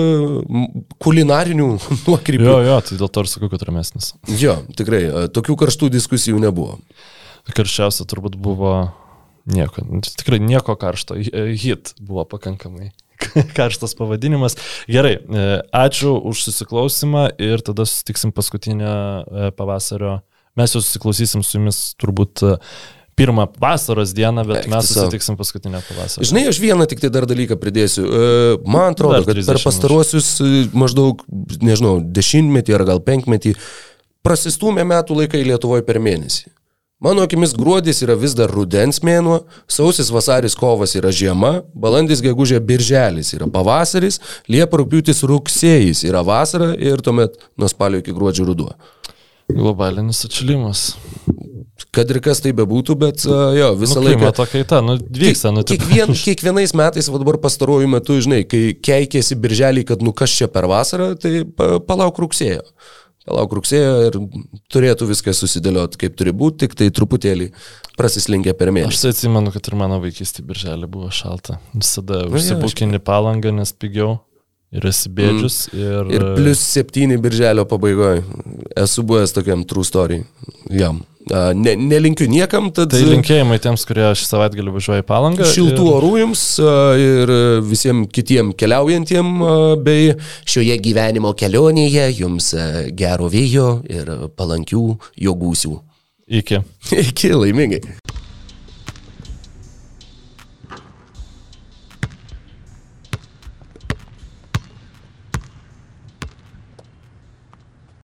kulinarinių 1.04 1.66
nuokrypių. 2.06 2.46
Jo, 2.48 2.54
jo, 2.64 2.78
tai 2.88 2.96
dėl 3.02 3.10
to 3.12 3.24
ir 3.26 3.30
sakau, 3.34 3.50
kad 3.52 3.66
ramesnis. 3.68 4.14
Jo, 4.40 4.54
tikrai, 4.78 5.02
e, 5.04 5.26
tokių 5.36 5.58
karštų 5.66 5.90
diskusijų 5.98 6.40
nebuvo. 6.46 6.78
Karščiausia 7.52 8.08
turbūt 8.08 8.40
buvo 8.40 8.72
nieko, 9.52 9.84
tikrai 10.16 10.40
nieko 10.40 10.78
karšto. 10.80 11.20
Hi- 11.20 11.52
Hit 11.60 11.92
buvo 12.00 12.24
pakankamai 12.32 12.88
karštas 13.58 13.94
pavadinimas. 13.98 14.56
Gerai, 14.90 15.16
e, 15.18 15.48
ačiū 15.74 16.14
už 16.30 16.44
susiklausimą 16.48 17.28
ir 17.42 17.64
tada 17.64 17.86
susitiksim 17.88 18.32
paskutinę 18.34 18.92
e, 18.92 19.50
pavasario. 19.56 20.20
Mes 20.58 20.74
jau 20.74 20.82
susiklausysim 20.82 21.44
su 21.46 21.58
jumis 21.58 21.80
turbūt 22.00 22.44
e, 22.46 22.54
pirmą 23.18 23.48
vasaros 23.58 24.12
dieną, 24.14 24.44
bet 24.46 24.62
Eik 24.62 24.70
mes 24.72 24.90
susitiksim 24.92 25.38
paskutinę 25.38 25.82
pavasario. 25.88 26.26
Žinai, 26.30 26.46
aš 26.52 26.60
vieną 26.62 26.86
tik 26.90 27.02
tai 27.02 27.10
dar 27.14 27.26
dalyką 27.30 27.58
pridėsiu. 27.58 28.06
Man 28.66 28.94
atrodo, 28.94 29.24
kad 29.26 29.34
30 29.34 29.50
per 29.50 29.62
pastaruosius 29.64 30.30
maždaug, 30.70 31.24
nežinau, 31.62 31.98
dešimtmetį 32.02 32.78
ar 32.78 32.86
gal 32.92 33.02
penkmetį 33.02 33.56
prasistumė 34.26 34.86
metų 34.86 35.22
laikai 35.22 35.42
Lietuvoje 35.46 35.86
per 35.86 35.98
mėnesį. 36.02 36.52
Mano 37.00 37.22
akimis 37.22 37.52
gruodis 37.54 38.00
yra 38.02 38.16
vis 38.18 38.32
dar 38.34 38.50
rudens 38.50 38.98
mėnuo, 39.06 39.36
sausis, 39.70 40.08
vasaris, 40.10 40.56
kovas 40.58 40.96
yra 40.98 41.12
žiema, 41.14 41.60
balandis, 41.70 42.18
gegužė, 42.24 42.58
birželis 42.58 43.30
yra 43.36 43.46
pavasaris, 43.54 44.18
liepa, 44.50 44.80
rūpiutis, 44.80 45.22
rugsėjais 45.30 46.02
yra 46.08 46.24
vasara 46.26 46.72
ir 46.74 46.98
tuomet 47.06 47.38
nuo 47.54 47.70
spalio 47.70 48.02
iki 48.02 48.16
gruodžio 48.16 48.48
ruduo. 48.50 48.72
Globalinis 49.46 50.24
atšilimas. 50.26 50.82
Kad 51.94 52.10
ir 52.10 52.18
kas 52.24 52.42
tai 52.42 52.50
bebūtų, 52.58 52.98
bet 52.98 53.22
uh, 53.30 53.54
jo, 53.54 53.70
visą 53.78 54.00
Nu, 54.02 54.08
laiką... 54.08 54.18
klimato 54.18 54.50
kaita, 54.50 54.82
nu, 54.82 54.98
vyksta, 54.98 55.54
nu, 55.54 55.62
Kiekvien, 55.70 56.10
kiekvienais 56.18 56.74
metais, 56.76 57.06
va 57.14 57.22
dabar 57.22 57.38
pastaruoju 57.46 57.94
metu, 57.94 58.18
žinai, 58.26 58.42
kai 58.50 58.74
keikėsi 58.74 59.38
birželį, 59.38 59.86
kad 59.86 60.02
nu 60.02 60.10
kas 60.10 60.34
čia 60.34 60.50
per 60.50 60.66
vasarą, 60.66 61.12
tai 61.14 61.46
pa, 61.46 61.76
palauk 61.78 62.18
rugsėjo. 62.26 62.66
Palauk 63.28 63.52
rugsėjo 63.58 63.96
ir 64.08 64.14
turėtų 64.72 65.10
viskas 65.10 65.40
susidėlioti 65.42 66.00
kaip 66.00 66.14
turi 66.16 66.32
būti, 66.32 66.62
tik 66.64 66.76
tai 66.78 66.88
truputėlį 66.94 67.50
prasislinkę 67.98 68.54
per 68.56 68.70
Aš 68.70 68.74
mėnesį. 68.78 69.02
tai 69.02 69.12
atsimenu, 69.12 69.52
kad 69.52 69.68
ir 69.68 69.76
mano 69.76 69.98
vaikystė 70.00 70.46
birželį 70.48 70.88
buvo 70.88 71.10
šalta. 71.12 71.58
Visada 71.74 72.22
Nu, 72.24 72.32
jo, 72.32 72.40
užsibukini 72.40 73.02
palangą, 73.04 73.52
nes 73.52 73.74
pigiau. 73.76 74.18
Ir 74.68 74.84
esi 74.84 75.08
bėdžius. 75.08 75.58
Mm. 75.72 75.78
Ir, 75.80 76.10
Ir 76.12 76.24
plus 76.36 76.60
septyni 76.60 77.16
birželio 77.24 77.64
pabaigoje. 77.68 78.20
Esu 78.76 79.04
buvęs 79.08 79.32
tokiam 79.32 79.62
true 79.64 79.84
story. 79.84 80.18
Jam. 80.68 81.00
Ne, 81.28 81.74
nelinkiu 81.76 82.28
niekam, 82.30 82.70
tad 82.72 82.90
Tai 82.94 83.00
linkėjimai 83.04 83.58
tiems, 83.62 83.84
kurie 83.88 84.06
šį 84.16 84.26
savaitgalį 84.28 84.72
važiuoja 84.76 85.02
į 85.02 85.06
palangą. 85.08 85.48
šiltų 85.52 85.84
ir- 85.84 85.96
orų 85.98 86.12
jums 86.22 86.44
ir 87.02 87.32
visiems 87.68 88.08
kitiem 88.12 88.52
keliaujantiem 88.56 89.34
bei 89.84 90.14
šioje 90.48 90.78
gyvenimo 90.84 91.34
kelionėje 91.36 92.06
jums 92.20 92.52
gero 92.96 93.28
vėjo 93.32 93.68
ir 93.88 94.08
palankių 94.36 94.84
jo 95.26 95.34
gūsių. 95.34 95.74
Iki. 96.28 96.62
Iki 97.04 97.34
laimingai. 97.34 97.82